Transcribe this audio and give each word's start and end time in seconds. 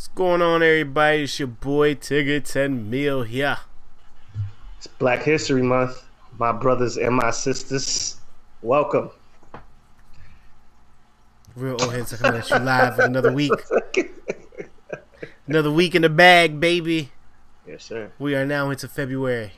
What's 0.00 0.08
going 0.08 0.40
on, 0.40 0.62
everybody? 0.62 1.24
It's 1.24 1.38
your 1.38 1.48
boy 1.48 1.94
Tigger 1.94 2.42
10 2.42 2.88
Meal 2.88 3.22
here. 3.22 3.58
It's 4.78 4.86
Black 4.86 5.22
History 5.22 5.60
Month. 5.60 6.02
My 6.38 6.52
brothers 6.52 6.96
and 6.96 7.14
my 7.14 7.30
sisters, 7.30 8.16
welcome. 8.62 9.10
Real 11.54 11.72
old 11.82 11.92
heads 11.92 12.14
are 12.14 12.16
coming 12.16 12.40
at 12.40 12.48
you 12.48 12.56
live 12.60 12.96
with 12.96 13.04
another 13.04 13.30
week. 13.30 13.52
Another 15.46 15.70
week 15.70 15.94
in 15.94 16.00
the 16.00 16.08
bag, 16.08 16.58
baby. 16.60 17.12
Yes, 17.68 17.84
sir. 17.84 18.10
We 18.18 18.34
are 18.34 18.46
now 18.46 18.70
into 18.70 18.88
February. 18.88 19.52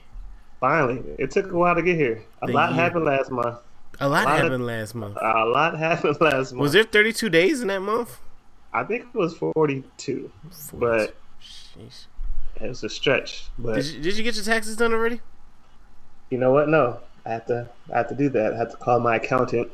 Finally, 0.59 1.05
it 1.21 1.31
took 1.31 1.53
a 1.53 1.57
while 1.57 1.77
to 1.77 1.83
get 1.83 1.95
here. 1.95 2.25
A 2.43 2.49
The 2.49 2.53
lot 2.53 2.73
year. 2.73 2.81
happened 2.83 3.05
last 3.05 3.31
month. 3.31 3.59
A 4.01 4.09
lot 4.09 4.25
Lot 4.25 4.35
of- 4.39 4.43
happened 4.43 4.67
last 4.67 4.97
month. 4.97 5.17
A 5.23 5.45
lot 5.45 5.79
happened 5.79 6.17
last 6.21 6.53
month. 6.53 6.61
Was 6.63 6.73
there 6.73 6.83
32 6.83 7.29
days 7.29 7.61
in 7.63 7.69
that 7.69 7.81
month? 7.83 8.19
I 8.75 8.85
think 8.85 9.07
it 9.13 9.19
was 9.19 9.37
42, 9.37 10.31
but 10.75 11.15
Jeez. 11.43 12.07
it 12.61 12.69
was 12.69 12.83
a 12.85 12.89
stretch. 12.89 13.45
But 13.59 13.77
Did 13.77 13.87
you, 13.87 14.01
did 14.01 14.17
you 14.17 14.25
get 14.25 14.35
your 14.35 14.45
taxes 14.45 14.77
done 14.77 14.93
already? 14.93 15.21
you 16.31 16.39
know 16.39 16.51
what? 16.53 16.69
No, 16.69 16.99
I 17.27 17.31
have 17.31 17.47
to. 17.47 17.69
I 17.93 17.99
have 17.99 18.09
to 18.09 18.15
do 18.15 18.31
that. 18.31 18.55
I 18.55 18.57
have 18.57 18.71
to 18.71 18.77
call 18.79 18.99
my 19.01 19.17
accountant 19.17 19.71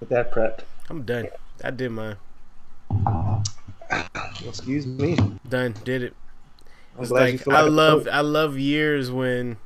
with 0.00 0.10
that 0.10 0.30
prep. 0.30 0.62
I'm 0.90 1.02
done. 1.04 1.28
I 1.64 1.70
did 1.70 1.90
mine. 1.90 2.16
Excuse 4.46 4.86
me. 4.86 5.16
Done. 5.48 5.74
Did 5.84 6.02
it. 6.02 6.14
I'm 6.96 7.02
It's 7.04 7.10
like 7.10 7.48
I 7.48 7.62
love 7.62 8.06
I 8.10 8.20
love 8.20 8.58
years 8.58 9.10
when 9.10 9.56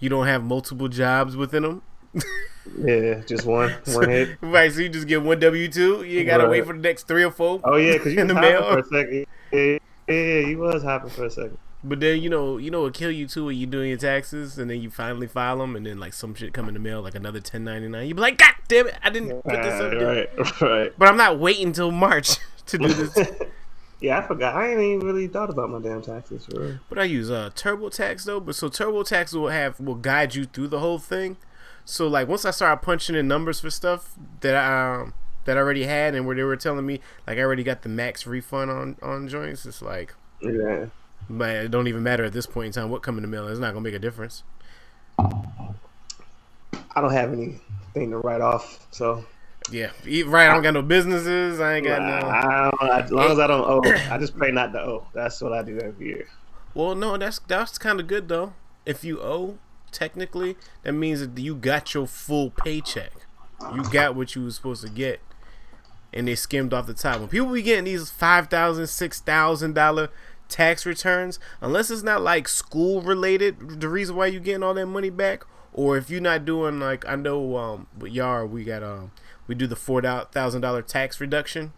you 0.00 0.10
don't 0.10 0.26
have 0.26 0.44
multiple 0.44 0.88
jobs 0.88 1.36
within 1.36 1.62
them. 1.62 1.82
Yeah, 2.78 3.20
just 3.26 3.46
one 3.46 3.70
one 3.86 4.08
hit. 4.08 4.38
right, 4.42 4.70
so 4.72 4.80
you 4.80 4.88
just 4.88 5.08
get 5.08 5.22
one 5.22 5.38
W 5.40 5.68
two. 5.68 6.02
You 6.04 6.24
gotta 6.24 6.44
Right. 6.44 6.50
wait 6.50 6.66
for 6.66 6.72
the 6.74 6.78
next 6.80 7.08
three 7.08 7.24
or 7.24 7.30
four. 7.30 7.60
Oh 7.64 7.76
yeah, 7.76 7.94
because 7.94 8.12
you 8.14 8.20
In 8.20 8.26
the 8.26 8.34
mail. 8.34 8.62
for 8.62 8.78
a 8.78 8.84
second. 8.84 9.26
Yeah, 9.52 9.58
yeah, 9.60 9.78
yeah, 10.14 10.46
you 10.46 10.58
was 10.58 10.82
hopping 10.82 11.10
for 11.10 11.24
a 11.24 11.30
second. 11.30 11.58
But 11.82 12.00
then 12.00 12.20
you 12.20 12.28
know, 12.28 12.58
you 12.58 12.70
know 12.70 12.82
what 12.82 12.94
kill 12.94 13.10
you 13.10 13.26
too 13.26 13.46
when 13.46 13.56
you 13.56 13.66
doing 13.66 13.88
your 13.88 13.98
taxes, 13.98 14.58
and 14.58 14.70
then 14.70 14.82
you 14.82 14.90
finally 14.90 15.26
file 15.26 15.58
them, 15.58 15.76
and 15.76 15.86
then 15.86 15.98
like 15.98 16.12
some 16.12 16.34
shit 16.34 16.52
come 16.52 16.68
in 16.68 16.74
the 16.74 16.80
mail, 16.80 17.00
like 17.02 17.14
another 17.14 17.40
ten 17.40 17.64
ninety 17.64 17.88
nine. 17.88 18.06
You 18.08 18.14
be 18.14 18.20
like, 18.20 18.36
God 18.38 18.54
damn 18.68 18.88
it, 18.88 18.94
I 19.02 19.10
didn't 19.10 19.42
put 19.42 19.62
this 19.62 19.80
up. 19.80 19.90
there." 19.92 20.06
right, 20.36 20.60
right. 20.60 20.92
But 20.98 21.08
I'm 21.08 21.16
not 21.16 21.38
waiting 21.38 21.72
till 21.72 21.90
March 21.90 22.36
to 22.66 22.78
do 22.78 22.88
this. 22.88 23.30
yeah, 24.00 24.18
I 24.18 24.22
forgot. 24.26 24.54
I 24.56 24.70
ain't 24.72 24.80
even 24.80 25.06
really 25.06 25.26
thought 25.28 25.50
about 25.50 25.70
my 25.70 25.80
damn 25.80 26.02
taxes 26.02 26.46
for 26.46 26.60
real. 26.60 26.78
But 26.88 26.98
I 26.98 27.04
use 27.04 27.30
uh 27.30 27.50
TurboTax 27.54 28.24
though. 28.24 28.40
But 28.40 28.56
so 28.56 28.68
TurboTax 28.68 29.32
will 29.34 29.48
have 29.48 29.78
will 29.80 29.94
guide 29.94 30.34
you 30.34 30.44
through 30.44 30.68
the 30.68 30.80
whole 30.80 30.98
thing. 30.98 31.36
So 31.90 32.06
like 32.06 32.28
once 32.28 32.44
I 32.44 32.50
started 32.50 32.82
punching 32.82 33.16
in 33.16 33.26
numbers 33.26 33.60
for 33.60 33.70
stuff 33.70 34.12
that 34.42 34.54
I 34.54 35.00
um 35.00 35.14
that 35.46 35.56
I 35.56 35.60
already 35.60 35.84
had 35.84 36.14
and 36.14 36.26
where 36.26 36.36
they 36.36 36.42
were 36.42 36.54
telling 36.54 36.84
me 36.84 37.00
like 37.26 37.38
I 37.38 37.40
already 37.40 37.62
got 37.62 37.80
the 37.80 37.88
max 37.88 38.26
refund 38.26 38.70
on 38.70 38.96
on 39.00 39.26
joints, 39.26 39.64
it's 39.64 39.80
like 39.80 40.14
Yeah. 40.42 40.86
but 41.30 41.48
it 41.48 41.70
don't 41.70 41.88
even 41.88 42.02
matter 42.02 42.24
at 42.24 42.34
this 42.34 42.44
point 42.44 42.66
in 42.66 42.72
time 42.72 42.90
what 42.90 43.00
come 43.02 43.16
in 43.16 43.22
the 43.22 43.28
mail. 43.28 43.48
It's 43.48 43.58
not 43.58 43.70
gonna 43.72 43.80
make 43.80 43.94
a 43.94 43.98
difference. 43.98 44.42
I 45.18 47.00
don't 47.00 47.10
have 47.12 47.32
anything 47.32 48.10
to 48.10 48.18
write 48.18 48.42
off, 48.42 48.86
so 48.90 49.24
Yeah, 49.70 49.90
right. 50.26 50.50
I 50.50 50.52
don't 50.52 50.62
got 50.62 50.74
no 50.74 50.82
businesses. 50.82 51.58
I 51.58 51.76
ain't 51.76 51.86
got 51.86 52.02
no. 52.02 52.28
I 52.28 52.70
don't, 52.70 53.04
as 53.04 53.10
long 53.10 53.30
as 53.30 53.38
I 53.38 53.46
don't 53.46 53.64
owe, 53.66 53.80
I 54.14 54.18
just 54.18 54.36
pray 54.36 54.50
not 54.50 54.74
to 54.74 54.80
owe. 54.80 55.06
That's 55.14 55.40
what 55.40 55.54
I 55.54 55.62
do 55.62 55.78
every 55.80 56.06
year. 56.06 56.28
Well, 56.74 56.94
no, 56.94 57.16
that's 57.16 57.38
that's 57.48 57.78
kind 57.78 57.98
of 57.98 58.06
good 58.06 58.28
though. 58.28 58.52
If 58.84 59.04
you 59.04 59.22
owe, 59.22 59.56
technically, 59.92 60.56
that 60.82 60.92
means 60.92 61.20
that 61.20 61.40
you 61.40 61.54
got 61.54 61.94
your 61.94 62.06
full 62.06 62.50
paycheck. 62.50 63.12
You 63.74 63.82
got 63.84 64.14
what 64.14 64.34
you 64.34 64.44
was 64.44 64.54
supposed 64.56 64.82
to 64.84 64.88
get, 64.90 65.20
and 66.12 66.26
they 66.28 66.34
skimmed 66.34 66.72
off 66.72 66.86
the 66.86 66.94
top. 66.94 67.20
When 67.20 67.28
people 67.28 67.52
be 67.52 67.62
getting 67.62 67.84
these 67.84 68.10
five 68.10 68.48
thousand, 68.48 68.86
six 68.86 69.20
thousand 69.20 69.74
dollar 69.74 70.08
tax 70.48 70.86
returns, 70.86 71.38
unless 71.60 71.90
it's 71.90 72.02
not 72.02 72.22
like 72.22 72.48
school 72.48 73.02
related, 73.02 73.80
the 73.80 73.88
reason 73.88 74.16
why 74.16 74.26
you 74.26 74.40
getting 74.40 74.62
all 74.62 74.74
that 74.74 74.86
money 74.86 75.10
back, 75.10 75.44
or 75.72 75.96
if 75.98 76.08
you're 76.08 76.20
not 76.20 76.44
doing 76.44 76.80
like 76.80 77.06
I 77.06 77.16
know 77.16 77.56
um 77.56 77.86
with 77.98 78.12
Yar 78.12 78.46
we 78.46 78.64
got 78.64 78.82
um 78.82 79.10
we 79.46 79.54
do 79.54 79.66
the 79.66 79.76
four 79.76 80.00
thousand 80.00 80.60
dollar 80.62 80.80
tax 80.82 81.20
reduction 81.20 81.72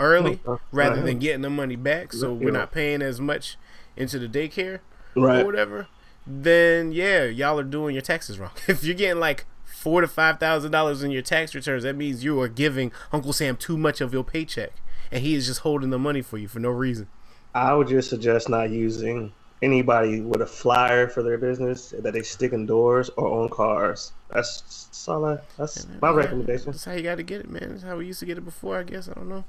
early 0.00 0.40
Okay. 0.46 0.62
rather 0.72 0.96
Right. 0.96 1.04
than 1.06 1.18
getting 1.20 1.42
the 1.42 1.50
money 1.50 1.76
back, 1.76 2.12
so 2.12 2.32
we're 2.32 2.50
not 2.50 2.72
paying 2.72 3.02
as 3.02 3.20
much 3.20 3.56
into 3.96 4.18
the 4.18 4.28
daycare 4.28 4.80
Right. 5.14 5.40
or 5.42 5.44
whatever, 5.46 5.86
then 6.26 6.92
yeah, 6.92 7.24
y'all 7.24 7.58
are 7.58 7.64
doing 7.64 7.94
your 7.94 8.02
taxes 8.02 8.38
wrong. 8.38 8.50
If 8.68 8.82
you're 8.82 8.94
getting 8.94 9.20
like 9.20 9.46
four 9.64 10.00
to 10.00 10.08
five 10.08 10.40
thousand 10.40 10.72
dollars 10.72 11.02
in 11.02 11.10
your 11.10 11.22
tax 11.22 11.54
returns, 11.54 11.84
that 11.84 11.96
means 11.96 12.24
you 12.24 12.40
are 12.40 12.48
giving 12.48 12.92
Uncle 13.12 13.32
Sam 13.32 13.56
too 13.56 13.78
much 13.78 14.00
of 14.00 14.12
your 14.12 14.24
paycheck, 14.24 14.72
and 15.10 15.22
he 15.22 15.34
is 15.34 15.46
just 15.46 15.60
holding 15.60 15.90
the 15.90 15.98
money 15.98 16.22
for 16.22 16.38
you 16.38 16.48
for 16.48 16.58
no 16.58 16.70
reason. 16.70 17.08
I 17.54 17.74
would 17.74 17.88
just 17.88 18.10
suggest 18.10 18.48
not 18.48 18.70
using 18.70 19.32
anybody 19.62 20.20
with 20.20 20.42
a 20.42 20.46
flyer 20.46 21.08
for 21.08 21.22
their 21.22 21.38
business 21.38 21.94
that 21.98 22.12
they 22.12 22.22
stick 22.22 22.52
in 22.52 22.66
doors 22.66 23.10
or 23.16 23.42
on 23.42 23.48
cars. 23.48 24.12
That's, 24.30 24.60
that's 24.60 25.08
all 25.08 25.24
I. 25.24 25.38
That's 25.56 25.86
my 26.02 26.10
recommendation. 26.10 26.72
That's 26.72 26.84
how 26.84 26.92
you 26.92 27.02
got 27.02 27.16
to 27.16 27.22
get 27.22 27.40
it, 27.40 27.50
man. 27.50 27.70
That's 27.70 27.82
how 27.82 27.96
we 27.96 28.06
used 28.06 28.20
to 28.20 28.26
get 28.26 28.38
it 28.38 28.44
before, 28.44 28.78
I 28.78 28.82
guess. 28.82 29.08
I 29.08 29.14
don't 29.14 29.28
know. 29.28 29.44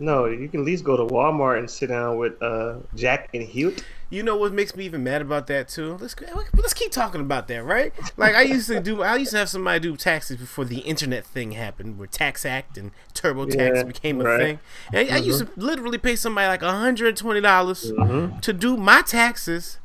No, 0.00 0.24
you 0.24 0.48
can 0.48 0.60
at 0.60 0.66
least 0.66 0.82
go 0.82 0.96
to 0.96 1.04
Walmart 1.04 1.58
and 1.58 1.70
sit 1.70 1.88
down 1.90 2.16
with 2.16 2.40
uh, 2.42 2.76
Jackson 2.96 3.42
Hewitt. 3.42 3.84
You 4.08 4.24
know 4.24 4.34
what 4.36 4.52
makes 4.52 4.74
me 4.74 4.84
even 4.86 5.04
mad 5.04 5.22
about 5.22 5.46
that 5.48 5.68
too? 5.68 5.96
Let's 6.00 6.16
let's 6.54 6.74
keep 6.74 6.90
talking 6.90 7.20
about 7.20 7.46
that, 7.48 7.62
right? 7.64 7.92
Like 8.16 8.34
I 8.34 8.42
used 8.42 8.66
to 8.68 8.80
do. 8.80 9.02
I 9.02 9.14
used 9.16 9.30
to 9.32 9.36
have 9.38 9.48
somebody 9.48 9.78
do 9.78 9.96
taxes 9.96 10.38
before 10.38 10.64
the 10.64 10.78
internet 10.78 11.24
thing 11.24 11.52
happened, 11.52 11.96
where 11.96 12.08
Tax 12.08 12.44
Act 12.44 12.76
and 12.76 12.90
TurboTax 13.14 13.54
Yeah, 13.76 13.82
became 13.84 14.20
a 14.20 14.24
right. 14.24 14.38
thing. 14.40 14.58
And 14.92 15.10
I 15.12 15.18
used 15.18 15.40
to 15.46 15.48
literally 15.54 15.98
pay 15.98 16.16
somebody 16.16 16.48
like 16.48 16.62
hundred 16.62 17.08
and 17.10 17.16
twenty 17.18 17.40
dollars 17.40 17.92
Mhm. 17.92 18.40
to 18.40 18.52
do 18.52 18.76
my 18.76 19.02
taxes, 19.02 19.78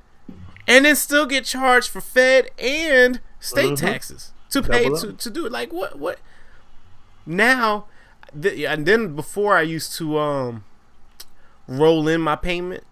and 0.68 0.86
then 0.86 0.96
still 0.96 1.28
get 1.28 1.46
charged 1.46 1.90
for 1.90 2.02
Fed 2.02 2.50
and 2.58 3.20
state 3.40 3.74
Mhm. 3.74 3.78
taxes 3.80 4.32
to 4.50 4.64
pay 4.64 4.86
Double 4.86 4.98
to, 5.02 5.10
up. 5.10 5.18
to 5.20 5.30
do 5.30 5.46
it. 5.46 5.52
Like 5.52 5.72
what 5.72 6.00
what? 6.00 6.18
Now, 7.28 7.86
th- 8.42 8.66
and 8.68 8.86
then 8.86 9.16
before 9.16 9.56
I 9.58 9.62
used 9.62 9.94
to 9.98 10.18
um 10.20 10.64
roll 11.68 12.08
in 12.08 12.22
my 12.22 12.36
payment 12.36 12.84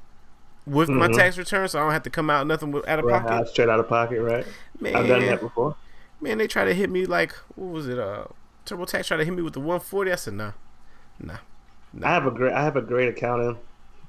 with 0.66 0.90
my 0.90 1.08
Mhm. 1.08 1.14
tax 1.16 1.38
return, 1.38 1.68
so 1.68 1.80
I 1.80 1.84
don't 1.84 1.92
have 1.94 2.04
to 2.04 2.10
come 2.10 2.30
out 2.30 2.48
nothing 2.48 2.72
with, 2.72 2.88
out 2.88 3.00
of 3.00 3.06
Right, 3.06 3.22
pocket. 3.24 3.48
straight 3.50 3.70
out 3.70 3.80
of 3.80 3.88
pocket, 3.90 4.22
right? 4.22 4.48
Man, 4.80 4.96
I've 4.96 5.08
done 5.08 5.26
that 5.28 5.42
before. 5.42 5.76
man, 6.22 6.38
they 6.38 6.48
try 6.48 6.66
to 6.66 6.74
hit 6.74 6.90
me 6.90 7.06
like 7.06 7.34
what 7.56 7.72
was 7.72 7.88
it? 7.88 8.00
Uh, 8.00 8.26
TurboTax 8.66 9.08
tried 9.08 9.18
to 9.18 9.26
hit 9.26 9.34
me 9.34 9.42
with 9.42 9.54
the 9.54 9.60
140. 9.60 10.12
I 10.12 10.16
said 10.16 10.34
nah, 10.36 10.52
nah. 11.20 11.38
I 12.02 12.10
have 12.10 12.26
a 12.26 12.32
great 12.32 12.54
I 12.54 12.64
have 12.64 12.76
a 12.76 12.82
great 12.82 13.10
accountant. 13.10 13.58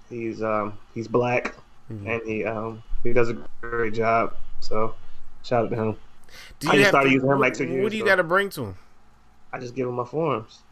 He's 0.09 0.43
um 0.43 0.78
he's 0.95 1.09
black 1.09 1.55
Mhm. 1.91 2.06
and 2.06 2.22
he 2.27 2.45
um 2.45 2.83
he 3.03 3.12
does 3.12 3.31
a 3.31 3.37
great 3.61 3.95
job. 3.95 4.34
So 4.61 4.95
shout 5.43 5.66
out 5.66 5.71
to 5.71 5.77
him. 5.77 5.97
Do 6.61 6.71
I 6.71 6.77
just 6.77 6.89
started 6.89 7.09
to, 7.09 7.15
using 7.15 7.28
him 7.31 7.39
what, 7.39 7.41
like 7.41 7.55
two 7.55 7.65
years 7.65 7.83
What 7.84 7.91
do 7.93 7.97
you 7.99 8.05
got 8.05 8.16
to 8.16 8.25
bring 8.25 8.49
to 8.51 8.65
him? 8.65 8.77
I 9.53 9.59
just 9.61 9.75
give 9.75 9.89
him 9.89 9.95
my 9.95 10.05
forms. 10.05 10.63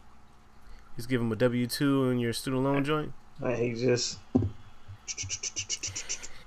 Just 0.95 1.09
give 1.09 1.21
him 1.21 1.31
a 1.31 1.35
W 1.35 1.67
two 1.67 2.09
and 2.09 2.21
your 2.21 2.33
student 2.33 2.63
loan 2.63 2.83
joint. 2.83 3.13
He 3.57 3.73
just 3.73 4.19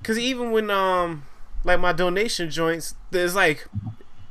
Cause 0.02 0.18
even 0.18 0.52
when 0.52 0.70
um 0.70 1.24
like 1.64 1.80
my 1.80 1.92
donation 1.92 2.48
joints, 2.50 2.94
there's 3.10 3.34
like, 3.34 3.66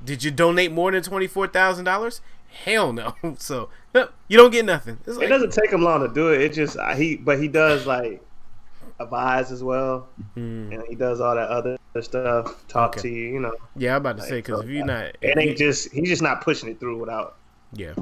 did 0.03 0.23
you 0.23 0.31
donate 0.31 0.71
more 0.71 0.91
than 0.91 1.03
twenty 1.03 1.27
four 1.27 1.47
thousand 1.47 1.85
dollars? 1.85 2.21
Hell 2.63 2.93
no. 2.93 3.15
So 3.39 3.69
no, 3.93 4.09
you 4.29 4.37
don't 4.37 4.51
get 4.51 4.65
nothing. 4.65 4.99
It's 5.05 5.17
it 5.17 5.27
doesn't 5.27 5.51
take 5.51 5.71
him 5.71 5.81
long 5.81 6.01
to 6.07 6.13
do 6.13 6.29
it. 6.29 6.41
It 6.41 6.53
just 6.53 6.77
uh, 6.77 6.95
he 6.95 7.17
but 7.17 7.39
he 7.39 7.47
does 7.49 7.85
like 7.85 8.21
advise 8.99 9.51
as 9.51 9.61
well, 9.63 10.07
Mm, 10.37 10.73
and 10.73 10.83
he 10.87 10.95
does 10.95 11.19
all 11.19 11.35
that 11.35 11.49
other 11.49 11.77
stuff. 12.01 12.65
Talk 12.69 12.91
Okay. 12.91 13.01
to 13.01 13.09
you, 13.09 13.33
you 13.33 13.39
know. 13.41 13.53
yeah, 13.75 13.91
I'm 13.95 13.97
about 13.97 14.17
to 14.17 14.23
say 14.23 14.37
because 14.37 14.59
so, 14.59 14.63
if 14.63 14.69
you're 14.69 14.85
not, 14.85 15.17
It 15.21 15.37
ain't 15.37 15.57
just 15.57 15.91
he's 15.91 16.07
just 16.07 16.21
not 16.21 16.41
pushing 16.41 16.69
it 16.69 16.79
through 16.79 16.97
without 16.99 17.35
yeah, 17.73 17.93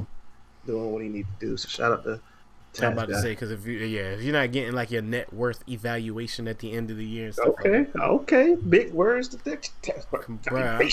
doing 0.66 0.92
what 0.92 1.02
he 1.02 1.08
needs 1.08 1.28
to 1.40 1.46
do. 1.46 1.56
So 1.56 1.68
shout 1.68 1.92
out 1.92 2.04
to 2.04 2.20
I'm 2.82 2.92
about 2.92 3.08
to 3.08 3.20
say 3.20 3.30
because 3.30 3.50
if 3.50 3.66
you 3.66 3.78
yeah 3.78 4.10
if 4.12 4.22
you're 4.22 4.32
not 4.32 4.50
getting 4.50 4.72
like 4.72 4.90
your 4.90 5.02
net 5.02 5.32
worth 5.32 5.62
evaluation 5.68 6.48
at 6.48 6.58
the 6.58 6.72
end 6.72 6.90
of 6.90 6.96
the 6.96 7.04
year 7.04 7.26
and 7.26 7.34
stuff 7.34 7.54
like 7.58 7.66
Okay, 7.66 7.86
okay, 8.00 8.56
big 8.56 8.92
words 8.92 9.28
to 9.28 9.38
think. 9.38 9.70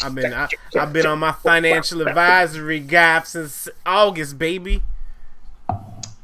I've 0.04 0.16
been 0.16 0.34
I, 0.34 0.48
I've 0.78 0.94
been 0.94 1.06
on 1.06 1.20
my 1.20 1.32
financial 1.32 2.08
advisory 2.08 2.80
guy 2.80 3.24
since 3.24 3.68
August, 3.86 4.38
baby. 4.38 4.84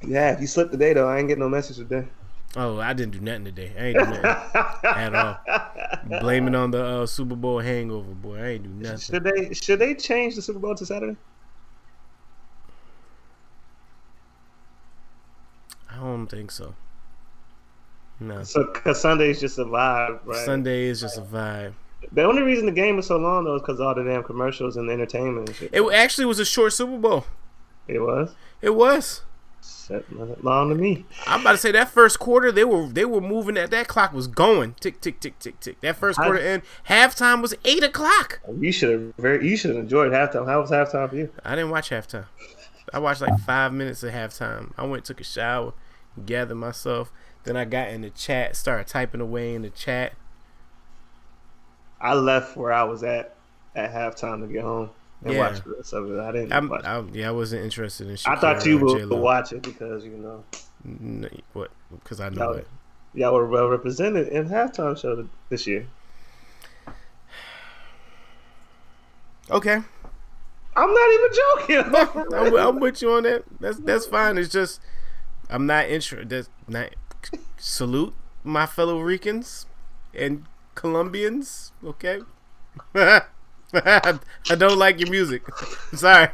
Yeah, 0.05 0.31
if 0.31 0.41
you 0.41 0.47
slipped 0.47 0.71
today 0.71 0.93
though, 0.93 1.07
I 1.07 1.19
ain't 1.19 1.27
getting 1.27 1.43
no 1.43 1.49
message 1.49 1.77
today. 1.77 2.05
Oh, 2.55 2.79
I 2.79 2.93
didn't 2.93 3.11
do 3.11 3.19
nothing 3.19 3.45
today. 3.45 3.71
I 3.77 3.83
ain't 3.87 3.97
do 3.97 4.05
nothing 4.05 4.21
at 4.83 5.15
all. 5.15 6.19
Blame 6.21 6.47
it 6.47 6.55
on 6.55 6.71
the 6.71 6.83
uh, 6.83 7.05
Super 7.05 7.35
Bowl 7.35 7.59
hangover, 7.59 8.13
boy. 8.13 8.37
I 8.37 8.47
ain't 8.49 8.63
do 8.63 8.69
nothing. 8.89 8.99
Should 8.99 9.23
they 9.23 9.53
should 9.53 9.79
they 9.79 9.95
change 9.95 10.35
the 10.35 10.41
Super 10.41 10.59
Bowl 10.59 10.75
to 10.75 10.85
Saturday? 10.85 11.17
I 15.97 16.03
don't 16.03 16.27
think 16.27 16.51
so. 16.51 16.75
No, 18.19 18.43
So 18.43 18.65
because 18.73 18.99
Sunday's 18.99 19.39
just 19.39 19.59
a 19.59 19.65
vibe, 19.65 20.19
right? 20.25 20.45
Sunday 20.45 20.85
is 20.85 21.01
just 21.01 21.17
a 21.17 21.21
vibe. 21.21 21.73
The 22.11 22.23
only 22.23 22.41
reason 22.41 22.65
the 22.65 22.71
game 22.71 22.97
is 22.99 23.07
so 23.07 23.17
long 23.17 23.43
though 23.45 23.55
is 23.55 23.61
because 23.61 23.79
all 23.79 23.93
the 23.93 24.03
damn 24.03 24.23
commercials 24.23 24.77
and 24.77 24.89
the 24.89 24.93
entertainment 24.93 25.49
and 25.49 25.55
shit. 25.55 25.69
It 25.73 25.83
actually 25.93 26.25
was 26.25 26.39
a 26.39 26.45
short 26.45 26.73
Super 26.73 26.97
Bowl. 26.97 27.25
It 27.87 27.99
was. 27.99 28.33
It 28.61 28.75
was. 28.75 29.21
Long 30.41 30.69
to 30.69 30.75
me. 30.75 31.05
I'm 31.25 31.41
about 31.41 31.53
to 31.53 31.57
say 31.57 31.71
that 31.71 31.89
first 31.89 32.19
quarter 32.19 32.51
they 32.51 32.63
were 32.63 32.87
they 32.87 33.05
were 33.05 33.21
moving 33.21 33.55
that 33.55 33.71
that 33.71 33.87
clock 33.87 34.13
was 34.13 34.27
going 34.27 34.75
tick 34.79 34.99
tick 34.99 35.19
tick 35.19 35.39
tick 35.39 35.59
tick. 35.59 35.79
That 35.81 35.95
first 35.95 36.19
quarter 36.19 36.39
and 36.39 36.61
halftime 36.89 37.41
was 37.41 37.53
eight 37.65 37.83
o'clock. 37.83 38.41
You 38.59 38.71
should 38.71 38.91
have 38.91 39.15
very 39.17 39.47
you 39.47 39.55
should 39.55 39.71
have 39.71 39.79
enjoyed 39.79 40.11
halftime. 40.11 40.45
How 40.45 40.59
was 40.61 40.71
halftime 40.71 41.09
for 41.09 41.15
you? 41.15 41.31
I 41.43 41.55
didn't 41.55 41.71
watch 41.71 41.89
halftime. 41.89 42.25
I 42.93 42.99
watched 42.99 43.21
like 43.21 43.39
five 43.39 43.73
minutes 43.73 44.03
of 44.03 44.13
halftime. 44.13 44.71
I 44.77 44.85
went 44.85 45.05
took 45.05 45.21
a 45.21 45.23
shower, 45.25 45.73
gathered 46.25 46.55
myself. 46.55 47.11
Then 47.43 47.55
I 47.55 47.65
got 47.65 47.89
in 47.89 48.01
the 48.01 48.09
chat, 48.09 48.55
started 48.55 48.87
typing 48.87 49.21
away 49.21 49.53
in 49.55 49.61
the 49.61 49.69
chat. 49.69 50.13
I 51.99 52.13
left 52.13 52.57
where 52.57 52.71
I 52.73 52.83
was 52.83 53.03
at 53.03 53.35
at 53.75 53.93
halftime 53.93 54.41
to 54.41 54.51
get 54.51 54.63
home 54.63 54.89
and 55.23 55.33
Yeah. 55.33 55.39
watch 55.39 55.63
the 55.63 55.71
rest 55.71 55.93
of 55.93 56.11
it. 56.11 56.19
I 56.19 56.31
didn't. 56.31 56.51
I'm, 56.53 56.69
watch. 56.69 56.83
I, 56.83 57.01
yeah, 57.13 57.29
I 57.29 57.31
wasn't 57.31 57.63
interested 57.63 58.07
in. 58.07 58.17
I 58.25 58.35
thought 58.35 58.65
you 58.65 58.77
would 58.79 58.99
J-Lo. 58.99 59.17
watch 59.19 59.51
it 59.53 59.61
because 59.63 60.03
you 60.05 60.11
know 60.17 60.43
N- 60.85 61.29
what? 61.53 61.71
Because 61.91 62.19
I 62.19 62.29
know 62.29 62.43
y'all, 62.51 62.53
it. 62.53 62.67
y'all 63.13 63.33
were 63.33 63.47
well 63.47 63.67
represented 63.67 64.27
in 64.27 64.47
halftime 64.49 64.99
show 64.99 65.27
this 65.49 65.65
year. 65.67 65.87
Okay, 69.49 69.79
I'm 70.75 70.93
not 70.93 71.13
even 71.13 71.29
joking. 71.33 71.95
I'm, 72.35 72.57
I'm 72.57 72.79
with 72.81 73.01
you 73.01 73.11
on 73.13 73.23
that. 73.23 73.43
That's 73.61 73.77
that's 73.79 74.05
fine. 74.05 74.37
It's 74.37 74.49
just 74.51 74.81
I'm 75.49 75.65
not 75.65 75.89
interested. 75.89 76.47
Not 76.67 76.95
salute 77.57 78.13
my 78.43 78.65
fellow 78.65 78.99
Ricans 78.99 79.65
and 80.13 80.45
Colombians. 80.75 81.71
Okay, 81.83 82.21
I 82.95 84.19
don't 84.57 84.77
like 84.77 84.99
your 84.99 85.09
music. 85.09 85.43
I'm 85.91 85.97
sorry. 85.97 86.29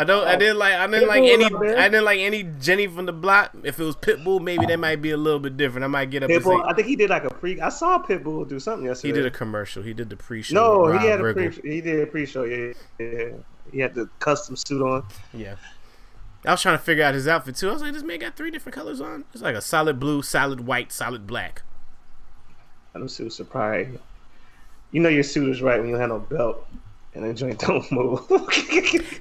I 0.00 0.04
don't. 0.04 0.28
I 0.28 0.36
didn't 0.36 0.58
like. 0.58 0.74
I 0.74 0.86
didn't 0.86 1.08
like 1.08 1.24
any. 1.24 1.44
I 1.46 1.88
didn't 1.88 2.04
like 2.04 2.20
any 2.20 2.44
Jenny 2.60 2.86
from 2.86 3.06
the 3.06 3.12
block. 3.12 3.50
If 3.64 3.80
it 3.80 3.84
was 3.84 3.96
Pitbull, 3.96 4.40
maybe 4.40 4.64
that 4.66 4.78
might 4.78 5.02
be 5.02 5.10
a 5.10 5.16
little 5.16 5.40
bit 5.40 5.56
different. 5.56 5.84
I 5.84 5.88
might 5.88 6.10
get 6.10 6.22
up 6.22 6.30
and 6.30 6.40
Pitbull, 6.40 6.64
I 6.64 6.72
think 6.72 6.86
he 6.86 6.94
did 6.94 7.10
like 7.10 7.24
a 7.24 7.30
pre. 7.30 7.60
I 7.60 7.68
saw 7.68 8.00
Pitbull 8.00 8.48
do 8.48 8.60
something 8.60 8.86
yesterday. 8.86 9.08
he 9.08 9.22
did 9.22 9.26
a 9.26 9.30
commercial. 9.36 9.82
He 9.82 9.94
did 9.94 10.08
the 10.08 10.16
pre-show. 10.16 10.54
No, 10.54 10.96
he 10.98 11.04
had 11.04 11.20
a 11.20 11.32
pre. 11.32 11.50
He 11.50 11.80
did 11.80 12.00
a 12.00 12.06
pre-show. 12.06 12.44
Yeah, 12.44 12.74
yeah. 13.00 13.30
He 13.72 13.80
had 13.80 13.94
the 13.94 14.08
custom 14.20 14.54
suit 14.54 14.80
on. 14.82 15.04
Yeah. 15.34 15.56
I 16.44 16.52
was 16.52 16.62
trying 16.62 16.78
to 16.78 16.82
figure 16.84 17.04
out 17.04 17.14
his 17.14 17.26
outfit 17.26 17.56
too. 17.56 17.68
I 17.68 17.72
was 17.72 17.82
like, 17.82 17.92
this 17.92 18.02
man 18.02 18.20
got 18.20 18.36
three 18.36 18.50
different 18.50 18.74
colors 18.74 19.00
on. 19.00 19.24
It's 19.32 19.42
like 19.42 19.56
a 19.56 19.60
solid 19.60 19.98
blue, 19.98 20.22
solid 20.22 20.66
white, 20.66 20.92
solid 20.92 21.26
black. 21.26 21.62
Them 22.92 23.08
suits 23.08 23.36
surprised. 23.36 23.98
You 24.90 25.00
know 25.00 25.08
your 25.08 25.22
suit 25.22 25.50
is 25.50 25.62
right 25.62 25.80
when 25.80 25.88
you 25.88 25.96
have 25.96 26.08
no 26.08 26.20
belt 26.20 26.66
and 27.14 27.24
the 27.24 27.34
joint 27.34 27.58
don't 27.58 27.90
move. 27.92 28.20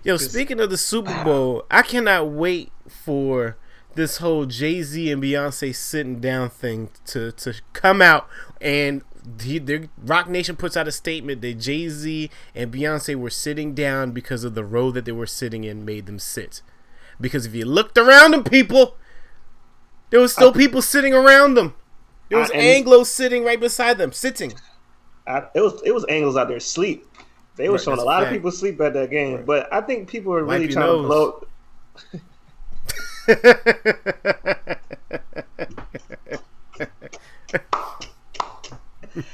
Yo, 0.03 0.17
speaking 0.17 0.59
of 0.59 0.69
the 0.69 0.77
Super 0.77 1.23
Bowl, 1.23 1.65
I 1.69 1.81
cannot 1.81 2.29
wait 2.29 2.71
for 2.87 3.57
this 3.95 4.17
whole 4.17 4.45
Jay 4.45 4.83
Z 4.83 5.11
and 5.11 5.21
Beyonce 5.21 5.75
sitting 5.75 6.19
down 6.19 6.49
thing 6.49 6.89
to 7.05 7.31
to 7.33 7.55
come 7.73 8.01
out 8.01 8.27
and 8.61 9.03
he, 9.41 9.59
their 9.59 9.89
Roc 9.97 10.29
Nation 10.29 10.55
puts 10.55 10.77
out 10.77 10.87
a 10.87 10.91
statement 10.91 11.41
that 11.41 11.55
Jay 11.55 11.89
Z 11.89 12.29
and 12.55 12.71
Beyonce 12.71 13.15
were 13.15 13.29
sitting 13.29 13.73
down 13.73 14.11
because 14.11 14.43
of 14.43 14.55
the 14.55 14.63
row 14.63 14.91
that 14.91 15.05
they 15.05 15.11
were 15.11 15.25
sitting 15.25 15.63
in 15.63 15.83
made 15.83 16.05
them 16.05 16.19
sit. 16.19 16.61
Because 17.19 17.45
if 17.45 17.55
you 17.55 17.65
looked 17.65 17.97
around 17.97 18.31
them, 18.31 18.43
people, 18.43 18.95
there 20.09 20.19
was 20.19 20.33
still 20.33 20.53
people 20.53 20.81
sitting 20.81 21.13
around 21.13 21.55
them. 21.55 21.73
There 22.29 22.39
was 22.39 22.51
I- 22.51 22.55
and- 22.55 22.61
Anglo 22.63 23.03
sitting 23.03 23.43
right 23.43 23.59
beside 23.59 23.97
them, 23.97 24.11
sitting. 24.11 24.53
I, 25.25 25.43
it 25.53 25.59
was 25.61 25.81
it 25.83 25.93
was 25.93 26.05
angles 26.07 26.37
out 26.37 26.47
there 26.47 26.59
sleep. 26.59 27.05
They 27.57 27.67
were 27.69 27.75
Right, 27.75 27.83
showing 27.83 27.99
a 27.99 28.03
lot 28.03 28.23
a 28.23 28.27
of 28.27 28.31
people 28.31 28.51
sleep 28.51 28.79
at 28.81 28.93
that 28.93 29.09
game, 29.09 29.43
but 29.45 29.71
I 29.73 29.81
think 29.81 30.07
people 30.07 30.33
are 30.33 30.43
really 30.43 30.67
trying 30.67 31.01
to 31.01 31.07
blow. 31.07 31.47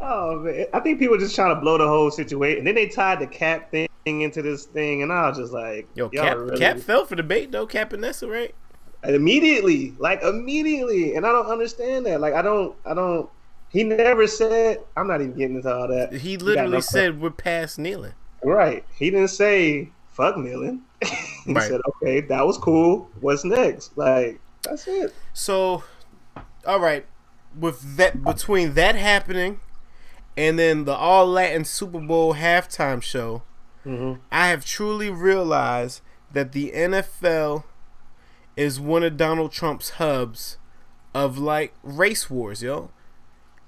Oh 0.00 0.40
man, 0.40 0.66
I 0.72 0.80
think 0.80 0.98
people 0.98 1.16
are 1.16 1.18
just 1.18 1.34
trying 1.34 1.54
to 1.54 1.60
blow 1.60 1.78
the 1.78 1.86
whole 1.86 2.10
situation. 2.10 2.58
And 2.58 2.66
then 2.66 2.74
they 2.74 2.86
tied 2.86 3.20
the 3.20 3.26
cap 3.26 3.70
thing 3.70 3.85
into 4.06 4.40
this 4.42 4.64
thing, 4.66 5.02
and 5.02 5.12
I 5.12 5.28
was 5.28 5.36
just 5.38 5.52
like, 5.52 5.88
Yo, 5.94 6.08
Cap, 6.08 6.36
really- 6.38 6.58
Cap 6.58 6.78
fell 6.78 7.04
for 7.04 7.16
the 7.16 7.22
bait 7.22 7.50
though. 7.52 7.66
Cap 7.66 7.92
and 7.92 8.02
Nessa, 8.02 8.28
right? 8.28 8.54
immediately, 9.04 9.94
like 9.98 10.20
immediately, 10.22 11.14
and 11.14 11.24
I 11.26 11.30
don't 11.30 11.46
understand 11.46 12.06
that. 12.06 12.20
Like 12.20 12.34
I 12.34 12.42
don't, 12.42 12.74
I 12.84 12.94
don't. 12.94 13.28
He 13.68 13.84
never 13.84 14.26
said. 14.26 14.78
I'm 14.96 15.06
not 15.06 15.20
even 15.20 15.34
getting 15.36 15.56
into 15.56 15.72
all 15.72 15.88
that. 15.88 16.12
He 16.12 16.36
literally 16.36 16.80
said 16.80 17.20
we're 17.20 17.30
past 17.30 17.78
kneeling. 17.78 18.14
Right. 18.42 18.84
He 18.96 19.10
didn't 19.10 19.28
say 19.28 19.90
fuck 20.08 20.36
kneeling. 20.38 20.82
he 21.44 21.52
Right. 21.52 21.68
said, 21.68 21.80
okay, 21.96 22.20
that 22.22 22.46
was 22.46 22.58
cool. 22.58 23.08
What's 23.20 23.44
next? 23.44 23.96
Like, 23.98 24.40
that's 24.62 24.86
it. 24.88 25.12
So, 25.34 25.84
all 26.66 26.80
right, 26.80 27.06
with 27.58 27.96
that 27.96 28.24
between 28.24 28.74
that 28.74 28.94
happening 28.94 29.60
and 30.36 30.58
then 30.58 30.84
the 30.84 30.94
All 30.94 31.26
Latin 31.26 31.64
Super 31.64 32.00
Bowl 32.00 32.34
halftime 32.34 33.02
show, 33.02 33.42
Mm-hmm. 33.86 34.20
I 34.32 34.48
have 34.48 34.64
truly 34.64 35.10
realized 35.10 36.00
that 36.32 36.52
the 36.52 36.72
NFL 36.72 37.64
is 38.56 38.80
one 38.80 39.02
of 39.04 39.16
Donald 39.16 39.52
Trump's 39.52 39.90
hubs 39.90 40.58
of 41.14 41.38
like 41.38 41.74
race 41.82 42.28
wars, 42.28 42.62
yo. 42.62 42.90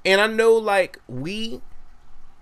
And 0.04 0.20
I 0.20 0.26
know 0.26 0.54
like 0.54 0.98
we 1.06 1.62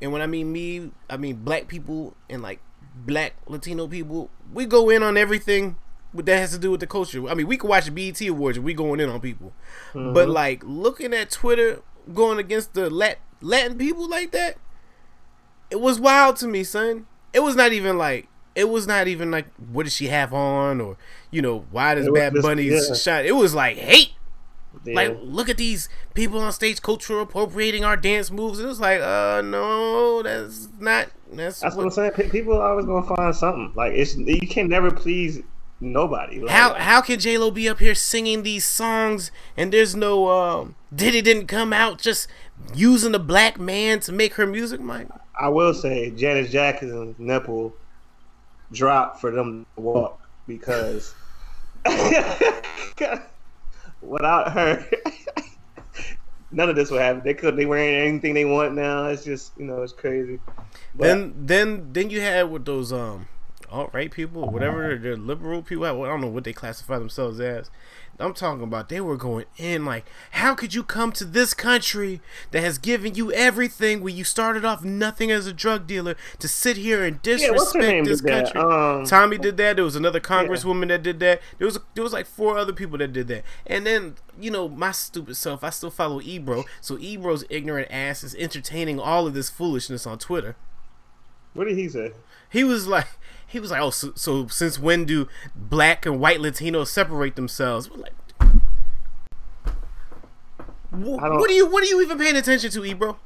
and 0.00 0.12
when 0.12 0.23
I 0.23 0.26
mean 0.26 0.52
me, 0.52 0.90
I 1.08 1.17
mean 1.17 1.37
black 1.37 1.69
people 1.69 2.17
and 2.28 2.43
like 2.43 2.61
black 2.94 3.34
Latino 3.46 3.87
people, 3.87 4.31
we 4.52 4.67
go 4.67 4.88
in 4.90 5.02
on 5.02 5.17
everything 5.17 5.76
that 6.14 6.38
has 6.38 6.52
to 6.52 6.58
do 6.58 6.70
with 6.70 6.81
the 6.81 6.87
culture. 6.87 7.28
I 7.28 7.34
mean, 7.34 7.46
we 7.46 7.56
can 7.56 7.69
watch 7.69 7.94
BET 7.94 8.20
Awards 8.23 8.56
and 8.56 8.64
we 8.64 8.75
going 8.75 9.00
in 9.00 9.08
on 9.08 9.20
people. 9.20 9.52
But 10.12 10.28
like 10.28 10.62
looking 10.64 11.12
at 11.12 11.31
Twitter 11.31 11.82
going 12.12 12.38
against 12.38 12.75
the 12.75 12.88
Lat- 12.88 13.19
Latin 13.40 13.76
people 13.76 14.08
like 14.08 14.31
that, 14.32 14.56
it 15.70 15.81
was 15.81 16.00
wild 16.00 16.37
to 16.37 16.46
me, 16.46 16.64
son. 16.64 17.06
It 17.36 17.42
was 17.42 17.54
not 17.54 17.72
even 17.74 17.98
like 17.98 18.28
it 18.54 18.70
was 18.70 18.86
not 18.86 19.06
even 19.08 19.30
like 19.30 19.44
what 19.70 19.82
does 19.82 19.94
she 19.94 20.06
have 20.06 20.32
on 20.32 20.80
or 20.80 20.96
you 21.30 21.42
know 21.42 21.66
why 21.70 21.94
does 21.94 22.08
Bad 22.08 22.32
just- 22.32 22.42
Bunny's 22.42 22.88
yeah. 22.88 22.94
shot? 22.94 23.26
It 23.26 23.32
was 23.32 23.54
like 23.54 23.76
hate. 23.76 24.12
Yeah. 24.84 24.94
Like 24.94 25.18
look 25.20 25.50
at 25.50 25.58
these 25.58 25.90
people 26.14 26.40
on 26.40 26.50
stage 26.52 26.80
cultural 26.80 27.20
appropriating 27.22 27.84
our 27.84 27.96
dance 27.96 28.30
moves. 28.30 28.58
It 28.58 28.64
was 28.66 28.80
like 28.80 29.02
uh 29.02 29.42
no, 29.44 30.22
that's 30.22 30.68
not 30.78 31.08
that's, 31.30 31.60
that's 31.60 31.76
what 31.76 31.84
I'm 31.84 31.90
saying. 31.90 32.12
Pe- 32.12 32.30
People 32.30 32.54
are 32.56 32.70
always 32.70 32.86
gonna 32.86 33.06
find 33.06 33.36
something. 33.36 33.72
Like 33.76 33.92
it's 33.92 34.16
you 34.16 34.48
can 34.48 34.68
never 34.68 34.90
please 34.90 35.40
nobody. 35.80 36.40
Like, 36.40 36.50
how 36.54 36.72
how 36.72 37.02
can 37.02 37.18
J 37.18 37.36
Lo 37.36 37.50
be 37.50 37.68
up 37.68 37.80
here 37.80 37.94
singing 37.94 38.44
these 38.44 38.64
songs 38.64 39.30
and 39.58 39.72
there's 39.74 39.94
no 39.94 40.28
um 40.30 40.74
Diddy 40.94 41.20
didn't 41.20 41.48
come 41.48 41.74
out 41.74 41.98
just 42.00 42.28
using 42.75 43.12
the 43.12 43.18
black 43.18 43.58
man 43.61 44.00
to 44.00 44.12
make 44.12 44.34
her 44.34 44.46
music? 44.46 44.80
Mike, 44.80 45.08
I 45.38 45.49
will 45.49 45.75
say 45.75 46.11
Janet 46.11 46.50
Jackson's 46.50 47.19
nipple 47.19 47.75
dropped 48.73 49.21
for 49.21 49.31
them 49.31 49.66
to 49.75 49.81
walk 49.81 50.21
because 50.47 51.14
without 54.00 54.52
her, 54.52 54.87
none 56.50 56.69
of 56.71 56.76
this 56.76 56.90
would 56.90 57.00
happen. 57.00 57.23
They 57.25 57.35
could 57.35 57.57
they 57.57 57.66
wearing 57.66 57.95
anything 57.95 58.35
they 58.35 58.45
want 58.45 58.75
now. 58.75 59.07
It's 59.07 59.25
just 59.25 59.52
you 59.59 59.66
know 59.66 59.83
it's 59.83 59.93
crazy. 59.93 60.40
But 60.95 61.05
then 61.05 61.35
then 61.37 61.93
then 61.93 62.11
you 62.11 62.21
had 62.21 62.50
with 62.50 62.64
those 62.64 62.93
um 62.93 63.28
alt 63.71 63.90
right 63.93 64.12
people 64.12 64.49
whatever 64.49 64.97
they're 64.97 65.16
liberal 65.16 65.62
people. 65.62 65.85
I 65.85 65.90
don't 65.90 66.21
know 66.21 66.28
what 66.28 66.45
they 66.45 66.52
classify 66.52 66.99
themselves 66.99 67.40
as. 67.40 67.71
I'm 68.18 68.32
talking 68.32 68.62
about 68.62 68.88
they 68.88 69.00
were 69.00 69.16
going 69.16 69.44
in 69.58 69.85
like, 69.85 70.06
how 70.32 70.54
could 70.54 70.75
you 70.75 70.82
come 70.82 71.12
to 71.12 71.25
this 71.25 71.52
country 71.52 72.20
that 72.50 72.62
has 72.62 72.78
given 72.78 73.14
you 73.14 73.30
everything 73.32 74.00
where 74.00 74.12
you 74.12 74.25
started 74.25 74.64
off 74.64 74.82
nothing 74.82 75.30
as 75.30 75.46
a 75.46 75.52
drug 75.52 75.87
dealer 75.87 76.16
to 76.38 76.49
sit 76.49 76.78
here 76.78 77.04
and 77.04 77.16
yeah, 77.16 77.37
disrespect 77.37 77.85
name? 77.85 78.04
this 78.04 78.20
country? 78.23 78.58
Um, 78.61 79.04
Tommy 79.04 79.37
did 79.37 79.56
that. 79.58 79.76
There 79.76 79.85
was 79.85 79.96
another 79.96 80.20
congresswoman 80.20 80.88
that 80.88 81.02
did 81.02 81.20
that. 81.20 81.42
There 81.58 81.66
was 81.66 81.78
there 81.94 82.04
was 82.04 82.12
like 82.12 82.26
four 82.26 82.56
other 82.56 82.73
people 82.73 82.96
that 82.99 83.12
did 83.12 83.28
that. 83.28 83.44
And 83.66 83.87
then 83.87 84.16
you 84.40 84.50
know 84.50 84.68
my 84.68 84.92
stupid 84.92 85.37
self, 85.37 85.62
I 85.62 85.70
still 85.70 85.90
follow 85.90 86.20
Ebro. 86.23 86.64
So 86.80 86.99
Ebro's 86.99 87.44
ignorant 87.50 87.88
ass 87.90 88.25
is 88.25 88.35
entertaining 88.37 88.99
all 88.99 89.26
of 89.26 89.35
this 89.35 89.50
foolishness 89.50 90.06
on 90.06 90.18
Twitter. 90.18 90.56
what 91.52 91.66
did 91.68 91.76
he 91.76 91.88
say? 91.88 92.12
He 92.49 92.64
was 92.64 92.87
like, 92.87 93.08
he 93.46 93.60
was 93.60 93.70
like, 93.70 93.80
oh, 93.80 93.90
so, 93.90 94.12
so 94.16 94.46
since 94.48 94.78
when 94.78 95.04
do 95.04 95.28
black 95.54 96.04
and 96.06 96.18
white 96.20 96.40
Latinos 96.40 96.88
separate 96.88 97.36
themselves? 97.36 97.90
We're 97.90 97.98
like, 97.98 98.12
Wh- 100.90 101.22
I 101.22 101.28
don't- 101.28 101.38
what 101.38 101.50
are 101.50 101.54
you 101.54 101.66
what 101.66 101.82
are 101.82 101.86
you 101.86 102.00
even 102.02 102.18
paying 102.18 102.36
attention 102.36 102.70
to, 102.70 102.84
Ebro? 102.84 103.18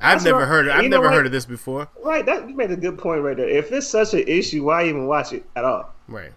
I've 0.00 0.24
never 0.24 0.46
heard. 0.46 0.66
Of, 0.66 0.76
I've 0.76 0.90
never 0.90 1.04
what? 1.04 1.12
heard 1.14 1.26
of 1.26 1.32
this 1.32 1.44
before. 1.46 1.88
Right, 2.02 2.26
that 2.26 2.48
you 2.48 2.56
made 2.56 2.72
a 2.72 2.76
good 2.76 2.98
point 2.98 3.22
right 3.22 3.36
there. 3.36 3.48
If 3.48 3.70
it's 3.70 3.86
such 3.86 4.14
an 4.14 4.24
issue, 4.26 4.64
why 4.64 4.84
even 4.86 5.06
watch 5.06 5.32
it 5.32 5.44
at 5.54 5.64
all? 5.64 5.94
Right. 6.08 6.32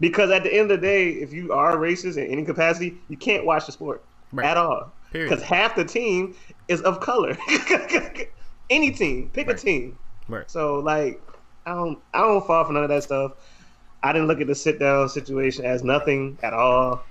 Because 0.00 0.30
at 0.30 0.42
the 0.42 0.52
end 0.52 0.72
of 0.72 0.80
the 0.80 0.86
day, 0.86 1.10
if 1.10 1.32
you 1.32 1.52
are 1.52 1.76
racist 1.76 2.16
in 2.16 2.26
any 2.26 2.44
capacity, 2.44 2.96
you 3.08 3.16
can't 3.16 3.44
watch 3.46 3.66
the 3.66 3.72
sport 3.72 4.02
Right. 4.32 4.46
at 4.46 4.56
all. 4.56 4.90
Because 5.12 5.42
half 5.42 5.76
the 5.76 5.84
team 5.84 6.34
is 6.66 6.80
of 6.82 6.98
color. 7.00 7.36
any 8.70 8.90
team, 8.90 9.30
pick 9.32 9.46
Right. 9.46 9.56
a 9.56 9.60
team. 9.62 9.98
Right. 10.26 10.50
So 10.50 10.80
like, 10.80 11.22
I 11.66 11.74
don't, 11.74 11.98
I 12.14 12.20
don't 12.20 12.46
fall 12.46 12.64
for 12.64 12.72
none 12.72 12.84
of 12.84 12.88
that 12.88 13.02
stuff. 13.02 13.32
I 14.02 14.12
didn't 14.12 14.28
look 14.28 14.40
at 14.40 14.46
the 14.46 14.54
sit 14.54 14.78
down 14.78 15.08
situation 15.08 15.64
as 15.64 15.84
nothing 15.84 16.38
at 16.42 16.52
all. 16.52 17.02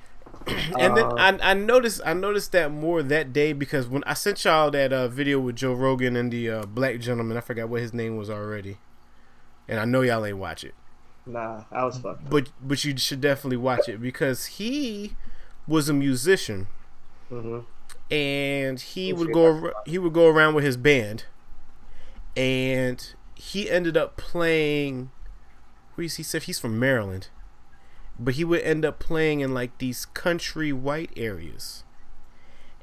and 0.80 0.98
then 0.98 1.06
I, 1.20 1.38
I 1.42 1.54
noticed 1.54 2.02
I 2.06 2.14
noticed 2.14 2.52
that 2.54 2.72
more 2.72 3.04
that 3.04 3.34
day 3.34 3.54
because 3.54 3.88
when 3.88 4.04
I 4.06 4.14
sent 4.14 4.44
y'all 4.46 4.72
that 4.72 4.94
uh, 4.94 5.08
video 5.08 5.40
with 5.40 5.56
Joe 5.56 5.74
Rogan 5.74 6.16
and 6.16 6.32
the 6.32 6.50
uh, 6.50 6.66
black 6.66 7.00
gentleman, 7.00 7.38
I 7.38 7.42
forgot 7.42 7.70
what 7.70 7.82
his 7.82 7.94
name 7.94 8.18
was 8.18 8.30
already, 8.30 8.78
and 9.68 9.80
I 9.80 9.86
know 9.86 10.02
y'all 10.02 10.26
ain't 10.26 10.38
watch 10.38 10.64
it. 10.64 10.74
Nah, 11.26 11.64
I 11.72 11.84
was 11.84 11.98
fucked. 11.98 12.30
But 12.30 12.50
but 12.62 12.84
you 12.84 12.98
should 12.98 13.22
definitely 13.22 13.58
watch 13.58 13.90
it 13.90 14.02
because 14.02 14.46
he 14.46 15.16
was 15.68 15.90
a 15.90 15.94
musician, 15.94 16.68
mm-hmm. 17.30 17.60
and 18.14 18.80
he 18.80 19.14
would 19.14 19.34
go 19.34 19.58
if 19.58 19.64
I 19.64 19.68
ar- 19.68 19.74
he 19.86 19.98
would 19.98 20.14
go 20.14 20.28
around 20.28 20.56
with 20.56 20.64
his 20.64 20.78
band, 20.78 21.26
and 22.36 23.14
he 23.40 23.70
ended 23.70 23.96
up 23.98 24.18
playing. 24.18 25.12
Where 25.96 26.06
is 26.06 26.16
he 26.18 26.24
said 26.24 26.44
he's 26.44 26.60
from 26.60 26.78
Maryland, 26.80 27.30
but 28.20 28.36
he 28.36 28.44
would 28.44 28.62
end 28.62 28.84
up 28.86 29.00
playing 29.00 29.40
in 29.40 29.54
like 29.54 29.78
these 29.78 30.06
country 30.06 30.72
white 30.74 31.12
areas, 31.16 31.84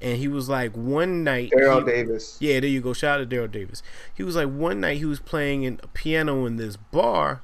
and 0.00 0.18
he 0.18 0.28
was 0.28 0.48
like 0.48 0.72
one 0.76 1.22
night. 1.22 1.52
Daryl 1.54 1.84
Davis. 1.84 2.36
yeah, 2.40 2.60
there 2.60 2.70
you 2.70 2.80
go. 2.80 2.92
Shout 2.92 3.20
out 3.20 3.28
to 3.30 3.36
Daryl 3.36 3.50
Davis. 3.50 3.82
He 4.14 4.22
was 4.22 4.36
like 4.36 4.48
one 4.48 4.80
night 4.80 4.98
he 4.98 5.04
was 5.04 5.20
playing 5.20 5.62
in 5.64 5.78
a 5.82 5.88
piano 5.88 6.46
in 6.46 6.56
this 6.56 6.76
bar, 6.76 7.42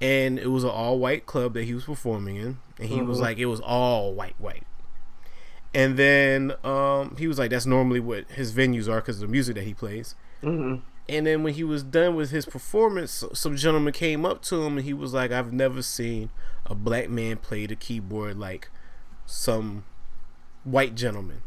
and 0.00 0.38
it 0.38 0.48
was 0.48 0.64
an 0.64 0.70
all 0.70 0.98
white 0.98 1.26
club 1.26 1.54
that 1.54 1.64
he 1.64 1.74
was 1.74 1.84
performing 1.84 2.36
in, 2.36 2.58
and 2.78 2.88
he 2.88 3.02
was 3.02 3.18
Mhm. 3.18 3.22
like 3.22 3.38
it 3.38 3.46
was 3.46 3.60
all 3.60 4.14
white 4.14 4.34
white. 4.38 4.64
And 5.74 5.98
then 5.98 6.54
um, 6.64 7.16
he 7.18 7.26
was 7.28 7.38
like, 7.38 7.50
"That's 7.50 7.66
normally 7.66 8.00
what 8.00 8.30
his 8.30 8.52
venues 8.52 8.88
are 8.88 9.00
because 9.00 9.16
of 9.16 9.28
the 9.28 9.32
music 9.32 9.56
that 9.56 9.64
he 9.64 9.74
plays." 9.74 10.14
hmm 10.42 10.76
And 11.08 11.26
then 11.26 11.42
when 11.42 11.54
he 11.54 11.62
was 11.62 11.82
done 11.82 12.16
with 12.16 12.30
his 12.30 12.46
performance, 12.46 13.22
some 13.32 13.56
gentleman 13.56 13.92
came 13.92 14.24
up 14.26 14.42
to 14.42 14.62
him 14.64 14.76
and 14.76 14.84
he 14.84 14.92
was 14.92 15.14
like, 15.14 15.30
"I've 15.30 15.52
never 15.52 15.82
seen 15.82 16.30
a 16.64 16.74
black 16.74 17.08
man 17.08 17.36
play 17.36 17.66
the 17.66 17.76
keyboard 17.76 18.36
like 18.38 18.70
some 19.24 19.84
white 20.64 20.94
gentleman." 20.94 21.42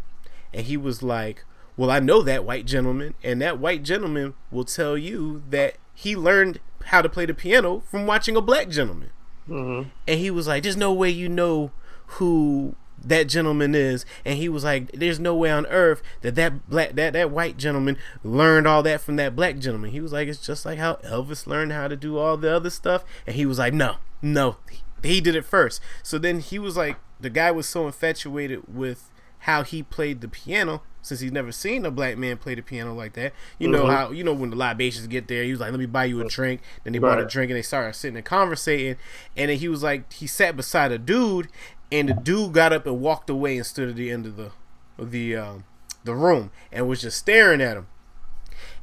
And 0.54 0.66
he 0.66 0.78
was 0.78 1.04
like, 1.04 1.44
"Well, 1.76 1.92
I 1.92 2.00
know 2.00 2.22
that 2.22 2.46
white 2.46 2.66
gentleman, 2.66 3.16
and 3.24 3.42
that 3.42 3.60
white 3.60 3.84
gentleman 3.84 4.34
will 4.50 4.64
tell 4.66 4.98
you 4.98 5.44
that 5.50 5.76
he 5.94 6.16
learned 6.16 6.60
how 6.86 7.02
to 7.02 7.10
play 7.10 7.26
the 7.26 7.34
piano 7.34 7.82
from 7.82 8.06
watching 8.06 8.36
a 8.36 8.42
black 8.42 8.70
gentleman." 8.70 9.12
hmm 9.46 9.84
and 10.08 10.20
he 10.20 10.32
was 10.32 10.48
like, 10.48 10.64
"There's 10.64 10.78
no 10.78 10.94
way 10.94 11.10
you 11.10 11.28
know 11.28 11.72
who 12.18 12.76
that 13.06 13.28
gentleman 13.28 13.76
is." 13.76 14.06
And 14.26 14.38
he 14.38 14.50
was 14.50 14.64
like, 14.64 14.92
"There's 14.92 15.20
no 15.20 15.36
way 15.36 15.52
on 15.52 15.66
earth 15.68 16.02
that 16.22 16.36
that 16.36 16.70
black 16.70 16.96
that 16.96 17.14
that 17.14 17.32
white 17.32 17.58
gentleman 17.58 17.98
learned 18.24 18.68
all 18.68 18.84
that 18.84 19.02
from 19.02 19.16
that 19.18 19.36
black 19.36 19.58
gentleman." 19.60 19.92
He 19.92 20.02
was 20.02 20.12
like, 20.14 20.28
"It's 20.28 20.46
just 20.46 20.66
like 20.66 20.78
how 20.80 20.96
Elvis 21.06 21.48
learned 21.48 21.72
how 21.72 21.88
to 21.88 21.96
do 21.96 22.18
all 22.18 22.38
the 22.38 22.54
other 22.56 22.70
stuff." 22.70 23.04
And 23.28 23.36
he 23.36 23.46
was 23.46 23.60
like, 23.60 23.74
"No, 23.74 23.96
no, 24.22 24.58
he, 25.02 25.22
did 25.22 25.36
it 25.36 25.46
first. 25.46 25.82
So 26.04 26.18
then 26.18 26.40
he 26.42 26.60
was 26.60 26.76
like, 26.76 26.98
the 27.22 27.30
guy 27.30 27.52
was 27.52 27.68
so 27.68 27.86
infatuated 27.86 28.62
with 28.74 29.10
how 29.40 29.64
he 29.64 29.82
played 29.84 30.22
the 30.22 30.28
piano. 30.28 30.82
Since 31.02 31.22
he's 31.22 31.32
never 31.32 31.54
seen 31.54 31.86
a 31.86 31.92
black 31.92 32.18
man 32.18 32.36
play 32.36 32.56
the 32.56 32.62
piano 32.62 32.94
like 32.94 33.14
that, 33.14 33.32
you 33.58 33.70
know 33.70 33.86
Mhm. 33.86 33.96
how 33.96 34.12
you 34.12 34.22
know 34.26 34.34
when 34.34 34.50
the 34.50 34.58
libations 34.58 35.08
get 35.08 35.30
there. 35.30 35.44
He 35.46 35.52
was 35.52 35.62
like, 35.62 35.72
"Let 35.72 35.80
me 35.80 35.86
buy 35.86 36.04
you 36.06 36.20
a 36.20 36.28
drink." 36.28 36.60
Then 36.84 36.92
they 36.92 37.00
bought 37.00 37.20
a 37.20 37.26
drink 37.26 37.50
and 37.50 37.58
they 37.58 37.62
started 37.62 37.96
sitting 37.96 38.18
and 38.18 38.26
conversating. 38.26 38.98
And 39.38 39.50
then 39.50 39.58
he 39.58 39.70
was 39.70 39.82
like, 39.82 40.12
he 40.12 40.28
sat 40.28 40.58
beside 40.58 40.92
a 40.92 40.98
dude, 40.98 41.48
and 41.92 42.10
the 42.10 42.14
dude 42.14 42.54
got 42.54 42.74
up 42.74 42.86
and 42.86 43.02
walked 43.02 43.30
away 43.30 43.58
and 43.58 43.66
stood 43.66 43.90
at 43.90 43.96
the 43.96 44.12
end 44.12 44.26
of 44.26 44.38
the 44.38 44.52
the 44.98 45.36
um, 45.36 45.64
the 46.04 46.16
room 46.16 46.52
and 46.72 46.88
was 46.88 47.02
just 47.02 47.18
staring 47.18 47.62
at 47.62 47.78
him. 47.78 47.88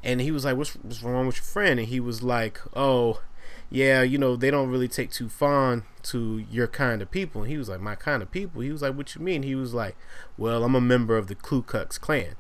And 0.03 0.21
he 0.21 0.31
was 0.31 0.45
like, 0.45 0.57
"What's 0.57 0.75
what's 0.75 1.03
wrong 1.03 1.27
with 1.27 1.37
your 1.37 1.45
friend?" 1.45 1.81
And 1.81 1.89
he 1.89 2.01
was 2.01 2.23
like, 2.23 2.61
"Oh, 2.75 3.23
yeah, 3.71 4.03
you 4.03 4.19
know 4.19 4.37
they 4.37 4.51
don't 4.51 4.71
really 4.71 4.89
take 4.89 5.11
too 5.11 5.29
fond 5.29 5.83
to 6.05 6.45
your 6.51 6.67
kind 6.67 7.03
of 7.03 7.11
people." 7.11 7.43
And 7.43 7.51
he 7.51 7.59
was 7.59 7.69
like, 7.69 7.81
"My 7.81 7.95
kind 7.95 8.23
of 8.23 8.31
people." 8.31 8.63
He 8.63 8.71
was 8.71 8.83
like, 8.83 8.95
"What 8.95 9.15
you 9.15 9.21
mean?" 9.21 9.43
He 9.43 9.55
was 9.55 9.75
like, 9.75 9.97
"Well, 10.37 10.65
I'm 10.65 10.75
a 10.75 10.81
member 10.81 11.17
of 11.17 11.27
the 11.27 11.35
Ku 11.35 11.63
Klux 11.63 11.99
Klan." 11.99 12.37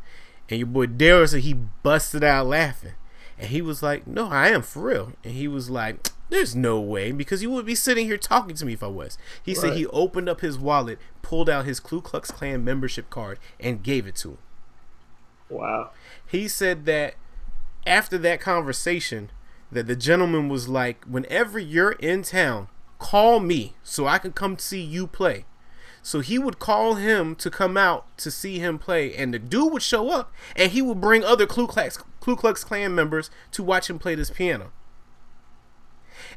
And 0.49 0.59
your 0.61 0.67
boy 0.67 0.87
said 1.27 1.43
he 1.43 1.55
busted 1.55 2.23
out 2.23 2.47
laughing. 2.47 2.95
And 3.39 3.51
he 3.51 3.61
was 3.61 3.83
like, 3.83 4.07
No, 4.07 4.29
I 4.29 4.49
am 4.49 4.63
for 4.63 4.83
real. 4.83 5.13
And 5.25 5.35
he 5.35 5.49
was 5.49 5.69
like, 5.69 6.09
There's 6.29 6.57
no 6.57 6.81
way 6.81 7.13
because 7.13 7.43
you 7.43 7.51
would 7.51 7.67
be 7.67 7.75
sitting 7.75 8.07
here 8.07 8.17
talking 8.17 8.57
to 8.57 8.67
me 8.67 8.73
if 8.73 8.83
I 8.83 8.89
was. 8.89 9.17
He 9.43 9.55
said 9.55 9.75
he 9.75 9.87
opened 9.87 10.29
up 10.29 10.41
his 10.41 10.59
wallet, 10.59 10.99
pulled 11.23 11.49
out 11.49 11.67
his 11.67 11.79
Ku 11.79 12.01
Klux 12.01 12.31
Klan 12.31 12.65
membership 12.65 13.11
card, 13.11 13.39
and 13.61 13.83
gave 13.83 14.07
it 14.07 14.17
to 14.17 14.31
him. 14.31 14.39
Wow. 15.49 15.91
He 16.27 16.49
said 16.49 16.85
that 16.87 17.15
after 17.87 18.19
that 18.19 18.41
conversation, 18.41 19.31
that 19.71 19.87
the 19.87 19.97
gentleman 19.97 20.49
was 20.49 20.69
like, 20.69 21.05
Whenever 21.05 21.59
you're 21.59 21.93
in 21.93 22.23
town, 22.23 22.69
call 22.99 23.39
me 23.39 23.75
so 23.83 24.07
I 24.07 24.19
can 24.19 24.33
come 24.33 24.59
see 24.59 24.81
you 24.81 25.07
play. 25.07 25.45
So 26.03 26.21
he 26.21 26.39
would 26.39 26.61
call 26.61 26.95
him 26.95 27.35
to 27.37 27.51
come 27.51 27.77
out 27.77 28.17
to 28.19 28.31
see 28.31 28.59
him 28.61 28.79
play, 28.79 29.15
and 29.15 29.35
the 29.35 29.41
dude 29.41 29.73
would 29.73 29.83
show 29.83 30.11
up, 30.11 30.33
and 30.55 30.71
he 30.71 30.81
would 30.81 31.01
bring 31.01 31.25
other 31.25 31.47
Ku 31.47 31.67
Klux, 31.67 31.99
Ku 32.21 32.37
Klux 32.37 32.63
Klan 32.63 32.95
members 32.95 33.29
to 33.53 33.63
watch 33.63 33.91
him 33.91 33.99
play 33.99 34.15
this 34.15 34.31
piano. 34.31 34.71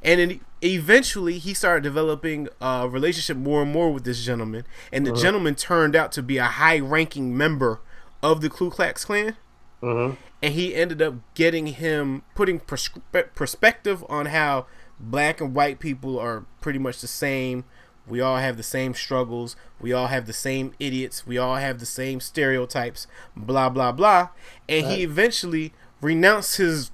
And 0.01 0.20
then 0.20 0.39
eventually, 0.63 1.39
he 1.39 1.53
started 1.53 1.84
developing 1.84 2.48
a 2.62 2.88
relationship 2.89 3.38
more 3.38 3.62
and 3.63 3.72
more 3.72 3.91
with 3.91 4.03
this 4.06 4.24
gentleman, 4.24 4.65
and 4.94 5.06
the 5.06 5.12
gentleman 5.12 5.56
turned 5.56 5.96
out 5.96 6.12
to 6.13 6.24
be 6.24 6.38
a 6.38 6.46
high-ranking 6.46 7.36
member 7.36 7.82
of 8.24 8.41
the 8.41 8.50
Ku 8.50 8.70
Klux 8.70 9.06
Klan 9.06 9.36
hmm 9.82 10.12
and 10.41 10.53
he 10.53 10.74
ended 10.74 11.01
up 11.01 11.15
getting 11.34 11.68
him 11.68 12.24
putting 12.34 12.60
perspe- 12.62 13.34
perspective 13.36 14.06
on 14.08 14.27
how 14.27 14.65
black 15.00 15.41
and 15.41 15.53
white 15.53 15.79
people 15.79 16.18
are 16.18 16.46
pretty 16.62 16.79
much 16.79 17.01
the 17.01 17.08
same. 17.08 17.65
We 18.08 18.22
all 18.22 18.38
have 18.38 18.56
the 18.58 18.63
same 18.63 18.94
struggles. 18.94 19.56
We 19.82 19.91
all 19.94 20.08
have 20.08 20.25
the 20.27 20.34
same 20.34 20.74
idiots. 20.79 21.27
We 21.27 21.38
all 21.38 21.58
have 21.58 21.79
the 21.79 21.86
same 21.86 22.22
stereotypes. 22.22 23.06
Blah 23.36 23.70
blah 23.70 23.91
blah. 23.91 24.29
And 24.68 24.86
he 24.88 25.03
eventually 25.03 25.74
renounced 26.01 26.56
his 26.58 26.91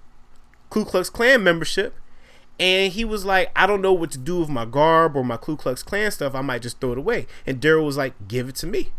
Ku 0.70 0.84
Klux 0.84 1.10
Klan 1.10 1.44
membership. 1.44 1.94
And 2.60 2.94
he 2.94 3.04
was 3.04 3.26
like, 3.26 3.52
I 3.56 3.68
don't 3.68 3.82
know 3.82 3.94
what 3.94 4.12
to 4.12 4.18
do 4.18 4.40
with 4.40 4.50
my 4.50 4.66
garb 4.66 5.16
or 5.16 5.24
my 5.24 5.38
Ku 5.38 5.58
Klux 5.58 5.84
Klan 5.84 6.10
stuff. 6.12 6.36
I 6.36 6.42
might 6.42 6.62
just 6.62 6.80
throw 6.80 6.94
it 6.94 6.98
away. 6.98 7.28
And 7.46 7.60
Daryl 7.60 7.86
was 7.86 7.98
like, 7.98 8.14
Give 8.28 8.48
it 8.48 8.56
to 8.56 8.68
me 8.68 8.92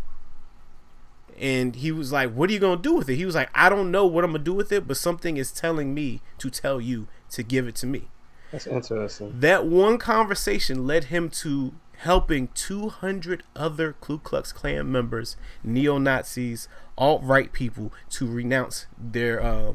and 1.39 1.75
he 1.75 1.91
was 1.91 2.11
like, 2.11 2.33
"What 2.33 2.49
are 2.49 2.53
you 2.53 2.59
gonna 2.59 2.81
do 2.81 2.93
with 2.93 3.09
it?" 3.09 3.15
He 3.15 3.25
was 3.25 3.35
like, 3.35 3.49
"I 3.53 3.69
don't 3.69 3.91
know 3.91 4.05
what 4.05 4.23
I'm 4.23 4.31
gonna 4.31 4.43
do 4.43 4.53
with 4.53 4.71
it, 4.71 4.87
but 4.87 4.97
something 4.97 5.37
is 5.37 5.51
telling 5.51 5.93
me 5.93 6.21
to 6.39 6.49
tell 6.49 6.81
you 6.81 7.07
to 7.31 7.43
give 7.43 7.67
it 7.67 7.75
to 7.75 7.87
me." 7.87 8.09
That's 8.51 8.67
interesting. 8.67 9.39
That 9.39 9.65
one 9.65 9.97
conversation 9.97 10.87
led 10.87 11.05
him 11.05 11.29
to 11.29 11.73
helping 11.97 12.47
200 12.49 13.43
other 13.55 13.95
Ku 13.99 14.19
Klux 14.19 14.51
Klan 14.51 14.91
members, 14.91 15.35
neo 15.63 15.97
Nazis, 15.97 16.67
alt 16.97 17.21
right 17.23 17.51
people 17.51 17.91
to 18.11 18.27
renounce 18.27 18.85
their 18.97 19.41
uh, 19.41 19.73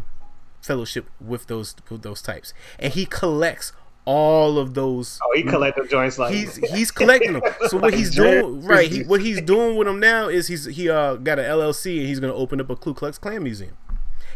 fellowship 0.63 1.11
with 1.21 1.47
those 1.49 1.75
with 1.91 2.03
those 2.03 2.23
types, 2.23 2.55
and 2.79 2.95
he 2.95 3.05
collects 3.05 3.73
all 4.05 4.59
of 4.59 4.75
those 4.75 5.21
Oh, 5.23 5.33
he 5.37 5.45
collected 5.45 5.89
joints 5.89 6.19
like 6.19 6.35
he's 6.35 6.57
he's 6.57 6.91
collecting 6.91 7.35
them. 7.35 7.43
So 7.69 7.79
what 7.79 7.95
he's 7.99 8.15
doing, 8.15 8.63
right? 8.63 8.91
He, 8.91 9.03
what 9.03 9.21
he's 9.21 9.41
doing 9.41 9.77
with 9.77 9.87
them 9.87 10.01
now 10.01 10.29
is 10.29 10.49
he's 10.49 10.65
he 10.65 10.89
uh 10.89 11.17
got 11.17 11.39
an 11.39 11.45
LLC 11.45 11.99
and 11.99 12.07
he's 12.09 12.21
gonna 12.21 12.35
open 12.35 12.61
up 12.61 12.71
a 12.71 12.77
Ku 12.77 12.95
Klux 12.95 13.19
Klan 13.19 13.43
museum, 13.43 13.77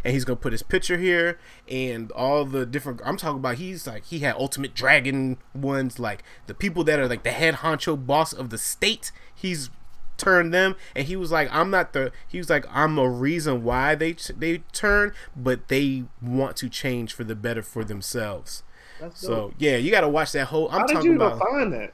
and 0.05 0.13
he's 0.13 0.25
gonna 0.25 0.37
put 0.37 0.53
his 0.53 0.63
picture 0.63 0.99
here 0.99 1.39
and 1.69 2.13
all 2.13 2.45
the 2.45 2.65
different. 2.65 3.01
I'm 3.05 3.17
talking 3.17 3.39
about 3.39 3.57
he's 3.57 3.87
like 3.87 4.05
he 4.05 4.21
had 4.21 4.37
Ultimate 4.37 4.75
Dragon 4.75 5.39
ones, 5.55 5.99
like 5.99 6.23
the 6.47 6.55
people 6.55 6.85
that 6.85 7.01
are 7.01 7.09
like 7.09 7.25
the 7.25 7.33
head 7.33 7.57
honcho 7.57 8.07
boss 8.07 8.33
of 8.33 8.51
the 8.51 8.59
state. 8.59 9.11
He's 9.35 9.71
turned 10.17 10.53
them, 10.55 10.77
and 10.95 11.07
he 11.07 11.17
was 11.17 11.31
like, 11.33 11.49
I'm 11.53 11.71
not 11.71 11.93
the. 11.93 12.13
He 12.27 12.39
was 12.39 12.49
like, 12.51 12.67
I'm 12.71 12.99
a 12.99 13.09
reason 13.09 13.63
why 13.65 13.95
they 13.95 14.17
they 14.37 14.59
turn, 14.73 15.13
but 15.37 15.69
they 15.69 16.05
want 16.23 16.57
to 16.59 16.69
change 16.69 17.13
for 17.15 17.25
the 17.25 17.35
better 17.35 17.63
for 17.63 17.85
themselves. 17.85 18.63
So 19.15 19.53
yeah, 19.59 19.77
you 19.77 19.91
got 19.91 20.01
to 20.03 20.09
watch 20.09 20.33
that 20.33 20.47
whole. 20.47 20.69
I'm 20.71 20.81
How 20.81 20.87
did 20.87 20.95
talking 20.95 21.11
you 21.13 21.17
about. 21.17 21.39
find 21.39 21.73
that? 21.73 21.93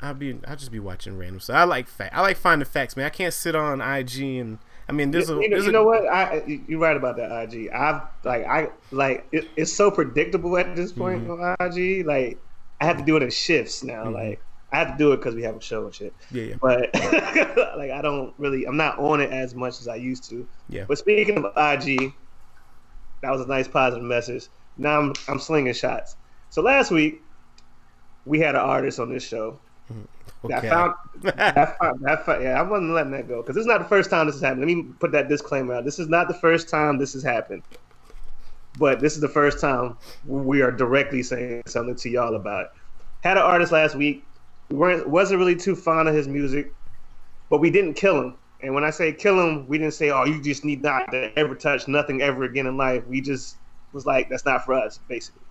I'll 0.00 0.14
be 0.14 0.38
I'll 0.46 0.56
just 0.56 0.72
be 0.72 0.80
watching 0.80 1.16
random 1.16 1.40
so 1.40 1.54
I 1.54 1.64
like 1.64 1.88
fact. 1.88 2.14
I 2.14 2.20
like 2.20 2.36
finding 2.36 2.66
facts, 2.66 2.96
man. 2.96 3.06
I 3.06 3.10
can't 3.10 3.32
sit 3.32 3.54
on 3.54 3.80
IG 3.80 4.20
and 4.40 4.58
I 4.88 4.92
mean 4.92 5.10
there's 5.12 5.30
a 5.30 5.34
you, 5.34 5.48
know, 5.48 5.56
you 5.58 5.68
a, 5.68 5.72
know 5.72 5.84
what? 5.84 6.06
I 6.06 6.42
you- 6.46 6.64
you're 6.68 6.78
right 6.80 6.96
about 6.96 7.16
that. 7.16 7.30
IG. 7.54 7.70
I've 7.70 8.02
like 8.22 8.44
I 8.46 8.68
like 8.90 9.26
it, 9.32 9.48
it's 9.56 9.72
so 9.72 9.90
predictable 9.90 10.58
at 10.58 10.74
this 10.76 10.92
point 10.92 11.26
Mm-hmm. 11.26 11.42
on 11.42 11.56
IG. 11.78 12.04
Like 12.06 12.38
I 12.80 12.86
have 12.86 12.98
to 12.98 13.04
do 13.04 13.16
it 13.16 13.22
in 13.22 13.30
shifts 13.30 13.82
now. 13.84 14.04
Mhm. 14.06 14.12
Like 14.14 14.40
I 14.74 14.78
have 14.78 14.88
to 14.90 14.98
do 14.98 15.12
it 15.12 15.18
because 15.18 15.36
we 15.36 15.42
have 15.42 15.54
a 15.54 15.60
show 15.60 15.84
and 15.84 15.94
shit. 15.94 16.12
yeah 16.32 16.42
yeah 16.42 16.54
But 16.60 16.90
like 17.76 17.92
I 17.92 18.02
don't 18.02 18.34
really, 18.38 18.64
I'm 18.64 18.76
not 18.76 18.98
on 18.98 19.20
it 19.20 19.30
as 19.30 19.54
much 19.54 19.80
as 19.80 19.86
I 19.86 19.94
used 19.94 20.28
to. 20.30 20.46
Yeah. 20.68 20.84
But 20.88 20.98
speaking 20.98 21.38
of 21.38 21.44
IG, 21.56 22.12
that 23.22 23.30
was 23.30 23.40
a 23.40 23.46
nice 23.46 23.68
positive 23.68 24.04
message. 24.04 24.48
Now 24.76 24.98
I'm 24.98 25.12
I'm 25.28 25.38
slinging 25.38 25.72
shots. 25.74 26.16
So 26.50 26.60
last 26.60 26.90
week 26.90 27.22
we 28.26 28.40
had 28.40 28.56
an 28.56 28.62
artist 28.62 28.98
on 28.98 29.12
this 29.12 29.22
show 29.22 29.60
mm-hmm. 29.92 30.48
that 30.48 30.58
okay. 30.58 30.68
found 30.70 30.94
that 31.22 31.78
found, 31.78 32.00
that 32.04 32.26
found, 32.26 32.42
yeah, 32.42 32.58
I 32.58 32.62
wasn't 32.62 32.90
letting 32.90 33.12
that 33.12 33.28
go 33.28 33.42
because 33.42 33.54
this 33.54 33.62
is 33.62 33.68
not 33.68 33.78
the 33.78 33.88
first 33.88 34.10
time 34.10 34.26
this 34.26 34.34
has 34.34 34.42
happened. 34.42 34.60
Let 34.62 34.74
me 34.74 34.82
put 34.98 35.12
that 35.12 35.28
disclaimer 35.28 35.74
out. 35.74 35.84
This 35.84 36.00
is 36.00 36.08
not 36.08 36.26
the 36.26 36.34
first 36.34 36.68
time 36.68 36.98
this 36.98 37.12
has 37.12 37.22
happened, 37.22 37.62
but 38.76 38.98
this 38.98 39.14
is 39.14 39.20
the 39.20 39.28
first 39.28 39.60
time 39.60 39.96
we 40.26 40.62
are 40.62 40.72
directly 40.72 41.22
saying 41.22 41.62
something 41.66 41.94
to 41.94 42.10
y'all 42.10 42.34
about 42.34 42.64
it. 42.64 42.70
had 43.22 43.36
an 43.36 43.44
artist 43.44 43.70
last 43.70 43.94
week. 43.94 44.24
We 44.70 44.76
weren't 44.76 45.08
wasn't 45.08 45.38
really 45.38 45.56
too 45.56 45.76
fond 45.76 46.08
of 46.08 46.14
his 46.14 46.28
music, 46.28 46.72
but 47.50 47.58
we 47.58 47.70
didn't 47.70 47.94
kill 47.94 48.20
him. 48.20 48.34
And 48.62 48.74
when 48.74 48.84
I 48.84 48.90
say 48.90 49.12
kill 49.12 49.38
him, 49.40 49.68
we 49.68 49.78
didn't 49.78 49.94
say, 49.94 50.10
"Oh, 50.10 50.24
you 50.24 50.40
just 50.40 50.64
need 50.64 50.82
not 50.82 51.10
to 51.10 51.36
ever 51.38 51.54
touch 51.54 51.86
nothing 51.86 52.22
ever 52.22 52.44
again 52.44 52.66
in 52.66 52.76
life." 52.76 53.06
We 53.06 53.20
just 53.20 53.56
was 53.92 54.06
like, 54.06 54.28
"That's 54.28 54.44
not 54.44 54.64
for 54.64 54.74
us," 54.74 54.98
basically. 55.08 55.42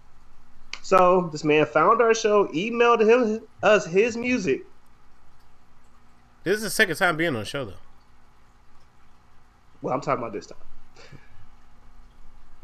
So 0.81 1.29
this 1.31 1.43
man 1.43 1.65
found 1.65 2.01
our 2.01 2.13
show, 2.13 2.47
emailed 2.47 3.01
him 3.01 3.41
us 3.61 3.85
his 3.85 4.17
music. 4.17 4.65
This 6.43 6.57
is 6.57 6.63
the 6.63 6.69
second 6.69 6.97
time 6.97 7.15
being 7.15 7.29
on 7.35 7.41
the 7.41 7.45
show, 7.45 7.63
though. 7.63 7.73
Well, 9.81 9.93
I'm 9.93 10.01
talking 10.01 10.21
about 10.21 10.33
this 10.33 10.47
time. 10.47 10.57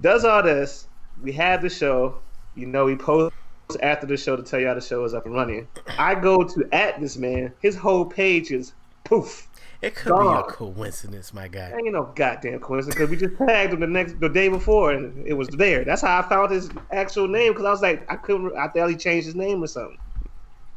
Does 0.01 0.25
all 0.25 0.44
this. 0.44 0.88
We 1.22 1.32
had 1.32 1.62
the 1.62 1.70
show. 1.70 2.20
You 2.56 2.65
know, 2.65 2.86
we 2.86 2.96
posts 2.96 3.38
after 3.78 4.08
the 4.08 4.18
show 4.18 4.36
to 4.36 4.44
tell 4.44 4.60
y'all 4.60 4.76
the 4.76 4.82
show 4.82 5.04
is 5.04 5.14
up 5.14 5.26
and 5.26 5.36
running. 5.36 5.68
I 5.98 6.16
go 6.16 6.44
to 6.44 6.70
at 6.72 7.00
this 7.00 7.18
man. 7.18 7.54
His 7.62 7.76
whole 7.76 8.06
page 8.06 8.52
is 8.52 8.74
poof. 9.04 9.48
It 9.82 9.96
could 9.96 10.10
Gone. 10.10 10.36
be 10.36 10.40
a 10.40 10.44
coincidence, 10.52 11.34
my 11.34 11.48
guy. 11.48 11.72
Ain't 11.74 11.94
no 11.94 12.12
goddamn 12.16 12.60
coincidence 12.60 12.96
because 12.96 13.10
we 13.10 13.16
just 13.16 13.38
tagged 13.38 13.74
him 13.74 13.80
the 13.80 13.88
next 13.88 14.20
the 14.20 14.28
day 14.28 14.50
before 14.50 14.92
and 14.92 15.26
it 15.26 15.34
was 15.34 15.48
there. 15.50 15.86
That's 15.86 16.02
how 16.02 16.20
I 16.20 16.24
found 16.24 16.52
his 16.52 16.70
actual 16.92 17.28
name 17.28 17.54
because 17.54 17.66
I 17.66 17.72
was 17.72 17.82
like 17.82 18.12
I 18.12 18.16
couldn't. 18.16 18.58
I 18.58 18.68
thought 18.68 18.90
he 18.90 18.96
changed 18.96 19.26
his 19.26 19.36
name 19.36 19.64
or 19.64 19.68
something. 19.68 19.98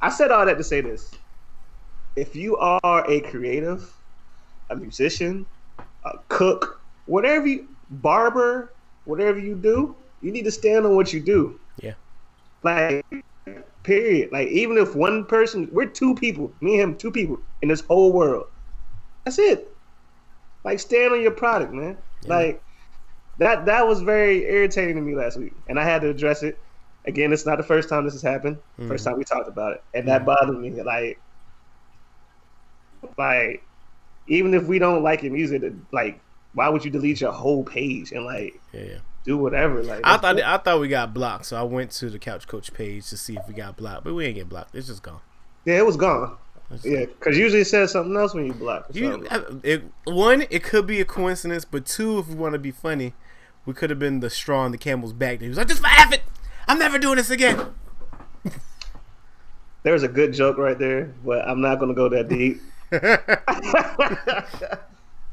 I 0.00 0.10
said 0.10 0.30
all 0.30 0.46
that 0.46 0.58
to 0.58 0.64
say 0.64 0.82
this: 0.82 1.10
if 2.14 2.36
you 2.36 2.56
are 2.58 3.10
a 3.10 3.20
creative, 3.22 3.92
a 4.70 4.76
musician, 4.76 5.46
a 6.04 6.18
cook, 6.28 6.80
whatever 7.06 7.46
you 7.46 7.66
barber, 7.90 8.72
whatever 9.04 9.38
you 9.38 9.56
do, 9.56 9.96
you 10.20 10.30
need 10.30 10.44
to 10.44 10.52
stand 10.52 10.86
on 10.86 10.94
what 10.94 11.12
you 11.12 11.20
do. 11.20 11.58
Like, 12.62 13.04
period. 13.82 14.30
Like 14.32 14.48
even 14.48 14.78
if 14.78 14.94
one 14.94 15.24
person, 15.26 15.68
we're 15.72 15.86
two 15.86 16.14
people, 16.14 16.54
me 16.60 16.74
and 16.80 16.92
him, 16.92 16.98
two 16.98 17.10
people 17.10 17.38
in 17.62 17.68
this 17.68 17.82
whole 17.82 18.12
world. 18.12 18.44
That's 19.24 19.38
it. 19.38 19.68
Like 20.64 20.80
stand 20.80 21.12
on 21.12 21.22
your 21.22 21.32
product, 21.32 21.72
man. 21.72 21.98
Yeah. 22.22 22.34
Like 22.34 22.62
that 23.38 23.66
that 23.66 23.86
was 23.86 24.02
very 24.02 24.44
irritating 24.44 24.96
to 24.96 25.02
me 25.02 25.14
last 25.16 25.38
week. 25.38 25.54
And 25.68 25.78
I 25.78 25.84
had 25.84 26.02
to 26.02 26.08
address 26.10 26.42
it. 26.42 26.58
Again, 27.06 27.32
it's 27.32 27.46
not 27.46 27.56
the 27.58 27.64
first 27.64 27.88
time 27.88 28.04
this 28.04 28.14
has 28.14 28.22
happened. 28.22 28.58
First 28.86 29.04
Mhm. 29.04 29.08
time 29.10 29.18
we 29.18 29.24
talked 29.24 29.48
about 29.48 29.72
it. 29.72 29.80
And 29.94 30.08
that 30.08 30.24
bothered 30.26 30.58
me. 30.58 30.70
Like 30.82 31.22
like 33.18 33.62
even 34.26 34.54
if 34.54 34.66
we 34.66 34.78
don't 34.78 35.02
like 35.02 35.22
your 35.22 35.32
music, 35.32 35.62
like 35.92 36.22
why 36.54 36.68
would 36.68 36.84
you 36.84 36.90
delete 36.90 37.20
your 37.20 37.32
whole 37.32 37.64
page 37.64 38.12
and 38.12 38.24
like 38.24 38.62
Yeah, 38.72 38.84
yeah. 38.84 38.98
Do 39.24 39.36
whatever? 39.36 39.82
Like 39.82 40.00
I 40.04 40.16
thought 40.16 40.40
I 40.40 40.56
thought 40.58 40.80
we 40.80 40.88
got 40.88 41.14
blocked, 41.14 41.46
so 41.46 41.56
I 41.56 41.62
went 41.62 41.90
to 41.92 42.10
the 42.10 42.18
Couch 42.18 42.46
Coach 42.46 42.72
page 42.74 43.08
to 43.10 43.16
see 43.16 43.36
if 43.36 43.46
we 43.48 43.54
got 43.54 43.76
blocked, 43.76 44.04
but 44.04 44.14
we 44.14 44.26
ain't 44.26 44.36
get 44.36 44.48
blocked. 44.48 44.74
It's 44.74 44.88
just 44.88 45.02
gone. 45.02 45.20
Yeah, 45.64 45.78
it 45.78 45.86
was 45.86 45.96
gone. 45.96 46.36
It's- 46.72 46.84
Yeah, 46.84 47.04
because 47.06 47.36
usually 47.38 47.62
it 47.62 47.66
says 47.66 47.92
something 47.92 48.16
else 48.16 48.34
when 48.34 48.46
you 48.46 48.52
block. 48.54 48.86
You, 48.92 49.26
it, 49.62 49.84
one, 50.04 50.44
it 50.50 50.62
could 50.64 50.86
be 50.86 51.00
a 51.00 51.04
coincidence, 51.04 51.64
but 51.64 51.86
two, 51.86 52.18
if 52.18 52.28
we 52.28 52.34
want 52.34 52.54
to 52.54 52.58
be 52.58 52.70
funny, 52.70 53.14
we 53.66 53.74
could 53.74 53.90
have 53.90 53.98
been 53.98 54.20
the 54.20 54.30
straw 54.30 54.60
on 54.62 54.72
the 54.72 54.78
camel's 54.78 55.12
back. 55.12 55.40
He 55.40 55.48
was 55.48 55.58
like, 55.58 55.68
"Just 55.68 55.82
laugh 55.82 56.12
it. 56.12 56.22
I'm 56.66 56.78
never 56.78 56.98
doing 56.98 57.16
this 57.16 57.30
again." 57.30 57.60
There's 59.84 60.02
a 60.02 60.08
good 60.08 60.32
joke 60.32 60.58
right 60.58 60.78
there, 60.78 61.12
but 61.24 61.46
I'm 61.46 61.60
not 61.60 61.78
gonna 61.78 61.94
go 61.94 62.08
that 62.08 62.28
deep. 62.28 62.60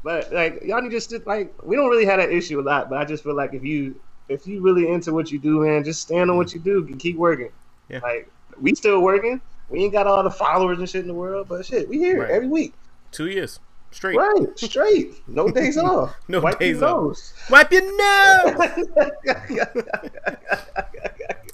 but 0.02 0.32
like 0.32 0.62
y'all 0.64 0.80
need 0.80 0.90
to 0.90 0.96
just 0.96 1.26
like 1.26 1.52
we 1.62 1.76
don't 1.76 1.88
really 1.90 2.04
have 2.06 2.18
that 2.18 2.30
issue 2.30 2.60
a 2.60 2.62
lot, 2.62 2.88
but 2.90 2.98
I 2.98 3.04
just 3.04 3.22
feel 3.22 3.34
like 3.36 3.54
if 3.54 3.64
you 3.64 4.00
if 4.28 4.46
you 4.46 4.60
really 4.62 4.88
into 4.88 5.12
what 5.12 5.30
you 5.30 5.38
do, 5.38 5.60
man, 5.60 5.82
just 5.84 6.00
stand 6.02 6.30
on 6.30 6.36
what 6.36 6.52
you 6.54 6.60
do 6.60 6.86
and 6.86 6.98
keep 6.98 7.16
working. 7.16 7.50
Yeah. 7.88 8.00
Like 8.02 8.30
we 8.60 8.74
still 8.74 9.00
working. 9.00 9.40
We 9.68 9.84
ain't 9.84 9.92
got 9.92 10.06
all 10.06 10.22
the 10.22 10.30
followers 10.30 10.78
and 10.78 10.88
shit 10.88 11.02
in 11.02 11.06
the 11.08 11.14
world, 11.14 11.46
but 11.48 11.64
shit, 11.66 11.88
we 11.88 11.98
here 11.98 12.22
Right. 12.22 12.30
every 12.30 12.48
week. 12.48 12.74
Two 13.12 13.26
years 13.28 13.60
straight. 13.92 14.16
Right, 14.16 14.46
straight. 14.58 15.14
No 15.28 15.48
days 15.50 15.76
off. 15.90 16.14
No 16.28 16.40
Wipe 16.40 16.58
days 16.58 16.80
your 16.80 16.88
off. 16.88 17.02
nose. 17.02 17.34
Wipe 17.50 17.72
your 17.72 17.82
nose. 17.96 18.86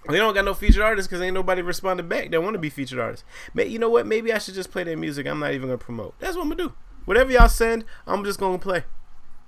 They 0.08 0.18
don't 0.18 0.34
got 0.34 0.44
no 0.44 0.54
featured 0.54 0.82
artists 0.82 1.08
because 1.08 1.20
ain't 1.20 1.34
nobody 1.34 1.62
responded 1.62 2.08
back. 2.08 2.30
They 2.30 2.38
want 2.38 2.54
to 2.54 2.60
be 2.60 2.70
featured 2.70 3.00
artists. 3.00 3.24
May, 3.54 3.66
you 3.66 3.80
know 3.80 3.90
what? 3.90 4.06
Maybe 4.06 4.32
I 4.32 4.38
should 4.38 4.54
just 4.54 4.70
play 4.70 4.84
their 4.84 4.96
music. 4.96 5.26
I'm 5.26 5.40
not 5.40 5.52
even 5.52 5.66
gonna 5.68 5.78
promote. 5.78 6.14
That's 6.20 6.36
what 6.36 6.42
I'm 6.42 6.50
gonna 6.50 6.62
do. 6.68 6.72
Whatever 7.06 7.32
y'all 7.32 7.48
send, 7.48 7.84
I'm 8.06 8.22
just 8.24 8.38
gonna 8.38 8.58
play, 8.58 8.84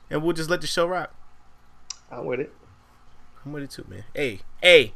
and 0.08 0.22
we'll 0.22 0.32
just 0.32 0.48
let 0.48 0.62
the 0.62 0.66
show 0.66 0.86
rock. 0.86 1.14
I'm 2.10 2.24
with 2.24 2.40
it. 2.40 2.54
I'm 3.44 3.52
with 3.52 3.64
it 3.64 3.70
too, 3.70 3.84
man. 3.88 4.04
Hey, 4.14 4.40
hey, 4.62 4.94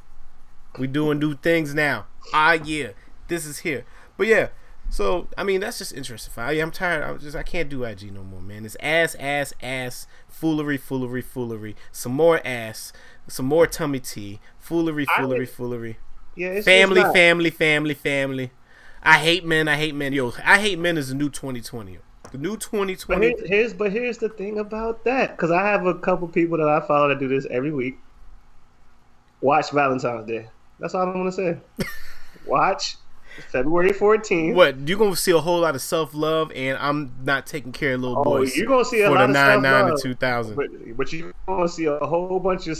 we 0.78 0.86
doing 0.86 1.18
new 1.18 1.34
things 1.34 1.74
now. 1.74 2.06
Ah, 2.32 2.52
yeah, 2.52 2.92
this 3.28 3.44
is 3.44 3.58
here. 3.58 3.84
But 4.16 4.26
yeah, 4.28 4.48
so 4.88 5.28
I 5.36 5.42
mean 5.44 5.60
that's 5.60 5.78
just 5.78 5.92
interesting. 5.92 6.32
I, 6.36 6.52
I'm 6.52 6.70
tired. 6.70 7.02
I'm 7.02 7.18
just 7.18 7.36
I 7.36 7.42
can't 7.42 7.68
do 7.68 7.84
IG 7.84 8.12
no 8.12 8.22
more, 8.22 8.40
man. 8.40 8.64
It's 8.64 8.76
ass, 8.80 9.14
ass, 9.16 9.52
ass, 9.62 10.06
foolery, 10.28 10.78
foolery, 10.78 11.20
foolery. 11.22 11.76
Some 11.90 12.12
more 12.12 12.40
ass, 12.46 12.92
some 13.28 13.46
more 13.46 13.66
tummy 13.66 14.00
tea, 14.00 14.40
foolery, 14.58 15.04
foolery, 15.16 15.40
would- 15.40 15.50
foolery. 15.50 15.98
Yeah, 16.34 16.48
it's, 16.48 16.64
Family, 16.64 17.02
it's 17.02 17.12
family, 17.12 17.50
family, 17.50 17.92
family. 17.94 18.52
I 19.02 19.18
hate 19.18 19.44
men. 19.44 19.68
I 19.68 19.76
hate 19.76 19.94
men. 19.94 20.14
Yo, 20.14 20.32
I 20.44 20.60
hate 20.60 20.78
men 20.78 20.96
is 20.96 21.10
a 21.10 21.14
new 21.14 21.28
2020. 21.28 21.98
The 22.32 22.38
new 22.38 22.52
But 22.52 22.60
2020. 22.62 23.26
here's, 23.26 23.48
here's 23.48 23.72
but 23.74 23.92
here's 23.92 24.18
the 24.18 24.28
thing 24.30 24.58
about 24.58 25.04
that 25.04 25.36
because 25.36 25.50
I 25.50 25.66
have 25.66 25.86
a 25.86 25.94
couple 25.94 26.26
people 26.28 26.58
that 26.58 26.68
I 26.68 26.80
follow 26.86 27.08
that 27.08 27.18
do 27.18 27.28
this 27.28 27.46
every 27.50 27.72
week. 27.72 27.98
Watch 29.40 29.70
Valentine's 29.70 30.26
Day. 30.26 30.48
That's 30.80 30.94
all 30.94 31.02
I'm 31.02 31.12
gonna 31.12 31.32
say. 31.32 31.58
Watch 32.46 32.96
February 33.50 33.90
14th. 33.90 34.54
What 34.54 34.88
you're 34.88 34.98
gonna 34.98 35.16
see 35.16 35.32
a 35.32 35.38
whole 35.38 35.60
lot 35.60 35.74
of 35.74 35.82
self 35.82 36.14
love, 36.14 36.50
and 36.54 36.78
I'm 36.78 37.12
not 37.24 37.46
taking 37.46 37.72
care 37.72 37.94
of 37.94 38.00
little 38.00 38.18
Oh, 38.18 38.24
boys. 38.24 38.56
you're 38.56 38.66
gonna 38.66 38.84
see 38.84 39.02
a 39.02 39.06
for 39.06 39.12
lot 39.14 39.18
the 39.18 39.24
of 39.24 39.30
nine 39.30 39.62
nine 39.62 39.86
to 39.94 39.96
two 40.00 40.14
thousand. 40.14 40.56
But 40.56 40.68
but 40.96 41.12
you're 41.12 41.32
gonna 41.46 41.68
see 41.68 41.86
a 41.86 41.98
whole 41.98 42.38
bunch 42.40 42.66
of 42.68 42.78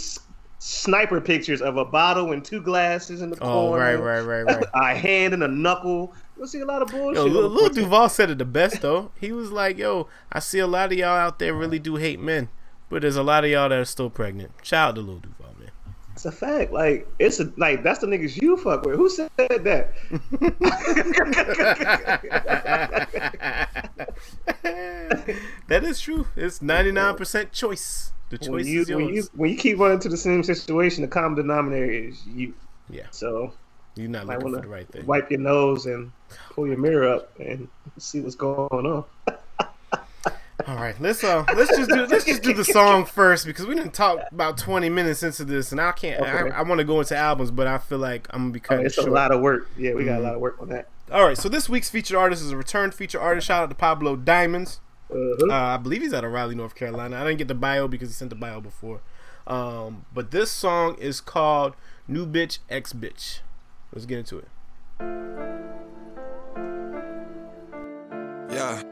sniper 0.58 1.20
pictures 1.20 1.60
of 1.60 1.76
a 1.76 1.84
bottle 1.84 2.32
and 2.32 2.44
two 2.44 2.60
glasses 2.62 3.20
in 3.22 3.30
the 3.30 3.36
Oh 3.42 3.68
corner. 3.70 3.82
right, 3.82 3.96
right, 3.96 4.20
right, 4.20 4.56
right. 4.56 4.64
A 4.74 4.94
hand 4.94 5.34
and 5.34 5.42
a 5.42 5.48
knuckle. 5.48 6.14
You'll 6.36 6.46
see 6.46 6.60
a 6.60 6.66
lot 6.66 6.82
of 6.82 6.88
bullshit. 6.88 7.16
Yo, 7.16 7.24
Lil, 7.24 7.68
Duval 7.68 8.08
said 8.08 8.30
it 8.30 8.38
the 8.38 8.44
best 8.44 8.80
though. 8.80 9.12
He 9.20 9.32
was 9.32 9.52
like, 9.52 9.78
"Yo, 9.78 10.08
I 10.30 10.40
see 10.40 10.58
a 10.58 10.66
lot 10.66 10.90
of 10.92 10.98
y'all 10.98 11.08
out 11.08 11.38
there 11.38 11.54
really 11.54 11.78
do 11.78 11.96
hate 11.96 12.20
men, 12.20 12.48
but 12.88 13.02
there's 13.02 13.16
a 13.16 13.22
lot 13.22 13.44
of 13.44 13.50
y'all 13.50 13.68
that 13.68 13.78
are 13.78 13.84
still 13.84 14.10
pregnant." 14.10 14.52
Shout 14.62 14.90
out 14.90 14.94
to 14.96 15.00
Lil 15.02 15.18
Duval, 15.18 15.54
man. 15.58 15.70
It's 16.14 16.24
a 16.24 16.32
fact. 16.32 16.72
Like 16.72 17.06
it's 17.18 17.40
a 17.40 17.52
like 17.56 17.82
that's 17.82 18.00
the 18.00 18.06
niggas 18.06 18.40
you 18.40 18.56
fuck 18.56 18.84
with. 18.84 18.96
Who 18.96 19.08
said 19.08 19.30
that? 19.36 19.92
that 25.68 25.84
is 25.84 26.00
true. 26.00 26.26
It's 26.36 26.60
ninety 26.62 26.92
nine 26.92 27.16
percent 27.16 27.52
choice. 27.52 28.12
The 28.30 28.38
choice 28.38 28.48
when 28.48 28.66
you 28.66 28.80
is 28.80 28.90
when 28.90 29.08
you 29.08 29.22
when 29.34 29.50
you 29.50 29.56
keep 29.56 29.78
running 29.78 30.00
to 30.00 30.08
the 30.08 30.16
same 30.16 30.42
situation, 30.42 31.02
the 31.02 31.08
common 31.08 31.36
denominator 31.36 31.90
is 31.90 32.24
you. 32.26 32.54
Yeah. 32.88 33.06
So 33.10 33.52
You're 33.94 34.08
not 34.08 34.26
looking 34.26 34.52
for 34.54 34.60
the 34.62 34.68
right 34.68 34.88
thing. 34.88 35.06
wipe 35.06 35.30
your 35.30 35.40
nose 35.40 35.86
and 35.86 36.12
pull 36.50 36.66
your 36.66 36.78
mirror 36.78 37.08
up 37.12 37.38
and 37.38 37.68
see 37.98 38.20
what's 38.20 38.34
going 38.34 38.68
on. 38.70 39.04
All 40.68 40.76
right, 40.76 40.94
let's 41.00 41.24
uh, 41.24 41.44
let's 41.56 41.76
just 41.76 41.90
do 41.90 42.06
let's 42.06 42.24
just 42.24 42.42
do 42.42 42.52
the 42.54 42.64
song 42.64 43.04
first 43.16 43.46
because 43.46 43.66
we 43.66 43.74
didn't 43.74 43.94
talk 43.94 44.20
about 44.30 44.56
twenty 44.56 44.88
minutes 44.88 45.22
into 45.24 45.44
this, 45.44 45.72
and 45.72 45.80
I 45.80 45.90
can't. 45.90 46.20
Okay. 46.20 46.50
I, 46.50 46.60
I 46.60 46.62
want 46.62 46.78
to 46.78 46.84
go 46.84 47.00
into 47.00 47.16
albums, 47.16 47.50
but 47.50 47.66
I 47.66 47.78
feel 47.78 47.98
like 47.98 48.28
I'm 48.30 48.42
gonna 48.42 48.52
be 48.52 48.60
Oh, 48.60 48.68
cutting 48.68 48.86
it's 48.86 48.96
it 48.96 49.08
a 49.08 49.10
lot 49.10 49.32
of 49.32 49.40
work. 49.40 49.68
Yeah, 49.76 49.94
we 49.94 50.04
got 50.04 50.18
Mhm. 50.18 50.18
a 50.18 50.22
lot 50.22 50.34
of 50.34 50.40
work 50.40 50.56
on 50.62 50.68
that. 50.68 50.88
All 51.10 51.24
right, 51.26 51.36
so 51.36 51.48
this 51.48 51.68
week's 51.68 51.90
featured 51.90 52.16
artist 52.16 52.42
is 52.42 52.52
a 52.52 52.56
return 52.56 52.92
feature 52.92 53.20
artist. 53.20 53.48
Shout 53.48 53.64
out 53.64 53.70
to 53.70 53.74
Pablo 53.74 54.14
Diamonds. 54.14 54.80
Uh-huh. 55.10 55.46
Uh, 55.50 55.74
I 55.74 55.76
believe 55.78 56.00
he's 56.00 56.14
out 56.14 56.24
of 56.24 56.30
Raleigh, 56.32 56.54
North 56.54 56.74
Carolina. 56.76 57.16
I 57.20 57.24
didn't 57.24 57.38
get 57.38 57.48
the 57.48 57.54
bio 57.54 57.88
because 57.88 58.08
he 58.08 58.14
sent 58.14 58.30
the 58.30 58.36
bio 58.36 58.60
before. 58.60 59.00
Um, 59.48 60.06
but 60.14 60.30
this 60.30 60.50
song 60.52 60.94
is 60.98 61.20
called 61.20 61.74
"New 62.06 62.24
Bitch 62.24 62.60
X 62.70 62.92
Bitch." 62.92 63.40
Let's 63.92 64.06
get 64.06 64.18
into 64.18 64.38
it. 64.38 64.48
Yeah. 68.50 68.82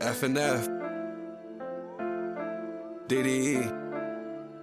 F 0.00 0.22
and 0.22 0.38
F. 0.38 0.68
DDE. 3.08 3.82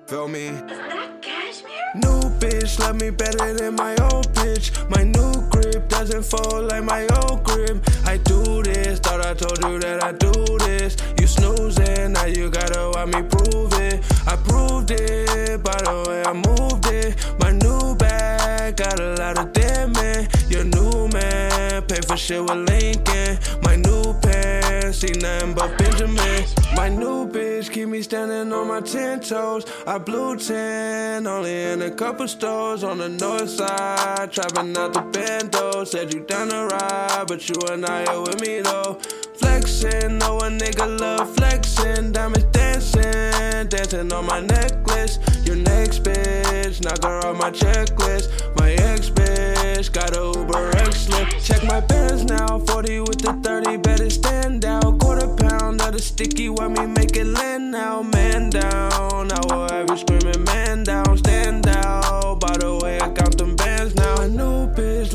Feel 0.07 0.27
me? 0.27 0.49
that 0.49 1.21
cashmere? 1.21 1.71
New 1.95 2.21
bitch 2.39 2.79
love 2.79 2.99
me 2.99 3.12
better 3.12 3.53
than 3.53 3.75
my 3.75 3.95
old 4.12 4.33
bitch. 4.33 4.71
My 4.89 5.03
new 5.03 5.47
grip 5.51 5.88
doesn't 5.88 6.23
fall 6.23 6.63
like 6.63 6.83
my 6.83 7.05
old 7.21 7.43
grip. 7.43 7.77
I 8.05 8.17
do 8.17 8.63
this, 8.63 8.99
thought 8.99 9.23
I 9.23 9.35
told 9.35 9.62
you 9.63 9.79
that 9.79 10.03
I 10.03 10.13
do 10.13 10.31
this. 10.57 10.97
You 11.19 11.27
snoozing, 11.27 12.13
now 12.13 12.25
you 12.25 12.49
gotta 12.49 12.91
want 12.95 13.13
me 13.13 13.21
prove 13.21 13.73
it. 13.73 14.03
I 14.25 14.35
proved 14.38 14.89
it, 14.89 15.63
by 15.63 15.77
the 15.83 16.05
way 16.07 16.23
I 16.25 16.33
moved 16.33 16.88
it. 16.88 17.15
My 17.39 17.48
new 17.63 17.95
bag 17.95 18.76
got 18.76 19.00
a 19.00 19.15
lot 19.15 19.38
of 19.38 19.54
man. 19.93 20.28
Your 20.50 20.63
new 20.63 21.08
man, 21.10 21.84
pay 21.84 22.02
for 22.02 22.17
shit 22.17 22.41
with 22.41 22.69
Lincoln. 22.69 23.38
My 23.62 23.76
new 23.76 24.13
pants, 24.22 25.00
see 25.00 25.13
nothing 25.19 25.54
but 25.54 25.78
Benjamin. 25.78 26.45
My 26.76 26.89
new 26.89 27.28
bitch 27.28 27.72
keep 27.72 27.88
me 27.88 28.02
standing 28.02 28.52
on 28.54 28.67
my 28.67 28.82
ten 28.82 29.19
toes. 29.19 29.65
I 29.86 29.98
blew 29.98 30.38
ten, 30.38 31.28
only 31.28 31.63
in 31.72 31.82
a 31.82 31.91
couple 31.91 32.28
stores 32.28 32.84
on 32.84 32.98
the 32.98 33.10
north 33.10 33.50
side. 33.50 34.32
Trapping 34.32 34.76
out 34.78 34.93
the 34.93 35.02
bando, 35.02 35.84
said 35.84 36.13
you 36.13 36.22
down 36.22 36.50
to 36.50 36.67
ride, 36.67 37.26
but 37.28 37.48
you 37.50 37.56
and 37.72 37.86
I 37.86 38.06
are 38.06 38.22
with 38.22 38.41
me 38.41 38.62
though. 38.62 39.00
Flexing, 39.36 40.17
know 40.17 40.38
a 40.39 40.50
nigga 40.50 41.00
love 41.00 41.34
flexing. 41.36 42.12
Diamonds 42.12 42.45
dancing, 42.52 43.67
dancing 43.69 44.12
on 44.12 44.26
my 44.26 44.41
necklace. 44.41 45.19
Your 45.45 45.56
next 45.56 46.04
bitch, 46.04 46.48
knock 46.77 47.03
her 47.03 47.19
off 47.25 47.38
my 47.38 47.49
checklist. 47.51 48.29
My 48.58 48.71
ex 48.73 49.10
bitch, 49.10 49.91
got 49.91 50.15
a 50.15 50.39
Uber 50.39 50.77
X 50.77 51.08
slip. 51.08 51.27
Check 51.41 51.63
my 51.63 51.79
bands 51.79 52.25
now, 52.25 52.60
40 52.60 52.99
with 53.01 53.19
the 53.19 53.34
30, 53.34 53.77
better 53.77 54.10
stand 54.10 54.65
out. 54.65 54.99
Quarter 54.99 55.27
pound 55.36 55.82
of 55.82 55.93
the 55.93 55.99
sticky, 55.99 56.49
why 56.49 56.67
me 56.67 56.86
make 56.86 57.15
it 57.15 57.25
land 57.25 57.71
now? 57.71 58.01
Man 58.01 58.49
down, 58.51 59.32
I 59.32 59.39
will 59.47 59.67
have 59.69 59.89
you 59.89 59.97
screaming, 59.97 60.43
man 60.43 60.84
down, 60.84 61.17
stand 61.17 61.67
out. 61.67 62.39
By 62.39 62.55
the 62.58 62.79
way, 62.84 62.99
I 63.01 63.10
count 63.10 63.28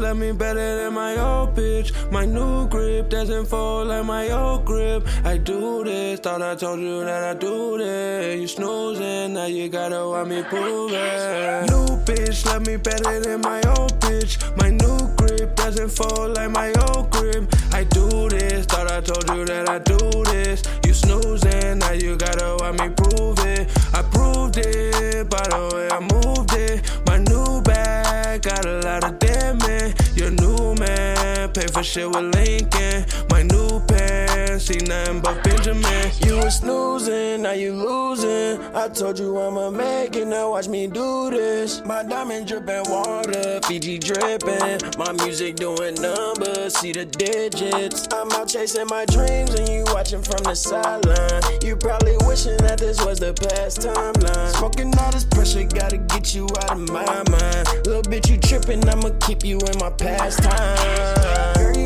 love 0.04 0.18
me 0.18 0.32
better 0.32 0.84
than 0.84 0.92
my 0.92 1.16
old 1.16 1.54
bitch. 1.54 1.88
My 2.12 2.26
new 2.26 2.68
grip 2.68 3.08
doesn't 3.08 3.46
fold 3.46 3.88
like 3.88 4.04
my 4.04 4.28
old 4.32 4.66
grip. 4.66 5.06
I 5.24 5.38
do 5.38 5.82
this, 5.82 6.20
thought 6.20 6.42
I 6.42 6.54
told 6.56 6.80
you 6.80 7.04
that 7.04 7.22
I 7.24 7.32
do 7.32 7.78
this. 7.78 8.38
You 8.38 8.46
snoozing, 8.46 9.32
now 9.32 9.46
you 9.46 9.70
gotta 9.70 10.06
want 10.06 10.28
me 10.28 10.42
prove 10.42 10.92
it. 10.92 11.70
New 11.70 11.86
bitch 12.04 12.44
love 12.44 12.66
me 12.66 12.76
better 12.76 13.18
than 13.20 13.40
my 13.40 13.62
old 13.78 13.98
bitch. 14.00 14.32
My 14.58 14.68
new 14.68 14.98
grip 15.16 15.56
doesn't 15.56 15.88
fold 15.88 16.36
like 16.36 16.50
my 16.50 16.70
old 16.88 17.10
grip. 17.10 17.44
I 17.72 17.84
do 17.84 18.28
this, 18.28 18.66
thought 18.66 18.90
I 18.92 19.00
told 19.00 19.26
you 19.30 19.46
that 19.46 19.70
I 19.70 19.78
do 19.78 19.98
this. 20.24 20.62
You 20.84 20.92
snoozing, 20.92 21.78
now 21.78 21.92
you 21.92 22.16
gotta 22.16 22.58
want 22.60 22.78
me 22.78 22.90
prove 22.90 23.38
it. 23.38 23.70
I 23.94 24.02
proved 24.02 24.58
it, 24.58 24.93
shit 31.84 32.08
with 32.08 32.34
Lincoln. 32.34 33.04
My 33.30 33.42
new 33.42 33.80
pants, 33.86 34.66
see 34.66 34.78
nothing 34.86 35.20
but 35.20 35.44
Benjamin. 35.44 36.10
You 36.24 36.38
was 36.38 36.58
snoozing, 36.58 37.42
now 37.42 37.52
you 37.52 37.74
losing. 37.74 38.60
I 38.74 38.88
told 38.88 39.18
you 39.18 39.38
I'm 39.38 39.56
a 39.56 39.70
make 39.70 40.16
it, 40.16 40.26
now 40.26 40.50
watch 40.50 40.68
me 40.68 40.86
do 40.86 41.30
this. 41.30 41.84
My 41.84 42.02
diamond 42.02 42.48
dripping 42.48 42.84
water, 42.88 43.60
Fiji 43.64 43.98
dripping. 43.98 44.80
My 44.98 45.12
music 45.24 45.56
doing 45.56 45.94
numbers, 45.96 46.74
see 46.78 46.92
the 46.92 47.04
digits. 47.04 48.08
I'm 48.12 48.32
out 48.32 48.48
chasing 48.48 48.86
my 48.86 49.04
dreams 49.06 49.54
and 49.54 49.68
you 49.68 49.84
watching 49.88 50.22
from 50.22 50.42
the 50.44 50.54
sideline. 50.54 51.42
You 51.62 51.76
probably 51.76 52.16
wishing 52.26 52.56
that 52.58 52.78
this 52.78 53.04
was 53.04 53.20
the 53.20 53.34
past 53.34 53.80
timeline. 53.80 54.56
Smoking 54.56 54.96
all 54.98 55.12
this 55.12 55.24
pressure, 55.24 55.64
gotta 55.64 55.98
get 55.98 56.34
you 56.34 56.46
out 56.62 56.72
of 56.72 56.88
my 56.88 57.04
mind. 57.04 57.68
Little 57.86 58.02
bitch, 58.02 58.30
you 58.30 58.38
tripping, 58.38 58.88
I'ma 58.88 59.10
keep 59.20 59.44
you 59.44 59.58
in 59.58 59.78
my 59.78 59.90
pastime. 59.90 61.23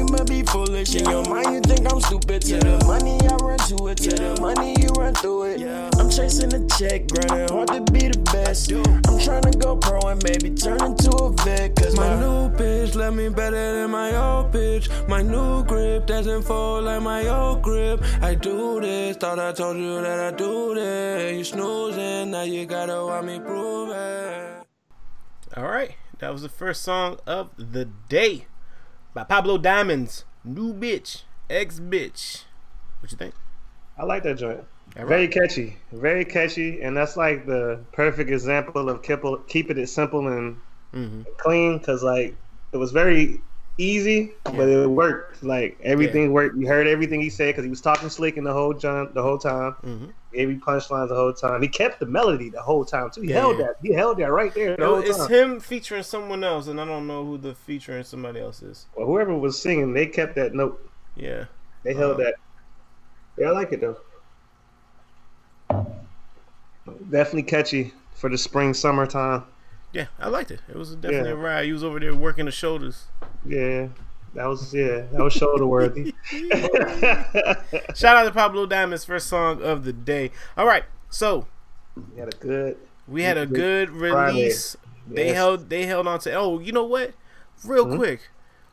Girl, 0.08 0.16
you 0.16 0.24
might 0.24 0.28
be 0.28 0.42
foolish 0.42 0.94
in 0.94 1.04
your 1.08 1.24
mind, 1.28 1.54
you 1.54 1.60
think 1.60 1.92
I'm 1.92 2.00
stupid. 2.00 2.42
To 2.42 2.58
the 2.58 2.84
money, 2.86 3.18
I 3.28 3.36
run 3.36 3.58
to 3.58 3.88
it. 3.88 3.96
To 3.98 4.10
the 4.10 4.40
money, 4.40 4.74
you 4.80 4.88
run 4.88 5.14
through 5.14 5.42
it. 5.44 5.62
I'm 5.98 6.08
chasing 6.08 6.52
a 6.54 6.66
check, 6.68 7.08
grinding 7.08 7.48
hard 7.48 7.68
to 7.68 7.92
be 7.92 8.08
the 8.08 8.18
best. 8.32 8.72
I'm 8.72 9.18
trying 9.18 9.42
to 9.42 9.58
go 9.58 9.76
pro 9.76 10.00
and 10.08 10.22
maybe 10.24 10.54
turn 10.54 10.82
into 10.82 11.10
a 11.10 11.32
vet. 11.44 11.76
Cause 11.76 11.96
my, 11.96 12.18
new 12.20 12.48
bitch 12.56 12.94
love 12.94 13.14
me 13.14 13.28
better 13.28 13.82
than 13.82 13.90
my 13.90 14.16
old 14.16 14.52
bitch. 14.52 14.88
My 15.08 15.22
new 15.22 15.64
grip 15.64 16.06
doesn't 16.06 16.42
fold 16.42 16.84
like 16.84 17.02
my 17.02 17.26
old 17.28 17.62
grip. 17.62 18.02
I 18.22 18.34
do 18.34 18.80
this, 18.80 19.16
thought 19.16 19.38
I 19.38 19.52
told 19.52 19.76
you 19.76 20.00
that 20.00 20.20
I 20.20 20.36
do 20.36 20.74
this. 20.74 21.36
You 21.36 21.44
snoozing, 21.44 22.30
now 22.30 22.42
you 22.42 22.66
gotta 22.66 23.04
want 23.04 23.26
me 23.26 23.40
prove 23.40 23.90
it. 23.90 24.64
All 25.56 25.64
right, 25.64 25.96
that 26.20 26.32
was 26.32 26.42
the 26.42 26.48
first 26.48 26.82
song 26.82 27.18
of 27.26 27.50
the 27.56 27.84
day 27.84 28.46
by 29.18 29.24
Pablo 29.24 29.58
Diamonds. 29.58 30.24
New 30.44 30.72
bitch, 30.72 31.22
ex 31.50 31.80
bitch. 31.80 32.44
What 33.00 33.10
you 33.10 33.18
think? 33.18 33.34
I 33.98 34.04
like 34.04 34.22
that 34.22 34.38
joint. 34.38 34.62
Right. 34.94 35.06
Very 35.06 35.28
catchy, 35.28 35.76
very 35.90 36.24
catchy, 36.24 36.80
and 36.82 36.96
that's 36.96 37.16
like 37.16 37.44
the 37.44 37.80
perfect 37.92 38.30
example 38.30 38.88
of 38.88 39.02
keep, 39.02 39.20
keeping 39.48 39.78
it 39.78 39.88
simple 39.88 40.28
and 40.28 40.56
Mm-hmm. 40.94 41.22
clean. 41.36 41.78
Because 41.78 42.02
like 42.02 42.34
it 42.72 42.76
was 42.76 42.92
very 42.92 43.40
easy, 43.76 44.30
but 44.44 44.68
it 44.68 44.88
worked. 44.88 45.42
Like 45.42 45.78
everything 45.82 46.32
worked. 46.32 46.56
You 46.56 46.68
heard 46.68 46.86
everything 46.86 47.20
he 47.20 47.28
said 47.28 47.48
because 47.48 47.64
he 47.64 47.70
was 47.70 47.80
talking 47.80 48.08
slick 48.08 48.36
in 48.36 48.44
the 48.44 48.52
whole 48.52 48.72
jump, 48.72 49.14
the 49.14 49.22
whole 49.22 49.36
time. 49.38 49.72
Mm-hmm. 49.82 50.06
Gave 50.32 50.50
you 50.50 50.58
punchlines 50.58 51.08
the 51.08 51.14
whole 51.14 51.32
time. 51.32 51.62
He 51.62 51.68
kept 51.68 52.00
the 52.00 52.06
melody 52.06 52.50
the 52.50 52.60
whole 52.60 52.84
time 52.84 53.10
too. 53.10 53.22
He 53.22 53.28
Yeah, 53.30 53.36
held 53.40 53.58
that. 53.60 53.76
He 53.82 53.94
held 53.94 54.18
that 54.18 54.30
right 54.30 54.52
there 54.54 54.76
the 54.76 54.82
No, 54.82 54.96
whole 54.96 54.98
it's 54.98 55.16
time. 55.16 55.30
him 55.30 55.60
featuring 55.60 56.02
someone 56.02 56.44
else, 56.44 56.66
and 56.66 56.78
I 56.78 56.84
don't 56.84 57.06
know 57.06 57.24
who 57.24 57.38
the 57.38 57.54
featuring 57.54 58.04
somebody 58.04 58.38
else 58.40 58.60
is. 58.62 58.86
Well, 58.94 59.06
whoever 59.06 59.34
was 59.34 59.60
singing, 59.60 59.94
they 59.94 60.06
kept 60.06 60.34
that 60.34 60.54
note. 60.54 60.86
Yeah. 61.16 61.44
They 61.82 61.94
held 61.94 62.20
Uh-huh. 62.20 62.24
that. 62.24 62.34
Yeah, 63.38 63.48
I 63.48 63.50
like 63.52 63.72
it 63.72 63.80
though. 63.80 63.96
Definitely 67.10 67.44
catchy 67.44 67.94
for 68.14 68.28
the 68.28 68.38
spring 68.38 68.74
summertime. 68.74 69.44
Yeah, 69.92 70.06
I 70.18 70.28
liked 70.28 70.50
it. 70.50 70.60
It 70.68 70.76
was 70.76 70.94
definitely 70.94 71.30
Yeah. 71.30 71.34
a 71.36 71.38
ride. 71.38 71.64
He 71.64 71.72
was 71.72 71.82
over 71.84 71.98
there 71.98 72.14
working 72.14 72.44
the 72.44 72.50
shoulders. 72.50 73.06
Yeah, 73.46 73.88
that 74.34 74.46
was 74.46 74.72
yeah, 74.74 75.02
that 75.12 75.22
was 75.22 75.32
shoulder 75.32 75.66
worthy. 75.66 76.14
Shout 77.94 78.16
out 78.16 78.24
to 78.24 78.30
Pablo 78.32 78.66
Diamond's 78.66 79.04
first 79.04 79.26
song 79.28 79.62
of 79.62 79.84
the 79.84 79.92
day. 79.92 80.30
All 80.56 80.66
right, 80.66 80.84
so 81.10 81.46
He 82.14 82.20
had 82.20 82.32
a 82.34 82.36
good. 82.36 82.76
we 83.06 83.22
had 83.22 83.38
a 83.38 83.46
good 83.46 83.90
release. 83.90 84.76
They 85.06 85.32
held 85.32 85.70
they 85.70 85.86
held 85.86 86.06
on 86.06 86.18
to. 86.20 86.34
Oh, 86.34 86.58
you 86.58 86.72
know 86.72 86.84
what? 86.84 87.14
Real 87.64 87.86
Mhm. 87.86 87.96
quick, 87.96 88.20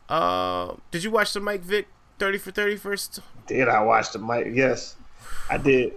uh, 0.10 0.74
did 0.92 1.04
you 1.04 1.12
watch 1.12 1.34
the 1.34 1.40
Mike 1.40 1.62
Vick 1.64 1.88
thirty 2.20 2.38
for 2.38 2.52
thirty 2.52 2.76
first? 2.76 3.20
Did 3.48 3.68
I 3.70 3.82
watch 3.82 4.12
the 4.12 4.20
mic? 4.20 4.48
Yes, 4.54 4.96
I 5.50 5.58
did. 5.58 5.94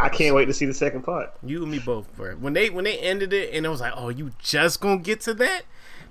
I 0.00 0.08
can't 0.08 0.34
wait 0.34 0.44
to 0.46 0.52
see 0.54 0.64
the 0.66 0.74
second 0.74 1.02
part. 1.02 1.32
You 1.42 1.62
and 1.62 1.70
me 1.72 1.78
both, 1.78 2.14
bro. 2.16 2.34
When 2.34 2.52
they 2.52 2.70
when 2.70 2.84
they 2.84 2.98
ended 2.98 3.32
it, 3.32 3.52
and 3.54 3.64
it 3.64 3.68
was 3.68 3.80
like, 3.80 3.92
oh, 3.96 4.10
you 4.10 4.32
just 4.38 4.80
gonna 4.80 4.98
get 4.98 5.20
to 5.22 5.34
that? 5.34 5.62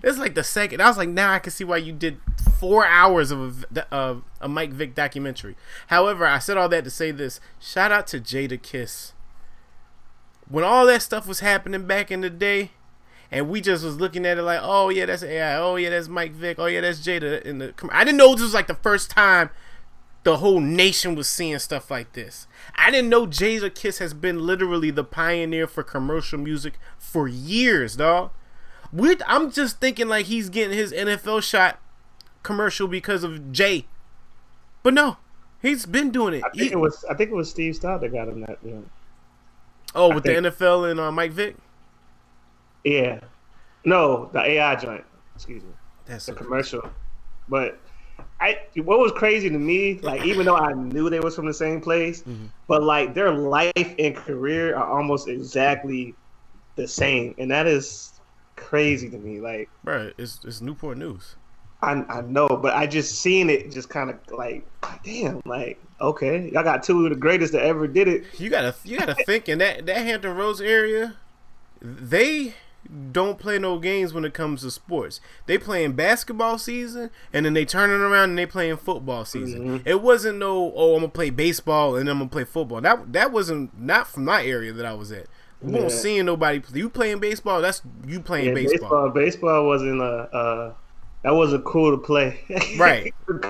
It's 0.04 0.18
like 0.18 0.36
the 0.36 0.44
second. 0.44 0.82
I 0.82 0.88
was 0.88 0.98
like, 0.98 1.10
now 1.10 1.34
I 1.34 1.40
can 1.40 1.52
see 1.52 1.64
why 1.64 1.78
you 1.78 1.92
did 1.92 2.20
four 2.60 2.86
hours 2.86 3.32
of 3.32 3.66
a, 3.76 3.94
of 3.94 4.24
a 4.40 4.48
Mike 4.48 4.72
Vick 4.72 4.96
documentary. 4.96 5.56
However, 5.88 6.26
I 6.26 6.40
said 6.40 6.58
all 6.58 6.70
that 6.70 6.84
to 6.84 6.90
say 6.90 7.12
this: 7.12 7.40
shout 7.60 7.92
out 7.92 8.08
to 8.08 8.20
Jadakiss. 8.20 9.14
When 10.50 10.64
all 10.64 10.86
that 10.86 11.02
stuff 11.02 11.28
was 11.28 11.42
happening 11.42 11.86
back 11.86 12.12
in 12.12 12.22
the 12.22 12.30
day, 12.30 12.72
and 13.32 13.50
we 13.50 13.60
just 13.60 13.84
was 13.84 14.00
looking 14.00 14.26
at 14.26 14.38
it 14.38 14.44
like, 14.44 14.60
oh 14.62 14.90
yeah, 14.90 15.06
that's 15.06 15.24
AI. 15.24 15.58
Oh 15.58 15.76
yeah, 15.76 15.90
that's 15.90 16.08
Mike 16.08 16.34
Vick. 16.34 16.60
Oh 16.60 16.68
yeah, 16.68 16.82
that's 16.82 17.00
Jada. 17.00 17.42
In 17.42 17.58
the 17.58 17.74
I 17.92 18.04
didn't 18.04 18.18
know 18.18 18.34
this 18.34 18.44
was 18.44 18.54
like 18.54 18.68
the 18.68 18.76
first 18.76 19.10
time 19.10 19.50
the 20.24 20.38
whole 20.38 20.60
nation 20.60 21.16
was 21.16 21.28
seeing 21.28 21.58
stuff 21.60 21.90
like 21.90 22.14
this. 22.14 22.48
I 22.76 22.92
didn't 22.92 23.10
know 23.10 23.26
Jadakiss 23.26 24.00
has 24.00 24.14
been 24.14 24.46
literally 24.46 24.92
the 24.92 25.04
pioneer 25.04 25.68
for 25.68 25.84
commercial 25.84 26.38
music 26.40 26.74
for 26.98 27.28
years, 27.28 27.96
dog. 27.96 28.32
We, 28.94 29.16
I'm 29.28 29.52
just 29.52 29.80
thinking 29.80 30.08
like 30.08 30.26
he's 30.28 30.50
getting 30.50 30.78
his 30.78 30.92
NFL 30.94 31.44
shot 31.44 31.80
commercial 32.44 32.88
because 32.88 33.24
of 33.24 33.52
Jay, 33.52 33.86
but 34.84 34.94
no, 34.94 35.18
he's 35.62 35.86
been 35.86 36.12
doing 36.12 36.36
it. 36.36 36.44
I 36.46 36.50
think 36.50 36.62
He- 36.70 36.72
it 36.72 36.80
was. 36.80 37.04
I 37.10 37.14
think 37.14 37.30
it 37.32 37.36
was 37.36 37.50
Steve 37.50 37.74
Stoute 37.76 38.02
that 38.02 38.12
got 38.14 38.28
him 38.30 38.42
that. 38.42 38.58
Yeah. 38.64 38.76
oh, 39.96 40.14
with 40.14 40.24
the 40.24 40.30
NFL 40.32 40.90
and 40.92 41.00
uh, 41.00 41.12
Mike 41.12 41.32
Vick. 41.32 41.56
yeah. 42.84 43.20
No, 43.86 44.30
the 44.34 44.42
AI 44.42 44.76
joint. 44.76 45.04
Excuse 45.36 45.64
me. 45.64 45.70
That's 46.06 46.26
the 46.26 46.34
so 46.34 46.38
commercial. 46.38 46.90
But 47.48 47.80
I 48.42 48.60
what 48.76 49.00
was 49.00 49.12
crazy 49.14 49.50
to 49.50 49.58
me, 49.58 50.00
like 50.00 50.24
even 50.26 50.46
though 50.46 50.58
I 50.58 50.74
knew 50.74 51.10
they 51.10 51.20
was 51.20 51.36
from 51.36 51.46
the 51.46 51.54
same 51.54 51.80
place, 51.82 52.22
Mm-hmm. 52.24 52.46
but 52.68 52.84
like 52.84 53.14
their 53.14 53.32
life 53.34 53.74
and 54.00 54.16
career 54.16 54.76
are 54.76 54.86
almost 54.86 55.28
exactly 55.28 56.16
the 56.76 56.88
same, 56.88 57.34
and 57.38 57.50
that 57.52 57.66
is 57.68 58.17
crazy 58.58 59.10
to 59.10 59.18
me. 59.18 59.40
Like 59.40 59.70
bro. 59.84 60.12
It's 60.18 60.40
it's 60.44 60.60
Newport 60.60 60.98
News. 60.98 61.36
I 61.82 62.04
I 62.10 62.22
know, 62.22 62.48
but 62.48 62.74
I 62.74 62.88
just 62.88 63.22
seen 63.22 63.50
it, 63.50 63.72
just 63.72 63.90
kind 63.90 64.10
of 64.10 64.18
like, 64.32 64.66
damn, 65.04 65.42
like 65.46 65.80
okay, 66.02 66.50
y'all 66.52 66.64
got 66.64 66.84
two 66.84 67.06
of 67.06 67.12
the 67.12 67.16
greatest 67.16 67.54
that 67.54 67.64
ever 67.64 67.88
did 67.88 68.08
it. 68.08 68.26
You 68.40 68.50
gotta 68.50 68.76
you 68.84 68.98
gotta 68.98 69.16
think 69.26 69.48
in 69.48 69.60
that 69.60 69.86
that 69.86 69.98
Hampton 69.98 70.36
Roads 70.36 70.60
area, 70.60 71.16
they 71.82 72.56
don't 73.12 73.38
play 73.38 73.60
no 73.60 73.80
games 73.80 74.14
when 74.14 74.26
it 74.26 74.34
comes 74.34 74.62
to 74.62 74.72
sports. 74.72 75.20
They 75.46 75.58
playing 75.58 75.94
basketball 75.94 76.58
season 76.58 77.10
and 77.34 77.46
then 77.46 77.54
they 77.54 77.66
turning 77.66 78.00
around 78.00 78.30
and 78.30 78.38
they 78.38 78.46
playing 78.46 78.78
football 78.78 79.26
season. 79.26 79.80
Mm-hmm. 79.80 79.88
It 79.88 80.02
wasn't 80.02 80.40
no 80.40 80.74
oh 80.76 80.96
I'm 80.96 81.02
gonna 81.02 81.10
play 81.10 81.30
baseball 81.30 81.96
and 81.96 82.10
I'm 82.10 82.20
gonna 82.20 82.30
play 82.30 82.46
football. 82.46 82.82
That 82.82 83.14
that 83.14 83.32
wasn't 83.32 83.80
not 83.80 84.08
from 84.08 84.26
my 84.26 84.44
area 84.44 84.72
that 84.74 84.86
I 84.86 84.94
was 84.94 85.12
at. 85.12 85.28
You 85.66 85.72
won't 85.72 85.84
Yeah. 85.86 85.90
seeing 85.90 86.26
nobody. 86.26 86.62
You 86.74 86.90
playing 86.90 87.20
baseball? 87.20 87.62
That's 87.62 87.82
you 88.06 88.20
playing 88.20 88.50
Yeah, 88.50 88.54
baseball. 88.54 88.80
baseball. 88.80 89.10
Baseball 89.10 89.68
wasn't 89.68 90.02
a. 90.02 90.06
uh 90.06 90.74
that 91.24 91.32
wasn't 91.36 91.66
cool 91.66 91.92
to 91.92 91.98
play. 91.98 92.40
Right. 92.78 93.14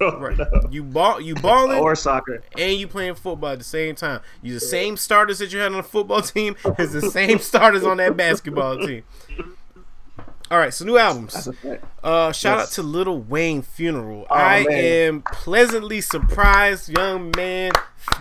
Right. 0.00 0.38
You 0.70 0.82
ball. 0.82 1.20
You 1.20 1.34
balling 1.36 1.78
or 1.78 1.94
soccer. 1.94 2.42
and 2.58 2.76
you 2.78 2.86
playing 2.88 3.14
football 3.14 3.50
at 3.52 3.58
the 3.58 3.64
same 3.64 3.94
time. 3.94 4.20
You 4.42 4.52
the 4.52 4.60
same 4.60 4.96
starters 4.98 5.38
that 5.38 5.52
you 5.52 5.60
had 5.60 5.70
on 5.70 5.78
the 5.78 5.82
football 5.82 6.20
team 6.22 6.56
as 6.78 6.92
the 6.92 7.00
same 7.10 7.38
starters 7.38 7.84
on 7.84 7.96
that 7.98 8.16
basketball 8.16 8.76
team. 8.78 9.04
All 10.50 10.58
right, 10.58 10.74
so 10.74 10.84
new 10.84 10.98
albums. 10.98 11.32
That's 11.32 11.46
a 11.46 11.52
fact. 11.54 11.84
Uh, 12.02 12.32
shout 12.32 12.58
Yes. 12.58 12.66
out 12.66 12.72
to 12.74 12.82
Lil 12.82 13.18
Wayne 13.20 13.62
Funeral. 13.62 14.26
Oh, 14.28 14.34
I 14.34 14.64
man. 14.64 14.78
am 14.78 15.22
pleasantly 15.22 16.00
surprised, 16.02 16.90
young 16.90 17.32
man. 17.36 17.70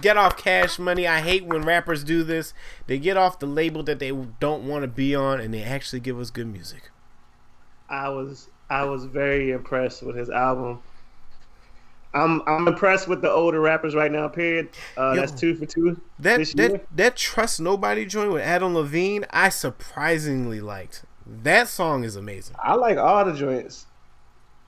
Get 0.02 0.18
off 0.18 0.38
Cash 0.38 0.80
Money. 0.80 1.08
I 1.08 1.22
hate 1.22 1.46
when 1.46 1.64
rappers 1.64 2.04
do 2.04 2.24
this. 2.24 2.54
They 2.88 2.98
get 3.00 3.18
off 3.18 3.40
the 3.40 3.46
label 3.46 3.84
that 3.84 4.00
they 4.00 4.12
don't 4.40 4.68
want 4.68 4.84
to 4.84 4.88
be 4.88 5.14
on, 5.16 5.40
and 5.40 5.54
they 5.54 5.64
actually 5.64 6.00
give 6.00 6.20
us 6.20 6.30
good 6.30 6.48
music. 6.48 6.90
I 7.90 8.10
was 8.10 8.50
I 8.70 8.86
was 8.86 9.06
very 9.06 9.52
impressed 9.52 10.04
with 10.04 10.16
his 10.16 10.30
album. 10.30 10.82
I'm 12.14 12.42
I'm 12.48 12.68
impressed 12.68 13.08
with 13.08 13.22
the 13.22 13.30
older 13.32 13.60
rappers 13.60 13.96
right 13.96 14.12
now. 14.12 14.28
Period. 14.28 14.70
Uh, 14.98 15.12
Yo. 15.12 15.16
that's 15.16 15.32
two 15.32 15.56
for 15.56 15.66
two. 15.66 16.00
That 16.20 16.38
This 16.38 16.54
year? 16.56 16.70
that 16.70 16.86
that 16.96 17.16
Trust 17.16 17.60
Nobody 17.60 18.06
joint 18.06 18.32
with 18.32 18.44
Adam 18.44 18.76
Levine, 18.76 19.26
I 19.32 19.50
surprisingly 19.50 20.62
liked. 20.62 21.06
That 21.26 21.68
song 21.68 22.04
is 22.04 22.16
amazing. 22.16 22.56
I 22.62 22.76
like 22.76 22.98
all 22.98 23.26
the 23.26 23.34
joints. 23.34 23.88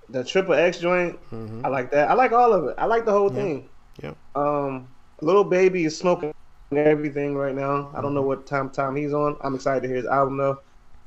The 0.10 0.24
triple 0.24 0.54
X 0.54 0.78
joint, 0.80 1.20
Mhm. 1.32 1.66
I 1.66 1.68
like 1.70 1.92
that. 1.92 2.10
I 2.10 2.14
like 2.14 2.32
all 2.32 2.54
of 2.54 2.66
it. 2.66 2.76
I 2.78 2.86
like 2.86 3.06
the 3.06 3.12
whole 3.12 3.30
Yeah. 3.32 3.36
thing. 3.42 3.70
Yeah. 4.02 4.14
Um, 4.36 4.88
Lil 5.22 5.44
Baby 5.44 5.86
is 5.86 5.98
smoking 5.98 6.34
everything 6.72 7.36
right 7.36 7.56
now. 7.56 7.92
I 7.94 8.02
don't 8.02 8.14
know 8.14 8.22
what 8.22 8.46
time 8.46 8.70
time 8.70 8.96
he's 8.96 9.14
on. 9.14 9.38
I'm 9.42 9.56
excited 9.56 9.82
to 9.82 9.88
hear 9.88 9.98
his 9.98 10.06
album 10.06 10.38
though. 10.38 10.60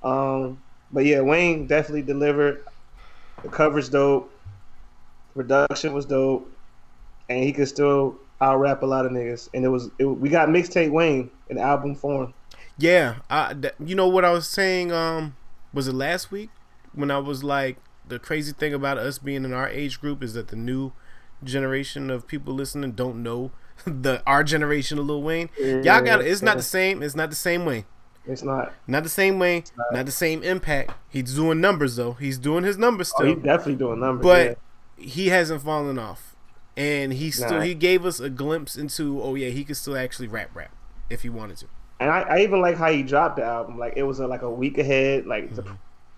Um, 0.03 0.63
but 0.93 1.05
yeah, 1.05 1.21
Wayne 1.21 1.67
definitely 1.67 2.03
delivered. 2.03 2.65
The 3.43 3.49
coverage 3.49 3.91
dope. 3.91 4.33
Production 5.35 5.93
was 5.93 6.07
dope, 6.07 6.51
and 7.29 7.45
he 7.45 7.53
could 7.53 7.69
still 7.69 8.19
out 8.41 8.59
rap 8.59 8.83
a 8.83 8.87
lot 8.87 9.07
of 9.07 9.13
niggas. 9.13 9.49
And 9.55 9.65
it 9.65 9.69
was 9.69 9.91
it, 9.99 10.05
we 10.05 10.29
got 10.29 10.49
mixtape 10.49 10.91
Wayne 10.91 11.31
in 11.49 11.59
album 11.59 11.95
form. 11.95 12.35
Yeah, 12.77 13.17
I, 13.29 13.55
you 13.85 13.95
know 13.95 14.09
what 14.09 14.25
I 14.25 14.31
was 14.31 14.49
saying. 14.49 14.93
Um, 14.93 15.37
was 15.73 15.89
it 15.89 15.95
last 15.95 16.31
week 16.31 16.51
when 16.93 17.11
I 17.11 17.19
was 17.19 17.45
like, 17.45 17.77
the 18.07 18.19
crazy 18.19 18.53
thing 18.53 18.73
about 18.73 18.99
us 18.99 19.19
being 19.19 19.45
in 19.45 19.53
our 19.53 19.69
age 19.69 20.01
group 20.01 20.23
is 20.23 20.35
that 20.35 20.49
the 20.49 20.57
new 20.57 20.93
generation 21.45 22.11
of 22.11 22.27
people 22.27 22.55
listening 22.55 22.93
don't 22.93 23.23
know 23.23 23.53
the 23.87 24.23
our 24.27 24.43
generation 24.45 24.99
of 24.99 25.07
Lil 25.07 25.23
Wayne. 25.23 25.51
Y'all 25.59 26.01
got 26.03 26.21
it. 26.21 26.27
It's 26.27 26.43
not 26.43 26.57
the 26.57 26.63
same. 26.63 27.03
It's 27.03 27.15
not 27.15 27.31
the 27.31 27.37
same 27.37 27.65
way. 27.65 27.85
It's 28.27 28.43
not. 28.43 28.75
Not 28.87 29.05
the 29.05 29.09
same 29.09 29.39
way. 29.39 29.65
Not 29.93 30.05
the 30.07 30.13
same 30.13 30.43
impact. 30.43 30.93
He's 31.09 31.35
doing 31.35 31.61
numbers 31.61 31.97
though. 31.97 32.13
He's 32.13 32.39
doing 32.39 32.63
his 32.65 32.77
numbers 32.77 33.13
Oh, 33.19 33.25
he's 33.25 33.37
definitely 33.43 33.77
doing 33.77 34.01
numbers. 34.01 34.23
but 34.23 34.59
he 35.03 35.29
hasn't 35.29 35.63
fallen 35.63 35.99
off. 35.99 36.37
And 36.77 37.13
he 37.15 37.31
still 37.31 37.53
Nah. 37.53 37.61
he 37.63 37.75
gave 37.75 38.05
us 38.05 38.21
a 38.21 38.29
glimpse 38.29 38.77
into 38.77 39.21
oh 39.23 39.35
yeah 39.35 39.49
he 39.49 39.65
could 39.65 39.77
still 39.77 39.97
actually 39.97 40.29
rap 40.29 40.51
rap 40.55 40.71
if 41.09 41.23
he 41.23 41.31
wanted 41.31 41.57
to. 41.59 41.67
And 42.01 42.11
I, 42.11 42.21
I 42.21 42.39
even 42.41 42.61
like 42.61 42.77
how 42.77 42.91
he 42.93 43.03
dropped 43.03 43.37
the 43.37 43.45
album. 43.45 43.79
Like 43.79 43.95
it 43.97 44.03
was 44.03 44.21
uh, 44.21 44.29
like 44.29 44.43
a 44.43 44.51
week 44.51 44.77
ahead. 44.79 45.27
Like 45.27 45.55
the 45.55 45.65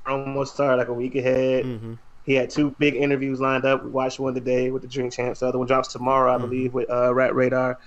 promo 0.05 0.47
started 0.47 0.77
like 0.77 0.89
a 0.89 0.93
week 0.93 1.15
ahead. 1.15 1.65
Mm-hmm. 1.65 1.95
He 2.25 2.35
had 2.35 2.51
two 2.51 2.75
big 2.79 2.95
interviews 2.95 3.41
lined 3.41 3.65
up. 3.65 3.83
We 3.85 3.91
watched 3.91 4.21
one 4.21 4.35
today 4.35 4.71
with 4.71 4.83
the 4.83 4.89
Drink 4.89 5.13
Champs. 5.13 5.41
The 5.41 5.49
other 5.49 5.59
one 5.59 5.67
drops 5.67 5.89
tomorrow, 5.89 6.33
I 6.33 6.37
Mhm. 6.39 6.41
believe, 6.43 6.75
with 6.75 6.91
uh, 6.91 7.15
Rap 7.15 7.33
Radar. 7.35 7.79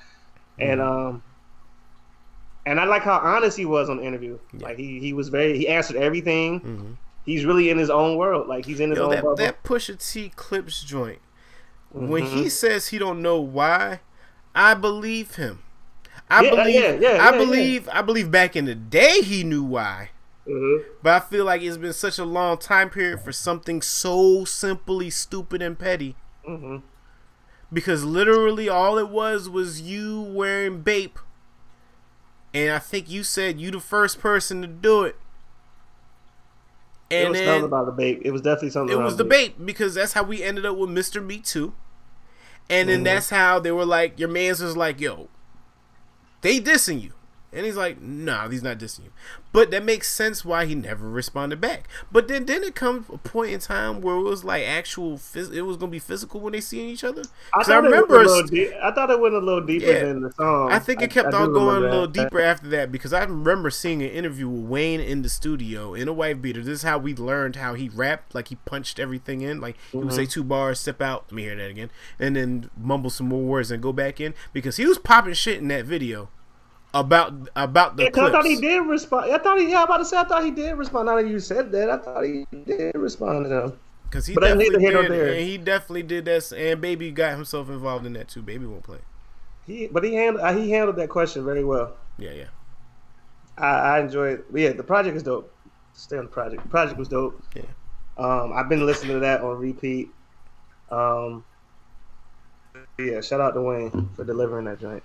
And 0.60 0.82
um, 0.82 1.24
and 2.66 2.80
I 2.80 2.86
like 2.86 3.04
how 3.04 3.18
honest 3.20 3.58
he 3.58 3.66
was 3.66 3.90
on 3.90 3.98
the 3.98 4.04
interview. 4.04 4.38
Yeah. 4.54 4.68
Like 4.68 4.78
he 4.78 5.00
he 5.00 5.14
was 5.14 5.30
very 5.30 5.58
he 5.58 5.68
answered 5.68 5.98
everything. 5.98 6.60
Mm-hmm. 6.62 6.92
He's 7.26 7.46
really 7.46 7.70
in 7.70 7.78
his 7.78 7.90
own 7.90 8.18
world. 8.18 8.48
Like 8.48 8.66
he's 8.66 8.80
in 8.80 8.90
his 8.90 8.98
Yo, 9.00 9.06
own 9.06 9.12
that, 9.12 9.24
bubble. 9.24 9.36
that 9.38 9.64
Pusha 9.64 9.98
T 10.12 10.32
clips 10.36 10.84
joint. 10.84 11.20
When 11.92 12.24
he 12.26 12.46
Mhm. 12.46 12.52
says 12.52 12.88
he 12.88 12.98
don't 12.98 13.22
know 13.22 13.40
why, 13.40 14.00
I 14.56 14.74
believe 14.74 15.36
him. 15.36 15.60
I 16.30 16.42
Yeah, 16.44 16.52
uh, 16.52 16.56
believe. 16.56 16.76
yeah, 17.02 17.12
yeah, 17.16 17.28
I 17.28 17.38
believe. 17.38 17.90
I 17.92 18.02
believe 18.02 18.32
back 18.32 18.56
in 18.56 18.66
the 18.66 18.74
day 18.76 19.22
he 19.22 19.44
knew 19.44 19.64
why. 19.64 20.10
Mhm. 20.48 20.84
But 21.02 21.14
I 21.14 21.20
feel 21.26 21.46
like 21.46 21.62
it's 21.62 21.78
been 21.78 21.94
such 21.94 22.20
a 22.20 22.26
long 22.26 22.58
time 22.58 22.90
period 22.90 23.22
for 23.22 23.32
something 23.32 23.82
so 23.82 24.44
simply 24.46 25.10
stupid 25.10 25.62
and 25.62 25.78
petty. 25.80 26.16
Mhm. 26.48 26.82
Because 27.72 28.04
literally 28.04 28.68
all 28.70 28.98
it 28.98 29.10
was 29.10 29.48
was 29.50 29.82
you 29.82 30.22
wearing 30.22 30.82
Bape. 30.82 31.18
And 32.54 32.72
I 32.72 32.80
think 32.80 33.10
you 33.10 33.24
said 33.24 33.60
you 33.60 33.72
the 33.72 33.80
first 33.80 34.20
person 34.20 34.62
to 34.62 34.68
do 34.68 35.04
it. 35.04 35.16
It 37.10 37.30
was 37.30 37.38
then 37.38 37.48
something 37.48 37.66
about 37.66 37.86
the 37.86 37.92
Bape. 37.92 38.22
It 38.24 38.32
was 38.32 38.42
definitely 38.42 38.72
something. 38.72 38.96
it 38.98 39.02
was 39.02 39.18
the 39.18 39.24
the 39.24 39.30
Bape 39.30 39.66
because 39.66 39.94
that's 39.96 40.14
how 40.14 40.24
we 40.24 40.44
ended 40.44 40.66
up 40.66 40.76
with 40.76 40.90
Mr. 40.90 41.24
Me 41.24 41.38
Too. 41.40 41.74
And 42.70 42.90
then 42.90 43.02
Mhm. 43.02 43.06
that's 43.06 43.30
how 43.30 43.60
they 43.60 43.72
were 43.72 43.86
like, 43.86 44.20
your 44.20 44.30
man's 44.30 44.62
was 44.62 44.76
like, 44.78 45.00
yo, 45.00 45.30
they 46.42 46.60
dissing 46.60 47.02
you. 47.02 47.14
And 47.54 47.66
he's 47.66 47.76
like, 47.76 48.02
nah, 48.02 48.50
he's 48.50 48.64
not 48.64 48.80
dissing 48.80 49.06
you. 49.06 49.12
But 49.52 49.70
that 49.72 49.84
makes 49.84 50.10
sense 50.12 50.44
why 50.44 50.66
he 50.66 50.74
never 50.74 51.08
responded 51.08 51.62
back. 51.62 51.88
But 52.12 52.28
then 52.28 52.46
didn't 52.46 52.64
it 52.70 52.76
come 52.76 53.06
a 53.14 53.18
point 53.20 53.52
in 53.52 53.60
time 53.60 54.02
where 54.02 54.16
it 54.16 54.24
was 54.24 54.44
like 54.44 54.64
actual, 54.64 55.18
phys- 55.18 55.54
it 55.54 55.62
was 55.62 55.78
going 55.78 55.92
to 55.92 55.96
be 55.96 56.00
physical 56.00 56.40
when 56.40 56.54
they 56.54 56.62
seeing 56.62 56.90
each 56.90 57.04
other? 57.04 57.22
I 57.54 57.58
'Cause 57.58 57.70
I 57.70 57.74
thought 57.76 57.86
it 57.86 57.92
went 57.92 58.10
remember 58.10 58.40
a 58.40 58.48
deep- 58.48 58.72
I 58.84 58.92
thought 58.92 59.10
it 59.12 59.20
went 59.20 59.36
a 59.36 59.40
little 59.40 59.62
deeper 59.66 59.86
Yeah. 59.86 60.06
than 60.06 60.22
the 60.24 60.32
song. 60.32 60.72
I 60.72 60.80
think 60.80 61.02
it 61.04 61.12
kept 61.12 61.30
do 61.32 61.38
on 61.38 61.54
going 61.54 61.78
a 61.78 61.80
little 61.82 62.08
that. 62.08 62.14
deeper 62.14 62.42
after 62.42 62.68
that 62.70 62.92
because 62.92 63.14
I 63.14 63.24
remember 63.24 63.70
seeing 63.70 64.02
an 64.02 64.10
interview 64.10 64.50
with 64.50 64.66
Wayne 64.70 65.00
in 65.00 65.22
the 65.22 65.30
studio 65.30 65.94
in 65.94 66.08
a 66.08 66.14
white 66.14 66.42
beater. 66.42 66.62
This 66.64 66.80
is 66.80 66.84
how 66.84 66.98
we 66.98 67.14
learned 67.14 67.58
how 67.58 67.76
he 67.76 67.90
rapped. 67.90 68.34
Like 68.34 68.48
he 68.48 68.56
punched 68.66 68.98
everything 69.00 69.42
in. 69.42 69.62
Like 69.62 69.78
he 69.92 69.98
would 69.98 70.08
Mm-hmm. 70.08 70.16
say 70.16 70.26
two 70.26 70.44
bars, 70.44 70.80
step 70.80 71.02
out. 71.02 71.26
Let 71.28 71.34
me 71.36 71.44
hear 71.44 71.56
that 71.56 71.70
again, 71.70 71.92
and 72.20 72.36
then 72.36 72.70
mumble 72.76 73.12
some 73.12 73.28
more 73.28 73.44
words 73.44 73.70
and 73.70 73.84
go 73.84 73.94
back 73.94 74.20
in 74.20 74.34
because 74.52 74.78
he 74.78 74.86
was 74.88 74.98
popping 74.98 75.34
shit 75.36 75.60
in 75.60 75.68
that 75.68 75.86
video 75.86 76.30
about 76.94 77.34
about 77.56 77.98
the 77.98 78.10
'cause 78.12 78.30
I 78.30 78.32
thought 78.32 78.46
he 78.46 78.60
did 78.62 78.80
respond. 78.80 79.32
I 79.32 79.38
thought 79.38 79.60
he. 79.60 79.72
Yeah, 79.72 79.80
I'm 79.80 79.84
about 79.86 79.98
to 79.98 80.06
say. 80.06 80.18
I 80.18 80.24
thought 80.26 80.44
he 80.44 80.52
did 80.52 80.74
respond. 80.74 81.08
Now 81.08 81.16
that 81.16 81.28
you 81.28 81.40
said 81.40 81.72
that, 81.72 81.90
I 81.90 81.98
thought 81.98 82.24
he 82.24 82.46
did 82.66 82.96
respond 82.96 83.46
to 83.46 83.50
them. 83.50 83.74
Because 84.10 84.28
he 84.28 84.36
But 84.36 84.42
definitely 84.42 84.80
did, 84.80 85.12
there. 85.12 85.28
and 85.30 85.40
he 85.42 85.58
definitely 85.58 86.04
did 86.04 86.26
that. 86.26 86.52
And 86.52 86.80
Baby 86.80 87.10
got 87.12 87.32
himself 87.32 87.70
involved 87.70 88.06
in 88.06 88.14
that 88.14 88.28
too. 88.28 88.44
Baby 88.44 88.68
won't 88.68 88.84
play. 88.84 89.00
He, 89.66 89.88
but 89.88 90.04
he 90.04 90.14
handled. 90.14 90.46
uh, 90.46 90.54
He 90.54 90.70
handled 90.70 90.98
that 90.98 91.10
question 91.10 91.44
very 91.46 91.64
well. 91.64 91.94
Yeah, 92.20 92.32
yeah. 92.32 92.44
I, 93.58 93.68
I 93.68 94.00
enjoyed. 94.02 94.44
Yeah, 94.54 94.74
the 94.74 94.84
project 94.84 95.18
is 95.18 95.24
dope. 95.24 95.52
Stay 95.94 96.18
on 96.18 96.26
the 96.26 96.32
project. 96.32 96.62
The 96.64 96.70
project 96.70 97.00
was 97.00 97.08
dope. 97.08 97.42
Yeah. 97.56 97.64
Um, 98.18 98.54
I've 98.54 98.70
been 98.70 98.86
listening 98.86 99.14
to 99.14 99.20
that 99.22 99.42
on 99.42 99.58
repeat. 99.58 100.10
Um, 100.92 101.44
yeah, 103.00 103.22
shout 103.22 103.42
out 103.42 103.56
to 103.56 103.62
Wayne 103.62 104.10
for 104.16 104.24
delivering 104.24 104.66
that 104.66 104.80
joint. 104.80 105.02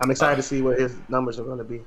I'm 0.00 0.10
excited 0.10 0.36
to 0.36 0.42
see 0.42 0.62
what 0.62 0.78
his 0.78 0.94
numbers 1.08 1.38
are 1.38 1.44
going 1.44 1.58
to 1.58 1.64
be. 1.64 1.82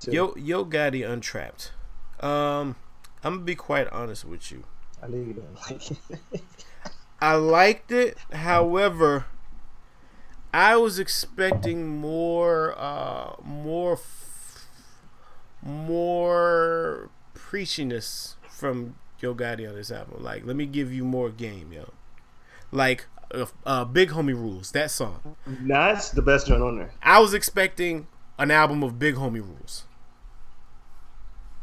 too. 0.00 0.12
Yo, 0.12 0.34
Yo 0.36 0.64
Gotti 0.64 1.08
Untrapped. 1.08 1.72
Um, 2.20 2.76
I'm 3.22 3.34
gonna 3.34 3.44
be 3.44 3.54
quite 3.54 3.88
honest 3.88 4.24
with 4.24 4.50
you. 4.50 4.64
I 5.02 5.08
knew 5.08 5.18
you 5.18 5.32
didn't 5.34 5.54
like 5.70 5.90
it. 5.90 6.42
I 7.20 7.34
liked 7.34 7.90
it. 7.92 8.16
However, 8.32 9.26
I 10.52 10.76
was 10.76 10.98
expecting 10.98 11.86
more, 11.98 12.74
uh, 12.78 13.34
more, 13.42 13.94
f- 13.94 14.66
more 15.62 17.10
preachiness 17.34 18.34
from 18.48 18.96
Yo 19.20 19.34
Gotti 19.34 19.68
on 19.68 19.74
this 19.74 19.90
album. 19.90 20.22
Like, 20.22 20.46
let 20.46 20.56
me 20.56 20.66
give 20.66 20.92
you 20.92 21.04
more 21.04 21.30
game, 21.30 21.72
yo. 21.72 21.92
Like, 22.72 23.06
uh, 23.34 23.46
uh, 23.64 23.84
Big 23.84 24.10
Homie 24.10 24.34
Rules, 24.34 24.72
that 24.72 24.90
song. 24.90 25.36
That's 25.46 26.10
the 26.10 26.22
best 26.22 26.46
joint 26.46 26.62
on 26.62 26.78
there. 26.78 26.92
I 27.02 27.20
was 27.20 27.34
expecting 27.34 28.06
an 28.38 28.50
album 28.50 28.82
of 28.82 28.98
Big 28.98 29.16
Homie 29.16 29.42
Rules. 29.42 29.84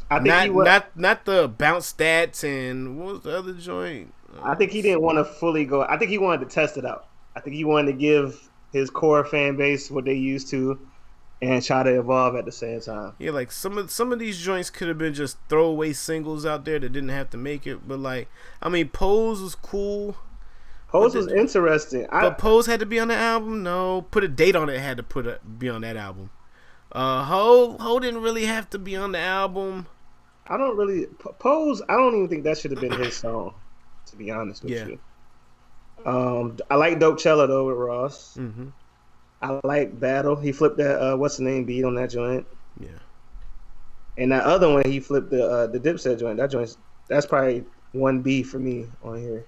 I 0.09 0.17
think 0.17 0.27
Not, 0.27 0.43
he 0.45 0.49
was, 0.51 0.65
not, 0.65 0.97
not 0.97 1.25
the 1.25 1.47
bounce 1.47 1.91
stats 1.91 2.43
and 2.43 2.97
what 2.97 3.13
was 3.15 3.21
the 3.23 3.37
other 3.37 3.53
joint? 3.53 4.13
I 4.41 4.55
think 4.55 4.71
he 4.71 4.81
didn't 4.81 5.01
want 5.01 5.17
to 5.17 5.25
fully 5.25 5.65
go. 5.65 5.81
I 5.83 5.97
think 5.97 6.11
he 6.11 6.17
wanted 6.17 6.47
to 6.47 6.53
test 6.53 6.77
it 6.77 6.85
out. 6.85 7.07
I 7.35 7.39
think 7.39 7.55
he 7.55 7.65
wanted 7.65 7.91
to 7.91 7.97
give 7.97 8.49
his 8.71 8.89
core 8.89 9.23
fan 9.25 9.57
base 9.57 9.91
what 9.91 10.05
they 10.05 10.13
used 10.13 10.49
to, 10.49 10.79
and 11.41 11.63
try 11.63 11.83
to 11.83 11.99
evolve 11.99 12.35
at 12.35 12.45
the 12.45 12.51
same 12.51 12.81
time. 12.81 13.13
Yeah, 13.19 13.31
like 13.31 13.51
some 13.51 13.77
of 13.77 13.91
some 13.91 14.11
of 14.11 14.19
these 14.19 14.39
joints 14.39 14.69
could 14.69 14.87
have 14.87 14.97
been 14.97 15.13
just 15.13 15.37
throwaway 15.49 15.93
singles 15.93 16.45
out 16.45 16.65
there 16.65 16.79
that 16.79 16.89
didn't 16.91 17.09
have 17.09 17.29
to 17.31 17.37
make 17.37 17.67
it. 17.67 17.87
But 17.87 17.99
like, 17.99 18.27
I 18.61 18.69
mean, 18.69 18.89
Pose 18.89 19.41
was 19.41 19.55
cool, 19.55 20.17
Pose 20.87 21.15
was 21.15 21.27
interesting. 21.27 22.07
I, 22.11 22.21
but 22.21 22.37
Pose 22.37 22.65
had 22.65 22.79
to 22.79 22.85
be 22.85 22.99
on 22.99 23.09
the 23.09 23.15
album. 23.15 23.63
No, 23.63 24.01
put 24.03 24.23
a 24.23 24.27
date 24.27 24.55
on 24.55 24.69
it. 24.69 24.79
Had 24.79 24.97
to 24.97 25.03
put 25.03 25.27
a, 25.27 25.39
be 25.59 25.69
on 25.69 25.81
that 25.81 25.97
album. 25.97 26.29
Uh, 26.91 27.23
Ho 27.25 27.77
Ho 27.77 27.99
didn't 27.99 28.21
really 28.21 28.45
have 28.45 28.69
to 28.71 28.79
be 28.79 28.95
on 28.95 29.11
the 29.11 29.19
album. 29.19 29.87
I 30.47 30.57
don't 30.57 30.77
really 30.77 31.07
Pose. 31.39 31.81
I 31.89 31.93
don't 31.95 32.15
even 32.15 32.29
think 32.29 32.43
that 32.45 32.57
should 32.57 32.71
have 32.71 32.79
been 32.79 32.93
his 32.93 33.17
song. 33.17 33.53
To 34.07 34.15
be 34.15 34.31
honest 34.31 34.63
with 34.63 34.71
Yeah. 34.71 34.85
you. 34.85 34.99
Um, 36.05 36.57
I 36.69 36.75
like 36.75 36.99
Dope 36.99 37.19
Cello 37.19 37.45
though 37.47 37.65
with 37.67 37.75
Ross. 37.75 38.35
hmm 38.35 38.69
I 39.41 39.59
like 39.63 39.99
Battle. 39.99 40.35
He 40.35 40.51
flipped 40.51 40.77
that 40.77 40.99
uh, 40.99 41.17
what's 41.17 41.37
the 41.37 41.43
name 41.43 41.65
beat 41.65 41.83
on 41.83 41.95
that 41.95 42.09
joint. 42.09 42.47
Yeah, 42.79 42.99
And 44.17 44.31
that 44.31 44.43
other 44.43 44.71
one, 44.71 44.85
he 44.89 44.99
flipped 44.99 45.29
the 45.31 45.45
uh, 45.45 45.67
the 45.67 45.79
Dipset 45.79 46.19
joint. 46.19 46.37
That 46.37 46.49
joint, 46.51 46.75
that's 47.07 47.25
probably 47.25 47.65
one 47.91 48.21
B 48.21 48.41
for 48.43 48.57
me 48.59 48.85
on 49.03 49.19
here. 49.19 49.45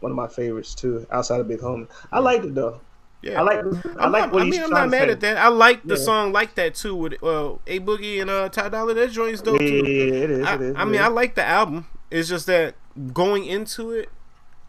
One 0.00 0.12
of 0.12 0.16
my 0.16 0.28
favorites 0.28 0.74
too, 0.74 1.06
outside 1.10 1.40
of 1.40 1.48
Big 1.48 1.60
Homie. 1.60 1.88
I 2.10 2.18
liked 2.20 2.44
it 2.44 2.54
though. 2.54 2.80
Yeah, 3.22 3.38
I 3.40 3.42
like. 3.42 3.58
I 3.98 4.08
like 4.08 4.22
not, 4.24 4.32
what 4.32 4.42
I 4.42 4.44
mean, 4.46 4.62
I'm 4.62 4.70
not 4.70 4.90
mad 4.90 5.08
at 5.08 5.20
that. 5.20 5.36
I 5.36 5.46
like 5.48 5.84
the 5.84 5.94
Yeah. 5.96 6.04
song 6.04 6.32
like 6.32 6.56
that 6.56 6.74
too 6.74 6.96
with 6.96 7.22
uh, 7.22 7.54
A 7.68 7.78
Boogie 7.78 8.20
and 8.20 8.28
uh, 8.28 8.48
Ty 8.48 8.70
Dolla. 8.70 8.94
That 8.94 9.12
joint's 9.12 9.40
dope 9.40 9.60
Yeah, 9.60 9.68
too. 9.68 9.76
yeah, 9.88 10.04
yeah, 10.04 10.24
it 10.24 10.30
is. 10.30 10.46
I, 10.46 10.54
it 10.56 10.60
is. 10.62 10.76
I 10.76 10.84
mean, 10.84 10.94
is. 10.96 11.00
I 11.02 11.06
like 11.08 11.36
the 11.36 11.44
album. 11.46 11.86
It's 12.10 12.28
just 12.28 12.46
that 12.46 12.74
going 13.12 13.44
into 13.44 13.92
it, 13.92 14.08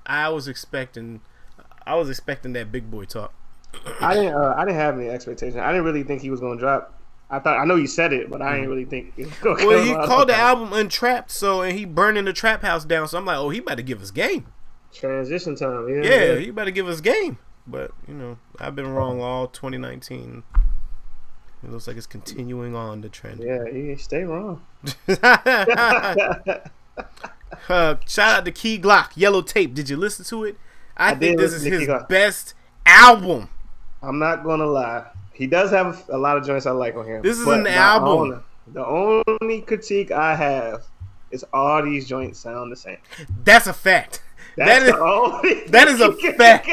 I 0.05 0.29
was 0.29 0.47
expecting, 0.47 1.21
I 1.87 1.95
was 1.95 2.09
expecting 2.09 2.53
that 2.53 2.71
big 2.71 2.91
boy 2.91 3.05
talk. 3.05 3.33
I 3.99 4.13
didn't. 4.13 4.35
Uh, 4.35 4.53
I 4.55 4.65
didn't 4.65 4.77
have 4.79 4.99
any 4.99 5.09
expectation. 5.09 5.59
I 5.59 5.71
didn't 5.71 5.85
really 5.85 6.03
think 6.03 6.21
he 6.21 6.29
was 6.29 6.39
gonna 6.39 6.59
drop. 6.59 6.93
I 7.31 7.39
thought. 7.39 7.57
I 7.57 7.65
know 7.65 7.75
you 7.75 7.87
said 7.87 8.13
it, 8.13 8.29
but 8.29 8.43
I 8.43 8.53
didn't 8.57 8.69
really 8.69 8.85
think. 8.85 9.13
It 9.17 9.25
was 9.25 9.37
gonna. 9.39 9.65
Well, 9.65 9.83
he 9.83 9.93
called 10.07 10.29
the 10.29 10.35
album 10.35 10.71
Untrapped, 10.73 11.31
so 11.31 11.63
and 11.63 11.75
he 11.75 11.85
burning 11.85 12.25
the 12.25 12.33
trap 12.33 12.61
house 12.61 12.85
down. 12.85 13.07
So 13.07 13.17
I'm 13.17 13.25
like, 13.25 13.37
oh, 13.37 13.49
he 13.49 13.61
better 13.61 13.81
give 13.81 13.99
us 13.99 14.11
game. 14.11 14.45
Transition 14.93 15.55
time. 15.55 15.87
Yeah, 15.89 16.03
Yeah, 16.03 16.35
he 16.35 16.51
better 16.51 16.71
give 16.71 16.87
us 16.87 17.01
game. 17.01 17.37
But 17.65 17.91
you 18.07 18.13
know, 18.13 18.37
I've 18.59 18.75
been 18.75 18.93
wrong 18.93 19.21
all 19.21 19.47
2019. 19.47 20.43
It 21.63 21.71
looks 21.71 21.87
like 21.87 21.95
it's 21.95 22.05
continuing 22.05 22.75
on 22.75 23.01
the 23.01 23.09
trend. 23.09 23.41
yeah. 23.41 23.63
He 23.71 23.95
stay 23.95 24.23
wrong. 24.23 24.61
uh, 27.69 27.95
shout 28.05 28.37
out 28.37 28.45
to 28.45 28.51
Key 28.51 28.77
Glock, 28.79 29.11
Yellow 29.15 29.41
Tape. 29.41 29.73
Did 29.73 29.89
you 29.89 29.97
listen 29.97 30.25
to 30.25 30.43
it? 30.43 30.57
I, 30.97 31.11
I 31.11 31.15
think 31.15 31.39
this 31.39 31.53
is 31.53 31.63
his 31.63 31.89
best 32.09 32.53
album. 32.85 33.49
I'm 34.01 34.19
not 34.19 34.43
gonna 34.43 34.65
lie. 34.65 35.05
He 35.31 35.47
does 35.47 35.71
have 35.71 36.03
a 36.09 36.17
lot 36.17 36.37
of 36.37 36.45
joints 36.45 36.65
I 36.65 36.71
like 36.71 36.95
on 36.95 37.05
here. 37.05 37.21
This 37.21 37.39
is 37.39 37.47
an 37.47 37.65
album. 37.67 38.33
own- 38.33 38.43
the 38.67 38.85
only 38.85 39.61
critique 39.61 40.11
I 40.11 40.35
have 40.35 40.83
is 41.31 41.43
all 41.51 41.83
these 41.83 42.07
joints 42.07 42.39
sound 42.39 42.71
the 42.71 42.75
same. 42.75 42.97
That's 43.43 43.67
a 43.67 43.73
fact. 43.73 44.21
That's 44.55 44.83
that 44.91 45.53
is 45.55 45.71
that 45.71 45.87
is 45.87 46.01
a 46.01 46.13
fact. 46.33 46.69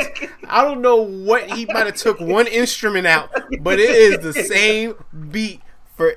I 0.48 0.62
don't 0.64 0.80
know 0.82 0.96
what 0.96 1.50
he 1.50 1.66
might 1.66 1.86
have 1.86 1.94
took 1.96 2.20
one 2.20 2.46
instrument 2.46 3.06
out, 3.06 3.30
but 3.60 3.78
it 3.78 3.90
is 3.90 4.18
the 4.18 4.32
same 4.32 4.94
beat 5.30 5.60
for 5.96 6.14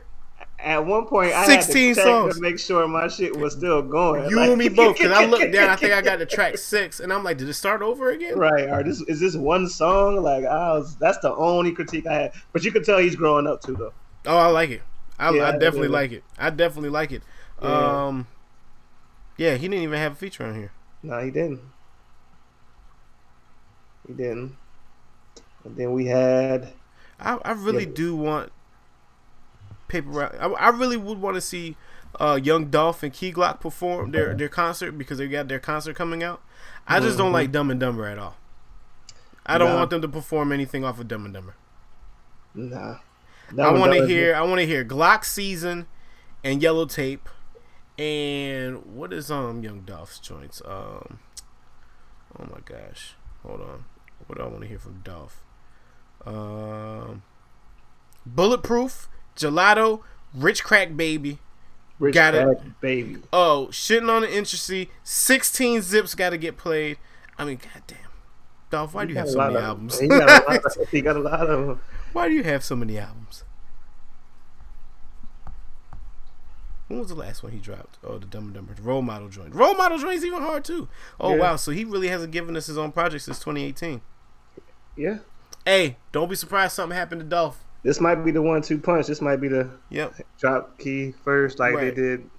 At 0.60 0.86
one 0.86 1.06
point, 1.08 1.34
I 1.34 1.46
16 1.46 1.88
had 1.88 1.96
to 1.96 2.02
check 2.02 2.06
songs. 2.06 2.36
to 2.36 2.42
make 2.42 2.60
sure 2.60 2.88
my 2.88 3.08
shit 3.08 3.36
was 3.38 3.54
still 3.54 3.82
going. 3.82 4.30
you 4.30 4.36
Like- 4.38 4.50
and 4.50 4.58
me 4.58 4.70
both. 4.70 4.98
Because 4.98 5.12
I 5.12 5.26
looked 5.34 5.52
down, 5.54 5.70
I 5.70 5.76
think 5.76 5.94
I 5.94 6.02
got 6.02 6.18
to 6.20 6.26
track 6.26 6.58
six, 6.58 7.00
and 7.00 7.12
I'm 7.14 7.24
like, 7.24 7.38
did 7.38 7.48
it 7.50 7.54
start 7.54 7.82
over 7.82 8.12
again? 8.12 8.38
Right, 8.38 8.70
or 8.70 8.84
this 8.84 9.02
is 9.08 9.20
this 9.20 9.36
one 9.36 9.68
song? 9.70 10.18
Like 10.24 10.46
I 10.46 10.74
was, 10.74 10.96
that's 10.98 11.18
the 11.20 11.34
only 11.36 11.72
critique 11.72 12.08
I 12.08 12.14
had. 12.14 12.32
But 12.52 12.64
you 12.64 12.72
could 12.72 12.84
tell 12.86 12.98
he's 13.00 13.16
growing 13.16 13.46
up 13.48 13.62
too, 13.62 13.76
though. 13.76 13.94
Oh, 14.26 14.38
I 14.38 14.48
like 14.48 14.70
it. 14.70 14.82
I, 15.20 15.32
Yeah, 15.32 15.44
I 15.44 15.50
I 15.50 15.52
definitely 15.58 15.90
do. 15.90 15.94
like 15.94 16.12
it. 16.12 16.24
I 16.38 16.50
definitely 16.50 16.90
like 16.90 17.12
it. 17.12 17.24
Yeah. 17.62 18.06
Um, 18.08 18.28
yeah, 19.38 19.56
he 19.56 19.68
didn't 19.68 19.84
even 19.84 20.00
have 20.00 20.14
a 20.14 20.16
feature 20.16 20.46
on 20.46 20.56
here. 20.56 20.72
No, 21.04 21.20
he 21.22 21.30
didn't. 21.32 21.60
He 24.08 24.14
didn't. 24.14 24.56
And 25.64 25.78
then 25.78 25.94
we 25.94 26.06
had 26.08 26.74
I, 27.20 27.38
I 27.46 27.52
really 27.52 27.86
Yeah. 27.86 27.92
do 27.94 28.16
want 28.16 28.52
paper. 29.88 30.24
I, 30.40 30.48
I 30.48 30.70
really 30.70 30.98
would 30.98 31.20
want 31.20 31.36
to 31.36 31.42
see 31.42 31.78
uh, 32.20 32.40
Young 32.42 32.66
Dolph 32.66 33.02
and 33.04 33.12
Key 33.14 33.32
Glock 33.34 33.60
perform 33.60 34.12
their 34.12 34.34
their 34.34 34.50
concert 34.50 34.94
because 34.94 35.18
they 35.20 35.28
got 35.28 35.48
their 35.48 35.60
concert 35.60 35.96
coming 35.96 36.22
out. 36.24 36.42
I 36.88 37.00
just 37.00 37.18
don't 37.18 37.30
Mhm. 37.32 37.34
like 37.34 37.52
Dumb 37.52 37.72
and 37.72 37.80
Dumber 37.80 38.06
at 38.08 38.18
all. 38.20 38.36
I 39.46 39.58
don't 39.58 39.70
No. 39.70 39.76
want 39.78 39.90
them 39.90 40.02
to 40.02 40.08
perform 40.08 40.52
anything 40.52 40.84
off 40.84 41.00
of 41.00 41.08
Dumb 41.08 41.26
and 41.26 41.34
Dumber. 41.34 41.56
nah. 42.56 42.98
I 43.60 43.72
want 43.72 43.94
to 43.94 44.06
hear. 44.08 44.36
I 44.36 44.42
want 44.42 44.60
to 44.60 44.66
hear 44.66 44.84
Glock 44.86 45.24
season 45.26 45.86
and 46.44 46.62
Yellow 46.62 46.86
Tape, 46.86 47.28
and 47.98 48.86
what 48.86 49.14
is 49.14 49.30
um 49.32 49.64
Young 49.64 49.82
Dolph's 49.82 50.20
joints? 50.20 50.62
Um, 50.66 51.20
oh 52.40 52.46
my 52.52 52.60
gosh, 52.66 53.16
hold 53.44 53.62
on. 53.62 53.86
What 54.28 54.38
do 54.38 54.44
I 54.44 54.48
want 54.48 54.62
to 54.62 54.68
hear 54.68 54.80
from 54.80 55.02
Dolph? 55.04 55.44
Um, 56.26 57.24
Bulletproof, 58.26 59.10
Gelato, 59.36 60.02
Rich 60.34 60.64
Crack 60.64 60.96
Baby. 60.96 61.40
Rich 62.00 62.16
got 62.16 62.34
it. 62.36 62.44
Crack 62.46 62.82
baby. 62.82 63.18
Oh, 63.32 63.68
shitting 63.72 64.10
on 64.10 64.24
the 64.24 64.34
industry. 64.34 64.90
Sixteen 65.04 65.82
zips 65.82 66.16
got 66.16 66.32
to 66.32 66.38
get 66.38 66.58
played. 66.58 66.98
I 67.38 67.46
mean, 67.46 67.60
goddamn. 67.74 67.98
Dolph, 68.70 68.94
why 68.96 69.06
do 69.06 69.14
you 69.14 69.20
have 69.20 69.30
so 69.30 69.38
many 69.38 69.56
of- 69.56 69.64
albums? 69.64 70.00
He 70.02 70.08
got 70.08 70.30
a 70.30 70.52
lot 70.52 70.66
of, 70.66 70.90
he 70.92 71.02
got 71.02 71.16
a 71.16 71.20
lot 71.20 71.50
of 71.50 71.68
them. 71.68 71.82
Why 72.14 72.28
do 72.28 72.34
you 72.34 72.44
have 72.44 72.64
so 72.64 72.76
many 72.76 72.98
albums? 72.98 73.44
When 76.88 77.00
was 77.00 77.10
the 77.10 77.16
last 77.16 77.44
one 77.44 77.52
he 77.54 77.60
dropped? 77.60 77.98
Oh, 78.04 78.18
the 78.18 78.26
Dumb 78.26 78.46
and 78.46 78.54
Dumber 78.54 78.76
Role 78.82 79.02
Model 79.02 79.30
joint. 79.30 79.56
Role 79.56 79.74
Model 79.74 79.98
joint's 79.98 80.24
even 80.26 80.42
hard 80.42 80.64
too. 80.66 80.88
Oh 81.20 81.34
Yeah. 81.36 81.40
wow, 81.42 81.56
so 81.56 81.72
he 81.72 81.86
really 81.86 82.10
hasn't 82.10 82.32
given 82.32 82.56
us 82.58 82.68
his 82.68 82.78
own 82.78 82.92
project 82.92 83.24
since 83.24 83.40
2018. 83.40 84.02
Yeah. 84.96 85.20
Hey, 85.66 85.98
don't 86.12 86.30
be 86.30 86.36
surprised 86.36 86.74
something 86.74 86.96
happened 86.98 87.22
to 87.22 87.28
Dolph. 87.28 87.64
This 87.84 88.00
might 88.00 88.16
be 88.16 88.32
the 88.32 88.42
one-two 88.42 88.78
punch. 88.78 89.08
This 89.08 89.22
might 89.22 89.38
be 89.38 89.48
the 89.48 89.70
Yep. 89.90 90.14
drop 90.40 90.78
key 90.78 91.14
first, 91.24 91.60
like 91.60 91.74
Right. 91.74 91.96
they 91.96 92.02
did 92.02 92.30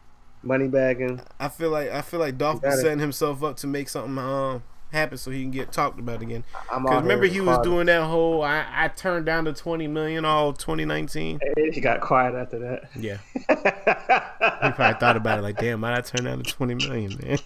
money 0.42 0.68
bagging. 0.68 1.20
I 1.40 1.48
feel 1.48 1.70
like 1.70 1.90
I 1.90 2.02
feel 2.02 2.20
like 2.20 2.36
Dolph 2.38 2.62
is 2.64 2.80
setting 2.80 2.98
himself 2.98 3.42
up 3.42 3.56
to 3.58 3.66
make 3.66 3.88
something 3.88 4.18
um 4.18 4.62
happen 4.94 5.18
so 5.18 5.30
he 5.30 5.42
can 5.42 5.50
get 5.50 5.70
talked 5.72 5.98
about 5.98 6.22
again. 6.22 6.44
I'm 6.70 6.84
Cause 6.84 7.02
remember 7.02 7.26
he 7.26 7.40
was 7.40 7.58
doing 7.62 7.86
that 7.86 8.04
whole 8.04 8.42
I, 8.42 8.64
I 8.72 8.88
turned 8.88 9.26
down 9.26 9.44
the 9.44 9.52
20 9.52 9.86
million 9.88 10.24
all 10.24 10.52
2019. 10.52 11.40
He 11.72 11.80
got 11.80 12.00
quiet 12.00 12.34
after 12.34 12.58
that. 12.60 12.90
Yeah. 12.96 13.18
He 14.64 14.70
probably 14.72 14.98
thought 15.00 15.16
about 15.16 15.38
it 15.38 15.42
like, 15.42 15.58
damn, 15.58 15.80
why'd 15.80 15.96
I 15.98 16.00
turn 16.00 16.24
down 16.24 16.38
the 16.38 16.44
20 16.44 16.74
million, 16.86 17.18
man? 17.22 17.38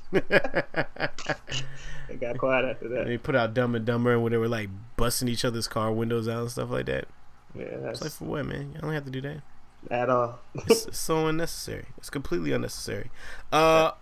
He 2.08 2.14
got 2.16 2.38
quiet 2.38 2.64
after 2.64 2.88
that. 2.88 3.02
And 3.02 3.10
they 3.10 3.18
put 3.18 3.34
out 3.36 3.54
Dumb 3.54 3.74
and 3.74 3.84
Dumber 3.84 4.12
and 4.14 4.22
where 4.22 4.30
they 4.30 4.36
were 4.36 4.48
like 4.48 4.70
busting 4.96 5.28
each 5.28 5.44
other's 5.44 5.68
car 5.68 5.92
windows 5.92 6.28
out 6.28 6.40
and 6.42 6.50
stuff 6.50 6.70
like 6.70 6.86
that. 6.86 7.06
Yeah, 7.54 7.64
It's 7.90 8.00
like 8.02 8.12
for 8.12 8.24
what, 8.24 8.46
man? 8.46 8.72
You 8.74 8.80
don't 8.80 8.92
have 8.92 9.04
to 9.04 9.10
do 9.10 9.20
that. 9.22 9.42
at 9.90 10.08
all. 10.10 10.38
It's, 10.54 10.86
it's 10.86 10.98
so 10.98 11.26
unnecessary. 11.26 11.86
It's 11.98 12.10
completely 12.10 12.52
unnecessary. 12.52 13.10
Uh, 13.52 13.92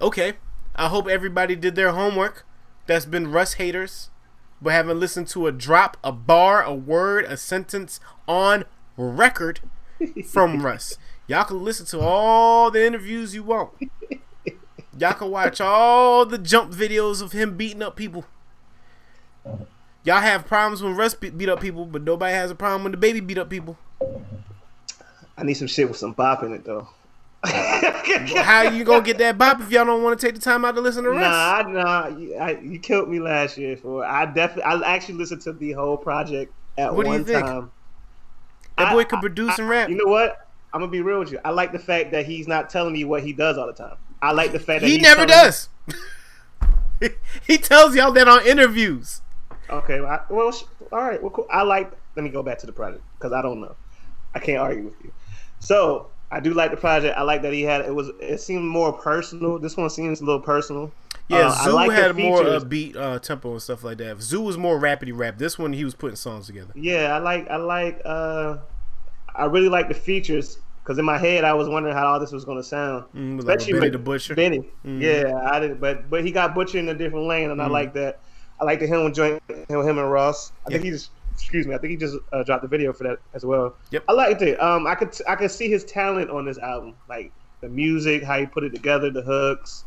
okay. 0.00 0.34
I 0.74 0.88
hope 0.88 1.06
everybody 1.08 1.54
did 1.56 1.74
their 1.74 1.92
homework. 1.92 2.44
That's 2.86 3.04
been 3.04 3.30
Russ 3.30 3.54
haters, 3.54 4.10
but 4.60 4.72
haven't 4.72 4.98
listened 5.00 5.28
to 5.28 5.46
a 5.46 5.52
drop, 5.52 5.96
a 6.02 6.12
bar, 6.12 6.62
a 6.62 6.74
word, 6.74 7.24
a 7.24 7.36
sentence 7.36 8.00
on 8.26 8.64
record 8.96 9.60
from 10.26 10.62
Russ. 10.64 10.98
Y'all 11.26 11.44
can 11.44 11.62
listen 11.62 11.86
to 11.86 12.00
all 12.00 12.70
the 12.70 12.84
interviews 12.84 13.34
you 13.34 13.44
want. 13.44 13.70
Y'all 14.98 15.14
can 15.14 15.30
watch 15.30 15.60
all 15.60 16.26
the 16.26 16.38
jump 16.38 16.72
videos 16.72 17.22
of 17.22 17.32
him 17.32 17.56
beating 17.56 17.82
up 17.82 17.96
people. 17.96 18.24
Y'all 20.04 20.20
have 20.20 20.46
problems 20.46 20.82
when 20.82 20.96
Russ 20.96 21.14
be- 21.14 21.30
beat 21.30 21.48
up 21.48 21.60
people, 21.60 21.86
but 21.86 22.02
nobody 22.02 22.34
has 22.34 22.50
a 22.50 22.54
problem 22.54 22.82
when 22.82 22.90
the 22.92 22.98
baby 22.98 23.20
beat 23.20 23.38
up 23.38 23.48
people. 23.48 23.78
I 25.38 25.44
need 25.44 25.54
some 25.54 25.68
shit 25.68 25.88
with 25.88 25.96
some 25.96 26.12
bop 26.12 26.42
in 26.42 26.52
it 26.52 26.64
though. 26.64 26.88
How 28.42 28.62
you 28.62 28.84
gonna 28.84 29.02
get 29.02 29.18
that 29.18 29.38
bop 29.38 29.60
if 29.60 29.70
y'all 29.70 29.84
don't 29.84 30.02
want 30.02 30.18
to 30.18 30.26
take 30.26 30.34
the 30.34 30.40
time 30.40 30.64
out 30.64 30.74
to 30.74 30.80
listen 30.80 31.04
to 31.04 31.10
Russ? 31.10 31.20
Nah, 31.20 31.28
I- 31.28 31.72
nah, 31.72 32.18
you, 32.18 32.34
I, 32.34 32.58
you 32.60 32.78
killed 32.78 33.08
me 33.08 33.20
last 33.20 33.56
year 33.58 33.76
for. 33.76 34.04
I 34.04 34.26
definitely, 34.26 34.64
I 34.64 34.94
actually 34.94 35.14
listened 35.14 35.42
to 35.42 35.52
the 35.52 35.72
whole 35.72 35.96
project 35.96 36.52
at 36.78 36.94
What 36.94 37.04
do 37.04 37.10
you 37.10 37.16
one 37.18 37.24
think? 37.24 37.46
time. 37.46 37.70
that 38.78 38.92
boy 38.92 39.00
I- 39.00 39.04
can 39.04 39.20
produce 39.20 39.58
and 39.58 39.68
rap. 39.68 39.88
You 39.88 39.96
know 39.96 40.10
what? 40.10 40.48
I'm 40.74 40.80
gonna 40.80 40.90
be 40.90 41.02
real 41.02 41.18
with 41.20 41.32
you. 41.32 41.38
I 41.44 41.50
like 41.50 41.72
the 41.72 41.78
fact 41.78 42.12
that 42.12 42.24
he's 42.26 42.48
not 42.48 42.70
telling 42.70 42.96
you 42.96 43.06
what 43.06 43.22
he 43.22 43.32
does 43.32 43.58
all 43.58 43.66
the 43.66 43.72
time. 43.74 43.96
I 44.22 44.32
like 44.32 44.52
the 44.52 44.58
fact 44.60 44.80
that 44.80 44.88
he 44.88 44.98
never 44.98 45.26
does. 45.26 45.68
he 47.46 47.58
tells 47.58 47.94
y'all 47.94 48.12
that 48.12 48.28
on 48.28 48.46
interviews. 48.46 49.20
Okay, 49.68 50.00
well, 50.00 50.10
I, 50.10 50.32
well, 50.32 50.52
all 50.92 50.98
right. 51.02 51.20
Well, 51.22 51.30
cool. 51.30 51.46
I 51.50 51.62
like. 51.62 51.92
Let 52.16 52.22
me 52.22 52.30
go 52.30 52.42
back 52.42 52.58
to 52.58 52.66
the 52.66 52.72
project 52.72 53.02
because 53.18 53.32
I 53.32 53.42
don't 53.42 53.60
know. 53.60 53.74
I 54.34 54.38
can't 54.38 54.58
argue 54.58 54.84
with 54.84 54.94
you. 55.04 55.12
So 55.60 56.08
I 56.32 56.40
do 56.40 56.54
like 56.54 56.70
the 56.70 56.76
project. 56.78 57.16
I 57.16 57.22
like 57.22 57.42
that 57.42 57.52
he 57.52 57.62
had. 57.62 57.82
It 57.82 57.94
was. 57.94 58.10
It 58.20 58.40
seemed 58.40 58.64
more 58.64 58.92
personal. 58.92 59.58
This 59.58 59.76
one 59.76 59.90
seems 59.90 60.20
a 60.22 60.24
little 60.24 60.40
personal. 60.40 60.90
Yeah, 61.28 61.48
Uh, 61.48 61.64
Zoo 61.64 61.72
like 61.72 61.90
had 61.92 62.16
more 62.16 62.42
uh, 62.44 62.58
beat 62.60 62.96
uh, 62.96 63.18
tempo 63.18 63.52
and 63.52 63.62
stuff 63.62 63.84
like 63.84 63.98
that. 63.98 64.20
Zoo 64.22 64.40
was 64.40 64.56
more 64.56 64.78
rapidy 64.80 65.12
rap. 65.16 65.36
This 65.38 65.58
one 65.58 65.72
he 65.74 65.84
was 65.84 65.94
putting 65.94 66.16
songs 66.16 66.46
together. 66.46 66.72
Yeah, 66.74 67.14
I 67.14 67.18
like. 67.18 67.48
I 67.50 67.56
like. 67.56 68.00
uh 68.04 68.56
I 69.34 69.44
really 69.46 69.68
like 69.68 69.88
the 69.88 69.94
features 69.94 70.58
because 70.82 70.98
in 70.98 71.04
my 71.04 71.16
head 71.16 71.44
I 71.44 71.54
was 71.54 71.68
wondering 71.68 71.94
how 71.94 72.06
all 72.06 72.20
this 72.20 72.32
was 72.32 72.44
going 72.44 72.58
to 72.58 72.62
sound. 72.64 73.04
Mm, 73.14 73.32
like 73.44 73.58
Especially 73.58 73.80
Benny 73.80 73.90
the 73.90 73.98
Butcher. 73.98 74.34
Benny. 74.34 74.64
Mhm. 74.86 75.00
Yeah, 75.00 75.34
I 75.50 75.60
didn't. 75.60 75.80
But 75.80 76.08
but 76.10 76.24
he 76.24 76.32
got 76.32 76.54
Butcher 76.54 76.78
in 76.78 76.88
a 76.88 76.94
different 76.94 77.26
lane, 77.26 77.50
and 77.50 77.60
I 77.62 77.66
Mhm. 77.68 77.70
like 77.72 77.92
that. 77.94 78.20
I 78.60 78.64
like 78.64 78.80
the 78.80 78.86
him 78.86 79.12
joint, 79.12 79.42
him, 79.48 79.64
him 79.68 79.98
and 79.98 80.10
Ross. 80.10 80.52
I 80.66 80.70
think 80.70 80.84
Yeah. 80.84 80.90
he 80.90 80.96
just. 80.96 81.10
Excuse 81.34 81.66
me. 81.66 81.74
I 81.74 81.78
think 81.78 81.90
he 81.92 81.96
just 81.96 82.16
uh, 82.32 82.42
dropped 82.44 82.62
the 82.62 82.68
video 82.68 82.92
for 82.92 83.04
that 83.04 83.18
as 83.34 83.44
well. 83.44 83.74
Yep. 83.90 84.04
I 84.08 84.12
liked 84.12 84.42
it. 84.42 84.60
Um, 84.62 84.86
I 84.86 84.94
could 84.94 85.14
I 85.28 85.34
could 85.36 85.50
see 85.50 85.68
his 85.68 85.84
talent 85.84 86.30
on 86.30 86.44
this 86.44 86.58
album, 86.58 86.94
like 87.08 87.32
the 87.60 87.68
music, 87.68 88.22
how 88.22 88.38
he 88.38 88.46
put 88.46 88.64
it 88.64 88.74
together, 88.74 89.10
the 89.10 89.22
hooks. 89.22 89.84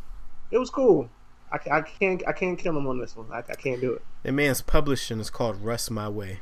It 0.52 0.58
was 0.58 0.70
cool. 0.70 1.10
I, 1.52 1.60
I 1.72 1.82
can't 1.82 2.24
I 2.28 2.32
can't 2.32 2.58
kill 2.58 2.78
him 2.78 2.88
on 2.88 3.00
this 3.00 3.16
one. 3.16 3.28
I, 3.32 3.40
I 3.40 3.56
can't 3.56 3.80
do 3.82 3.94
it. 3.94 4.02
That 4.24 4.32
man's 4.34 4.62
publishing 4.62 5.20
is 5.20 5.30
called 5.30 5.58
Rust 5.64 5.92
My 5.92 6.10
Way. 6.10 6.40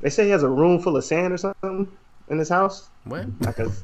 They 0.00 0.10
say 0.10 0.24
he 0.24 0.30
has 0.30 0.42
a 0.42 0.48
room 0.48 0.80
full 0.80 0.96
of 0.96 1.04
sand 1.04 1.32
or 1.32 1.38
something 1.38 1.90
in 2.28 2.38
his 2.38 2.48
house. 2.48 2.88
What? 3.04 3.26
Like 3.40 3.58
a 3.58 3.70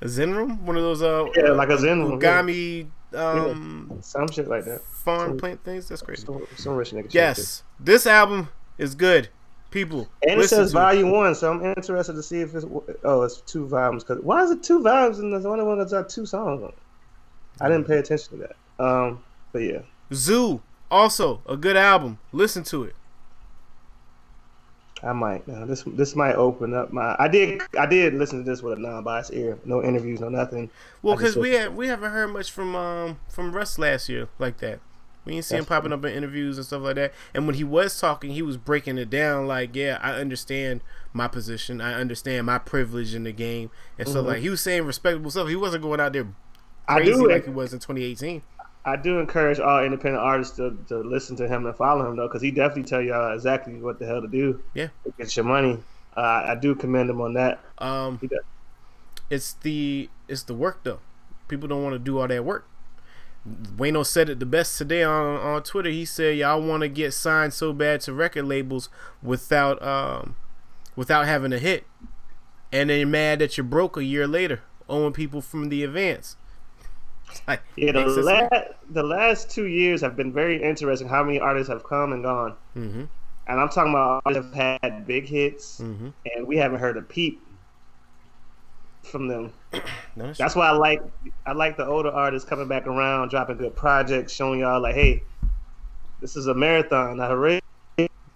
A 0.00 0.08
Zen 0.08 0.34
room, 0.34 0.66
one 0.66 0.76
of 0.76 0.82
those 0.82 1.00
uh 1.02 1.26
Yeah, 1.36 1.50
like 1.52 1.68
a 1.68 1.78
Zen 1.78 2.00
room. 2.02 2.20
yeah. 2.20 2.42
Ugami 2.42 2.88
um 3.14 3.98
Some 4.02 4.28
shit 4.28 4.48
like 4.48 4.64
that. 4.64 4.82
farm 4.84 5.30
Some- 5.30 5.38
plant 5.38 5.64
things. 5.64 5.88
That's 5.88 6.02
crazy. 6.02 6.26
Some, 6.26 6.46
some 6.56 6.74
rich 6.74 6.90
nigga. 6.90 7.12
Yes, 7.14 7.62
this 7.80 8.06
album 8.06 8.48
is 8.78 8.94
good. 8.94 9.28
People. 9.70 10.08
And 10.26 10.40
it 10.40 10.48
says 10.48 10.72
to 10.72 10.78
it. 10.78 10.80
volume 10.80 11.10
one, 11.10 11.34
so 11.34 11.52
I'm 11.52 11.62
interested 11.64 12.14
to 12.14 12.22
see 12.22 12.40
if 12.40 12.54
it's 12.54 12.64
oh, 13.04 13.22
it's 13.22 13.40
two 13.42 13.66
volumes. 13.66 14.04
Cause 14.04 14.18
why 14.22 14.42
is 14.42 14.50
it 14.50 14.62
two 14.62 14.82
volumes 14.82 15.18
and 15.18 15.32
there's 15.32 15.44
only 15.44 15.64
one 15.64 15.78
that's 15.78 15.92
got 15.92 16.08
two 16.08 16.24
songs 16.24 16.62
on? 16.62 16.68
it? 16.68 16.74
I 17.60 17.68
didn't 17.68 17.86
pay 17.86 17.98
attention 17.98 18.38
to 18.38 18.46
that. 18.46 18.84
Um, 18.84 19.24
but 19.52 19.60
yeah, 19.60 19.80
Zoo, 20.12 20.62
also 20.90 21.42
a 21.46 21.56
good 21.56 21.76
album. 21.76 22.18
Listen 22.32 22.62
to 22.64 22.84
it. 22.84 22.94
I 25.02 25.12
might. 25.12 25.46
Now 25.46 25.66
this 25.66 25.82
this 25.86 26.16
might 26.16 26.36
open 26.36 26.74
up 26.74 26.92
my. 26.92 27.16
I 27.18 27.28
did 27.28 27.60
I 27.78 27.86
did 27.86 28.14
listen 28.14 28.44
to 28.44 28.50
this 28.50 28.62
with 28.62 28.78
a 28.78 28.80
non-biased 28.80 29.32
ear, 29.32 29.58
no 29.64 29.82
interviews, 29.82 30.20
no 30.20 30.28
nothing. 30.28 30.70
Well, 31.02 31.16
because 31.16 31.36
we 31.36 31.52
have, 31.52 31.74
we 31.74 31.88
haven't 31.88 32.10
heard 32.10 32.28
much 32.28 32.50
from 32.50 32.74
um 32.74 33.18
from 33.28 33.52
Russ 33.52 33.78
last 33.78 34.08
year 34.08 34.28
like 34.38 34.58
that. 34.58 34.80
We 35.26 35.32
didn't 35.32 35.44
see 35.46 35.56
him 35.56 35.60
That's 35.62 35.68
popping 35.68 35.92
up 35.92 36.04
in 36.04 36.12
interviews 36.14 36.56
and 36.56 36.64
stuff 36.66 36.82
like 36.82 36.94
that. 36.94 37.12
And 37.34 37.46
when 37.46 37.56
he 37.56 37.64
was 37.64 38.00
talking, 38.00 38.30
he 38.30 38.40
was 38.42 38.56
breaking 38.56 38.96
it 38.96 39.10
down 39.10 39.46
like, 39.46 39.74
yeah, 39.76 39.98
I 40.00 40.12
understand 40.12 40.80
my 41.12 41.26
position. 41.28 41.80
I 41.80 41.94
understand 41.94 42.46
my 42.46 42.58
privilege 42.58 43.14
in 43.14 43.24
the 43.24 43.32
game 43.32 43.70
and 43.98 44.08
stuff 44.08 44.24
Mhm. 44.24 44.28
like. 44.28 44.38
He 44.38 44.48
was 44.48 44.60
saying 44.62 44.84
respectable 44.84 45.30
stuff. 45.30 45.48
He 45.48 45.56
wasn't 45.56 45.82
going 45.82 46.00
out 46.00 46.12
there 46.14 46.28
I 46.88 46.96
crazy 46.98 47.12
do 47.12 47.28
like 47.28 47.44
he 47.44 47.50
was 47.50 47.72
in 47.72 47.80
2018. 47.80 48.42
I 48.84 48.94
do 48.94 49.18
encourage 49.18 49.58
all 49.58 49.82
independent 49.82 50.22
artists 50.22 50.56
to, 50.58 50.78
to 50.88 50.98
listen 50.98 51.34
to 51.38 51.48
him 51.48 51.66
and 51.66 51.74
follow 51.74 52.08
him 52.08 52.14
though, 52.16 52.28
because 52.28 52.40
he 52.42 52.52
definitely 52.52 52.84
tell 52.84 53.02
y'all 53.02 53.34
exactly 53.34 53.74
what 53.82 53.98
the 53.98 54.06
hell 54.06 54.22
to 54.22 54.28
do. 54.28 54.62
Yeah. 54.74 54.88
to 55.04 55.12
get 55.18 55.34
your 55.34 55.44
money. 55.44 55.82
Uh, 56.16 56.20
I 56.46 56.54
do 56.54 56.74
commend 56.76 57.10
him 57.10 57.20
on 57.20 57.34
that. 57.34 57.58
Um, 57.78 58.18
He 58.20 58.28
does. 58.28 58.38
it's 59.28 59.54
the 59.54 60.08
it's 60.28 60.44
the 60.44 60.54
work 60.54 60.84
though. 60.84 61.00
People 61.48 61.66
don't 61.68 61.82
want 61.82 61.94
to 61.94 61.98
do 61.98 62.18
all 62.20 62.28
that 62.28 62.44
work. 62.44 62.66
Wayno 63.76 64.04
said 64.04 64.28
it 64.28 64.40
the 64.40 64.46
best 64.46 64.76
today 64.78 65.02
on 65.02 65.36
on 65.36 65.62
Twitter. 65.62 65.90
He 65.90 66.04
said, 66.04 66.36
"Y'all 66.36 66.60
want 66.60 66.82
to 66.82 66.88
get 66.88 67.12
signed 67.12 67.52
so 67.52 67.72
bad 67.72 68.00
to 68.02 68.12
record 68.12 68.46
labels 68.46 68.88
without 69.22 69.80
um 69.82 70.36
without 70.96 71.26
having 71.26 71.52
a 71.52 71.58
hit, 71.58 71.84
and 72.72 72.90
then 72.90 72.98
you're 72.98 73.08
mad 73.08 73.38
that 73.38 73.56
you're 73.56 73.64
broke 73.64 73.96
a 73.96 74.04
year 74.04 74.26
later, 74.26 74.62
owing 74.88 75.12
people 75.12 75.40
from 75.40 75.68
the 75.68 75.84
advance." 75.84 76.36
Like, 77.46 77.60
Yeah, 77.76 77.92
the 77.92 78.06
last 78.06 78.52
the 78.88 79.02
last 79.02 79.50
two 79.50 79.66
years 79.66 80.00
have 80.00 80.16
been 80.16 80.32
very 80.32 80.62
interesting. 80.62 81.08
How 81.08 81.22
many 81.22 81.38
artists 81.38 81.70
have 81.70 81.84
come 81.84 82.12
and 82.12 82.22
gone, 82.22 82.54
Mhm, 82.76 83.08
and 83.46 83.60
I'm 83.60 83.68
talking 83.68 83.92
about 83.92 84.22
artists 84.24 84.54
have 84.54 84.78
had 84.82 85.06
big 85.06 85.26
hits, 85.26 85.80
mhm. 85.80 86.12
and 86.24 86.46
we 86.46 86.56
haven't 86.56 86.78
heard 86.78 86.96
a 86.96 87.02
peep 87.02 87.42
from 89.06 89.28
them. 89.28 89.52
No, 90.16 90.32
that's 90.32 90.54
why 90.56 90.68
I 90.68 90.72
like 90.72 91.02
I 91.44 91.52
like 91.52 91.76
the 91.76 91.86
older 91.86 92.10
artists 92.10 92.48
coming 92.48 92.68
back 92.68 92.86
around, 92.86 93.28
dropping 93.30 93.58
good 93.58 93.76
projects, 93.76 94.32
showing 94.32 94.60
y'all 94.60 94.80
like, 94.80 94.94
hey, 94.94 95.22
this 96.20 96.36
is 96.36 96.46
a 96.46 96.54
marathon, 96.54 97.16
not 97.18 97.30
a 97.30 97.36
race. 97.36 97.60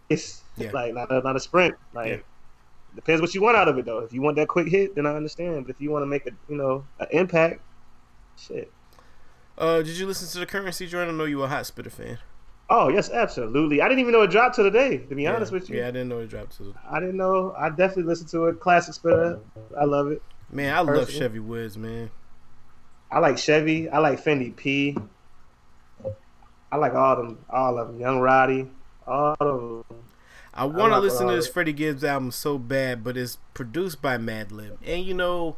Yeah. 0.08 0.16
Like 0.72 0.92
not 0.92 1.10
a, 1.10 1.20
not 1.22 1.36
a 1.36 1.40
sprint. 1.40 1.74
Like 1.94 2.08
Yeah. 2.08 2.16
depends 2.94 3.22
what 3.22 3.34
you 3.34 3.40
want 3.40 3.56
out 3.56 3.68
of 3.68 3.78
it 3.78 3.86
though. 3.86 4.00
If 4.00 4.12
you 4.12 4.20
want 4.20 4.36
that 4.36 4.48
quick 4.48 4.68
hit, 4.68 4.94
then 4.94 5.06
I 5.06 5.14
understand. 5.16 5.66
But 5.66 5.74
if 5.74 5.80
you 5.80 5.90
want 5.90 6.02
to 6.02 6.06
make 6.06 6.26
a 6.26 6.32
you 6.50 6.56
know 6.56 6.84
an 6.98 7.06
impact, 7.12 7.62
shit. 8.36 8.70
Uh, 9.56 9.78
did 9.78 9.96
you 9.96 10.06
listen 10.06 10.28
to 10.28 10.38
the 10.38 10.46
Curren$y 10.46 10.86
joint? 10.86 11.08
I 11.08 11.12
know 11.12 11.24
you 11.24 11.38
were 11.38 11.44
a 11.44 11.48
hot 11.48 11.64
spitter 11.66 11.88
fan. 11.90 12.18
Oh 12.68 12.88
yes, 12.88 13.10
absolutely. 13.10 13.80
I 13.80 13.88
didn't 13.88 14.00
even 14.00 14.12
know 14.12 14.22
it 14.22 14.30
dropped 14.30 14.56
to 14.56 14.62
today. 14.62 14.98
To 14.98 15.14
be 15.14 15.26
honest 15.26 15.50
with 15.50 15.68
you, 15.70 15.78
Yeah, 15.78 15.88
I 15.88 15.90
didn't 15.90 16.08
know 16.08 16.20
it 16.20 16.28
dropped 16.28 16.56
to. 16.58 16.64
The... 16.64 16.74
I 16.90 17.00
didn't 17.00 17.16
know. 17.16 17.54
I 17.58 17.68
definitely 17.70 18.04
listened 18.04 18.28
to 18.30 18.46
it. 18.46 18.60
Classic 18.60 18.94
spitter. 18.94 19.40
I 19.78 19.84
love 19.84 20.08
it. 20.08 20.22
Man, 20.52 20.74
I 20.74 20.80
love 20.80 21.10
Chevy 21.10 21.38
Woods, 21.38 21.76
man. 21.78 22.10
I 23.10 23.18
like 23.18 23.38
Chevy. 23.38 23.88
I 23.88 23.98
like 23.98 24.22
Fendi 24.22 24.54
P. 24.54 24.96
I 26.72 26.76
like 26.76 26.94
all 26.94 27.16
them, 27.16 27.38
all 27.48 27.78
of 27.78 27.88
them. 27.88 28.00
Young 28.00 28.20
Roddy, 28.20 28.68
all 29.06 29.36
of 29.40 29.86
them. 29.88 29.98
I 30.52 30.64
want 30.64 30.92
to 30.92 30.98
listen 30.98 31.26
to 31.28 31.34
this. 31.34 31.48
Freddie 31.48 31.72
Gibbs 31.72 32.04
album 32.04 32.30
so 32.30 32.58
bad, 32.58 33.02
but 33.02 33.16
it's 33.16 33.38
produced 33.54 34.02
by 34.02 34.18
Madlib. 34.18 34.78
And 34.84 35.04
you 35.04 35.14
know, 35.14 35.56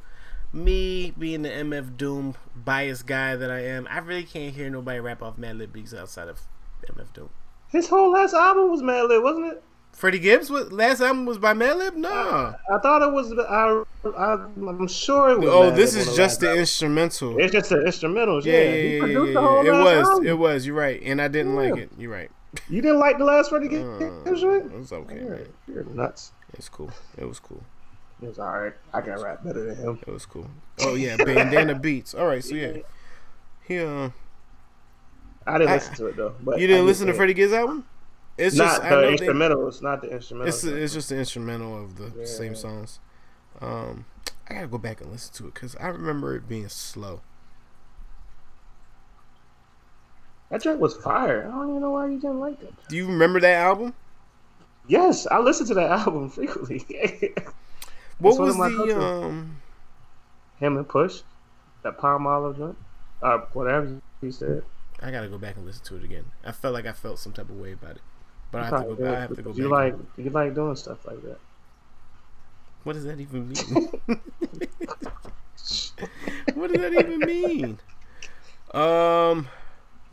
me 0.52 1.12
being 1.18 1.42
the 1.42 1.48
MF 1.48 1.96
Doom 1.96 2.34
biased 2.54 3.06
guy 3.06 3.36
that 3.36 3.50
I 3.50 3.60
am, 3.60 3.86
I 3.90 3.98
really 3.98 4.24
can't 4.24 4.54
hear 4.54 4.70
nobody 4.70 5.00
rap 5.00 5.22
off 5.22 5.36
Madlib 5.36 5.72
beats 5.72 5.94
outside 5.94 6.28
of 6.28 6.40
MF 6.86 7.12
Doom. 7.12 7.30
His 7.70 7.88
whole 7.88 8.10
last 8.12 8.34
album 8.34 8.70
was 8.70 8.82
Madlib, 8.82 9.22
wasn't 9.22 9.46
it? 9.46 9.62
Freddie 9.92 10.18
Gibbs, 10.18 10.50
what 10.50 10.72
last 10.72 11.00
album 11.00 11.26
was 11.26 11.38
by 11.38 11.54
Madlib? 11.54 11.94
No. 11.94 12.10
I 12.10 12.78
thought 12.78 13.02
it 13.02 13.12
was. 13.12 13.32
I, 13.38 13.82
I 14.18 14.32
I'm 14.34 14.88
sure 14.88 15.30
it 15.30 15.38
was. 15.40 15.48
Oh, 15.48 15.70
this 15.70 15.94
is 15.94 16.16
just 16.16 16.40
the 16.40 16.48
album. 16.48 16.60
instrumental. 16.60 17.38
It's 17.38 17.52
just 17.52 17.68
the 17.70 17.76
instrumentals. 17.76 18.44
Yeah, 18.44 18.52
Yeah, 18.54 18.60
yeah, 18.62 18.72
yeah, 18.72 19.06
yeah, 19.06 19.06
yeah, 19.06 19.62
yeah. 19.62 19.62
It 19.62 19.70
was, 19.84 20.08
album. 20.08 20.26
it 20.26 20.38
was. 20.38 20.66
You're 20.66 20.74
right, 20.76 21.00
and 21.04 21.20
I 21.22 21.28
didn't 21.28 21.54
like 21.54 21.76
it. 21.76 21.90
You're 21.96 22.10
right. 22.10 22.30
You 22.68 22.82
didn't 22.82 22.98
like 22.98 23.18
the 23.18 23.24
last 23.24 23.50
Freddie 23.50 23.68
Uh, 23.78 23.98
Gibbs 24.24 24.40
joint? 24.40 24.66
it 24.72 24.78
was 24.78 24.92
okay, 24.92 25.14
You're, 25.14 25.38
you're 25.68 25.84
nuts. 25.84 26.32
It's 26.54 26.68
cool. 26.68 26.90
It 27.16 27.26
was 27.26 27.38
cool. 27.38 27.62
It 28.22 28.26
was 28.28 28.38
all 28.38 28.52
right. 28.60 28.74
I 28.92 29.00
can 29.02 29.20
rap 29.20 29.42
better 29.44 29.64
than 29.64 29.76
him. 29.76 29.98
It 30.06 30.10
was 30.12 30.26
cool. 30.26 30.48
Oh 30.80 30.94
yeah, 30.94 31.16
Bandana 31.16 31.74
Beats. 31.78 32.12
All 32.14 32.26
right, 32.26 32.42
so 32.42 32.54
yeah, 32.54 32.78
he 33.66 33.78
uh, 33.78 34.10
I 35.46 35.58
didn't 35.58 35.70
I- 35.70 35.74
listen 35.74 35.94
to 35.96 36.06
it 36.06 36.16
though. 36.16 36.34
But 36.42 36.60
you 36.60 36.66
didn't 36.66 36.86
listen 36.86 37.06
to. 37.06 37.14
Freddie 37.14 37.34
Gibbs 37.34 37.52
album? 37.52 37.86
It's 38.38 38.56
Not 38.56 38.64
just 38.64 38.80
the 38.82 38.86
I 38.86 38.90
know 38.90 39.00
they- 39.02 39.16
instrumentals. 39.16 39.82
Not 39.82 40.00
the 40.00 40.08
instrumentals. 40.08 40.46
It's 40.48 40.64
it's 40.64 40.94
just 40.94 41.08
the 41.10 41.16
instrumental 41.16 41.76
of 41.82 41.96
the 41.96 42.12
Yeah. 42.20 42.24
same 42.24 42.54
songs. 42.54 42.98
Um, 43.60 44.06
I 44.48 44.54
gotta 44.54 44.66
go 44.68 44.78
back 44.78 45.00
and 45.00 45.10
listen 45.12 45.32
to 45.34 45.48
it 45.48 45.54
because 45.54 45.76
I 45.76 45.88
remember 45.88 46.34
it 46.34 46.48
being 46.48 46.68
slow. 46.68 47.20
that 50.50 50.62
track 50.62 50.78
was 50.78 50.94
fire. 50.96 51.46
I 51.46 51.50
don't 51.50 51.70
even 51.70 51.80
know 51.80 51.90
why 51.90 52.06
you 52.08 52.18
didn't 52.20 52.40
like 52.40 52.60
that. 52.60 52.88
Do 52.88 52.96
you 52.96 53.06
remember 53.06 53.40
that 53.40 53.54
album? 53.56 53.94
Yes, 54.86 55.26
I 55.30 55.38
listen 55.38 55.66
to 55.68 55.74
that 55.74 55.90
album 56.00 56.28
frequently. 56.28 56.84
What 58.18 58.38
was 58.38 58.56
the 58.56 59.00
um? 59.00 59.56
Him 60.58 60.76
and 60.76 60.88
Push, 60.88 61.22
that 61.82 61.98
Palmolive 61.98 62.56
joint, 62.58 62.76
uh, 63.22 63.38
whatever 63.52 64.00
you 64.20 64.30
said. 64.30 64.62
I 65.00 65.10
gotta 65.10 65.28
go 65.28 65.38
back 65.38 65.56
and 65.56 65.64
listen 65.64 65.84
to 65.86 65.96
it 65.96 66.04
again. 66.04 66.26
I 66.44 66.52
felt 66.52 66.74
like 66.74 66.86
I 66.86 66.92
felt 66.92 67.18
some 67.18 67.32
type 67.32 67.48
of 67.48 67.56
way 67.58 67.72
about 67.72 67.92
it, 67.96 68.02
but 68.52 68.62
I 68.62 68.64
have 68.66 68.88
to 68.88 68.94
go. 68.94 69.12
I 69.12 69.20
have 69.20 69.30
to 69.30 69.42
go 69.42 69.52
because 69.52 69.56
back. 69.56 69.58
You 69.58 69.68
like 69.68 69.94
you 70.16 70.30
like 70.30 70.54
doing 70.54 70.76
stuff 70.76 71.04
like 71.06 71.20
that. 71.22 71.38
What 72.84 72.94
does 72.94 73.04
that 73.04 73.20
even 73.20 73.48
mean? 73.48 73.88
what 76.54 76.72
does 76.72 76.82
that 76.82 76.92
even 76.92 77.18
mean? 77.20 77.78
Um. 78.72 79.48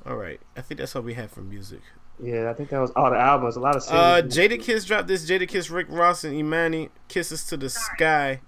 All 0.05 0.15
right, 0.15 0.39
I 0.55 0.61
think 0.61 0.79
that's 0.79 0.95
all 0.95 1.01
we 1.01 1.13
have 1.13 1.31
for 1.31 1.41
music. 1.41 1.81
Yeah, 2.21 2.49
I 2.49 2.53
think 2.53 2.69
that 2.69 2.79
was 2.79 2.91
all 2.95 3.11
the 3.11 3.17
albums. 3.17 3.55
A 3.55 3.59
lot 3.59 3.75
of 3.75 3.83
Uh. 3.89 4.21
Jadakiss 4.21 4.87
dropped 4.87 5.07
this 5.07 5.29
Jadakiss, 5.29 5.71
Rick 5.71 5.87
Ross, 5.89 6.23
and 6.23 6.33
Emanny 6.33 6.89
"Kisses 7.07 7.43
to 7.45 7.57
the 7.57 7.69
Sky" 7.69 8.41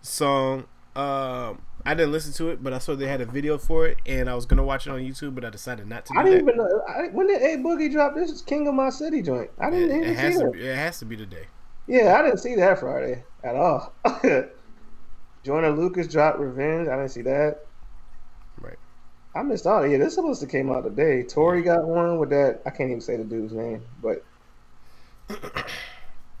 song. 0.00 0.66
Um, 0.96 1.62
I 1.86 1.94
didn't 1.94 2.12
listen 2.12 2.32
to 2.34 2.50
it, 2.50 2.62
but 2.62 2.72
I 2.72 2.78
saw 2.78 2.94
they 2.94 3.06
had 3.06 3.20
a 3.20 3.26
video 3.26 3.56
for 3.56 3.86
it, 3.86 3.98
and 4.04 4.28
I 4.28 4.34
was 4.34 4.46
gonna 4.46 4.64
watch 4.64 4.86
it 4.86 4.90
on 4.90 5.00
YouTube, 5.00 5.34
but 5.34 5.44
I 5.44 5.50
decided 5.50 5.86
not 5.86 6.06
to. 6.06 6.12
Do 6.12 6.18
I 6.18 6.22
didn't 6.24 6.46
that. 6.46 6.52
even 6.52 6.64
know 6.64 6.82
I, 6.88 7.08
when 7.08 7.26
did 7.28 7.40
A 7.42 7.56
Boogie 7.62 7.90
drop 7.90 8.14
this. 8.14 8.30
Is 8.30 8.42
King 8.42 8.68
of 8.68 8.74
My 8.74 8.90
City 8.90 9.22
joint. 9.22 9.50
I 9.60 9.70
didn't 9.70 9.90
it 9.90 10.02
even 10.02 10.14
has 10.14 10.34
see 10.34 10.40
to. 10.40 10.50
that. 10.50 10.58
It 10.58 10.76
has 10.76 10.98
to 10.98 11.04
be 11.04 11.16
today. 11.16 11.46
Yeah, 11.86 12.16
I 12.18 12.22
didn't 12.22 12.38
see 12.38 12.54
that 12.56 12.80
Friday 12.80 13.24
at 13.42 13.56
all. 13.56 13.94
Joyner 15.44 15.70
Lucas 15.70 16.08
dropped 16.08 16.38
Revenge. 16.38 16.88
I 16.88 16.96
didn't 16.96 17.10
see 17.10 17.22
that. 17.22 17.64
Right. 18.60 18.76
I 19.34 19.42
missed 19.42 19.66
all. 19.66 19.86
Yeah, 19.86 19.96
this 19.98 20.14
supposed 20.14 20.40
to 20.42 20.46
came 20.46 20.70
out 20.70 20.84
today. 20.84 21.22
Tori 21.22 21.62
got 21.62 21.86
one 21.86 22.18
with 22.18 22.30
that. 22.30 22.60
I 22.66 22.70
can't 22.70 22.90
even 22.90 23.00
say 23.00 23.16
the 23.16 23.24
dude's 23.24 23.54
name, 23.54 23.82
but 24.02 24.22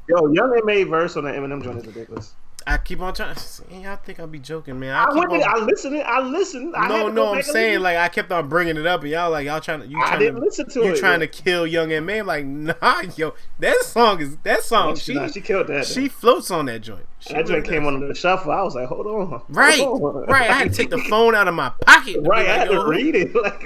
yo, 0.08 0.30
Young 0.32 0.54
M.A. 0.68 0.82
verse 0.84 1.16
on 1.16 1.24
the 1.24 1.30
Eminem 1.30 1.62
joint 1.62 1.78
is 1.78 1.86
ridiculous. 1.86 2.34
I 2.68 2.76
keep 2.76 3.00
on 3.00 3.14
trying. 3.14 3.34
Y'all 3.70 3.96
think 3.96 4.20
I'll 4.20 4.26
be 4.26 4.38
joking, 4.38 4.78
man? 4.78 4.94
I, 4.94 5.04
I 5.04 5.14
went. 5.14 5.32
on, 5.32 5.42
I 5.42 5.58
listened. 5.64 6.02
I 6.02 6.20
listened. 6.20 6.74
I 6.76 6.86
no, 6.86 7.08
no, 7.08 7.32
I'm 7.32 7.42
saying 7.42 7.80
like 7.80 7.96
I 7.96 8.08
kept 8.08 8.30
on 8.30 8.46
bringing 8.50 8.76
it 8.76 8.86
up, 8.86 9.00
and 9.00 9.10
y'all 9.10 9.30
like 9.30 9.46
y'all 9.46 9.58
trying 9.58 9.80
to. 9.80 9.86
You 9.86 9.98
I 9.98 10.18
didn't 10.18 10.34
to, 10.34 10.40
listen 10.42 10.68
to 10.70 10.80
you 10.80 10.92
it. 10.92 10.98
trying 10.98 11.20
yeah. 11.20 11.26
to 11.26 11.42
kill 11.42 11.66
Young 11.66 11.90
M.A? 11.90 12.20
Like 12.20 12.44
nah, 12.46 13.02
yo, 13.16 13.32
that 13.58 13.82
song 13.84 14.20
is 14.20 14.36
that 14.42 14.62
song. 14.62 14.96
she, 14.96 15.12
She 15.12 15.14
nah, 15.14 15.28
she 15.28 15.40
killed 15.40 15.68
that. 15.68 15.86
she 15.86 16.08
floats 16.08 16.50
on 16.50 16.66
that 16.66 16.82
joint. 16.82 17.06
She 17.20 17.32
that 17.32 17.46
joint 17.46 17.64
came 17.64 17.86
on 17.86 18.06
the 18.06 18.14
shuffle. 18.14 18.52
I 18.52 18.60
was 18.60 18.74
like, 18.74 18.88
hold 18.88 19.06
on. 19.06 19.42
Right, 19.48 19.80
hold 19.80 20.02
on. 20.02 20.26
right. 20.26 20.50
I 20.50 20.52
had 20.52 20.70
to 20.70 20.76
take 20.76 20.90
the 20.90 20.98
phone 20.98 21.34
out 21.34 21.48
of 21.48 21.54
my 21.54 21.70
pocket. 21.86 22.20
Right, 22.20 22.46
I 22.46 22.58
had 22.58 22.68
to 22.68 22.86
read 22.86 23.14
it. 23.14 23.34
Like, 23.38 23.62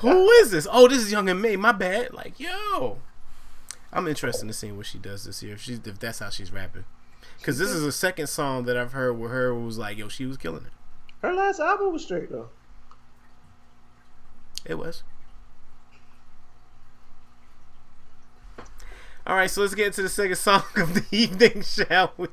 Who 0.00 0.28
is 0.30 0.50
this? 0.50 0.66
Oh, 0.70 0.88
this 0.88 0.98
is 0.98 1.12
Young 1.12 1.28
M.A. 1.28 1.54
My 1.54 1.70
bad. 1.72 2.12
Like, 2.12 2.40
yo, 2.40 2.98
I'm 3.92 4.08
interested 4.08 4.46
in 4.46 4.52
seeing 4.52 4.76
what 4.76 4.86
she 4.86 4.98
does 4.98 5.24
this 5.24 5.42
year. 5.44 5.54
If 5.54 5.60
she's 5.60 5.78
if 5.84 5.98
that's 6.00 6.18
how 6.18 6.30
she's 6.30 6.52
rapping, 6.52 6.84
because 7.40 7.58
this 7.58 7.70
is 7.70 7.82
the 7.82 7.92
second 7.92 8.26
song 8.26 8.64
that 8.64 8.76
I've 8.76 8.92
heard 8.92 9.14
where 9.18 9.30
her 9.30 9.54
was 9.54 9.78
like, 9.78 9.96
yo, 9.96 10.08
she 10.08 10.26
was 10.26 10.36
killing 10.36 10.64
it. 10.66 10.72
her 11.22 11.32
last 11.32 11.58
album 11.58 11.92
was 11.92 12.04
straight 12.04 12.30
though. 12.30 12.50
It 14.66 14.74
was. 14.74 15.02
All 19.26 19.36
right, 19.36 19.50
so 19.50 19.60
let's 19.62 19.74
get 19.74 19.86
into 19.86 20.02
the 20.02 20.08
second 20.08 20.36
song 20.36 20.62
of 20.76 20.94
the 20.94 21.04
evening, 21.10 21.62
shall 21.62 22.12
we? 22.16 22.28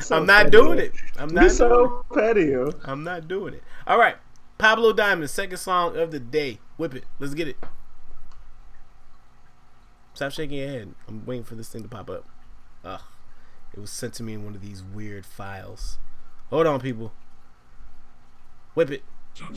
So 0.00 0.16
I'm 0.16 0.26
not 0.26 0.44
petty. 0.44 0.50
doing 0.50 0.78
it. 0.78 0.92
I'm 1.16 1.28
not 1.28 1.40
doing 1.42 1.46
it. 1.46 1.54
so 1.54 2.04
petty. 2.12 2.46
yo. 2.46 2.70
I'm 2.84 3.04
not 3.04 3.28
doing 3.28 3.54
it. 3.54 3.62
All 3.86 3.98
right. 3.98 4.16
Pablo 4.58 4.92
Diamond, 4.92 5.30
second 5.30 5.58
song 5.58 5.96
of 5.96 6.10
the 6.10 6.20
day. 6.20 6.58
Whip 6.76 6.94
it. 6.94 7.04
Let's 7.18 7.34
get 7.34 7.48
it. 7.48 7.56
Stop 10.14 10.32
shaking 10.32 10.58
your 10.58 10.68
head. 10.68 10.94
I'm 11.08 11.24
waiting 11.24 11.44
for 11.44 11.54
this 11.54 11.68
thing 11.68 11.82
to 11.82 11.88
pop 11.88 12.10
up. 12.10 12.24
Ugh. 12.84 13.00
It 13.74 13.80
was 13.80 13.90
sent 13.90 14.14
to 14.14 14.22
me 14.22 14.34
in 14.34 14.44
one 14.44 14.54
of 14.54 14.60
these 14.60 14.82
weird 14.82 15.24
files. 15.24 15.98
Hold 16.50 16.66
on, 16.66 16.80
people. 16.80 17.12
Whip 18.74 18.90
it. 18.90 19.02
All 19.40 19.48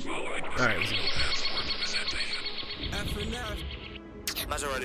right. 0.57 0.78
Let's 4.49 4.63
go. 4.63 4.80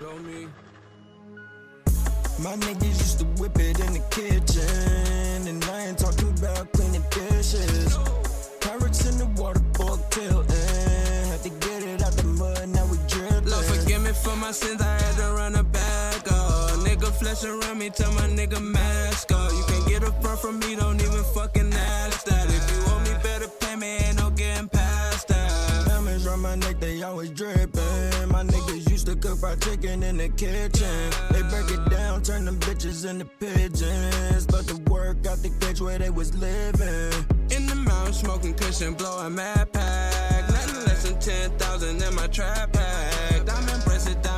Go 0.00 0.18
me. 0.18 0.48
My 2.42 2.56
niggas 2.56 2.84
used 2.84 3.18
to 3.20 3.24
whip 3.40 3.56
it 3.58 3.78
in 3.80 3.92
the 3.92 4.02
kitchen, 4.10 5.48
and 5.48 5.64
I 5.64 5.86
ain't 5.86 5.98
talking 5.98 6.30
about 6.38 6.72
cleaning 6.72 7.04
dishes. 7.10 7.96
Pirates 8.60 9.06
in 9.06 9.18
the 9.18 9.26
water, 9.40 9.60
my 14.44 14.52
sins, 14.52 14.82
I 14.82 14.98
had 15.02 15.16
to 15.16 15.32
run 15.32 15.54
it 15.56 15.72
back. 15.72 16.20
Oh, 16.30 16.84
nigga 16.84 17.10
flesh 17.10 17.44
around 17.44 17.78
me, 17.78 17.88
tell 17.88 18.12
my 18.12 18.28
nigga 18.28 18.60
mask 18.60 19.32
off. 19.32 19.50
You 19.50 19.64
can 19.64 19.88
get 19.88 20.02
a 20.02 20.12
front 20.20 20.38
from 20.38 20.58
me, 20.58 20.76
don't 20.76 21.00
even 21.00 21.24
fucking 21.36 21.72
ask 21.72 22.26
that. 22.26 22.46
If 22.48 22.64
you 22.70 22.80
owe 22.92 23.00
me, 23.06 23.12
better 23.22 23.48
pay 23.48 23.76
me, 23.76 23.96
ain't 24.04 24.18
no 24.18 24.28
getting 24.28 24.68
past 24.68 25.28
that. 25.28 25.86
Diamonds 25.86 26.26
around 26.26 26.40
my 26.40 26.56
neck, 26.56 26.78
they 26.78 27.02
always 27.02 27.30
dripping. 27.30 28.28
My 28.28 28.44
niggas 28.44 28.90
used 28.90 29.06
to 29.06 29.16
cook 29.16 29.38
fried 29.38 29.62
chicken 29.62 30.02
in 30.02 30.18
the 30.18 30.28
kitchen. 30.28 30.98
They 31.30 31.42
break 31.48 31.70
it 31.70 31.88
down, 31.88 32.22
turn 32.22 32.44
them 32.44 32.58
bitches 32.60 33.08
into 33.08 33.24
pigeons. 33.24 34.44
But 34.46 34.66
the 34.66 34.76
work 34.90 35.26
out 35.26 35.38
the 35.38 35.52
cage 35.60 35.80
where 35.80 35.98
they 35.98 36.10
was 36.10 36.36
living. 36.36 37.14
In 37.48 37.66
the 37.66 37.76
mountain, 37.76 38.12
smoking 38.12 38.52
cushion, 38.52 38.92
blowing 38.92 39.36
mad 39.36 39.72
pack. 39.72 40.50
Nothing 40.50 40.84
less 40.84 41.02
than 41.04 41.18
10,000 41.18 42.02
in 42.02 42.14
my 42.14 42.26
trap 42.26 42.74
pack. 42.74 43.46
Diamond 43.46 43.84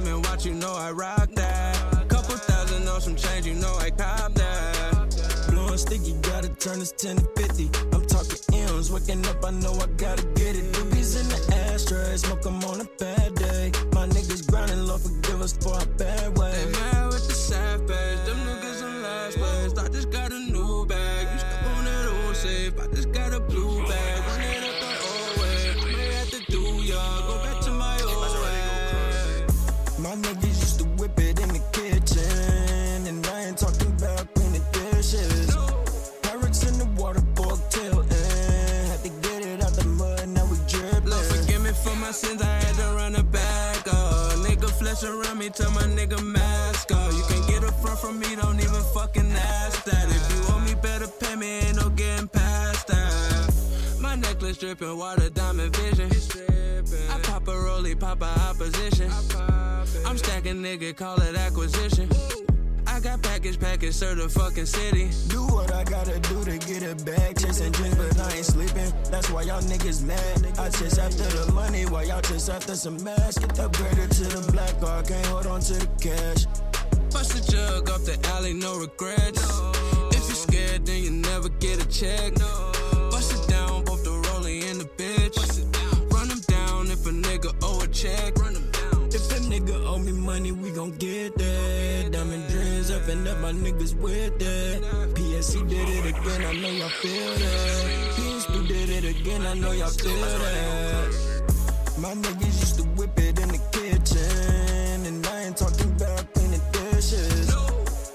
diamond 0.00 0.26
watch, 0.26 0.44
you 0.44 0.52
know 0.52 0.74
I 0.74 0.90
rock 0.90 1.30
that. 1.34 2.08
Couple 2.08 2.36
thousand 2.36 2.88
on 2.88 3.00
some 3.00 3.16
change, 3.16 3.46
you 3.46 3.54
know 3.54 3.74
I 3.78 3.90
cop 3.90 4.34
that. 4.34 5.46
Blowing 5.50 5.78
sticky, 5.78 6.12
gotta 6.22 6.48
turn 6.48 6.80
this 6.80 6.92
10 6.92 7.16
to 7.16 7.24
50. 7.36 7.70
I'm 7.92 8.04
talking 8.06 8.38
M's, 8.52 8.90
waking 8.90 9.24
up, 9.26 9.44
I 9.44 9.50
know 9.50 9.72
I 9.72 9.86
gotta 9.96 10.24
get 10.34 10.56
it. 10.56 10.72
Doobies 10.72 11.20
in 11.20 11.28
the 11.28 11.40
ashtray, 11.72 12.16
smoke 12.16 12.44
'em 12.46 12.62
on 12.64 12.80
a 12.80 12.88
bad 12.98 13.34
day. 13.36 13.72
My 13.92 14.06
niggas 14.06 14.46
grinding, 14.50 14.86
Lord 14.86 15.00
forgive 15.00 15.40
us 15.40 15.52
for 15.60 15.74
our 15.74 15.86
bad 15.98 16.36
They 16.36 16.66
nigga 44.96 45.24
around 45.24 45.38
me, 45.38 45.48
tell 45.50 45.70
my 45.72 45.82
nigga 45.82 46.22
mask 46.22 46.92
off. 46.92 47.12
You 47.12 47.22
can 47.24 47.46
get 47.48 47.62
a 47.62 47.72
front 47.72 47.98
from 47.98 48.18
me, 48.18 48.36
don't 48.36 48.58
even 48.58 48.82
fucking 48.94 49.30
ask 49.32 49.84
that. 49.84 50.08
If 50.08 50.34
you 50.34 50.54
owe 50.54 50.60
me, 50.60 50.74
better 50.74 51.06
pay 51.06 51.36
me, 51.36 51.58
ain't 51.60 51.76
no 51.76 51.88
getting 51.90 52.28
past 52.28 52.86
that. 52.88 53.54
My 54.00 54.14
necklace 54.14 54.58
dripping, 54.58 54.96
water 54.96 55.28
diamond 55.30 55.76
vision. 55.76 56.10
I 57.10 57.18
pop 57.20 57.48
a 57.48 57.52
rollie, 57.52 57.98
pop 57.98 58.22
a 58.22 58.26
opposition. 58.48 59.10
I'm 60.06 60.18
stacking, 60.18 60.62
nigga, 60.62 60.96
call 60.96 61.20
it 61.20 61.36
acquisition. 61.36 62.08
I 62.96 62.98
got 62.98 63.20
package, 63.20 63.60
package, 63.60 63.92
serve 63.92 64.16
the 64.16 64.26
fucking 64.26 64.64
city. 64.64 65.10
Do 65.28 65.42
what 65.48 65.70
I 65.70 65.84
gotta 65.84 66.18
do 66.18 66.42
to 66.46 66.56
get 66.56 66.82
a 66.82 66.94
bag, 67.04 67.38
chasing 67.38 67.70
dreams, 67.70 67.94
but 67.94 68.18
I 68.18 68.36
ain't 68.36 68.46
sleeping. 68.46 68.90
That's 69.10 69.28
why 69.28 69.42
y'all 69.42 69.60
niggas 69.60 70.02
mad. 70.02 70.58
I 70.58 70.70
chase 70.70 70.96
after 70.96 71.24
the 71.24 71.52
money 71.52 71.84
while 71.84 72.06
y'all 72.06 72.22
chase 72.22 72.48
after 72.48 72.74
some 72.74 72.96
mask. 73.04 73.42
Get 73.42 73.50
upgraded 73.56 74.08
to 74.16 74.24
the 74.40 74.50
black 74.50 74.80
card, 74.80 75.08
can't 75.08 75.26
hold 75.26 75.46
on 75.46 75.60
to 75.60 75.74
the 75.74 75.86
cash. 76.00 76.46
Bust 77.12 77.36
a 77.36 77.52
jug 77.52 77.90
up 77.90 78.00
the 78.00 78.18
alley, 78.30 78.54
no 78.54 78.78
regrets. 78.78 79.44
If 80.16 80.24
you're 80.28 80.42
scared, 80.48 80.86
then 80.86 81.02
you 81.02 81.10
never 81.10 81.50
get 81.50 81.84
a 81.84 81.86
check. 81.90 82.32
Bust 83.10 83.34
it 83.34 83.46
down, 83.46 83.84
both 83.84 84.04
the 84.04 84.16
rollie 84.24 84.70
and 84.70 84.80
the 84.80 84.88
bitch. 84.96 85.36
Run 86.14 86.28
them 86.28 86.40
down 86.48 86.86
if 86.90 87.04
a 87.04 87.10
nigga 87.10 87.52
owe 87.62 87.82
a 87.82 87.88
check. 87.88 88.35
Niggas 93.56 93.94
with 93.96 94.38
that. 94.38 94.82
PSC 95.14 95.68
did 95.68 95.88
it 95.88 96.06
again, 96.06 96.44
I 96.44 96.52
know 96.60 96.70
y'all 96.70 96.88
feel 96.88 97.34
that. 97.34 98.14
PSP 98.16 98.68
did 98.68 98.88
it 98.90 99.04
again, 99.04 99.46
I 99.46 99.54
know 99.54 99.72
y'all 99.72 99.88
feel 99.88 100.20
that. 100.20 101.46
My 101.98 102.12
niggas 102.14 102.60
used 102.60 102.76
to 102.76 102.82
whip 102.96 103.18
it 103.18 103.40
in 103.40 103.48
the 103.48 103.60
kitchen, 103.72 105.06
and 105.06 105.26
I 105.26 105.44
ain't 105.44 105.56
talking 105.56 105.90
about 105.92 106.32
cleaning 106.34 106.60
dishes. 106.72 107.54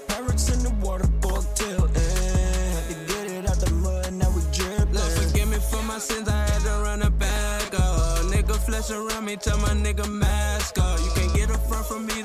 Pirates 0.08 0.48
in 0.54 0.62
the 0.62 0.70
water, 0.84 1.08
boy, 1.20 1.40
tilting. 1.54 1.94
Had 1.94 2.88
to 2.88 2.94
get 3.12 3.30
it 3.30 3.48
out 3.50 3.58
the 3.58 3.70
mud, 3.72 4.12
now 4.12 4.30
we 4.30 4.42
dripping. 4.52 4.94
Lord, 4.94 5.12
forgive 5.12 5.48
me 5.48 5.58
for 5.58 5.82
my 5.82 5.98
sins, 5.98 6.28
I 6.28 6.46
had 6.48 6.62
to 6.62 6.82
run 6.84 7.02
it 7.02 7.18
back. 7.18 7.74
Oh, 7.74 8.30
nigga 8.32 8.56
flesh 8.56 8.90
around 8.90 9.24
me, 9.24 9.36
tell 9.36 9.58
my 9.58 9.74
nigga 9.74 10.08
mask 10.08 10.78
off. 10.78 11.00
You 11.04 11.10
can't 11.20 11.34
get 11.34 11.50
a 11.50 11.58
front 11.58 11.86
from 11.86 12.06
me, 12.06 12.21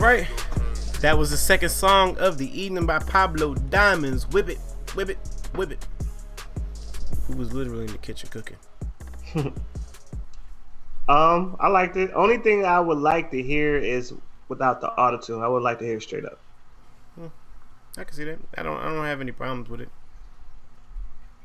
right. 0.00 0.26
That 1.00 1.16
was 1.16 1.30
the 1.30 1.36
second 1.36 1.70
song 1.70 2.18
of 2.18 2.38
the 2.38 2.60
evening 2.60 2.86
by 2.86 2.98
Pablo 2.98 3.54
Diamonds. 3.54 4.28
Whip 4.28 4.48
it, 4.48 4.58
whip 4.94 5.10
it, 5.10 5.18
whip 5.54 5.70
it. 5.70 5.86
Who 7.26 7.36
was 7.36 7.52
literally 7.52 7.84
in 7.84 7.92
the 7.92 7.98
kitchen 7.98 8.28
cooking. 8.30 8.56
Um, 11.08 11.56
I 11.58 11.66
liked 11.66 11.96
it. 11.96 12.12
Only 12.14 12.38
thing 12.38 12.64
I 12.64 12.78
would 12.78 12.98
like 12.98 13.32
to 13.32 13.42
hear 13.42 13.76
is 13.76 14.14
without 14.48 14.80
the 14.80 14.90
autotune. 14.96 15.42
I 15.42 15.48
would 15.48 15.64
like 15.64 15.80
to 15.80 15.84
hear 15.84 15.96
it 15.96 16.02
straight 16.02 16.24
up. 16.24 16.38
I 17.98 18.04
can 18.04 18.14
see 18.14 18.24
that. 18.24 18.38
I 18.56 18.62
don't. 18.62 18.76
I 18.76 18.84
don't 18.84 19.04
have 19.04 19.20
any 19.20 19.32
problems 19.32 19.68
with 19.68 19.80
it. 19.80 19.88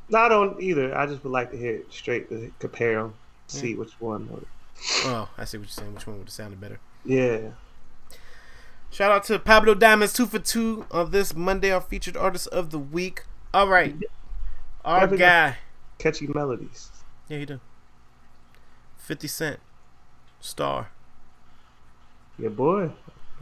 No, 0.10 0.20
I 0.20 0.30
don't 0.30 0.62
either. 0.62 0.95
I 0.95 1.08
just 1.08 1.24
would 1.24 1.32
like 1.34 1.49
to 1.49 1.58
hear 1.58 1.78
it 1.78 1.91
straight 1.91 2.30
to 2.30 2.53
compare 2.60 3.01
them, 3.01 3.16
see 3.47 3.74
which 3.74 3.99
one. 3.99 4.30
Would... 4.30 4.45
Oh, 5.06 5.28
I 5.36 5.45
see 5.45 5.58
what 5.58 5.64
you're 5.64 5.72
saying. 5.72 5.95
Which 5.95 6.06
one 6.06 6.20
would 6.20 6.28
have 6.28 6.34
sounded 6.34 6.62
better? 6.62 6.80
Yeah. 7.03 7.49
Shout 8.96 9.12
out 9.12 9.26
to 9.26 9.38
Pablo 9.39 9.74
Diamonds, 9.74 10.14
two 10.14 10.26
for 10.26 10.39
two 10.39 10.86
on 10.89 11.12
this 11.12 11.36
Monday, 11.36 11.70
our 11.70 11.82
featured 11.82 12.16
artist 12.16 12.48
of 12.48 12.70
the 12.70 12.80
week. 12.80 13.24
All 13.54 13.68
right, 13.68 13.93
our 14.86 15.06
guy. 15.08 15.58
Catchy 15.98 16.28
melodies. 16.28 16.91
Yeah, 17.28 17.39
he 17.39 17.46
do. 17.46 17.60
Fifty 18.96 19.28
Cent, 19.28 19.60
star, 20.39 20.91
Yeah, 22.39 22.48
boy. 22.48 22.91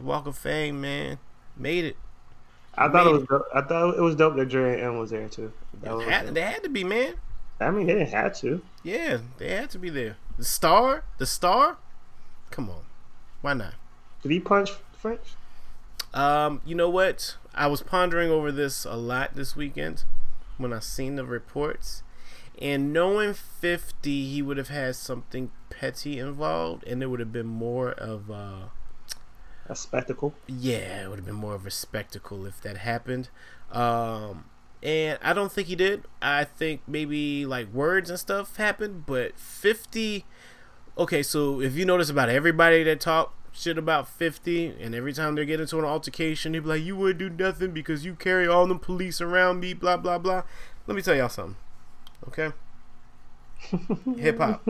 Walk 0.00 0.26
of 0.26 0.36
Fame, 0.36 0.80
man, 0.80 1.18
made 1.56 1.84
it. 1.84 1.96
I 2.74 2.88
thought 2.88 3.06
it 3.06 3.12
was. 3.12 3.22
Dope. 3.28 3.46
I 3.54 3.60
thought 3.60 3.96
it 3.96 4.00
was 4.00 4.16
dope 4.16 4.34
that 4.34 4.46
Dre 4.46 4.72
and 4.72 4.82
Em 4.82 4.98
was 4.98 5.10
there 5.10 5.28
too. 5.28 5.52
That 5.82 5.94
was 5.94 6.04
Had, 6.04 6.34
they 6.34 6.40
had 6.40 6.64
to 6.64 6.68
be, 6.68 6.82
man. 6.82 7.14
I 7.60 7.70
mean, 7.70 7.86
they 7.86 7.94
didn't 7.94 8.08
have 8.08 8.36
to. 8.38 8.60
Yeah, 8.82 9.18
they 9.38 9.50
had 9.50 9.70
to 9.70 9.78
be 9.78 9.88
there. 9.88 10.16
The 10.36 10.44
star, 10.44 11.04
the 11.18 11.26
star. 11.26 11.76
Come 12.50 12.68
on, 12.68 12.82
why 13.40 13.54
not? 13.54 13.74
Did 14.20 14.32
he 14.32 14.40
punch 14.40 14.72
French? 14.98 15.20
Um, 16.14 16.62
you 16.64 16.74
know 16.74 16.88
what? 16.88 17.36
I 17.54 17.66
was 17.66 17.82
pondering 17.82 18.30
over 18.30 18.50
this 18.50 18.84
a 18.84 18.94
lot 18.96 19.34
this 19.34 19.54
weekend 19.56 20.04
when 20.56 20.72
I 20.72 20.78
seen 20.78 21.16
the 21.16 21.24
reports, 21.24 22.02
and 22.60 22.92
knowing 22.92 23.34
fifty, 23.34 24.26
he 24.30 24.40
would 24.40 24.56
have 24.56 24.68
had 24.68 24.96
something 24.96 25.50
petty 25.70 26.18
involved, 26.18 26.84
and 26.86 27.02
it 27.02 27.06
would 27.06 27.20
have 27.20 27.32
been 27.32 27.46
more 27.46 27.90
of 27.90 28.30
uh 28.30 28.68
A 29.66 29.74
spectacle. 29.74 30.34
yeah, 30.46 31.02
it 31.04 31.08
would 31.10 31.18
have 31.18 31.26
been 31.26 31.34
more 31.34 31.54
of 31.54 31.66
a 31.66 31.70
spectacle 31.70 32.46
if 32.46 32.60
that 32.62 32.78
happened. 32.78 33.28
Um, 33.72 34.44
and 34.82 35.18
I 35.22 35.32
don't 35.32 35.50
think 35.50 35.68
he 35.68 35.74
did. 35.76 36.04
I 36.22 36.44
think 36.44 36.82
maybe 36.86 37.44
like 37.46 37.72
words 37.72 38.10
and 38.10 38.18
stuff 38.18 38.56
happened, 38.56 39.04
but 39.06 39.36
50. 39.38 40.24
Okay, 40.96 41.22
so 41.22 41.60
if 41.60 41.74
you 41.74 41.84
notice 41.84 42.08
about 42.10 42.28
everybody 42.28 42.84
that 42.84 43.00
talk 43.00 43.34
shit 43.54 43.78
about 43.78 44.08
50, 44.08 44.74
and 44.80 44.94
every 44.94 45.12
time 45.12 45.36
they 45.36 45.46
get 45.46 45.60
into 45.60 45.78
an 45.78 45.84
altercation, 45.84 46.52
they 46.52 46.58
be 46.58 46.68
like, 46.68 46.82
You 46.82 46.96
wouldn't 46.96 47.18
do 47.18 47.30
nothing 47.30 47.70
because 47.70 48.04
you 48.04 48.14
carry 48.14 48.46
all 48.46 48.66
the 48.66 48.74
police 48.74 49.20
around 49.20 49.60
me, 49.60 49.72
blah, 49.72 49.96
blah, 49.96 50.18
blah. 50.18 50.42
let 50.86 50.94
me 50.94 51.02
tell 51.02 51.14
y'all 51.14 51.28
something. 51.28 51.56
Okay? 52.28 52.52
Hip 54.18 54.38
hop. 54.38 54.68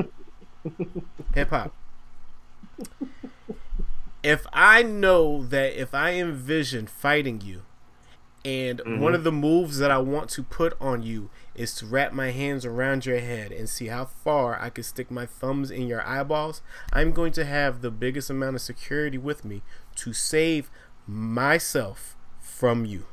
Hip 1.34 1.50
hop. 1.50 1.74
If 4.22 4.46
I 4.52 4.82
know 4.82 5.44
that 5.46 5.78
if 5.78 5.94
I 5.94 6.12
envision 6.12 6.86
fighting 6.86 7.40
you 7.40 7.62
and 8.44 8.80
one 8.80 8.96
mm-hmm. 8.96 9.14
of 9.14 9.24
the 9.24 9.32
moves 9.32 9.78
that 9.78 9.90
I 9.90 9.98
want 9.98 10.30
to 10.30 10.42
put 10.42 10.80
on 10.80 11.02
you 11.02 11.30
is 11.54 11.74
to 11.76 11.86
wrap 11.86 12.12
my 12.12 12.30
hands 12.30 12.64
around 12.64 13.06
your 13.06 13.20
head 13.20 13.52
and 13.52 13.68
see 13.68 13.86
how 13.86 14.04
far 14.06 14.60
I 14.60 14.70
can 14.70 14.82
stick 14.84 15.10
my 15.10 15.24
thumbs 15.26 15.70
in 15.70 15.86
your 15.86 16.06
eyeballs, 16.06 16.62
I'm 16.92 17.12
going 17.12 17.32
to 17.32 17.44
have 17.44 17.80
the 17.80 17.90
biggest 17.90 18.28
amount 18.30 18.56
of 18.56 18.62
security 18.62 19.18
with 19.18 19.44
me 19.44 19.62
to 19.96 20.12
save 20.12 20.70
myself 21.06 22.16
from 22.40 22.84
you. 22.84 23.06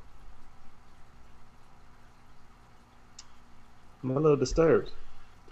I'm 4.03 4.11
a 4.11 4.19
little 4.19 4.37
disturbed. 4.37 4.91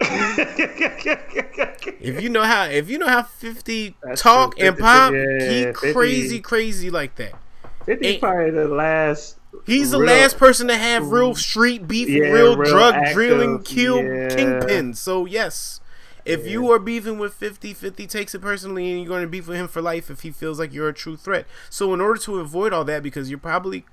If 2.02 2.22
you 2.22 2.30
know 2.30 2.42
how 2.44 2.64
if 2.64 2.88
you 2.88 2.96
know 2.98 3.06
how 3.08 3.22
50 3.22 3.94
That's 4.02 4.22
talk 4.22 4.56
true. 4.56 4.68
and 4.68 4.78
pop, 4.78 5.12
yeah, 5.12 5.48
he 5.50 5.64
50. 5.64 5.92
crazy 5.92 6.40
crazy 6.40 6.90
like 6.90 7.16
that. 7.16 7.34
50's 7.86 8.06
Ain't- 8.06 8.20
probably 8.22 8.50
the 8.50 8.68
last. 8.68 9.36
He's 9.66 9.90
the 9.90 9.98
real- 9.98 10.06
last 10.08 10.38
person 10.38 10.68
to 10.68 10.76
have 10.76 11.10
real 11.10 11.32
mm. 11.32 11.36
street 11.36 11.88
beef, 11.88 12.08
Yeah, 12.08 12.28
real, 12.28 12.56
real 12.56 12.70
drug 12.70 12.94
active, 12.94 13.14
drilling, 13.14 13.62
kill 13.62 13.96
yeah. 13.96 14.28
kingpins. 14.28 14.96
So 14.96 15.26
yes, 15.26 15.80
if 16.24 16.46
you 16.46 16.70
are 16.70 16.78
beefing 16.78 17.18
with 17.18 17.34
50, 17.34 17.74
50 17.74 18.06
takes 18.06 18.34
it 18.34 18.40
personally, 18.40 18.90
and 18.90 19.00
you're 19.00 19.08
going 19.08 19.22
to 19.22 19.28
beef 19.28 19.48
with 19.48 19.56
him 19.56 19.68
for 19.68 19.82
life 19.82 20.10
if 20.10 20.20
he 20.20 20.30
feels 20.30 20.58
like 20.58 20.72
you're 20.72 20.88
a 20.88 20.94
true 20.94 21.16
threat. 21.16 21.46
So 21.68 21.92
in 21.94 22.00
order 22.00 22.20
to 22.20 22.38
avoid 22.40 22.72
all 22.72 22.84
that, 22.84 23.02
because 23.02 23.30
you're 23.30 23.38
probably 23.38 23.84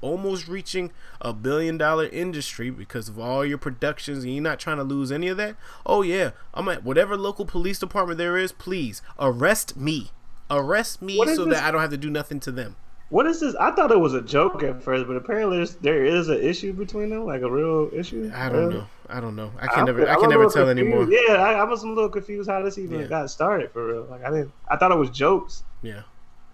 almost 0.00 0.46
reaching 0.46 0.92
a 1.20 1.32
billion 1.32 1.78
dollar 1.78 2.04
industry 2.06 2.70
because 2.70 3.08
of 3.08 3.18
all 3.18 3.44
your 3.44 3.56
productions 3.58 4.24
and 4.24 4.34
you're 4.34 4.42
not 4.42 4.58
trying 4.58 4.76
to 4.76 4.82
lose 4.82 5.10
any 5.10 5.26
of 5.28 5.38
that 5.38 5.56
oh 5.86 6.02
yeah 6.02 6.32
i'm 6.52 6.68
at 6.68 6.84
whatever 6.84 7.16
local 7.16 7.46
police 7.46 7.78
department 7.78 8.18
there 8.18 8.36
is 8.36 8.52
please 8.52 9.00
arrest 9.18 9.78
me 9.78 10.10
arrest 10.50 11.00
me 11.00 11.16
so 11.34 11.46
this- 11.46 11.54
that 11.54 11.64
i 11.64 11.70
don't 11.70 11.80
have 11.80 11.88
to 11.88 11.96
do 11.96 12.10
nothing 12.10 12.38
to 12.38 12.52
them 12.52 12.76
What 13.10 13.26
is 13.26 13.40
this? 13.40 13.54
I 13.56 13.72
thought 13.72 13.90
it 13.90 13.98
was 13.98 14.14
a 14.14 14.22
joke 14.22 14.62
at 14.62 14.82
first, 14.82 15.06
but 15.06 15.16
apparently 15.16 15.66
there's, 15.82 16.28
an 16.28 16.40
issue 16.40 16.72
between 16.72 17.10
them, 17.10 17.26
like 17.26 17.42
a 17.42 17.50
real 17.50 17.90
issue. 17.92 18.30
i 18.34 18.48
don't 18.48 18.58
Really? 18.58 18.74
know 18.74 18.86
i 19.08 19.20
don't 19.20 19.34
know 19.34 19.50
i 19.58 19.66
can 19.66 19.78
I'm- 19.78 19.86
never 19.86 20.08
i 20.08 20.14
can 20.14 20.30
never 20.30 20.44
tell 20.44 20.66
confused. 20.66 20.78
anymore 20.78 21.08
Yeah, 21.10 21.34
I, 21.42 21.54
I 21.54 21.64
was 21.64 21.82
a 21.82 21.88
little 21.88 22.08
confused 22.08 22.48
how 22.48 22.62
this 22.62 22.78
even 22.78 23.00
Yeah. 23.00 23.06
got 23.06 23.28
started 23.30 23.72
for 23.72 23.84
real. 23.86 24.04
Like 24.08 24.24
I 24.24 24.30
didn't, 24.30 24.52
I 24.68 24.76
thought 24.76 24.92
it 24.92 24.96
was 24.98 25.10
jokes, 25.10 25.64
yeah 25.82 26.02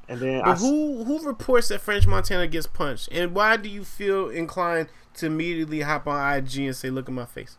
and 0.09 0.19
then 0.21 0.41
I, 0.43 0.55
who 0.55 1.05
who 1.05 1.23
reports 1.27 1.69
that 1.69 1.81
French 1.83 2.07
Montana 2.07 2.47
gets 2.47 2.67
punched, 2.67 3.09
and 3.13 3.35
why 3.35 3.57
do 3.59 3.69
you 3.69 3.85
feel 3.85 4.31
inclined 4.31 4.89
to 5.15 5.27
immediately 5.27 5.81
hop 5.83 6.07
on 6.07 6.33
IG 6.39 6.59
and 6.61 6.75
say, 6.77 6.89
"Look 6.91 7.09
at 7.09 7.15
my 7.15 7.25
face"? 7.27 7.59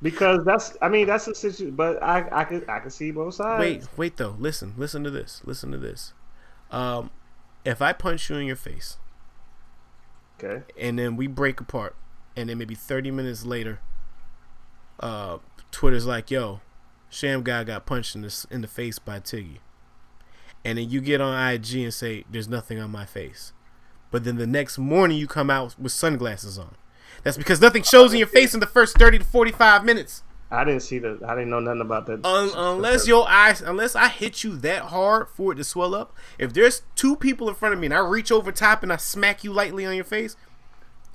because 0.00 0.44
that's, 0.44 0.76
I 0.82 0.88
mean, 0.88 1.06
that's 1.06 1.26
the 1.26 1.34
situation. 1.34 1.76
But 1.76 2.02
I, 2.02 2.26
I 2.32 2.44
could, 2.44 2.68
I 2.68 2.80
could 2.80 2.92
see 2.92 3.10
both 3.12 3.34
sides. 3.34 3.60
Wait, 3.60 3.86
wait 3.96 4.16
though. 4.16 4.34
Listen, 4.38 4.74
listen 4.76 5.04
to 5.04 5.10
this. 5.10 5.42
Listen 5.44 5.70
to 5.70 5.78
this. 5.78 6.12
Um, 6.70 7.10
if 7.64 7.80
I 7.82 7.92
punch 7.92 8.28
you 8.28 8.36
in 8.36 8.46
your 8.46 8.56
face, 8.56 8.98
okay, 10.42 10.64
and 10.78 10.98
then 10.98 11.16
we 11.16 11.26
break 11.26 11.60
apart, 11.60 11.96
and 12.36 12.48
then 12.48 12.58
maybe 12.58 12.74
thirty 12.74 13.10
minutes 13.10 13.44
later, 13.44 13.80
uh, 15.00 15.38
Twitter's 15.70 16.06
like, 16.06 16.30
"Yo, 16.30 16.60
Sham 17.08 17.42
guy 17.42 17.64
got 17.64 17.86
punched 17.86 18.14
in 18.14 18.22
the 18.22 18.46
in 18.50 18.62
the 18.62 18.68
face 18.68 18.98
by 18.98 19.20
Tiggy," 19.20 19.58
and 20.64 20.78
then 20.78 20.90
you 20.90 21.00
get 21.00 21.20
on 21.20 21.52
IG 21.52 21.76
and 21.76 21.94
say, 21.94 22.24
"There's 22.30 22.48
nothing 22.48 22.78
on 22.78 22.90
my 22.90 23.04
face," 23.04 23.52
but 24.10 24.24
then 24.24 24.36
the 24.36 24.46
next 24.46 24.78
morning 24.78 25.18
you 25.18 25.26
come 25.26 25.50
out 25.50 25.78
with 25.78 25.92
sunglasses 25.92 26.58
on. 26.58 26.76
That's 27.22 27.36
because 27.36 27.60
nothing 27.60 27.82
shows 27.82 28.12
in 28.12 28.18
your 28.18 28.28
face 28.28 28.54
in 28.54 28.60
the 28.60 28.66
first 28.66 28.98
thirty 28.98 29.18
to 29.18 29.24
forty-five 29.24 29.84
minutes. 29.84 30.22
I 30.52 30.64
didn't 30.64 30.82
see 30.82 30.98
the, 30.98 31.18
I 31.26 31.34
didn't 31.34 31.48
know 31.48 31.60
nothing 31.60 31.80
about 31.80 32.04
that. 32.06 32.26
Un- 32.26 32.50
unless 32.54 33.08
your 33.08 33.26
eyes, 33.26 33.62
unless 33.62 33.96
I 33.96 34.08
hit 34.08 34.44
you 34.44 34.54
that 34.58 34.82
hard 34.82 35.28
for 35.28 35.52
it 35.52 35.56
to 35.56 35.64
swell 35.64 35.94
up. 35.94 36.14
If 36.38 36.52
there's 36.52 36.82
two 36.94 37.16
people 37.16 37.48
in 37.48 37.54
front 37.54 37.72
of 37.72 37.80
me 37.80 37.86
and 37.86 37.94
I 37.94 38.00
reach 38.00 38.30
over 38.30 38.52
top 38.52 38.82
and 38.82 38.92
I 38.92 38.96
smack 38.98 39.44
you 39.44 39.52
lightly 39.52 39.86
on 39.86 39.94
your 39.94 40.04
face, 40.04 40.36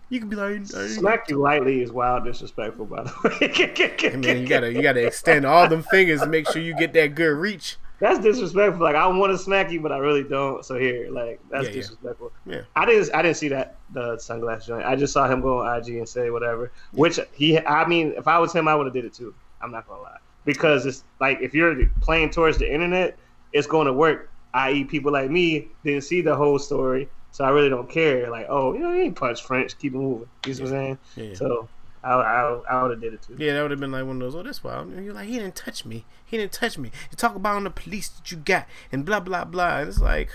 you 0.09 0.19
can 0.19 0.29
be 0.29 0.35
like, 0.35 0.65
Smack 0.65 1.29
you 1.29 1.38
lightly 1.38 1.81
is 1.81 1.91
wild 1.91 2.23
disrespectful, 2.23 2.85
by 2.85 3.03
the 3.03 3.13
way. 3.23 4.07
And 4.13 4.23
then 4.23 4.41
you 4.41 4.47
gotta 4.47 4.73
you 4.73 4.81
gotta 4.81 5.05
extend 5.05 5.45
all 5.45 5.67
them 5.67 5.83
fingers 5.83 6.21
and 6.21 6.31
make 6.31 6.49
sure 6.49 6.61
you 6.61 6.73
get 6.75 6.93
that 6.93 7.13
good 7.13 7.38
reach. 7.38 7.77
That's 8.00 8.20
disrespectful. 8.20 8.84
Like 8.84 8.95
I 8.95 9.08
want 9.08 9.32
to 9.32 9.38
smack 9.38 9.72
you, 9.72 9.82
but 9.82 9.91
I 9.91 9.98
really 9.98 10.24
don't. 10.24 10.64
So 10.64 10.78
here, 10.78 11.10
like 11.10 11.39
that's 11.50 11.66
Yeah, 11.66 11.70
yeah. 11.70 11.76
disrespectful. 11.76 12.32
Yeah. 12.45 12.62
I 12.76 12.86
didn't. 12.86 13.14
I 13.14 13.22
didn't 13.22 13.38
see 13.38 13.48
that 13.50 13.78
the 13.93 14.18
sunglass 14.18 14.66
joint. 14.66 14.86
I 14.86 14.95
just 14.95 15.14
saw 15.14 15.28
him 15.28 15.41
go 15.41 15.66
on 15.66 15.80
IG 15.80 15.95
and 15.95 16.08
say 16.08 16.30
whatever. 16.30 16.72
Which 16.91 17.20
he. 17.34 17.60
I 17.60 17.88
mean, 17.88 18.14
if 18.16 18.28
I 18.28 18.38
was 18.39 18.54
him, 18.54 18.68
I 18.68 18.76
would 18.76 18.86
have 18.86 18.93
did 18.93 19.06
it 19.06 19.14
too. 19.14 19.34
I'm 19.62 19.72
not 19.72 19.88
gonna 19.88 20.02
lie 20.02 20.18
because 20.45 20.86
it's 20.86 21.04
like 21.20 21.39
if 21.41 21.54
you're 21.54 21.88
playing 22.02 22.30
towards 22.30 22.58
the 22.58 22.72
internet, 22.72 23.18
it's 23.54 23.68
going 23.68 23.88
to 23.88 23.93
work. 23.93 24.30
I.e., 24.54 24.86
people 24.86 25.12
like 25.12 25.30
me 25.30 25.68
didn't 25.84 26.04
see 26.04 26.22
the 26.22 26.36
whole 26.36 26.58
story, 26.58 27.10
so 27.32 27.43
I 27.43 27.50
really 27.50 27.70
don't 27.70 27.89
care. 27.89 28.30
Like, 28.32 28.48
oh, 28.50 28.74
you 28.74 28.80
know, 28.80 28.93
he 28.93 29.02
ain't 29.02 29.16
punch 29.16 29.43
French. 29.43 29.78
Keep 29.78 29.93
it 29.93 29.98
moving. 29.98 30.28
You 30.45 30.54
see 30.54 30.64
what 30.64 30.74
I'm 30.74 30.76
saying? 30.76 30.98
Yeah. 31.16 31.36
So 31.36 31.70
I, 32.14 32.41
I, 32.43 32.62
I 32.70 32.82
would 32.84 32.91
have 32.91 33.01
did 33.01 33.14
it 33.14 33.22
too. 33.22 33.36
Yeah, 33.38 33.53
that 33.53 33.62
would 33.64 33.72
have 33.72 33.80
been 33.80 33.91
like 33.91 34.05
one 34.05 34.16
of 34.16 34.20
those. 34.22 34.36
Oh, 34.36 34.43
that's 34.43 34.64
wild. 34.64 34.88
And 34.89 35.03
you're 35.05 35.14
like, 35.14 35.28
he 35.28 35.39
didn't 35.39 35.55
touch 35.55 35.86
me. 35.86 36.05
He 36.26 36.38
didn't 36.38 36.51
touch 36.53 36.78
me. 36.78 36.91
You 37.12 37.18
talk 37.18 37.36
about 37.36 37.55
on 37.58 37.64
the 37.66 37.70
police 37.70 38.10
that 38.10 38.32
you 38.32 38.38
got 38.38 38.66
and 38.91 39.05
blah 39.05 39.20
blah 39.20 39.45
blah. 39.45 39.80
And 39.80 39.89
it's 39.89 39.99
like, 40.01 40.30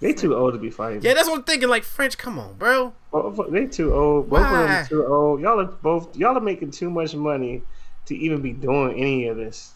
They 0.00 0.12
too 0.12 0.34
old 0.34 0.52
to 0.54 0.58
be 0.58 0.70
fighting. 0.70 1.02
yeah, 1.02 1.14
that's 1.14 1.28
what 1.28 1.38
I'm 1.38 1.44
thinking. 1.44 1.68
Like 1.68 1.84
French, 1.84 2.18
come 2.18 2.38
on, 2.38 2.54
bro. 2.54 2.92
Of- 3.12 3.40
They 3.50 3.66
too 3.66 3.92
old. 3.94 4.28
Both 4.30 4.40
of 4.46 4.50
them 4.50 4.70
are 4.70 4.86
too 4.86 5.06
old. 5.06 5.40
Y'all 5.40 5.60
are 5.60 5.64
both. 5.66 6.16
Y'all 6.16 6.36
are 6.36 6.40
making 6.40 6.70
too 6.72 6.90
much 6.90 7.14
money 7.14 7.62
to 8.06 8.16
even 8.16 8.40
be 8.42 8.52
doing 8.52 8.98
any 8.98 9.26
of 9.28 9.36
this. 9.36 9.72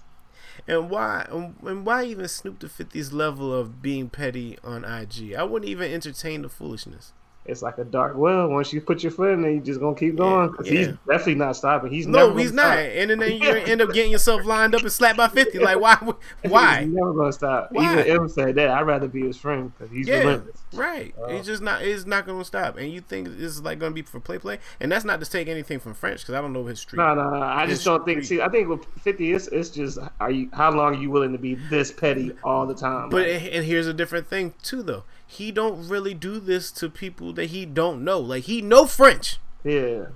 And 0.68 0.90
why? 0.90 1.26
And 1.30 1.86
why 1.86 2.04
even 2.04 2.26
snoop 2.26 2.58
to 2.60 2.66
50's 2.66 3.12
level 3.12 3.52
of 3.54 3.80
being 3.82 4.08
petty 4.08 4.58
on 4.64 4.84
IG? 4.84 5.34
I 5.34 5.44
wouldn't 5.44 5.68
even 5.68 5.92
entertain 5.92 6.42
the 6.42 6.48
foolishness. 6.48 7.12
It's 7.48 7.62
like 7.62 7.78
a 7.78 7.84
dark 7.84 8.16
well. 8.16 8.48
Once 8.48 8.72
you 8.72 8.80
put 8.80 9.02
your 9.02 9.12
foot 9.12 9.30
in 9.30 9.42
there, 9.42 9.50
you 9.52 9.60
just 9.60 9.80
gonna 9.80 9.96
keep 9.96 10.16
going. 10.16 10.54
he's 10.64 10.88
yeah. 10.88 10.92
definitely 11.06 11.36
not 11.36 11.56
stopping. 11.56 11.90
He's 11.92 12.06
No, 12.06 12.34
he's 12.36 12.52
not. 12.52 12.78
stop. 12.78 12.78
And 12.78 13.10
then 13.10 13.36
you're 13.40 13.56
end 13.66 13.80
up 13.82 13.92
getting 13.92 14.12
yourself 14.12 14.44
lined 14.44 14.74
up 14.74 14.82
and 14.82 14.92
slapped 14.92 15.16
by 15.16 15.28
50. 15.28 15.58
Like, 15.58 15.80
why? 15.80 15.96
Why? 16.48 16.82
He's 16.84 16.92
never 16.92 17.12
gonna 17.12 17.32
stop. 17.32 17.68
Why? 17.72 18.00
Even 18.00 18.06
Em 18.22 18.28
said 18.28 18.54
that. 18.56 18.70
I'd 18.70 18.82
rather 18.82 19.08
be 19.08 19.22
his 19.26 19.36
friend 19.36 19.72
because 19.76 19.92
he's 19.92 20.06
Yeah, 20.08 20.18
relentless. 20.20 20.56
right. 20.72 21.14
Uh, 21.20 21.26
it's 21.26 21.46
just 21.46 21.62
not. 21.62 21.82
It's 21.82 22.06
not 22.06 22.26
gonna 22.26 22.44
stop. 22.44 22.76
And 22.76 22.90
you 22.92 23.00
think 23.00 23.28
this 23.28 23.40
is 23.52 23.62
like 23.62 23.78
gonna 23.78 23.94
be 23.94 24.02
for 24.02 24.20
play, 24.20 24.38
play? 24.38 24.58
And 24.80 24.90
that's 24.90 25.04
not 25.04 25.20
to 25.20 25.28
take 25.30 25.48
anything 25.48 25.78
from 25.80 25.94
French 25.94 26.20
because 26.20 26.34
I 26.34 26.40
don't 26.40 26.52
know 26.52 26.64
his 26.66 26.80
street. 26.80 26.98
No, 26.98 27.14
no, 27.14 27.30
no. 27.30 27.42
I 27.42 27.66
His 27.66 27.76
just 27.78 27.84
don't 27.84 28.04
think. 28.04 28.24
See, 28.24 28.40
I 28.40 28.48
think 28.48 28.68
with 28.68 28.84
fifty, 29.00 29.32
it's 29.32 29.48
it's 29.48 29.70
just 29.70 29.98
are 30.20 30.30
you? 30.30 30.48
How 30.52 30.70
long 30.70 30.94
are 30.96 31.00
you 31.00 31.10
willing 31.10 31.32
to 31.32 31.38
be 31.38 31.54
this 31.54 31.92
petty 31.92 32.32
all 32.44 32.66
the 32.66 32.74
time? 32.74 33.08
But 33.08 33.28
Like, 33.28 33.48
and 33.52 33.64
here's 33.64 33.86
a 33.86 33.94
different 33.94 34.28
thing 34.28 34.54
too, 34.62 34.82
though. 34.82 35.04
He 35.26 35.50
don't 35.50 35.88
really 35.88 36.14
do 36.14 36.38
this 36.38 36.70
to 36.72 36.88
people 36.88 37.32
that 37.34 37.46
he 37.46 37.66
don't 37.66 38.04
know. 38.04 38.20
Like 38.20 38.44
he 38.44 38.62
know 38.62 38.86
French 38.86 39.38
yeah. 39.64 40.06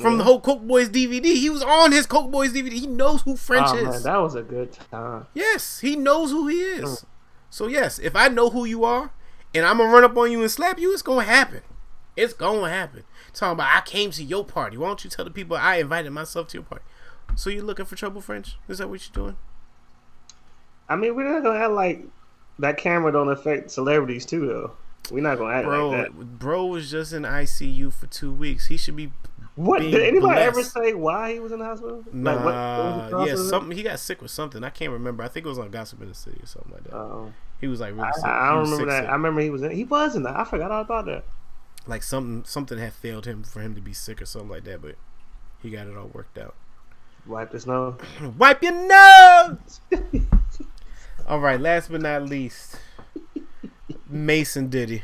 from 0.00 0.18
the 0.18 0.24
whole 0.24 0.40
Coke 0.40 0.62
Boys 0.62 0.88
DVD. 0.88 1.24
He 1.24 1.50
was 1.50 1.62
on 1.62 1.92
his 1.92 2.06
Coke 2.06 2.30
Boys 2.30 2.52
DVD. 2.52 2.72
He 2.72 2.86
knows 2.86 3.22
who 3.22 3.36
French 3.36 3.68
Oh 3.70 3.76
is. 3.76 3.84
man, 3.84 4.02
that 4.04 4.16
was 4.22 4.34
a 4.34 4.42
good 4.42 4.72
time. 4.90 5.26
Yes, 5.34 5.80
he 5.80 5.96
knows 5.96 6.30
who 6.30 6.46
he 6.46 6.60
is. 6.60 6.84
Mm. 6.84 7.04
So 7.50 7.66
yes, 7.66 7.98
if 7.98 8.14
I 8.14 8.28
know 8.28 8.50
who 8.50 8.64
you 8.64 8.84
are 8.84 9.12
and 9.54 9.66
I'm 9.66 9.78
gonna 9.78 9.92
run 9.92 10.04
up 10.04 10.16
on 10.16 10.30
you 10.30 10.40
and 10.40 10.50
slap 10.50 10.78
you, 10.78 10.92
it's 10.92 11.02
gonna 11.02 11.24
happen. 11.24 11.62
It's 12.16 12.32
gonna 12.32 12.70
happen. 12.70 13.02
Talking 13.32 13.54
about 13.54 13.74
I 13.74 13.80
came 13.80 14.12
to 14.12 14.22
your 14.22 14.44
party. 14.44 14.76
Why 14.76 14.86
don't 14.86 15.02
you 15.02 15.10
tell 15.10 15.24
the 15.24 15.30
people 15.30 15.56
I 15.56 15.76
invited 15.76 16.10
myself 16.10 16.48
to 16.48 16.58
your 16.58 16.64
party? 16.64 16.84
So 17.36 17.50
you're 17.50 17.64
looking 17.64 17.86
for 17.86 17.96
trouble, 17.96 18.20
French? 18.20 18.56
Is 18.68 18.78
that 18.78 18.88
what 18.88 19.04
you're 19.04 19.24
doing? 19.24 19.36
I 20.88 20.96
mean, 20.96 21.16
we're 21.16 21.28
not 21.28 21.42
gonna 21.42 21.58
have 21.58 21.72
like 21.72 22.04
that 22.58 22.76
camera 22.78 23.12
don't 23.12 23.28
affect 23.30 23.70
celebrities 23.70 24.24
too, 24.26 24.46
though. 24.46 24.72
We're 25.10 25.22
not 25.22 25.38
gonna 25.38 25.54
act 25.54 25.66
Bro, 25.66 25.90
like 25.90 26.02
that. 26.06 26.38
bro 26.38 26.66
was 26.66 26.90
just 26.90 27.12
in 27.12 27.22
ICU 27.24 27.92
for 27.92 28.06
two 28.06 28.32
weeks. 28.32 28.66
He 28.68 28.76
should 28.78 28.96
be 28.96 29.12
What 29.54 29.80
did 29.82 29.94
anybody 30.02 30.40
ever 30.40 30.62
say? 30.62 30.94
Why 30.94 31.34
he 31.34 31.40
was 31.40 31.52
in 31.52 31.58
the 31.58 31.64
hospital? 31.66 32.02
Nah, 32.12 32.32
Like, 32.34 32.44
what, 32.44 32.54
what 32.54 33.20
was 33.20 33.26
yeah, 33.28 33.32
cause 33.34 33.40
of 33.40 33.46
it? 33.46 33.48
something. 33.50 33.76
He 33.76 33.82
got 33.82 33.98
sick 34.00 34.22
with 34.22 34.30
something. 34.30 34.64
I 34.64 34.70
can't 34.70 34.92
remember. 34.92 35.22
I 35.22 35.28
think 35.28 35.44
it 35.44 35.48
was 35.50 35.58
on 35.58 35.70
Gossip 35.70 36.00
in 36.00 36.08
the 36.08 36.14
City 36.14 36.40
or 36.42 36.46
something 36.46 36.72
like 36.72 36.84
that. 36.84 36.94
Oh. 36.94 37.32
he 37.60 37.66
was 37.68 37.80
like 37.80 37.90
really 37.92 38.04
I, 38.08 38.12
sick. 38.12 38.24
I 38.24 38.48
don't 38.50 38.58
remember 38.64 38.76
sick, 38.76 38.86
that. 38.88 39.00
sick. 39.02 39.08
I 39.10 39.12
remember 39.12 39.40
he 39.42 39.50
was 39.50 39.62
in. 39.62 39.70
He 39.72 39.84
was 39.84 40.16
in 40.16 40.22
that. 40.22 40.36
I 40.36 40.44
forgot 40.44 40.70
all 40.70 40.80
about 40.80 41.04
that. 41.06 41.24
like 41.86 42.02
something 42.02 42.44
something 42.46 42.78
had 42.78 42.94
failed 42.94 43.26
him 43.26 43.42
for 43.44 43.60
him 43.60 43.74
to 43.74 43.82
be 43.82 43.92
sick 43.92 44.22
or 44.22 44.26
something 44.26 44.48
like 44.50 44.64
that, 44.64 44.80
but 44.80 44.94
he 45.60 45.68
got 45.70 45.86
it 45.86 45.96
all 45.98 46.10
worked 46.14 46.38
out. 46.38 46.54
Wipe 47.26 47.52
his 47.52 47.66
nose. 47.66 48.00
Wipe 48.38 48.62
your 48.62 48.72
nose. 48.72 49.80
all 51.26 51.40
right, 51.40 51.60
last 51.60 51.90
but 51.90 52.00
not 52.00 52.24
least, 52.24 52.76
Mason 54.08 54.68
Diddy. 54.68 55.02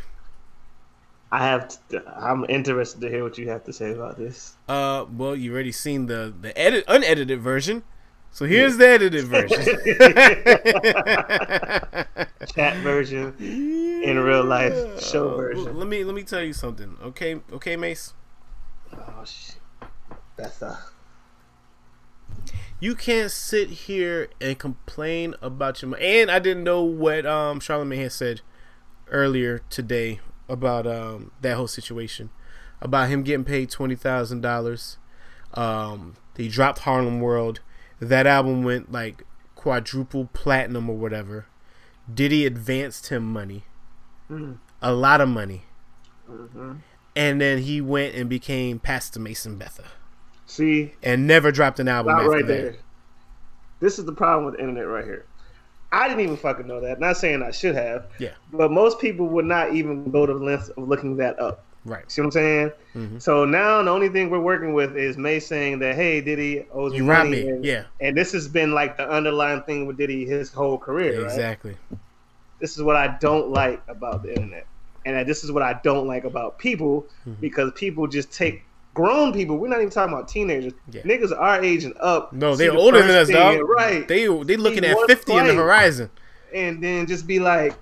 I 1.33 1.47
have. 1.47 1.69
To, 1.89 2.03
I'm 2.17 2.45
interested 2.49 3.01
to 3.03 3.09
hear 3.09 3.23
what 3.23 3.39
you 3.39 3.49
have 3.51 3.65
to 3.65 3.73
say 3.73 3.93
about 3.93 4.19
this. 4.19 4.57
Uh, 4.69 5.05
well, 5.17 5.37
you 5.37 5.53
already 5.53 5.73
seen 5.73 6.07
the 6.07 6.35
the 6.41 6.57
edit 6.59 6.85
unedited 6.89 7.41
version, 7.41 7.85
so 8.33 8.47
here's 8.47 8.77
the 8.77 8.89
edited 8.89 9.27
version. 9.27 9.61
Chat 12.55 12.77
version 12.79 13.35
in 13.39 14.19
real 14.19 14.45
life 14.45 15.03
show 15.03 15.37
version. 15.37 15.79
Let 15.79 15.89
me 15.89 16.05
let 16.05 16.15
me 16.15 16.23
tell 16.23 16.43
you 16.43 16.53
something, 16.53 16.97
okay? 17.03 17.41
Okay, 17.53 17.77
Mase. 17.77 18.15
Oh 18.93 19.25
shit. 19.25 19.57
That's 20.37 20.63
uh. 20.63 20.77
You 22.81 22.95
can't 22.95 23.31
sit 23.31 23.69
here 23.71 24.29
and 24.41 24.59
complain 24.59 25.35
about 25.43 25.83
your. 25.83 25.91
money. 25.91 26.03
And 26.21 26.31
I 26.31 26.39
didn't 26.39 26.65
know 26.65 26.83
what 26.83 27.27
um 27.27 27.61
Charlamagne 27.61 28.03
had 28.03 28.13
said 28.13 28.41
earlier 29.09 29.61
today 29.71 30.21
about 30.49 30.87
um 30.87 31.31
that 31.43 31.57
whole 31.57 31.69
situation, 31.69 32.31
about 32.81 33.09
him 33.09 33.23
getting 33.23 33.45
paid 33.45 33.71
twenty 33.71 33.97
thousand 33.97 34.41
dollars. 34.41 34.97
Um, 35.55 36.15
he 36.37 36.49
dropped 36.49 36.81
Harlem 36.81 37.21
World. 37.21 37.61
That 38.01 38.27
album 38.27 38.63
went 38.63 38.91
like 38.91 39.25
quadruple 39.57 40.27
platinum 40.33 40.89
or 40.89 40.97
whatever. 40.97 41.47
Diddy 42.13 42.47
advanced 42.47 43.09
him 43.09 43.25
money, 43.31 43.65
Mm. 44.31 44.59
a 44.81 44.93
lot 44.93 45.21
of 45.21 45.29
money, 45.29 45.65
hmm 46.27 46.75
and 47.17 47.41
then 47.41 47.59
he 47.59 47.81
went 47.81 48.15
and 48.15 48.29
became 48.31 48.79
Pastor 48.79 49.19
Mason 49.21 49.57
Betha, 49.59 49.85
See, 50.51 50.93
and 51.03 51.27
never 51.27 51.53
dropped 51.53 51.79
an 51.81 51.89
album. 51.89 52.17
not 52.17 52.27
right 52.27 52.47
that. 52.47 52.53
there. 52.63 52.75
This 53.81 53.99
is 53.99 54.05
the 54.05 54.13
problem 54.13 54.45
with 54.47 54.55
the 54.55 54.61
internet 54.61 54.87
right 54.87 55.05
here. 55.05 55.25
I 55.93 56.07
didn't 56.09 56.21
even 56.21 56.37
fucking 56.37 56.67
know 56.67 56.81
that. 56.81 57.01
Not 57.01 57.17
saying 57.17 57.43
I 57.43 57.51
should 57.51 57.75
have, 57.75 58.07
Yeah, 58.19 58.31
but 58.53 58.71
most 58.71 59.01
people 59.01 59.27
would 59.29 59.45
not 59.45 59.75
even 59.75 60.11
go 60.11 60.27
to 60.27 60.35
the 60.35 60.45
length 60.45 60.71
of 60.77 60.89
looking 60.89 61.17
that 61.17 61.39
up. 61.41 61.65
right. 61.85 62.05
See 62.11 62.21
what 62.21 62.27
I'm 62.27 62.31
saying? 62.33 62.73
Mhm. 62.95 63.23
So 63.23 63.45
now 63.45 63.83
the 63.83 63.91
only 63.91 64.09
thing 64.11 64.29
we're 64.29 64.39
working 64.41 64.73
with 64.75 64.97
is 64.97 65.17
Mase 65.17 65.47
saying 65.47 65.79
that, 65.79 65.95
hey, 65.95 66.21
Diddy 66.21 66.67
owes 66.73 66.93
You 66.93 67.03
me 67.03 67.09
money. 67.09 67.31
me. 67.31 67.49
And, 67.49 67.65
Yeah, 67.65 67.85
and 68.01 68.17
this 68.17 68.33
has 68.33 68.47
been 68.49 68.73
like 68.73 68.97
the 68.99 69.09
underlying 69.09 69.63
thing 69.63 69.87
with 69.87 69.97
Diddy 69.97 70.25
his 70.27 70.53
whole 70.53 70.79
career. 70.79 71.17
Right? 71.17 71.25
exactly. 71.25 71.77
This 72.61 72.77
is 72.77 72.83
what 72.83 72.97
I 72.97 73.17
don't 73.21 73.49
like 73.49 73.81
about 73.89 74.23
the 74.23 74.31
internet. 74.35 74.67
And 75.07 75.27
this 75.27 75.43
is 75.43 75.51
what 75.51 75.63
I 75.63 75.81
don't 75.83 76.07
like 76.07 76.25
about 76.25 76.59
people 76.59 77.07
Mhm. 77.27 77.41
because 77.41 77.73
people 77.75 78.07
just 78.07 78.31
take 78.33 78.63
grown 78.95 79.33
people. 79.33 79.57
We're 79.59 79.69
not 79.69 79.79
even 79.79 79.91
talking 79.91 80.13
about 80.13 80.29
teenagers. 80.29 80.73
Yeah. 80.91 81.03
Niggas 81.03 81.37
our 81.39 81.63
age 81.63 81.85
and 81.85 81.95
up. 82.01 82.33
No, 82.33 82.57
they're 82.57 82.73
the 82.73 82.79
older 82.79 83.03
than 83.03 83.11
us, 83.17 83.29
dog. 83.29 83.55
thing, 83.55 83.67
Right. 83.67 84.09
They 84.09 84.27
they 84.45 84.57
looking 84.57 84.85
at 84.85 84.97
fifty 85.07 85.37
in 85.37 85.47
the 85.47 85.55
horizon. 85.55 86.11
and 86.55 86.83
then 86.83 87.07
just 87.07 87.27
be 87.27 87.39
like, 87.39 87.75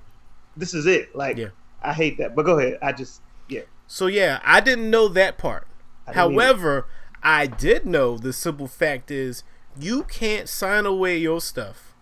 this 0.56 0.74
is 0.74 0.86
it. 0.86 1.14
Like, 1.16 1.36
Yeah. 1.36 1.48
I 1.82 1.92
hate 1.92 2.18
that. 2.18 2.34
But 2.34 2.44
go 2.44 2.58
ahead. 2.58 2.78
I 2.82 2.92
just, 2.92 3.22
yeah. 3.48 3.62
So 3.86 4.06
yeah, 4.06 4.40
I 4.44 4.60
didn't 4.60 4.90
know 4.90 5.08
that 5.08 5.38
part. 5.38 5.66
Either. 6.06 6.14
However, 6.18 6.86
I 7.22 7.46
did 7.46 7.86
know 7.86 8.18
the 8.18 8.32
simple 8.32 8.66
fact 8.66 9.10
is 9.10 9.42
you 9.78 10.02
can't 10.02 10.48
sign 10.48 10.86
away 10.86 11.16
your 11.18 11.40
stuff, 11.40 11.94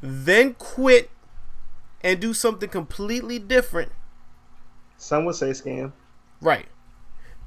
then 0.00 0.54
quit 0.54 1.10
and 2.02 2.18
do 2.20 2.32
something 2.32 2.68
completely 2.68 3.38
different. 3.38 3.92
Some 4.96 5.24
would 5.26 5.34
say 5.34 5.50
scam. 5.50 5.92
Right. 6.40 6.66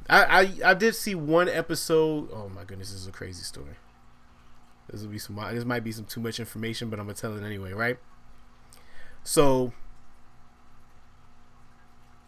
I, 0.09 0.23
I 0.23 0.71
I 0.71 0.73
did 0.73 0.95
see 0.95 1.15
one 1.15 1.47
episode. 1.47 2.29
Oh 2.33 2.49
my 2.49 2.63
goodness, 2.63 2.91
this 2.91 3.01
is 3.01 3.07
a 3.07 3.11
crazy 3.11 3.43
story. 3.43 3.75
This 4.89 5.01
will 5.01 5.09
be 5.09 5.19
some. 5.19 5.35
This 5.53 5.65
might 5.65 5.83
be 5.83 5.91
some 5.91 6.05
too 6.05 6.19
much 6.19 6.39
information, 6.39 6.89
but 6.89 6.99
I'm 6.99 7.05
gonna 7.05 7.15
tell 7.15 7.35
it 7.37 7.43
anyway. 7.43 7.73
Right. 7.73 7.97
So, 9.23 9.71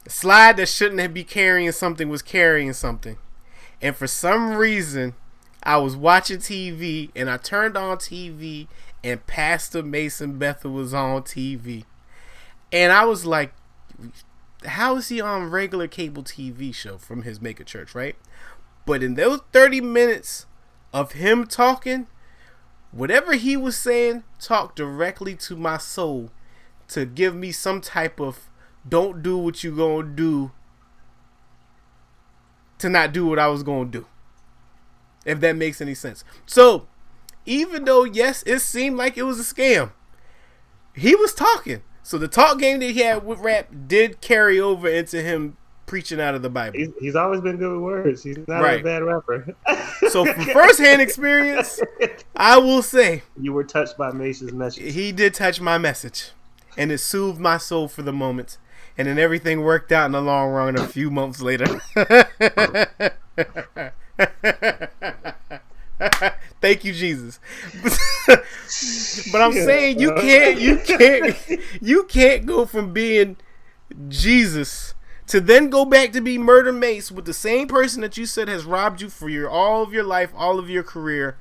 the 0.06 0.10
slide 0.10 0.58
that 0.58 0.70
shouldn't 0.70 1.02
have 1.02 1.14
be 1.14 1.26
carrying 1.26 1.72
something 1.74 2.08
was 2.08 2.22
carrying 2.22 2.72
something, 2.74 3.18
and 3.82 3.96
for 3.96 4.08
some 4.08 4.56
reason, 4.56 5.16
I 5.62 5.78
was 5.78 5.98
watching 5.98 6.38
TV 6.38 7.12
and 7.16 7.30
I 7.30 7.38
turned 7.38 7.76
on 7.76 7.98
TV 7.98 8.68
and 9.04 9.26
Pastor 9.28 9.84
Mason 9.84 10.40
Betha 10.40 10.70
was 10.70 10.94
on 10.94 11.24
TV, 11.24 11.84
and 12.72 12.94
I 12.94 13.04
was 13.04 13.26
like, 13.26 13.54
how 14.66 14.98
is 14.98 15.10
he 15.10 15.22
on 15.22 15.50
regular 15.50 15.88
cable 15.88 16.24
TV 16.24 16.74
show 16.74 16.98
from 16.98 17.24
his 17.24 17.42
mega 17.42 17.64
church, 17.64 17.96
right? 17.96 18.16
But 18.86 19.04
in 19.04 19.16
those 19.16 19.42
30 19.52 19.82
minutes 19.82 20.46
of 20.94 21.14
him 21.14 21.48
talking, 21.48 22.08
whatever 22.92 23.34
he 23.34 23.58
was 23.58 23.78
saying 23.78 24.24
talked 24.40 24.76
directly 24.76 25.36
to 25.36 25.56
my 25.56 25.78
soul 25.78 26.32
to 26.90 27.06
give 27.06 27.36
me 27.36 27.52
some 27.52 27.82
type 27.82 28.20
of 28.20 28.50
don't 28.88 29.24
do 29.24 29.38
what 29.38 29.64
you 29.64 29.76
gonna 29.76 30.08
do 30.08 30.52
to 32.78 32.90
not 32.90 33.12
do 33.12 33.26
what 33.26 33.40
I 33.40 33.48
was 33.48 33.64
gonna 33.64 33.86
do. 33.86 34.06
If 35.26 35.40
that 35.40 35.56
makes 35.56 35.82
any 35.82 35.96
sense. 35.96 36.24
So, 36.46 36.88
even 37.46 37.86
though 37.86 38.04
yes, 38.04 38.44
it 38.46 38.60
seemed 38.60 38.98
like 38.98 39.18
it 39.18 39.24
was 39.24 39.40
a 39.40 39.54
scam, 39.54 39.92
he 40.94 41.16
was 41.16 41.34
talking. 41.34 41.82
So 42.06 42.20
the 42.20 42.28
talk 42.28 42.60
game 42.60 42.80
that 42.82 42.92
he 42.92 43.00
had 43.00 43.26
with 43.26 43.40
rap 43.40 43.68
did 43.88 44.22
carry 44.22 44.60
over 44.60 44.88
into 44.88 45.24
him 45.24 45.58
preaching 45.88 46.22
out 46.22 46.36
of 46.36 46.44
the 46.44 46.52
Bible. 46.52 46.78
He's, 46.78 46.90
he's 47.00 47.16
always 47.16 47.42
been 47.42 47.58
good 47.58 47.72
with 47.72 47.82
words. 47.82 48.22
He's 48.22 48.38
not 48.48 48.62
Right. 48.62 48.82
a 48.82 48.84
bad 48.84 49.02
rapper. 49.04 49.56
So 50.10 50.24
from 50.32 50.46
firsthand 50.54 51.02
experience, 51.02 51.82
I 52.36 52.60
will 52.60 52.84
say 52.84 53.24
you 53.42 53.54
were 53.54 53.64
touched 53.64 53.98
by 53.98 54.12
Mason's 54.12 54.54
message. 54.54 54.94
he 54.94 55.12
did 55.12 55.34
touch 55.34 55.60
my 55.60 55.80
message, 55.80 56.30
and 56.78 56.92
it 56.92 57.00
soothed 57.00 57.40
my 57.40 57.58
soul 57.58 57.88
for 57.88 58.04
the 58.04 58.14
moment. 58.14 58.60
And 59.00 59.08
then 59.08 59.18
everything 59.18 59.62
worked 59.62 59.92
out 59.92 60.06
in 60.06 60.12
the 60.12 60.22
long 60.22 60.52
run. 60.52 60.78
A 60.78 60.88
few 60.88 61.10
months 61.10 61.42
later. 61.42 61.66
Thank 66.62 66.84
you, 66.84 66.94
Jesus. 66.94 67.40
But 69.32 69.42
I'm 69.42 69.54
saying 69.54 70.00
you 70.00 70.14
can't, 70.16 70.60
you 70.60 70.78
can't, 70.78 71.36
you 71.82 72.04
can't 72.04 72.46
go 72.46 72.66
from 72.66 72.94
being 72.94 73.38
Jesus 74.08 74.94
to 75.28 75.42
then 75.42 75.70
go 75.70 75.86
back 75.86 76.12
to 76.14 76.22
be 76.22 76.38
Murda 76.38 76.76
Mase 76.76 77.12
with 77.12 77.26
the 77.26 77.34
same 77.34 77.68
person 77.68 78.02
that 78.02 78.18
you 78.18 78.26
said 78.26 78.48
has 78.48 78.66
robbed 78.66 79.02
you 79.02 79.10
for 79.10 79.30
your 79.30 79.50
all 79.50 79.82
of 79.82 79.92
your 79.94 80.04
life, 80.04 80.32
all 80.36 80.60
of 80.60 80.70
your 80.70 80.84
career, 80.84 81.38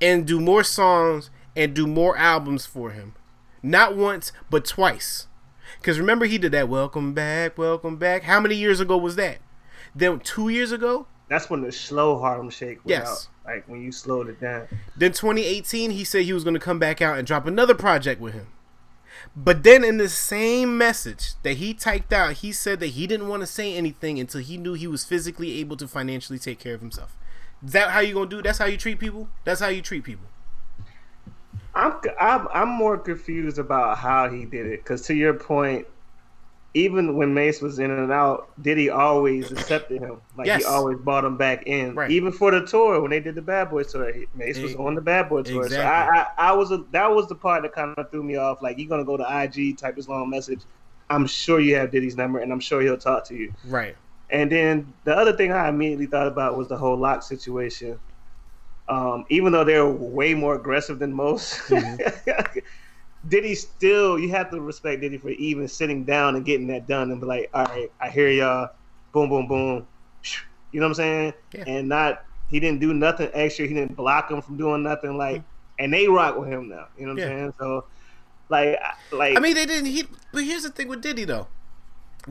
and 0.00 0.26
do 0.26 0.40
more 0.40 0.62
songs 0.64 1.30
and 1.56 1.74
do 1.74 1.86
more 1.86 2.16
albums 2.16 2.66
for 2.66 2.90
him. 2.90 3.14
Not 3.62 3.96
once, 3.96 4.32
but 4.50 4.64
twice. 4.64 5.28
Because 5.78 5.98
remember, 5.98 6.26
he 6.26 6.38
did 6.38 6.52
that 6.52 6.68
Welcome 6.68 7.14
Back, 7.14 7.56
Welcome 7.56 7.96
Back. 7.96 8.24
How 8.24 8.40
many 8.40 8.54
years 8.54 8.80
ago 8.80 8.96
was 8.96 9.16
that? 9.16 9.38
Then 9.94 10.20
two 10.20 10.48
years 10.48 10.72
ago? 10.72 11.06
That's 11.28 11.48
when 11.48 11.62
the 11.62 11.72
slow 11.72 12.18
Harlem 12.18 12.50
Shake 12.50 12.84
was 12.84 12.90
Yes. 12.90 13.08
out. 13.08 13.28
Like 13.44 13.68
when 13.68 13.82
you 13.82 13.92
slowed 13.92 14.28
it 14.28 14.40
down. 14.40 14.68
Then 14.96 15.12
2018, 15.12 15.90
he 15.90 16.04
said 16.04 16.24
he 16.24 16.32
was 16.32 16.44
going 16.44 16.54
to 16.54 16.60
come 16.60 16.78
back 16.78 17.02
out 17.02 17.18
and 17.18 17.26
drop 17.26 17.46
another 17.46 17.74
project 17.74 18.20
with 18.20 18.34
him. 18.34 18.46
But 19.36 19.62
then 19.62 19.84
in 19.84 19.98
the 19.98 20.08
same 20.08 20.78
message 20.78 21.34
that 21.42 21.54
he 21.54 21.74
typed 21.74 22.12
out, 22.12 22.34
he 22.34 22.52
said 22.52 22.80
that 22.80 22.88
he 22.88 23.06
didn't 23.06 23.28
want 23.28 23.42
to 23.42 23.46
say 23.46 23.74
anything 23.74 24.18
until 24.18 24.40
he 24.40 24.56
knew 24.56 24.74
he 24.74 24.86
was 24.86 25.04
physically 25.04 25.58
able 25.60 25.76
to 25.76 25.88
financially 25.88 26.38
take 26.38 26.58
care 26.58 26.74
of 26.74 26.80
himself. 26.80 27.16
Is 27.64 27.72
that 27.72 27.90
how 27.90 28.00
you 28.00 28.14
going 28.14 28.28
to 28.28 28.36
do? 28.36 28.42
That's 28.42 28.58
how 28.58 28.66
you 28.66 28.76
treat 28.76 28.98
people? 28.98 29.28
That's 29.44 29.60
how 29.60 29.68
you 29.68 29.82
treat 29.82 30.04
people. 30.04 30.26
I'm 31.74 31.94
I'm 32.20 32.46
I'm 32.52 32.68
more 32.68 32.96
confused 32.96 33.58
about 33.58 33.98
how 33.98 34.28
he 34.28 34.44
did 34.44 34.66
it 34.66 34.84
because 34.84 35.02
to 35.02 35.14
your 35.14 35.34
point, 35.34 35.86
even 36.74 37.16
when 37.16 37.32
Mase 37.32 37.62
was 37.62 37.78
in 37.78 37.90
and 37.92 38.10
out, 38.10 38.50
Diddy 38.60 38.90
always 38.90 39.52
accepted 39.52 40.02
him. 40.02 40.20
Like 40.36 40.48
Yes. 40.48 40.62
he 40.62 40.66
always 40.66 40.98
brought 40.98 41.24
him 41.24 41.36
back 41.36 41.66
in. 41.66 41.94
Right. 41.94 42.10
Even 42.10 42.32
for 42.32 42.50
the 42.50 42.66
tour 42.66 43.00
when 43.00 43.12
they 43.12 43.20
did 43.20 43.36
the 43.36 43.42
Bad 43.42 43.70
Boy 43.70 43.84
tour, 43.84 44.12
Mase 44.34 44.58
was 44.58 44.74
on 44.74 44.96
the 44.96 45.00
Bad 45.00 45.28
Boy 45.28 45.42
tour. 45.42 45.68
So. 45.68 45.80
I, 45.80 46.26
I 46.36 46.50
I 46.50 46.52
was 46.52 46.72
a, 46.72 46.84
that 46.90 47.10
was 47.10 47.28
the 47.28 47.36
part 47.36 47.62
that 47.62 47.72
kind 47.72 47.94
of 47.96 48.10
threw 48.10 48.24
me 48.24 48.36
off. 48.36 48.60
Like 48.60 48.76
you're 48.78 48.88
gonna 48.88 49.04
go 49.04 49.16
to 49.16 49.42
IG, 49.42 49.78
type 49.78 49.96
his 49.96 50.08
long 50.08 50.28
message. 50.28 50.62
I'm 51.10 51.26
sure 51.26 51.60
you 51.60 51.76
have 51.76 51.92
Diddy's 51.92 52.16
number, 52.16 52.40
and 52.40 52.52
I'm 52.52 52.60
sure 52.60 52.80
he'll 52.80 52.96
talk 52.96 53.24
to 53.26 53.36
you. 53.36 53.52
Right. 53.66 53.96
And 54.30 54.50
then 54.50 54.92
the 55.04 55.14
other 55.14 55.32
thing 55.32 55.52
I 55.52 55.68
immediately 55.68 56.06
thought 56.06 56.26
about 56.26 56.56
was 56.56 56.66
the 56.68 56.76
whole 56.76 56.96
lock 56.96 57.22
situation. 57.22 58.00
Um, 58.88 59.24
even 59.28 59.52
though 59.52 59.64
they're 59.64 59.86
way 59.86 60.34
more 60.34 60.56
aggressive 60.56 60.98
than 60.98 61.12
most, 61.12 61.60
Diddy 63.28 63.54
still 63.54 64.18
you 64.18 64.28
have 64.30 64.50
to 64.50 64.60
respect 64.60 65.00
Diddy 65.00 65.18
for 65.18 65.30
even 65.30 65.68
sitting 65.68 66.04
down 66.04 66.36
and 66.36 66.44
getting 66.44 66.66
that 66.68 66.86
done 66.86 67.10
and 67.10 67.20
be 67.20 67.26
like, 67.26 67.50
all 67.54 67.64
right, 67.64 67.90
I 68.00 68.08
hear 68.10 68.28
y'all, 68.28 68.70
boom, 69.12 69.28
boom, 69.28 69.46
boom. 69.46 69.86
You 70.72 70.80
know 70.80 70.86
what 70.86 70.90
I'm 70.90 70.94
saying? 70.94 71.32
Yeah. 71.54 71.64
And 71.66 71.88
not 71.88 72.24
he 72.48 72.60
didn't 72.60 72.80
do 72.80 72.92
nothing 72.92 73.30
extra. 73.32 73.66
He 73.66 73.74
didn't 73.74 73.96
block 73.96 74.30
him 74.30 74.42
from 74.42 74.56
doing 74.56 74.82
nothing 74.82 75.16
like, 75.16 75.36
mm-hmm. 75.36 75.46
and 75.84 75.92
they 75.92 76.08
rock 76.08 76.38
with 76.38 76.48
him 76.48 76.68
now. 76.68 76.86
You 76.98 77.06
know 77.06 77.14
what 77.14 77.20
Yeah. 77.22 77.26
I'm 77.30 77.36
saying? 77.38 77.54
So, 77.58 77.84
like, 78.48 78.78
I- 78.80 79.14
like 79.14 79.36
I 79.36 79.40
mean, 79.40 79.54
they 79.54 79.66
didn't. 79.66 79.86
He, 79.86 80.04
but 80.32 80.44
here's 80.44 80.62
the 80.64 80.70
thing 80.70 80.88
with 80.88 81.00
Diddy 81.00 81.24
though. 81.24 81.46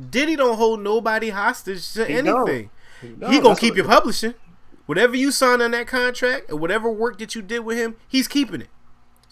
Diddy 0.10 0.36
don't 0.36 0.58
hold 0.58 0.82
nobody 0.82 1.30
hostage 1.30 1.94
to 1.94 2.06
He 2.06 2.22
don't. 2.22 2.48
anything. 2.50 2.70
no, 3.18 3.30
he 3.30 3.38
gonna 3.38 3.50
that's 3.50 3.60
keep 3.60 3.76
your 3.76 3.86
publishing. 3.86 4.34
Whatever 4.86 5.16
you 5.16 5.32
signed 5.32 5.62
on 5.62 5.72
that 5.72 5.88
contract 5.88 6.50
and 6.50 6.60
whatever 6.60 6.92
work 6.92 7.18
that 7.20 7.36
you 7.36 7.42
did 7.42 7.60
with 7.60 7.78
him, 7.78 7.96
he's 8.08 8.28
keeping 8.28 8.62
it. 8.62 8.68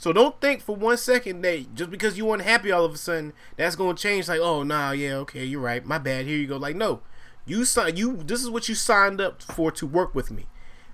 So 0.01 0.11
don't 0.11 0.41
think 0.41 0.61
for 0.63 0.75
one 0.75 0.97
second 0.97 1.43
that 1.43 1.75
just 1.75 1.91
because 1.91 2.17
you 2.17 2.25
weren't 2.25 2.41
happy 2.41 2.71
all 2.71 2.83
of 2.83 2.91
a 2.91 2.97
sudden 2.97 3.33
that's 3.55 3.75
gonna 3.75 3.93
change. 3.93 4.27
Like, 4.27 4.39
oh 4.39 4.63
nah, 4.63 4.93
yeah, 4.93 5.13
okay, 5.17 5.45
you're 5.45 5.61
right. 5.61 5.85
My 5.85 5.99
bad. 5.99 6.25
Here 6.25 6.39
you 6.39 6.47
go. 6.47 6.57
Like, 6.57 6.75
no, 6.75 7.01
you 7.45 7.65
signed. 7.65 7.99
You 7.99 8.17
this 8.17 8.41
is 8.41 8.49
what 8.49 8.67
you 8.67 8.73
signed 8.73 9.21
up 9.21 9.43
for 9.43 9.71
to 9.73 9.85
work 9.85 10.15
with 10.15 10.31
me. 10.31 10.47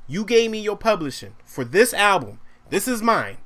You 0.07 0.25
gave 0.25 0.51
me 0.51 0.59
your 0.59 0.75
publishing 0.75 1.35
for 1.45 1.63
this 1.63 1.93
album. 1.93 2.41
This 2.69 2.85
is 2.85 3.01
mine. 3.01 3.37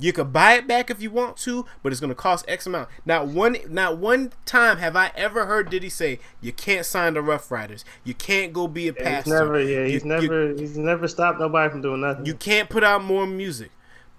You 0.00 0.12
could 0.12 0.32
buy 0.32 0.54
it 0.54 0.66
back 0.66 0.90
if 0.90 1.00
you 1.00 1.12
want 1.12 1.36
to, 1.38 1.64
but 1.84 1.92
it's 1.92 2.00
gonna 2.00 2.16
cost 2.16 2.44
X 2.48 2.66
amount. 2.66 2.88
Not 3.06 3.28
one, 3.28 3.56
not 3.68 3.98
one 3.98 4.32
time 4.46 4.78
have 4.78 4.96
I 4.96 5.12
ever 5.14 5.46
heard 5.46 5.70
Diddy 5.70 5.90
say 5.90 6.18
you 6.40 6.52
can't 6.52 6.84
sign 6.84 7.14
the 7.14 7.22
Ruff 7.22 7.52
Ryders. 7.52 7.84
You 8.02 8.14
can't 8.14 8.52
go 8.52 8.66
be 8.66 8.88
a 8.88 8.92
Yeah, 8.94 9.02
pastor. 9.04 9.30
he's 9.30 9.40
never, 9.40 9.60
yeah, 9.62 9.78
You- 9.78 9.84
he's 9.92 10.02
you- 10.02 10.08
never, 10.08 10.48
he's 10.54 10.76
never 10.76 11.06
stopped 11.06 11.38
nobody 11.38 11.70
from 11.70 11.82
doing 11.82 12.00
nothing. 12.00 12.26
You 12.26 12.34
can't 12.34 12.68
put 12.68 12.82
out 12.82 13.04
more 13.04 13.24
music. 13.24 13.70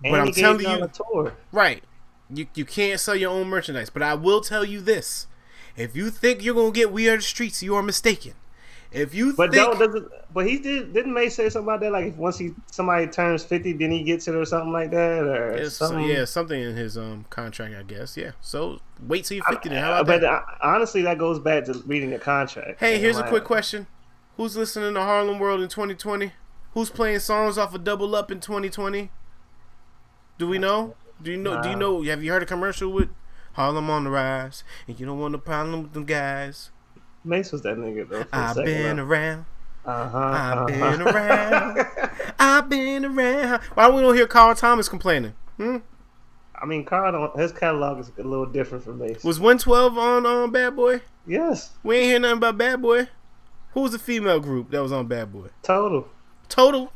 And 0.03 0.11
but 0.11 0.19
I'm 0.21 0.31
telling 0.31 0.89
tour. 0.89 1.33
right? 1.51 1.83
You 2.33 2.47
you 2.55 2.65
can't 2.65 2.99
sell 2.99 3.15
your 3.15 3.31
own 3.31 3.47
merchandise. 3.47 3.89
But 3.89 4.03
I 4.03 4.13
will 4.13 4.41
tell 4.41 4.63
you 4.63 4.81
this: 4.81 5.27
if 5.75 5.95
you 5.95 6.09
think 6.09 6.43
you're 6.43 6.55
gonna 6.55 6.71
get 6.71 6.91
We 6.91 7.09
Are 7.09 7.15
the 7.17 7.21
Streets, 7.21 7.63
you 7.63 7.75
are 7.75 7.83
mistaken. 7.83 8.33
If 8.91 9.13
you 9.13 9.33
But 9.33 9.51
think, 9.51 9.77
don't, 9.77 9.79
doesn't, 9.79 10.11
but 10.33 10.47
he 10.47 10.57
did, 10.57 10.93
didn't 10.93 11.13
Mase 11.13 11.35
say 11.35 11.49
something 11.49 11.67
about 11.67 11.79
that? 11.81 11.91
Like 11.91 12.05
if 12.07 12.15
once 12.15 12.39
he 12.39 12.55
somebody 12.71 13.05
turns 13.05 13.43
fifty, 13.43 13.71
then 13.73 13.91
he 13.91 14.01
gets 14.03 14.27
it 14.27 14.33
or 14.33 14.45
something 14.45 14.71
like 14.71 14.89
that, 14.91 15.23
or 15.23 15.69
something. 15.69 16.05
yeah, 16.05 16.25
something 16.25 16.59
in 16.59 16.75
his 16.75 16.97
um 16.97 17.25
contract, 17.29 17.75
I 17.75 17.83
guess. 17.83 18.17
Yeah. 18.17 18.31
So 18.41 18.79
wait 18.99 19.25
till 19.25 19.37
you're 19.37 19.45
50 19.45 19.69
then. 19.69 19.83
How 19.83 20.01
about 20.01 20.07
but 20.07 20.21
that? 20.21 20.31
uh, 20.31 20.41
honestly, 20.61 21.03
that 21.03 21.19
goes 21.19 21.37
back 21.39 21.65
to 21.65 21.73
reading 21.85 22.09
the 22.09 22.17
contract. 22.19 22.79
Hey, 22.79 22.97
here's 22.99 23.17
a 23.17 23.23
quick 23.27 23.43
question: 23.43 23.85
Who's 24.37 24.57
listening 24.57 24.95
to 24.95 25.01
Harlem 25.01 25.37
World 25.37 25.61
in 25.61 25.69
2020? 25.69 26.31
Who's 26.73 26.89
playing 26.89 27.19
songs 27.19 27.57
off 27.59 27.75
of 27.75 27.83
Double 27.83 28.15
Up 28.15 28.31
in 28.31 28.39
2020? 28.39 29.11
Do 30.39 30.47
we 30.47 30.57
know? 30.57 30.95
Do 31.21 31.31
you 31.31 31.37
know? 31.37 31.61
Do 31.61 31.69
you 31.69 31.75
know? 31.75 32.01
Have 32.03 32.23
you 32.23 32.31
heard 32.31 32.41
a 32.41 32.45
commercial 32.45 32.89
with 32.89 33.09
Harlem 33.53 33.89
on 33.89 34.05
the 34.05 34.09
rise? 34.09 34.63
And 34.87 34.97
you 34.97 35.05
don't 35.05 35.19
want 35.19 35.35
a 35.35 35.37
problem 35.37 35.83
with 35.83 35.93
them 35.93 36.05
guys. 36.05 36.71
Mase 37.25 37.51
was 37.51 37.61
that 37.63 37.77
nigga 37.77 38.07
though. 38.07 38.25
I've 38.31 38.55
been 38.55 38.95
though. 38.95 39.03
around. 39.03 39.45
Uh-huh, 39.85 40.17
I've 40.17 40.57
uh-huh. 40.57 40.65
been 40.67 41.01
around. 41.01 41.87
I've 42.39 42.69
been 42.69 43.05
around. 43.05 43.61
Why 43.73 43.89
we 43.89 44.01
don't 44.01 44.15
hear 44.15 44.27
Carl 44.27 44.55
Thomas 44.55 44.87
complaining? 44.87 45.33
Hmm? 45.57 45.77
I 46.55 46.65
mean, 46.65 46.85
Carl, 46.85 47.35
his 47.37 47.51
catalog 47.51 47.99
is 47.99 48.09
a 48.17 48.23
little 48.23 48.45
different 48.45 48.85
from 48.85 48.99
Mase. 48.99 49.23
Was 49.25 49.41
112 49.41 49.97
on 49.97 50.25
on 50.25 50.51
Bad 50.51 50.75
Boy? 50.77 51.01
yes, 51.27 51.71
We 51.83 51.97
ain't 51.97 52.05
hear 52.05 52.19
nothing 52.19 52.37
about 52.37 52.57
Bad 52.57 52.81
Boy. 52.81 53.09
Who 53.73 53.81
was 53.81 53.91
the 53.91 53.99
female 53.99 54.39
group 54.39 54.71
that 54.71 54.81
was 54.81 54.93
on 54.93 55.07
Bad 55.07 55.33
Boy? 55.33 55.47
total. 55.63 56.07
Total. 56.47 56.93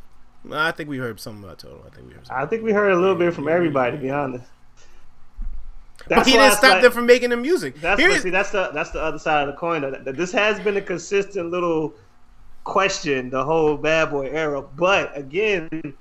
I 0.52 0.72
think 0.72 0.90
we 0.90 0.98
heard 0.98 1.20
something 1.20 1.44
about 1.44 1.60
Total. 1.60 1.84
I 1.86 1.96
think 1.96 2.08
we 2.08 2.14
heard. 2.14 2.28
I 2.30 2.46
think 2.46 2.64
we 2.64 2.74
heard 2.74 2.92
a 2.92 2.98
little 3.00 3.16
bit 3.16 3.34
from 3.34 3.48
everybody, 3.48 3.96
to 3.96 4.02
be 4.02 4.10
honest. 4.10 4.46
But 6.08 6.26
he 6.26 6.34
didn't 6.34 6.54
stop 6.54 6.74
like- 6.74 6.82
them 6.82 6.92
from 6.92 7.06
making 7.06 7.30
the 7.30 7.38
music. 7.38 7.80
That's 7.80 8.00
Here 8.00 8.18
see, 8.20 8.30
that's 8.30 8.52
the 8.52 8.72
that's 8.74 8.92
the 8.92 9.02
other 9.02 9.20
side 9.20 9.48
of 9.48 9.54
the 9.54 9.60
coin. 9.60 9.82
Though. 9.82 9.92
That- 9.92 10.18
This 10.18 10.32
has 10.34 10.60
been 10.60 10.76
a 10.76 10.82
consistent 10.82 11.50
little 11.50 11.94
question 12.66 13.30
the 13.30 13.44
whole 13.44 13.78
bad 13.78 14.10
boy 14.12 14.28
era. 14.28 14.62
But 14.62 15.16
again, 15.18 15.94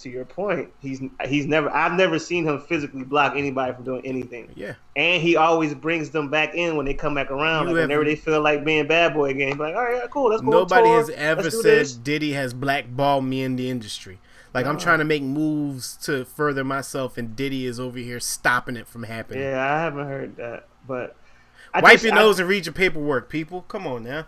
to 0.00 0.08
your 0.10 0.24
point, 0.24 0.70
he's 0.80 1.00
he's 1.26 1.46
never 1.46 1.70
I've 1.70 1.92
never 1.92 2.18
seen 2.18 2.46
him 2.46 2.60
physically 2.60 3.04
block 3.04 3.34
anybody 3.36 3.72
from 3.74 3.84
doing 3.84 4.04
anything. 4.06 4.50
yeah. 4.54 4.74
And 4.96 5.22
he 5.22 5.36
always 5.36 5.74
brings 5.74 6.10
them 6.10 6.28
back 6.30 6.54
in 6.54 6.76
when 6.76 6.86
they 6.86 6.94
come 6.94 7.14
back 7.14 7.30
around. 7.30 7.68
You 7.68 7.74
Like 7.74 7.82
whenever 7.82 8.04
they 8.04 8.16
feel 8.16 8.40
like 8.40 8.64
being 8.64 8.86
bad 8.86 9.14
boy 9.14 9.30
again, 9.30 9.48
he's 9.48 9.56
like, 9.58 9.74
all 9.74 9.82
right, 9.84 10.10
cool, 10.10 10.30
let's 10.30 10.42
go. 10.42 10.50
Nobody 10.50 10.88
has 10.88 11.10
ever 11.10 11.42
Let's 11.42 11.56
said 11.62 11.64
this." 11.64 11.92
Diddy 11.94 12.32
has 12.32 12.52
blackballed 12.54 13.24
me 13.24 13.42
in 13.42 13.56
the 13.56 13.70
industry. 13.70 14.18
Like 14.54 14.66
I'm 14.66 14.78
trying 14.78 14.98
to 15.00 15.04
make 15.04 15.22
moves 15.22 15.96
to 16.04 16.24
further 16.24 16.64
myself, 16.64 17.18
and 17.18 17.36
Diddy 17.36 17.66
is 17.66 17.78
over 17.78 17.98
here 17.98 18.18
stopping 18.18 18.76
it 18.76 18.88
from 18.88 19.02
happening. 19.04 19.42
Yeah, 19.42 19.60
I 19.62 19.80
haven't 19.80 20.06
heard 20.06 20.36
that, 20.36 20.66
but 20.86 21.14
I 21.74 21.80
Wipe 21.80 21.92
just- 21.92 22.04
your 22.04 22.14
I- 22.14 22.16
nose 22.18 22.40
and 22.40 22.48
read 22.48 22.66
your 22.66 22.72
paperwork, 22.72 23.28
people. 23.28 23.62
Come 23.62 23.86
on 23.86 24.04
now. 24.04 24.26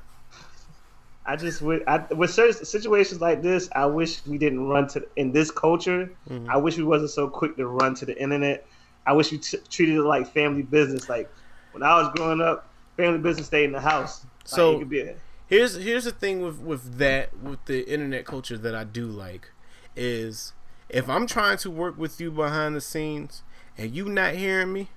I 1.26 1.36
just 1.36 1.60
would 1.62 1.84
I, 1.86 1.98
with 2.14 2.30
certain 2.30 2.64
situations 2.64 3.20
like 3.20 3.42
this, 3.42 3.68
I 3.74 3.86
wish 3.86 4.24
we 4.26 4.38
didn't 4.38 4.66
run 4.68 4.88
to 4.88 5.06
in 5.16 5.32
this 5.32 5.50
culture. 5.50 6.10
Mm-hmm. 6.28 6.50
I 6.50 6.56
wish 6.56 6.76
we 6.78 6.84
wasn't 6.84 7.10
so 7.10 7.28
quick 7.28 7.56
to 7.56 7.66
run 7.66 7.94
to 7.96 8.06
the 8.06 8.20
internet. 8.20 8.66
I 9.06 9.12
wish 9.12 9.30
we 9.32 9.38
t- 9.38 9.58
treated 9.68 9.96
it 9.96 10.02
like 10.02 10.32
family 10.32 10.62
business. 10.62 11.08
Like 11.08 11.30
when 11.72 11.82
I 11.82 12.00
was 12.00 12.10
growing 12.14 12.40
up, 12.40 12.68
family 12.96 13.18
business 13.18 13.46
stayed 13.46 13.64
in 13.64 13.72
the 13.72 13.80
house. 13.80 14.24
So- 14.44 14.84
be 14.84 15.00
a- 15.00 15.14
Here's 15.46 15.74
here's 15.74 16.04
the 16.04 16.12
thing 16.12 16.42
with 16.42 16.60
with 16.60 16.98
that 16.98 17.36
with 17.42 17.64
the 17.64 17.82
internet 17.92 18.24
culture 18.24 18.56
that 18.56 18.72
I 18.72 18.84
do 18.84 19.06
like 19.06 19.50
is 19.96 20.52
if 20.88 21.08
I'm 21.08 21.26
trying 21.26 21.58
to 21.58 21.70
work 21.72 21.98
with 21.98 22.20
you 22.20 22.30
behind 22.30 22.76
the 22.76 22.80
scenes 22.80 23.42
and 23.76 23.92
you 23.92 24.08
not 24.08 24.34
hearing 24.34 24.72
me, 24.72 24.90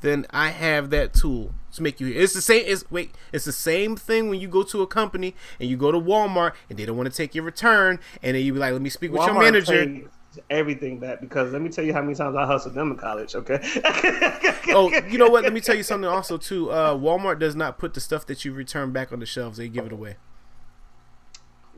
then 0.00 0.26
I 0.30 0.48
have 0.50 0.90
that 0.90 1.14
tool 1.14 1.52
to 1.72 1.82
make 1.82 2.00
you. 2.00 2.08
It's 2.08 2.34
the 2.34 2.40
same. 2.40 2.64
It's 2.66 2.90
wait. 2.90 3.14
It's 3.32 3.44
the 3.44 3.52
same 3.52 3.96
thing 3.96 4.28
when 4.28 4.40
you 4.40 4.48
go 4.48 4.62
to 4.64 4.82
a 4.82 4.86
company 4.86 5.34
and 5.60 5.68
you 5.68 5.76
go 5.76 5.92
to 5.92 5.98
Walmart 5.98 6.52
and 6.68 6.78
they 6.78 6.84
don't 6.86 6.96
want 6.96 7.10
to 7.10 7.16
take 7.16 7.34
your 7.34 7.44
return 7.44 7.98
and 8.22 8.36
then 8.36 8.44
you 8.44 8.52
be 8.52 8.58
like, 8.58 8.72
"Let 8.72 8.82
me 8.82 8.90
speak 8.90 9.12
with 9.12 9.22
your 9.22 9.38
manager." 9.38 10.08
everything 10.50 11.00
back 11.00 11.20
because 11.20 11.52
let 11.52 11.60
me 11.62 11.68
tell 11.68 11.84
you 11.84 11.92
how 11.92 12.00
many 12.00 12.14
times 12.14 12.36
I 12.36 12.46
hustled 12.46 12.74
them 12.74 12.92
in 12.92 12.96
college. 12.96 13.34
Okay. 13.34 13.60
Oh, 14.70 14.92
you 15.08 15.16
know 15.16 15.30
what? 15.30 15.44
Let 15.44 15.54
me 15.54 15.62
tell 15.62 15.74
you 15.74 15.82
something 15.82 16.08
also 16.08 16.36
too. 16.36 16.70
Uh, 16.70 16.94
Walmart 16.94 17.38
does 17.38 17.56
not 17.56 17.78
put 17.78 17.94
the 17.94 18.00
stuff 18.00 18.26
that 18.26 18.44
you 18.44 18.52
return 18.52 18.92
back 18.92 19.12
on 19.12 19.18
the 19.18 19.24
shelves. 19.24 19.56
They 19.56 19.66
give 19.66 19.86
it 19.86 19.92
away. 19.92 20.16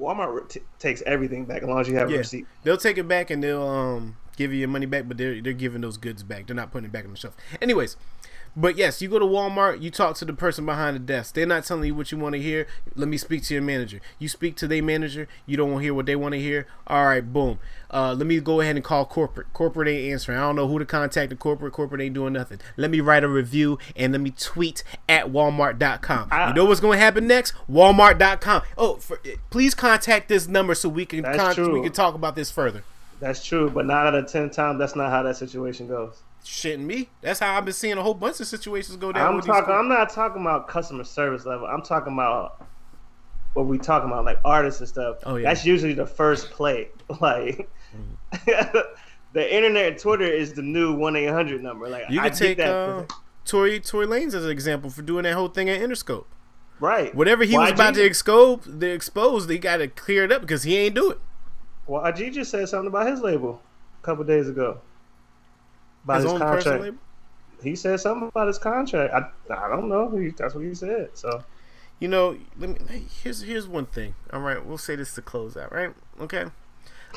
Walmart 0.00 0.48
t- 0.48 0.60
takes 0.78 1.02
everything 1.02 1.44
back 1.44 1.62
as 1.62 1.68
long 1.68 1.80
as 1.80 1.88
you 1.88 1.96
have 1.96 2.08
a 2.08 2.12
Yeah, 2.12 2.18
receipt. 2.18 2.46
they'll 2.64 2.76
take 2.76 2.96
it 2.98 3.06
back 3.06 3.30
and 3.30 3.42
they'll 3.42 3.62
um 3.62 4.16
give 4.36 4.52
you 4.52 4.58
your 4.60 4.68
money 4.68 4.86
back, 4.86 5.06
but 5.06 5.18
they're 5.18 5.40
they're 5.42 5.52
giving 5.52 5.82
those 5.82 5.96
goods 5.98 6.22
back. 6.22 6.46
They're 6.46 6.56
not 6.56 6.72
putting 6.72 6.86
it 6.86 6.92
back 6.92 7.04
on 7.04 7.10
the 7.10 7.16
shelf. 7.18 7.36
Anyways, 7.60 7.96
but 8.56 8.76
yes, 8.76 9.00
you 9.00 9.08
go 9.08 9.18
to 9.18 9.24
Walmart, 9.24 9.80
you 9.80 9.90
talk 9.90 10.16
to 10.16 10.24
the 10.24 10.32
person 10.32 10.66
behind 10.66 10.96
the 10.96 11.00
desk. 11.00 11.34
They're 11.34 11.46
not 11.46 11.64
telling 11.64 11.84
you 11.84 11.94
what 11.94 12.10
you 12.10 12.18
want 12.18 12.34
to 12.34 12.40
hear. 12.40 12.66
Let 12.94 13.08
me 13.08 13.16
speak 13.16 13.44
to 13.44 13.54
your 13.54 13.62
manager. 13.62 14.00
You 14.18 14.28
speak 14.28 14.56
to 14.56 14.66
their 14.66 14.82
manager. 14.82 15.28
You 15.46 15.56
don't 15.56 15.70
want 15.70 15.80
to 15.80 15.84
hear 15.84 15.94
what 15.94 16.06
they 16.06 16.16
want 16.16 16.32
to 16.32 16.40
hear. 16.40 16.66
All 16.86 17.04
right, 17.04 17.32
boom. 17.32 17.58
Uh, 17.92 18.14
let 18.16 18.26
me 18.26 18.40
go 18.40 18.60
ahead 18.60 18.76
and 18.76 18.84
call 18.84 19.04
corporate. 19.04 19.52
Corporate 19.52 19.88
ain't 19.88 20.12
answering. 20.12 20.38
I 20.38 20.42
don't 20.42 20.56
know 20.56 20.68
who 20.68 20.78
to 20.78 20.84
contact. 20.84 21.30
The 21.30 21.36
corporate. 21.36 21.72
Corporate 21.72 22.00
ain't 22.00 22.14
doing 22.14 22.32
nothing. 22.32 22.60
Let 22.76 22.90
me 22.90 23.00
write 23.00 23.24
a 23.24 23.28
review 23.28 23.78
and 23.96 24.12
let 24.12 24.20
me 24.20 24.30
tweet 24.30 24.82
at 25.08 25.26
Walmart.com. 25.26 26.28
Ah. 26.30 26.48
you 26.48 26.54
know 26.54 26.64
what's 26.64 26.80
going 26.80 26.98
to 26.98 27.04
happen 27.04 27.26
next? 27.26 27.54
Walmart.com. 27.70 28.62
Oh, 28.76 28.96
for, 28.96 29.20
please 29.50 29.74
contact 29.74 30.28
this 30.28 30.48
number 30.48 30.74
so 30.74 30.88
we 30.88 31.06
can 31.06 31.22
con- 31.22 31.72
we 31.72 31.82
can 31.82 31.92
talk 31.92 32.14
about 32.14 32.36
this 32.36 32.50
further. 32.50 32.82
That's 33.20 33.44
true, 33.44 33.70
but 33.70 33.84
nine 33.86 34.06
out 34.06 34.14
of 34.14 34.26
ten 34.30 34.48
times 34.50 34.78
that's 34.78 34.96
not 34.96 35.10
how 35.10 35.22
that 35.22 35.36
situation 35.36 35.86
goes. 35.86 36.22
Shitting 36.44 36.80
me. 36.80 37.08
That's 37.20 37.38
how 37.40 37.56
I've 37.56 37.64
been 37.64 37.74
seeing 37.74 37.96
a 37.98 38.02
whole 38.02 38.14
bunch 38.14 38.40
of 38.40 38.46
situations 38.46 38.96
go 38.96 39.12
down. 39.12 39.34
I'm 39.34 39.40
talking. 39.40 39.74
I'm 39.74 39.88
not 39.88 40.10
talking 40.10 40.40
about 40.40 40.68
customer 40.68 41.04
service 41.04 41.44
level. 41.46 41.66
I'm 41.66 41.82
talking 41.82 42.12
about 42.12 42.64
what 43.54 43.66
we 43.66 43.78
talking 43.78 44.10
about, 44.10 44.24
like 44.24 44.38
artists 44.44 44.80
and 44.80 44.88
stuff. 44.88 45.16
Oh, 45.24 45.36
yeah. 45.36 45.48
That's 45.48 45.64
usually 45.66 45.94
the 45.94 46.06
first 46.06 46.50
play. 46.50 46.88
Like 47.20 47.68
the 49.32 49.54
internet 49.54 49.86
and 49.92 49.98
Twitter 49.98 50.24
is 50.24 50.52
the 50.52 50.62
new 50.62 50.94
one 50.94 51.16
eight 51.16 51.26
hundred 51.30 51.62
number. 51.62 51.88
Like 51.88 52.04
You 52.08 52.20
I 52.20 52.28
take 52.30 52.56
that. 52.58 52.68
uh, 52.72 53.06
Tory 53.44 53.80
Tory 53.80 54.06
Lanez 54.06 54.28
as 54.34 54.44
an 54.44 54.50
example 54.50 54.90
for 54.90 55.02
doing 55.02 55.24
that 55.24 55.34
whole 55.34 55.48
thing 55.48 55.68
at 55.68 55.80
Interscope. 55.80 56.26
right. 56.78 57.12
Whatever 57.14 57.42
he 57.44 57.56
was 57.58 57.72
about 57.72 57.94
to 57.94 58.04
expose, 58.04 58.60
the 58.64 58.90
expose, 58.90 59.46
they 59.48 59.58
got 59.58 59.78
to 59.78 59.88
clear 59.88 60.24
it 60.24 60.30
up 60.32 60.40
because 60.42 60.62
he 60.62 60.76
ain't 60.76 60.94
do 60.94 61.10
it. 61.10 61.18
Well, 61.86 62.02
Ajit 62.02 62.32
just 62.32 62.50
said 62.52 62.68
something 62.68 62.86
about 62.88 63.08
his 63.08 63.20
label 63.20 63.60
a 64.00 64.06
couple 64.06 64.22
days 64.24 64.48
ago. 64.48 64.80
About 66.04 66.16
His 66.16 66.24
his, 66.24 66.32
own 66.32 66.38
contract. 66.38 66.96
He 67.62 67.76
said 67.76 68.00
something 68.00 68.28
about 68.28 68.46
his 68.46 68.58
contract. 68.58 69.12
I 69.12 69.54
I 69.54 69.68
don't 69.68 69.88
know. 69.88 70.16
He, 70.16 70.30
that's 70.30 70.54
what 70.54 70.64
he 70.64 70.74
said. 70.74 71.10
So 71.14 71.44
You 71.98 72.08
know, 72.08 72.38
let 72.58 72.70
me. 72.70 73.04
Here's 73.22 73.42
here's 73.42 73.68
one 73.68 73.86
thing. 73.86 74.14
All 74.32 74.40
right, 74.40 74.64
we'll 74.64 74.78
say 74.78 74.96
this 74.96 75.14
to 75.14 75.22
close 75.22 75.56
out. 75.56 75.72
Right? 75.72 75.92
Okay. 76.20 76.44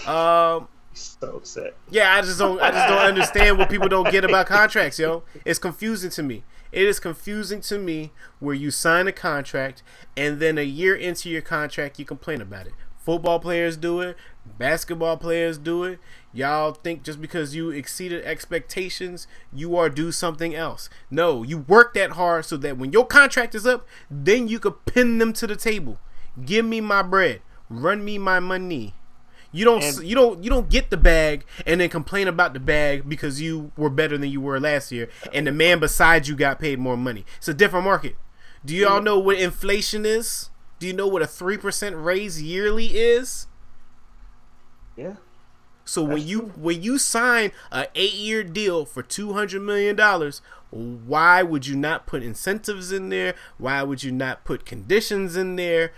Um. 0.05 0.67
so 0.93 1.37
upset. 1.37 1.75
Yeah, 1.89 2.13
I 2.13 2.21
just 2.21 2.39
don't. 2.39 2.59
I 2.61 2.71
just 2.71 2.89
don't 2.89 3.05
understand 3.05 3.57
what 3.57 3.69
people 3.69 3.87
don't 3.87 4.11
get 4.11 4.25
about 4.25 4.47
contracts, 4.47 4.99
yo. 4.99 5.23
It's 5.45 5.59
confusing 5.59 6.09
to 6.11 6.23
me. 6.23 6.43
It 6.73 6.87
is 6.87 6.99
confusing 6.99 7.61
to 7.61 7.77
me 7.77 8.11
where 8.39 8.55
you 8.55 8.71
sign 8.71 9.07
a 9.07 9.11
contract 9.11 9.83
and 10.17 10.39
then 10.39 10.57
a 10.57 10.63
year 10.63 10.95
into 10.95 11.29
your 11.29 11.43
contract 11.43 11.99
you 11.99 12.05
complain 12.05 12.41
about 12.41 12.65
it. 12.65 12.73
Football 12.97 13.39
players 13.39 13.77
do 13.77 14.01
it. 14.01 14.17
Basketball 14.57 15.17
players 15.17 15.57
do 15.57 15.83
it. 15.83 15.99
Y'all 16.35 16.71
think 16.73 17.03
just 17.03 17.21
because 17.21 17.53
you 17.55 17.69
exceeded 17.69 18.25
expectations, 18.25 19.27
you 19.53 19.75
are 19.77 19.87
due 19.87 20.11
something 20.11 20.55
else. 20.55 20.89
No, 21.11 21.43
you 21.43 21.59
work 21.59 21.93
that 21.93 22.11
hard 22.11 22.45
so 22.45 22.57
that 22.57 22.77
when 22.77 22.91
your 22.91 23.05
contract 23.05 23.53
is 23.53 23.67
up, 23.67 23.87
then 24.09 24.47
you 24.47 24.59
could 24.59 24.85
pin 24.85 25.19
them 25.19 25.31
to 25.33 25.45
the 25.45 25.55
table. 25.55 25.99
Give 26.43 26.65
me 26.65 26.81
my 26.81 27.03
bread. 27.03 27.41
Run 27.69 28.03
me 28.03 28.17
my 28.17 28.39
money. 28.39 28.95
You 29.51 29.65
don't 29.65 29.83
And- 29.83 30.03
you 30.03 30.15
don't 30.15 30.43
you 30.43 30.49
don't 30.49 30.67
get 30.67 30.89
the 30.89 30.97
bag 30.97 31.45
and 31.67 31.79
then 31.79 31.89
complain 31.89 32.27
about 32.27 32.53
the 32.53 32.59
bag 32.59 33.07
because 33.07 33.39
you 33.39 33.71
were 33.77 33.91
better 33.91 34.17
than 34.17 34.31
you 34.31 34.41
were 34.41 34.59
last 34.59 34.91
year 34.91 35.09
and 35.31 35.45
the 35.45 35.51
man 35.51 35.79
beside 35.79 36.27
you 36.27 36.35
got 36.35 36.59
paid 36.59 36.79
more 36.79 36.97
money. 36.97 37.23
It's 37.37 37.47
a 37.47 37.53
different 37.53 37.85
market. 37.85 38.15
Do 38.65 38.73
you 38.73 38.87
all 38.87 39.01
know 39.01 39.19
what 39.19 39.37
inflation 39.37 40.05
is? 40.07 40.49
Do 40.79 40.87
you 40.87 40.93
know 40.93 41.07
what 41.07 41.21
a 41.21 41.27
3% 41.27 42.03
raise 42.03 42.41
yearly 42.41 42.97
is? 42.97 43.45
Yeah. 44.97 45.15
So 45.85 46.03
when 46.03 46.25
you 46.25 46.39
true. 46.41 46.51
when 46.55 46.81
you 46.83 46.97
sign 46.97 47.51
a 47.71 47.87
8-year 47.95 48.43
deal 48.43 48.85
for 48.85 49.03
200 49.03 49.61
million 49.61 49.95
dollars, 49.95 50.41
why 50.71 51.43
would 51.43 51.67
you 51.67 51.75
not 51.75 52.05
put 52.05 52.23
incentives 52.23 52.91
in 52.91 53.09
there? 53.09 53.35
Why 53.57 53.83
would 53.83 54.03
you 54.03 54.11
not 54.11 54.43
put 54.45 54.65
conditions 54.65 55.35
in 55.35 55.55
there? 55.55 55.91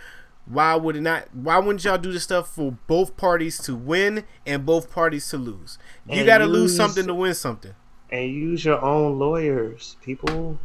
Why 0.47 0.75
would 0.75 0.95
it 0.95 1.01
not? 1.01 1.33
Why 1.33 1.57
wouldn't 1.59 1.83
y'all 1.83 1.97
do 1.97 2.11
this 2.11 2.23
stuff 2.23 2.49
for 2.49 2.77
both 2.87 3.17
parties 3.17 3.57
to 3.59 3.75
win 3.75 4.25
and 4.45 4.65
both 4.65 4.91
parties 4.91 5.29
to 5.29 5.37
lose? 5.37 5.77
You 6.07 6.25
got 6.25 6.39
to 6.39 6.45
lose 6.45 6.75
something 6.75 7.07
to 7.07 7.13
win 7.13 7.33
something. 7.33 7.73
and 8.11 8.31
use 8.31 8.63
your 8.65 8.81
own 8.81 9.17
lawyers, 9.19 9.97
people. 10.03 10.59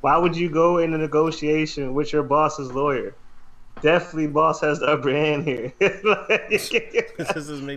Why 0.00 0.16
would 0.16 0.36
you 0.36 0.48
go 0.50 0.78
in 0.78 0.94
a 0.94 0.98
negotiation 0.98 1.94
with 1.94 2.12
your 2.12 2.22
boss's 2.22 2.72
lawyer? 2.72 3.14
Definitely, 3.82 4.28
boss 4.28 4.60
has 4.60 4.80
the 4.80 4.86
upper 4.86 5.10
hand 5.10 5.44
here. 5.44 5.72
No 6.04 6.14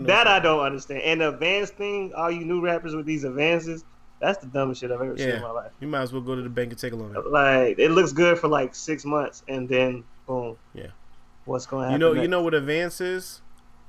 that 0.06 0.28
I 0.28 0.39
don't 0.39 0.60
understand. 0.60 1.01
And 1.04 1.22
the 1.22 1.30
advance 1.30 1.70
thing, 1.72 2.14
all 2.16 2.32
you 2.32 2.45
new 2.45 2.62
rappers 2.62 2.95
with 2.95 3.06
these 3.06 3.24
advances, 3.24 3.84
that's 4.20 4.38
the 4.39 4.47
dumbest 4.47 4.82
shit 4.82 4.91
I've 4.91 5.01
ever 5.01 5.18
seen 5.18 5.30
in 5.30 5.41
my 5.41 5.51
life. 5.51 5.72
you 5.80 5.88
might 5.88 6.01
as 6.01 6.14
well 6.14 6.22
go 6.22 6.36
to 6.36 6.41
the 6.41 6.49
bank 6.49 6.72
and 6.72 6.80
take 6.80 6.93
a 6.93 6.95
loan. 6.95 7.16
Like 7.30 7.78
it 7.80 7.91
looks 7.91 8.12
good 8.14 8.38
for 8.39 8.47
like 8.47 8.74
six 8.76 9.06
months, 9.06 9.43
and 9.47 9.68
then 9.68 10.04
boom. 10.28 10.58
Yeah. 10.74 10.88
What's 11.45 11.66
going 11.66 11.84
to 11.84 11.97
You 11.97 12.01
happen? 12.06 12.16
know, 12.18 12.22
you 12.22 12.28
know 12.30 12.41
what 12.41 12.54
advance 12.54 13.01
is 13.01 13.41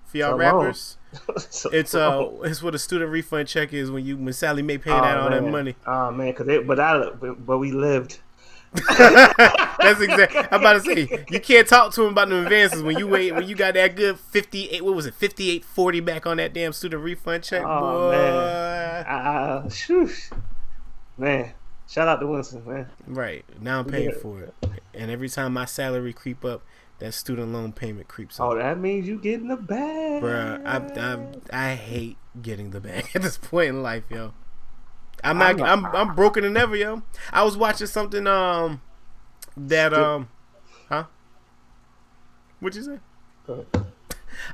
for 0.06 0.18
y'all 0.18 0.30
loan. 0.30 0.38
rappers. 0.40 0.96
So- 1.38 1.70
It's 1.70 1.94
uh, 1.94 2.28
it's 2.42 2.60
what 2.60 2.74
a 2.74 2.78
student 2.78 3.10
refund 3.12 3.46
check 3.46 3.72
is 3.72 3.90
when 3.90 4.04
you 4.04 4.16
when 4.16 4.32
Sallie 4.32 4.62
Mae 4.62 4.78
paid 4.78 4.90
out 4.92 5.18
all 5.18 5.30
that 5.30 5.44
money. 5.44 5.76
Oh 5.86 6.10
man, 6.10 6.32
cause 6.34 6.48
it, 6.48 6.66
but 6.66 6.80
I, 6.80 7.10
but 7.10 7.58
we 7.58 7.70
lived. 7.70 8.18
That's 8.98 10.00
exactly. 10.00 10.40
I'm 10.50 10.60
about 10.60 10.74
to 10.74 10.80
say 10.80 11.24
you 11.30 11.40
can't 11.40 11.66
talk 11.68 11.92
to 11.94 12.02
him 12.02 12.08
about 12.12 12.28
the 12.28 12.42
advances 12.42 12.82
when 12.82 12.98
you 12.98 13.06
wait 13.06 13.32
when 13.34 13.46
you 13.46 13.54
got 13.54 13.74
that 13.74 13.94
good 13.94 14.18
58. 14.18 14.84
What 14.84 14.94
was 14.94 15.06
it? 15.06 15.14
58 15.14 15.64
40 15.64 16.00
back 16.00 16.26
on 16.26 16.38
that 16.38 16.52
damn 16.52 16.72
student 16.72 17.02
refund 17.02 17.44
check, 17.44 17.62
Oh, 17.64 18.10
boy. 18.10 18.16
man. 18.16 19.06
Uh, 19.06 19.68
man. 21.18 21.52
Shout 21.88 22.08
out 22.08 22.20
to 22.20 22.26
Winston, 22.26 22.64
man. 22.66 22.86
Right 23.06 23.44
now 23.60 23.80
I'm 23.80 23.84
paying 23.84 24.10
Yeah. 24.10 24.16
for 24.20 24.40
it, 24.40 24.54
and 24.94 25.10
every 25.10 25.28
time 25.28 25.52
my 25.52 25.66
salary 25.66 26.12
creep 26.14 26.44
up, 26.44 26.62
that 26.98 27.12
student 27.12 27.52
loan 27.52 27.72
payment 27.72 28.08
creeps 28.08 28.40
up. 28.40 28.46
Oh, 28.46 28.54
that 28.56 28.78
means 28.78 29.06
you 29.06 29.18
getting 29.18 29.48
the 29.48 29.56
bag, 29.56 30.22
Bruh, 30.22 30.64
I, 30.66 31.58
I 31.58 31.70
I 31.70 31.74
hate 31.74 32.16
getting 32.40 32.70
the 32.70 32.80
bag 32.80 33.10
at 33.14 33.22
this 33.22 33.36
point 33.36 33.68
in 33.68 33.82
life, 33.82 34.04
yo. 34.10 34.32
I'm 35.24 35.38
not. 35.38 35.60
I'm 35.60 35.86
I'm 35.86 35.96
I'm, 35.96 36.14
broken 36.14 36.44
than 36.44 36.56
ever, 36.56 36.76
yo. 36.76 37.02
I 37.32 37.42
was 37.42 37.56
watching 37.56 37.86
something 37.86 38.26
um 38.26 38.82
that 39.56 39.94
um 39.94 40.28
huh. 40.88 41.04
What'd 42.60 42.76
you 42.76 43.00
say? 43.46 43.80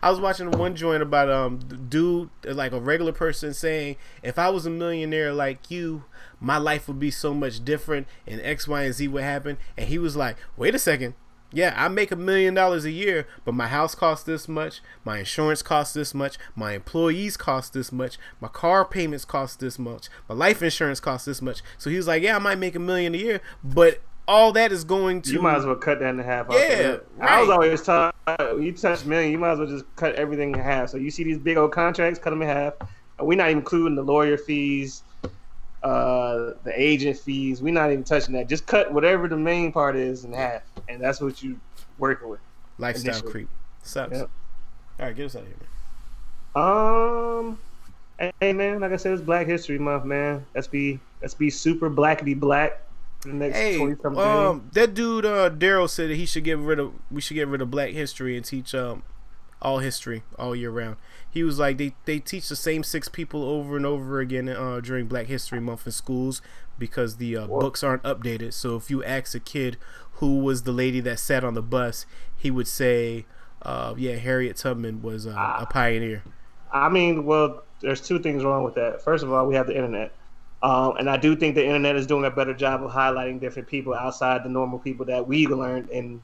I 0.03 0.11
was 0.11 0.21
watching 0.21 0.51
one 0.51 0.77
joint 0.77 1.03
about 1.03 1.31
um 1.31 1.59
dude 1.89 2.31
like 2.45 2.73
a 2.73 2.81
regular 2.81 3.12
person 3.12 3.53
saying 3.53 3.97
if 4.23 4.39
I 4.39 4.49
was 4.51 4.66
a 4.66 4.71
millionaire 4.71 5.33
like 5.33 5.71
you, 5.71 6.05
my 6.39 6.57
life 6.57 6.87
would 6.87 7.01
be 7.01 7.11
so 7.11 7.35
much 7.35 7.64
different 7.64 8.07
and 8.27 8.41
X, 8.41 8.68
Y, 8.68 8.83
and 8.83 8.95
Z 8.95 9.09
would 9.09 9.23
happen. 9.23 9.59
And 9.77 9.89
he 9.89 9.99
was 9.99 10.16
like, 10.16 10.37
wait 10.57 10.75
a 10.75 10.79
second. 10.79 11.14
Yeah, 11.53 11.75
I 11.77 11.89
make 11.89 12.11
a 12.11 12.17
million 12.17 12.55
dollars 12.55 12.85
a 12.85 12.91
year, 12.91 13.27
but 13.45 13.55
my 13.55 13.67
house 13.67 13.95
costs 13.95 14.25
this 14.25 14.49
much, 14.49 14.81
my 15.05 15.19
insurance 15.19 15.63
costs 15.63 15.95
this 15.95 16.15
much, 16.15 16.39
my 16.55 16.73
employees 16.73 17.37
cost 17.37 17.73
this 17.73 17.91
much, 17.91 18.19
my 18.41 18.49
car 18.49 18.85
payments 18.85 19.25
cost 19.25 19.59
this 19.59 19.79
much, 19.79 20.09
my 20.29 20.35
life 20.35 20.63
insurance 20.63 21.01
costs 21.01 21.27
this 21.27 21.43
much. 21.43 21.63
So 21.77 21.91
he 21.91 21.97
was 21.97 22.07
like, 22.07 22.23
Yeah, 22.23 22.37
I 22.37 22.39
might 22.39 22.59
make 22.59 22.77
a 22.77 22.81
million 22.81 23.15
a 23.15 23.19
year, 23.19 23.41
but 23.65 24.01
all 24.29 24.53
that 24.53 24.71
is 24.71 24.85
going 24.85 25.23
to 25.23 25.33
You 25.33 25.43
might 25.43 25.57
as 25.57 25.67
well 25.67 25.75
cut 25.75 25.99
that 25.99 26.11
in 26.11 26.19
half. 26.21 26.47
Yeah, 26.51 26.79
rip. 26.79 27.11
I 27.21 27.41
was 27.41 27.51
always 27.51 27.83
taught 27.83 28.15
you 28.39 28.73
touch 28.73 29.05
million, 29.05 29.33
you 29.33 29.39
might 29.39 29.53
as 29.53 29.59
well 29.59 29.69
just 29.69 29.85
cut 29.97 30.15
everything 30.15 30.55
in 30.55 30.61
half. 30.61 30.91
So 30.91 30.97
you 30.97 31.11
see 31.11 31.25
these 31.25 31.39
big 31.39 31.57
old 31.57 31.73
contracts, 31.73 32.19
cut 32.19 32.31
them 32.31 32.43
in 32.43 32.49
half. 32.49 32.75
We're 33.19 33.37
not 33.37 33.49
even 33.49 33.59
including 33.59 33.97
the 33.97 34.03
lawyer 34.03 34.39
fees, 34.39 35.03
uh, 35.83 36.53
the 36.65 36.73
agent 36.75 37.19
fees. 37.19 37.61
We're 37.61 37.75
not 37.75 37.91
even 37.91 38.05
touching 38.05 38.35
that. 38.35 38.49
Just 38.49 38.67
cut 38.67 38.93
whatever 38.93 39.29
the 39.29 39.37
main 39.37 39.73
part 39.73 39.97
is 39.97 40.25
in 40.25 40.33
half, 40.33 40.63
and 40.91 41.01
that's 41.03 41.20
what 41.20 41.43
you 41.43 41.59
working 41.99 42.28
with. 42.28 42.41
lifestyle 42.78 43.12
initially. 43.12 43.30
creep. 43.32 43.49
Sucks. 43.82 44.18
Yep. 44.18 44.30
All 44.99 45.07
right, 45.07 45.16
get 45.16 45.26
us 45.26 45.36
out 45.36 45.43
of 45.43 45.49
here, 45.49 45.57
man. 45.61 45.68
Um, 46.55 47.59
hey 48.41 48.53
man, 48.53 48.80
like 48.80 48.93
I 48.93 48.97
said, 48.97 49.12
it's 49.12 49.22
Black 49.22 49.47
History 49.47 49.78
Month, 49.78 50.05
man. 50.05 50.45
Let's 50.55 50.66
be 50.66 50.99
let's 51.22 51.34
be 51.34 51.49
super 51.51 51.88
blackity 51.91 52.38
black 52.38 52.82
for 53.20 53.28
the 53.28 53.34
next 53.34 53.57
Hey, 53.57 53.76
twenty 53.78 53.95
something 54.03 54.14
days. 54.14 54.24
um, 54.26 54.70
that 54.72 54.95
dude 54.95 55.24
uh, 55.24 55.51
Daryl 55.51 55.88
said 55.88 56.11
that 56.11 56.16
he 56.16 56.26
should 56.26 56.45
get 56.45 56.59
rid 56.59 56.78
of 56.78 56.93
we 57.11 57.20
should 57.20 57.34
get 57.34 57.49
rid 57.49 57.62
of 57.62 57.70
Black 57.70 57.91
history 57.91 58.36
and 58.36 58.45
teach 58.45 58.74
um 58.74 59.03
all 59.62 59.78
history 59.78 60.22
all 60.38 60.57
year 60.57 60.70
round. 60.70 60.97
He 61.30 61.43
was 61.45 61.59
like 61.59 61.78
they 61.78 61.95
they 62.05 62.18
teach 62.18 62.49
the 62.49 62.57
same 62.57 62.82
six 62.82 63.09
people 63.09 63.43
over 63.45 63.76
and 63.76 63.86
over 63.86 64.20
again 64.20 64.49
uh, 64.49 64.80
during 64.80 65.07
Black 65.07 65.26
History 65.26 65.61
Month 65.61 65.86
in 65.86 65.93
schools 65.93 66.43
because 66.78 67.16
the 67.16 67.36
uh, 67.36 67.47
books 67.47 67.84
aren't 67.84 68.03
updated. 68.03 68.55
So 68.55 68.74
if 68.76 68.91
you 68.91 69.05
ask 69.05 69.34
a 69.34 69.41
kid 69.41 69.76
who 70.21 70.39
was 70.39 70.62
the 70.62 70.73
lady 70.73 71.01
that 71.01 71.18
sat 71.18 71.43
on 71.45 71.55
the 71.55 71.62
bus, 71.62 72.07
he 72.37 72.51
would 72.51 72.68
say, 72.68 73.27
uh, 73.62 73.95
"Yeah, 73.97 74.16
Harriet 74.16 74.57
Tubman 74.57 75.03
was 75.03 75.27
uh, 75.27 75.35
Ah. 75.37 75.62
a 75.62 75.66
pioneer." 75.66 76.23
I 76.73 76.89
mean, 76.89 77.25
well, 77.25 77.62
there's 77.81 78.01
two 78.01 78.18
things 78.21 78.45
wrong 78.45 78.62
with 78.62 78.75
that. 78.77 79.03
First 79.03 79.25
of 79.25 79.33
all, 79.33 79.47
we 79.47 79.55
have 79.57 79.66
the 79.66 79.75
internet. 79.75 80.12
Um, 80.62 80.97
and 80.99 81.09
I 81.09 81.16
do 81.16 81.35
think 81.35 81.55
the 81.55 81.64
internet 81.64 81.97
is 81.97 82.07
doing 82.07 82.27
a 82.27 82.31
better 82.31 82.53
job 82.53 82.85
of 82.85 82.91
highlighting 82.91 83.41
different 83.41 83.66
people 83.66 83.95
outside 83.95 84.45
the 84.45 84.51
normal 84.51 84.79
people 84.79 85.07
that 85.07 85.27
we 85.27 85.47
learned 85.47 85.89
in 85.91 86.21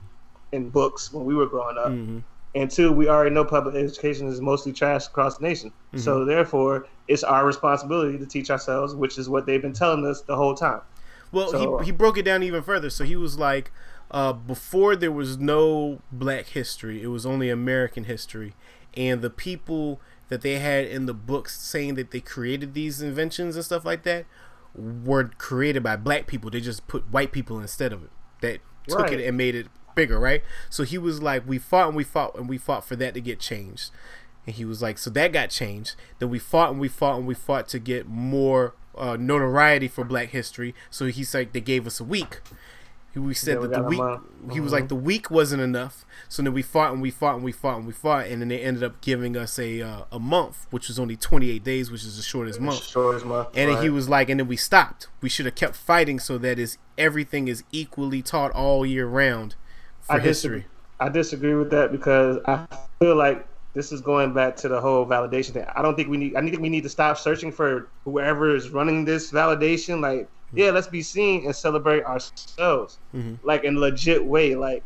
in 0.52 0.68
books 0.68 1.12
when 1.12 1.24
we 1.24 1.34
were 1.34 1.46
growing 1.46 1.76
up. 1.78 1.88
hmm 1.88 2.18
And 2.54 2.70
two, 2.70 2.92
we 2.92 3.08
already 3.08 3.34
know 3.34 3.44
public 3.44 3.74
education 3.74 4.28
is 4.28 4.40
mostly 4.40 4.72
trash 4.72 5.06
across 5.08 5.38
the 5.38 5.42
nation. 5.48 5.72
So 5.96 6.24
therefore, 6.24 6.86
it's 7.08 7.24
our 7.24 7.44
responsibility 7.46 8.16
to 8.18 8.26
teach 8.26 8.50
ourselves, 8.50 8.94
which 8.94 9.18
is 9.18 9.28
what 9.28 9.44
they've 9.46 9.60
been 9.60 9.72
telling 9.72 10.06
us 10.06 10.20
the 10.22 10.36
whole 10.36 10.54
time. 10.54 10.80
Well, 11.32 11.48
So- 11.48 11.78
he, 11.78 11.86
he 11.86 11.90
broke 11.90 12.16
it 12.18 12.22
down 12.24 12.42
even 12.44 12.62
further. 12.62 12.88
So 12.90 13.04
he 13.04 13.16
was 13.16 13.38
like, 13.38 13.72
uh, 14.10 14.32
before 14.32 14.96
there 14.96 15.12
was 15.12 15.38
no 15.38 16.00
black 16.12 16.46
history, 16.46 17.02
it 17.02 17.08
was 17.08 17.26
only 17.26 17.50
American 17.50 18.04
history. 18.04 18.54
And 18.96 19.20
the 19.22 19.30
people 19.30 20.00
that 20.28 20.40
they 20.42 20.58
had 20.58 20.86
in 20.86 21.06
the 21.06 21.14
books 21.14 21.60
saying 21.60 21.94
that 21.96 22.10
they 22.10 22.20
created 22.20 22.74
these 22.74 23.00
inventions 23.02 23.56
and 23.56 23.64
stuff 23.64 23.84
like 23.84 24.02
that 24.04 24.24
were 24.74 25.24
created 25.38 25.82
by 25.82 25.96
black 25.96 26.26
people. 26.26 26.50
They 26.50 26.60
just 26.60 26.86
put 26.86 27.10
white 27.10 27.32
people 27.32 27.58
instead 27.60 27.92
of 27.92 28.04
it. 28.04 28.10
That 28.40 28.60
took 28.88 29.00
Right. 29.00 29.20
it 29.20 29.26
and 29.26 29.36
made 29.36 29.54
it 29.54 29.68
bigger, 29.94 30.18
right? 30.18 30.42
So 30.70 30.84
he 30.84 30.98
was 30.98 31.22
like, 31.22 31.46
we 31.46 31.58
fought 31.58 31.88
and 31.88 31.96
we 31.96 32.04
fought 32.04 32.36
and 32.36 32.48
we 32.48 32.58
fought 32.58 32.84
for 32.84 32.96
that 32.96 33.14
to 33.14 33.20
get 33.20 33.40
changed. 33.40 33.90
And 34.46 34.54
he 34.54 34.64
was 34.64 34.80
like, 34.82 34.98
so 34.98 35.10
that 35.10 35.32
got 35.32 35.50
changed. 35.50 35.96
Then 36.18 36.30
we 36.30 36.38
fought 36.38 36.70
and 36.70 36.80
we 36.80 36.88
fought 36.88 37.18
and 37.18 37.26
we 37.26 37.34
fought 37.34 37.68
to 37.68 37.78
get 37.78 38.06
more 38.06 38.74
uh, 38.96 39.16
notoriety 39.18 39.88
for 39.88 40.04
Black 40.04 40.28
History. 40.30 40.74
So 40.90 41.06
he's 41.06 41.34
like, 41.34 41.52
they 41.52 41.60
gave 41.60 41.86
us 41.86 41.98
a 42.00 42.04
week. 42.04 42.40
He- 43.16 43.20
We 43.20 43.32
said 43.32 43.54
Yeah, 43.54 43.60
we 43.60 43.66
that 43.68 43.70
the 43.70 43.76
got 43.80 43.86
a 43.86 43.88
week. 43.88 44.52
He 44.52 44.60
was 44.60 44.70
Mhm. 44.70 44.74
like, 44.74 44.88
the 44.88 44.94
week 44.94 45.30
wasn't 45.30 45.62
enough. 45.62 46.04
So 46.28 46.42
then 46.42 46.52
we 46.52 46.60
fought 46.60 46.92
and 46.92 47.00
we 47.00 47.10
fought 47.10 47.34
and 47.36 47.42
we 47.42 47.50
fought 47.50 47.78
and 47.78 47.86
we 47.86 47.92
fought, 47.94 48.26
and 48.26 48.42
then 48.42 48.48
they 48.48 48.60
ended 48.60 48.82
up 48.84 49.00
giving 49.00 49.36
us 49.38 49.58
a 49.58 49.80
uh, 49.80 50.02
a 50.12 50.18
month, 50.18 50.66
which 50.70 50.88
was 50.88 50.98
only 50.98 51.16
28 51.16 51.64
days, 51.64 51.90
which 51.90 52.04
is 52.04 52.18
the 52.18 52.22
shortest 52.22 52.60
month. 52.60 52.82
Short 52.84 53.16
as 53.16 53.24
month. 53.24 53.48
And 53.54 53.70
then 53.70 53.82
he 53.82 53.88
was 53.88 54.08
like, 54.10 54.28
and 54.28 54.38
then 54.38 54.48
we 54.48 54.56
stopped. 54.56 55.08
We 55.22 55.30
should 55.30 55.46
have 55.46 55.54
kept 55.54 55.76
fighting 55.76 56.18
so 56.20 56.36
that 56.38 56.58
is 56.58 56.76
everything 56.98 57.48
is 57.48 57.64
equally 57.72 58.20
taught 58.20 58.50
all 58.52 58.84
year 58.84 59.06
round 59.06 59.54
for 60.02 60.16
I 60.16 60.18
history. 60.18 60.58
disagree. 60.60 60.64
I 61.00 61.08
disagree 61.08 61.54
with 61.54 61.70
that 61.70 61.90
because 61.92 62.38
I 62.46 62.66
feel 63.00 63.16
like 63.16 63.46
this 63.74 63.92
is 63.92 64.00
going 64.02 64.32
back 64.34 64.56
to 64.56 64.68
the 64.68 64.80
whole 64.80 65.06
validation 65.06 65.52
thing. 65.52 65.64
I 65.74 65.80
don't 65.82 65.94
think 65.96 66.08
we 66.10 66.18
need. 66.18 66.36
I 66.36 66.42
think 66.42 66.60
we 66.60 66.68
need 66.68 66.82
to 66.82 66.88
stop 66.90 67.16
searching 67.18 67.50
for 67.50 67.88
whoever 68.04 68.54
is 68.54 68.70
running 68.70 69.04
this 69.06 69.32
validation. 69.32 70.00
Like, 70.00 70.28
yeah, 70.52 70.70
let's 70.70 70.86
be 70.86 71.02
seen 71.02 71.44
and 71.46 71.54
celebrate 71.54 72.04
ourselves, 72.04 72.98
Mhm. 73.14 73.38
like 73.42 73.64
in 73.64 73.76
a 73.76 73.78
legit 73.80 74.24
way, 74.24 74.54
like 74.54 74.82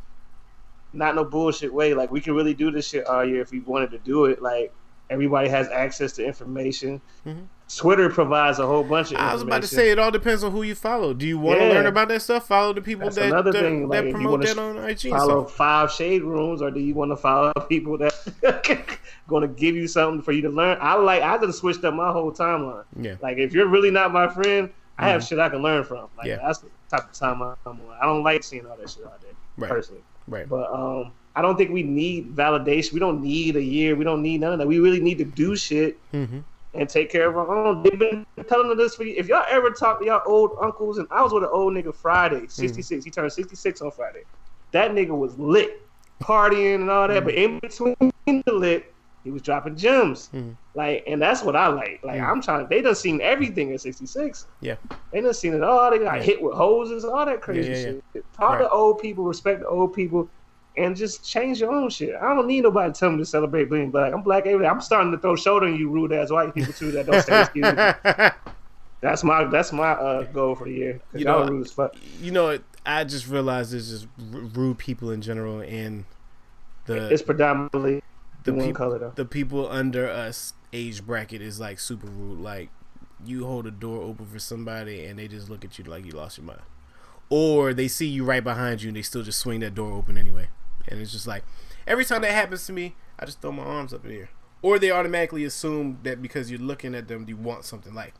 not 0.92 1.14
no 1.14 1.24
bullshit 1.24 1.72
way. 1.72 1.94
Like 1.94 2.10
we 2.10 2.20
can 2.20 2.34
really 2.34 2.54
do 2.54 2.70
this 2.70 2.88
shit 2.88 3.06
all 3.06 3.24
year 3.24 3.40
if 3.42 3.50
we 3.52 3.60
wanted 3.60 3.90
to 3.92 3.98
do 3.98 4.24
it. 4.26 4.42
Like 4.42 4.72
everybody 5.08 5.48
has 5.48 5.68
access 5.68 6.12
to 6.14 6.24
information. 6.24 7.00
Mhm. 7.26 7.46
Twitter 7.76 8.08
provides 8.10 8.58
a 8.58 8.66
whole 8.66 8.82
bunch 8.82 9.12
of. 9.12 9.18
I 9.18 9.32
was 9.32 9.42
about 9.42 9.62
to 9.62 9.68
say 9.68 9.90
it 9.92 9.98
all 10.00 10.10
depends 10.10 10.42
on 10.42 10.50
who 10.50 10.62
you 10.62 10.74
follow. 10.74 11.14
Do 11.14 11.24
you 11.24 11.38
want 11.38 11.60
to 11.60 11.66
Yeah. 11.66 11.72
learn 11.74 11.86
about 11.86 12.08
that 12.08 12.20
stuff? 12.20 12.48
Follow 12.48 12.72
the 12.72 12.80
people 12.82 13.04
That's 13.04 13.14
that, 13.14 13.26
another 13.28 13.52
that, 13.52 13.62
thing, 13.62 13.88
like, 13.88 14.04
that 14.06 14.10
promote 14.12 14.42
that 14.42 14.58
on 14.58 14.76
IG. 14.78 15.10
follow 15.10 15.44
five 15.44 15.92
shade 15.92 16.22
rooms 16.24 16.62
or 16.62 16.72
do 16.72 16.80
you 16.80 16.94
want 16.94 17.12
to 17.12 17.16
follow 17.16 17.52
people 17.68 17.96
that 17.98 18.12
going 19.28 19.42
to 19.42 19.48
give 19.54 19.76
you 19.76 19.86
something 19.86 20.20
for 20.20 20.32
you 20.32 20.42
to 20.42 20.48
learn 20.48 20.76
i 20.80 20.94
like 20.94 21.22
i 21.22 21.38
just 21.38 21.60
switched 21.60 21.84
up 21.84 21.94
my 21.94 22.10
whole 22.10 22.32
timeline 22.32 22.82
Yeah. 23.00 23.14
like 23.22 23.38
if 23.38 23.52
you're 23.54 23.68
really 23.68 23.92
not 23.92 24.12
my 24.12 24.26
friend 24.26 24.70
i 25.00 25.08
have 25.08 25.24
shit 25.24 25.38
i 25.38 25.48
can 25.48 25.62
learn 25.62 25.82
from 25.84 26.08
like 26.16 26.26
Yeah. 26.28 26.36
that's 26.42 26.58
the 26.60 26.70
type 26.90 27.08
of 27.08 27.12
time 27.12 27.42
i'm 27.42 27.56
on 27.66 27.96
i 28.00 28.04
don't 28.06 28.22
like 28.22 28.42
seeing 28.42 28.66
all 28.66 28.76
that 28.76 28.90
shit 28.90 29.04
out 29.04 29.20
there 29.20 29.32
Right. 29.56 29.70
personally 29.70 30.02
Right. 30.26 30.48
but 30.48 30.72
um 30.72 31.12
i 31.34 31.42
don't 31.42 31.56
think 31.56 31.70
we 31.70 31.82
need 31.82 32.34
validation 32.36 32.92
we 32.92 33.00
don't 33.00 33.20
need 33.22 33.56
a 33.56 33.62
year 33.62 33.96
we 33.96 34.04
don't 34.04 34.22
need 34.22 34.40
none 34.40 34.52
of 34.52 34.58
that 34.58 34.66
we 34.68 34.78
really 34.80 35.00
need 35.00 35.18
to 35.18 35.24
do 35.24 35.56
shit 35.56 35.98
hmm 36.12 36.40
and 36.72 36.88
take 36.88 37.10
care 37.10 37.28
of 37.28 37.36
our 37.36 37.50
own. 37.66 37.82
They've 37.82 37.98
been 37.98 38.24
telling 38.46 38.70
us 38.70 38.76
this 38.76 38.94
for 38.94 39.02
you. 39.02 39.16
If 39.18 39.26
y'all 39.26 39.44
ever 39.50 39.70
talk 39.70 39.98
to 39.98 40.06
y'all 40.06 40.22
old 40.24 40.52
uncles, 40.62 40.98
and 40.98 41.08
I 41.10 41.20
was 41.20 41.32
with 41.32 41.42
an 41.42 41.48
old 41.52 41.74
nigga 41.74 41.92
Friday, 41.92 42.46
66. 42.46 43.04
He 43.04 43.10
turned 43.10 43.32
66 43.32 43.80
on 43.80 43.90
Friday. 43.90 44.22
That 44.70 44.92
nigga 44.92 45.10
was 45.10 45.36
lit, 45.36 45.72
partying 46.22 46.76
and 46.76 46.88
all 46.88 47.08
that. 47.08 47.24
But 47.24 47.34
in 47.34 47.58
between 47.58 47.96
the 48.24 48.52
lit, 48.52 48.94
he 49.24 49.32
was 49.32 49.42
dropping 49.42 49.74
gems. 49.74 50.28
Mhm. 50.32 50.56
Like, 50.74 51.02
and 51.06 51.20
that's 51.20 51.42
what 51.42 51.56
I 51.56 51.66
like. 51.66 52.00
Like, 52.04 52.20
Mhm. 52.20 52.28
I'm 52.30 52.40
trying. 52.42 52.66
They 52.68 52.80
done 52.80 52.94
seen 52.94 53.20
everything 53.20 53.72
at 53.72 53.80
66. 53.80 54.46
Yeah. 54.60 54.76
They 55.12 55.20
done 55.20 55.34
seen 55.34 55.52
it 55.54 55.64
all. 55.64 55.90
They 55.90 55.98
got 55.98 56.16
Yeah. 56.18 56.22
hit 56.22 56.40
with 56.42 56.54
hoses, 56.54 57.04
all 57.04 57.26
that 57.26 57.40
crazy 57.40 57.70
Yeah, 57.70 57.76
yeah, 57.76 58.00
shit. 58.12 58.24
Talk 58.36 58.50
Right. 58.50 58.58
to 58.60 58.70
old 58.70 59.00
people, 59.00 59.24
respect 59.24 59.60
the 59.60 59.66
old 59.68 59.92
people. 59.94 60.28
and 60.76 60.96
just 60.96 61.24
change 61.28 61.60
your 61.60 61.72
own 61.72 61.90
shit. 61.90 62.14
I 62.14 62.32
don't 62.32 62.46
need 62.46 62.62
nobody 62.62 62.92
to 62.92 62.98
tell 62.98 63.10
me 63.10 63.18
to 63.18 63.24
celebrate 63.24 63.68
being 63.68 63.90
black. 63.90 64.14
I'm 64.14 64.22
black 64.22 64.46
every 64.46 64.64
day. 64.64 64.68
I'm 64.70 64.80
starting 64.80 65.10
to 65.10 65.18
throw 65.18 65.34
shoulder 65.34 65.66
on 65.66 65.74
you 65.74 65.90
rude 65.90 66.12
ass 66.12 66.30
white 66.30 66.54
people 66.54 66.72
too 66.72 66.92
that 66.92 67.06
don't 67.06 67.20
say 67.22 67.40
excuse 67.42 67.64
me. 67.74 68.28
That's 69.00 69.24
my 69.24 69.44
that's 69.44 69.72
my 69.72 69.90
uh, 69.90 70.22
goal 70.24 70.54
for 70.54 70.64
the 70.64 70.72
year. 70.72 71.00
You 71.12 71.24
know, 71.24 71.44
rude 71.44 71.66
as 71.66 71.72
fuck. 71.72 71.94
you 72.20 72.30
know, 72.30 72.56
I 72.86 73.02
just 73.02 73.28
realized 73.28 73.72
there's 73.72 73.90
just 73.90 74.06
rude 74.30 74.78
people 74.78 75.10
in 75.10 75.22
general, 75.22 75.60
and 75.60 76.04
the 76.86 77.12
It's 77.12 77.20
predominantly 77.22 78.00
the 78.44 78.52
the 78.52 78.56
one 78.56 78.66
peop- 78.68 78.76
color 78.76 78.98
though. 78.98 79.12
the 79.14 79.24
people 79.24 79.68
under 79.70 80.08
us 80.08 80.54
age 80.72 81.04
bracket 81.04 81.42
is 81.42 81.58
like 81.60 81.78
super 81.78 82.06
rude. 82.06 82.40
Like 82.40 82.70
you 83.24 83.46
hold 83.46 83.66
a 83.66 83.70
door 83.70 84.02
open 84.02 84.26
for 84.26 84.38
somebody 84.38 85.04
and 85.04 85.18
they 85.18 85.28
just 85.28 85.50
look 85.50 85.64
at 85.64 85.78
you 85.78 85.84
like 85.84 86.04
you 86.06 86.12
lost 86.12 86.38
your 86.38 86.46
mind, 86.46 86.62
or 87.28 87.74
they 87.74 87.88
see 87.88 88.06
you 88.06 88.24
right 88.24 88.42
behind 88.42 88.82
you 88.82 88.88
and 88.88 88.96
they 88.96 89.02
still 89.02 89.22
just 89.22 89.38
swing 89.38 89.60
that 89.60 89.74
door 89.74 89.92
open 89.92 90.16
anyway. 90.16 90.48
And 90.88 91.00
it's 91.00 91.12
just 91.12 91.26
like 91.26 91.44
every 91.86 92.04
time 92.04 92.22
that 92.22 92.32
happens 92.32 92.66
to 92.66 92.72
me, 92.72 92.94
I 93.18 93.26
just 93.26 93.40
throw 93.40 93.52
my 93.52 93.62
arms 93.62 93.92
up 93.92 94.04
in 94.04 94.10
the 94.10 94.16
air. 94.20 94.30
Or 94.62 94.78
they 94.78 94.90
automatically 94.90 95.44
assume 95.44 95.98
that 96.02 96.20
because 96.20 96.50
you're 96.50 96.60
looking 96.60 96.94
at 96.94 97.08
them, 97.08 97.24
you 97.26 97.36
want 97.36 97.64
something. 97.64 97.94
Like, 97.94 98.12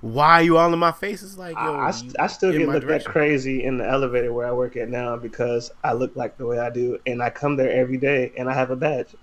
why 0.00 0.34
are 0.34 0.42
you 0.42 0.56
all 0.56 0.72
in 0.72 0.78
my 0.78 0.92
face? 0.92 1.22
It's 1.24 1.36
like, 1.36 1.56
yo, 1.56 1.74
I, 1.74 1.88
I, 1.88 2.02
I 2.20 2.26
still 2.28 2.52
get 2.52 2.68
looked 2.68 2.88
at 2.88 3.04
crazy 3.04 3.64
in 3.64 3.78
the 3.78 3.88
elevator 3.88 4.32
where 4.32 4.46
I 4.46 4.52
work 4.52 4.76
at 4.76 4.88
now 4.88 5.16
because 5.16 5.72
I 5.82 5.94
look 5.94 6.14
like 6.14 6.38
the 6.38 6.46
way 6.46 6.60
I 6.60 6.70
do, 6.70 6.98
and 7.06 7.20
I 7.20 7.30
come 7.30 7.56
there 7.56 7.70
every 7.72 7.96
day, 7.96 8.32
and 8.38 8.48
I 8.48 8.54
have 8.54 8.70
a 8.70 8.76
badge. 8.76 9.16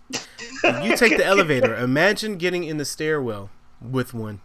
you 0.83 0.97
take 0.97 1.15
the 1.17 1.25
elevator. 1.33 1.75
Imagine 1.75 2.37
getting 2.37 2.65
in 2.65 2.75
the 2.77 2.85
stairwell 2.85 3.49
with 3.81 4.13
one, 4.13 4.41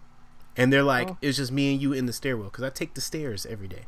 and 0.56 0.72
they're 0.72 0.84
like, 0.84 1.10
Oh. 1.10 1.18
"It's 1.20 1.36
just 1.38 1.50
me 1.50 1.72
and 1.72 1.82
you 1.82 1.92
in 1.92 2.06
the 2.06 2.12
stairwell." 2.12 2.50
Because 2.50 2.62
I 2.64 2.70
take 2.70 2.94
the 2.94 3.00
stairs 3.00 3.44
every 3.44 3.66
day. 3.68 3.86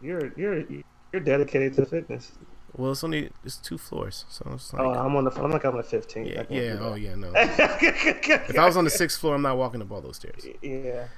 You're 0.00 0.32
you're 0.36 0.64
you're 1.12 1.22
dedicated 1.22 1.74
to 1.74 1.84
fitness. 1.84 2.32
Well, 2.76 2.92
it's 2.92 3.02
only 3.02 3.30
it's 3.44 3.56
two 3.56 3.78
floors, 3.78 4.24
so 4.28 4.48
it's 4.54 4.72
like, 4.72 4.80
Oh, 4.82 4.90
I'm 4.92 5.16
on 5.16 5.24
the 5.24 5.30
I'm 5.42 5.50
like 5.50 5.64
I'm 5.64 5.72
on 5.74 5.78
the 5.78 5.82
15th. 5.82 6.32
yeah, 6.32 6.44
yeah, 6.48 6.76
oh 6.80 6.94
yeah, 6.94 7.14
no. 7.16 7.32
If 7.34 8.56
I 8.58 8.64
was 8.66 8.76
on 8.76 8.84
the 8.84 8.90
sixth 8.90 9.20
floor, 9.20 9.34
I'm 9.34 9.42
not 9.42 9.56
walking 9.56 9.82
up 9.82 9.90
all 9.90 10.00
those 10.00 10.16
stairs. 10.16 10.46
yeah. 10.62 11.08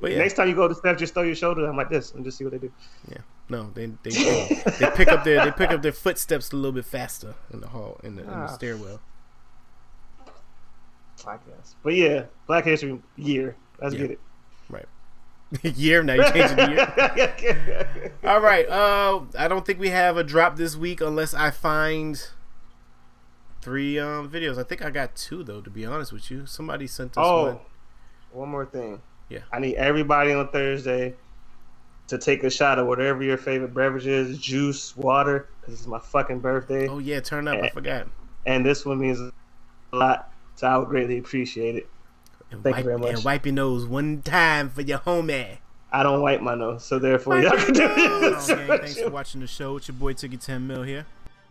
But 0.00 0.10
yeah, 0.10 0.18
Next 0.18 0.34
time 0.34 0.48
you 0.48 0.54
go 0.56 0.66
to 0.66 0.74
steps, 0.74 0.98
just 0.98 1.14
throw 1.14 1.22
your 1.22 1.36
shoulder 1.36 1.64
down 1.64 1.76
like 1.76 1.88
this 1.88 2.12
and 2.12 2.24
just 2.24 2.36
see 2.36 2.44
what 2.44 2.50
they 2.52 2.58
do. 2.58 2.72
yeah, 3.08 3.18
no, 3.48 3.70
they 3.72 3.86
they, 4.02 4.10
they 4.10 4.62
they 4.80 4.90
pick 4.94 5.08
up 5.08 5.22
their 5.24 5.44
they 5.44 5.52
pick 5.52 5.70
up 5.70 5.80
their 5.80 5.92
footsteps 5.92 6.50
a 6.52 6.56
little 6.56 6.72
bit 6.72 6.84
faster 6.84 7.34
in 7.52 7.60
the 7.60 7.68
hall 7.68 7.98
in 8.02 8.16
the, 8.16 8.22
in 8.22 8.28
the 8.28 8.34
Ah. 8.34 8.46
stairwell. 8.48 9.00
I 11.26 11.36
guess. 11.48 11.76
But 11.84 11.94
yeah, 11.94 12.24
Black 12.48 12.64
History 12.64 13.00
Year. 13.16 13.56
Let's 13.80 13.94
Yeah. 13.94 14.00
get 14.02 14.10
it. 14.12 14.20
Right. 14.68 14.86
year 15.62 16.02
now 16.02 16.14
you're 16.14 16.32
changing 16.32 16.56
the 16.56 16.70
year. 17.40 18.12
All 18.24 18.40
right. 18.40 18.68
Uh, 18.68 19.20
I 19.38 19.48
don't 19.48 19.66
think 19.66 19.78
we 19.78 19.90
have 19.90 20.16
a 20.16 20.24
drop 20.24 20.56
this 20.56 20.76
week 20.76 21.00
unless 21.00 21.34
I 21.34 21.50
find 21.50 22.22
three 23.60 23.98
um 23.98 24.30
videos. 24.30 24.58
I 24.58 24.62
think 24.62 24.84
I 24.84 24.90
got 24.90 25.14
two 25.14 25.44
though. 25.44 25.60
To 25.60 25.70
be 25.70 25.84
honest 25.84 26.12
with 26.12 26.30
you, 26.30 26.46
somebody 26.46 26.86
sent 26.86 27.12
us 27.12 27.24
oh, 27.26 27.44
one. 27.44 27.58
one 28.32 28.48
more 28.48 28.66
thing. 28.66 29.00
Yeah. 29.28 29.40
I 29.52 29.58
need 29.58 29.76
everybody 29.76 30.32
on 30.32 30.48
Thursday 30.48 31.14
to 32.08 32.18
take 32.18 32.44
a 32.44 32.50
shot 32.50 32.78
of 32.78 32.86
whatever 32.86 33.22
your 33.22 33.38
favorite 33.38 33.72
beverage 33.72 34.06
is, 34.06 34.38
juice, 34.38 34.94
water, 34.96 35.48
because 35.60 35.74
it's 35.74 35.86
my 35.86 35.98
fucking 35.98 36.40
birthday, 36.40 36.88
Oh 36.88 36.98
yeah, 36.98 37.20
turn 37.20 37.48
up. 37.48 37.62
I 37.62 37.70
forgot. 37.70 38.08
and 38.46 38.66
this 38.66 38.84
one 38.84 39.00
means 39.00 39.20
a 39.20 39.32
lot. 39.96 40.30
So 40.56 40.66
I 40.66 40.76
would 40.76 40.88
greatly 40.88 41.18
appreciate 41.18 41.76
it. 41.76 41.88
And 42.52 42.62
Thank 42.62 42.76
you 42.76 42.82
wipe, 42.82 42.84
very 42.84 42.98
much. 42.98 43.14
And 43.14 43.24
wipe 43.24 43.46
your 43.46 43.54
nose 43.54 43.86
one 43.86 44.22
time 44.22 44.70
for 44.70 44.82
your 44.82 44.98
homie. 44.98 45.58
I 45.90 46.02
don't 46.02 46.22
wipe 46.22 46.40
my 46.40 46.54
nose, 46.54 46.84
so 46.84 46.98
therefore 46.98 47.40
y'all 47.40 47.56
can 47.56 47.72
do 47.74 47.88
this. 48.20 48.46
gang, 48.46 48.66
thanks 48.66 48.98
for 48.98 49.10
watching 49.10 49.40
the 49.40 49.46
show. 49.46 49.76
It's 49.76 49.88
your 49.88 49.94
boy 49.94 50.14
Tookie 50.14 50.42
10 50.42 50.66
Mil 50.66 50.82
here. 50.82 51.04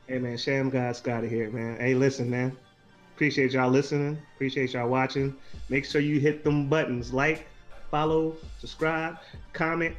Hey 0.08 0.18
man, 0.18 0.38
Sham 0.38 0.70
God 0.70 0.96
Scotty 0.96 1.30
here, 1.30 1.50
man. 1.52 1.78
Hey, 1.80 1.94
listen, 1.94 2.30
man. 2.30 2.58
Appreciate 3.16 3.52
y'all 3.52 3.70
listening. 3.70 4.18
Appreciate 4.36 4.74
y'all 4.74 4.90
watching. 4.90 5.36
Make 5.70 5.86
sure 5.86 6.02
you 6.02 6.20
hit 6.20 6.44
them 6.44 6.68
buttons 6.68 7.14
like, 7.14 7.48
follow, 7.92 8.36
subscribe, 8.58 9.18
comment, 9.54 9.96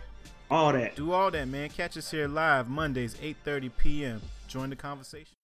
all 0.51 0.73
that. 0.73 0.97
Do 0.97 1.13
all 1.13 1.31
that, 1.31 1.47
man. 1.47 1.69
Catch 1.71 1.97
us 1.97 2.11
here 2.11 2.27
live 2.27 2.69
Mondays, 2.69 3.15
8:30 3.15 3.71
p.m. 3.79 4.23
Join 4.49 4.71
the 4.71 4.77
conversation. 4.77 5.37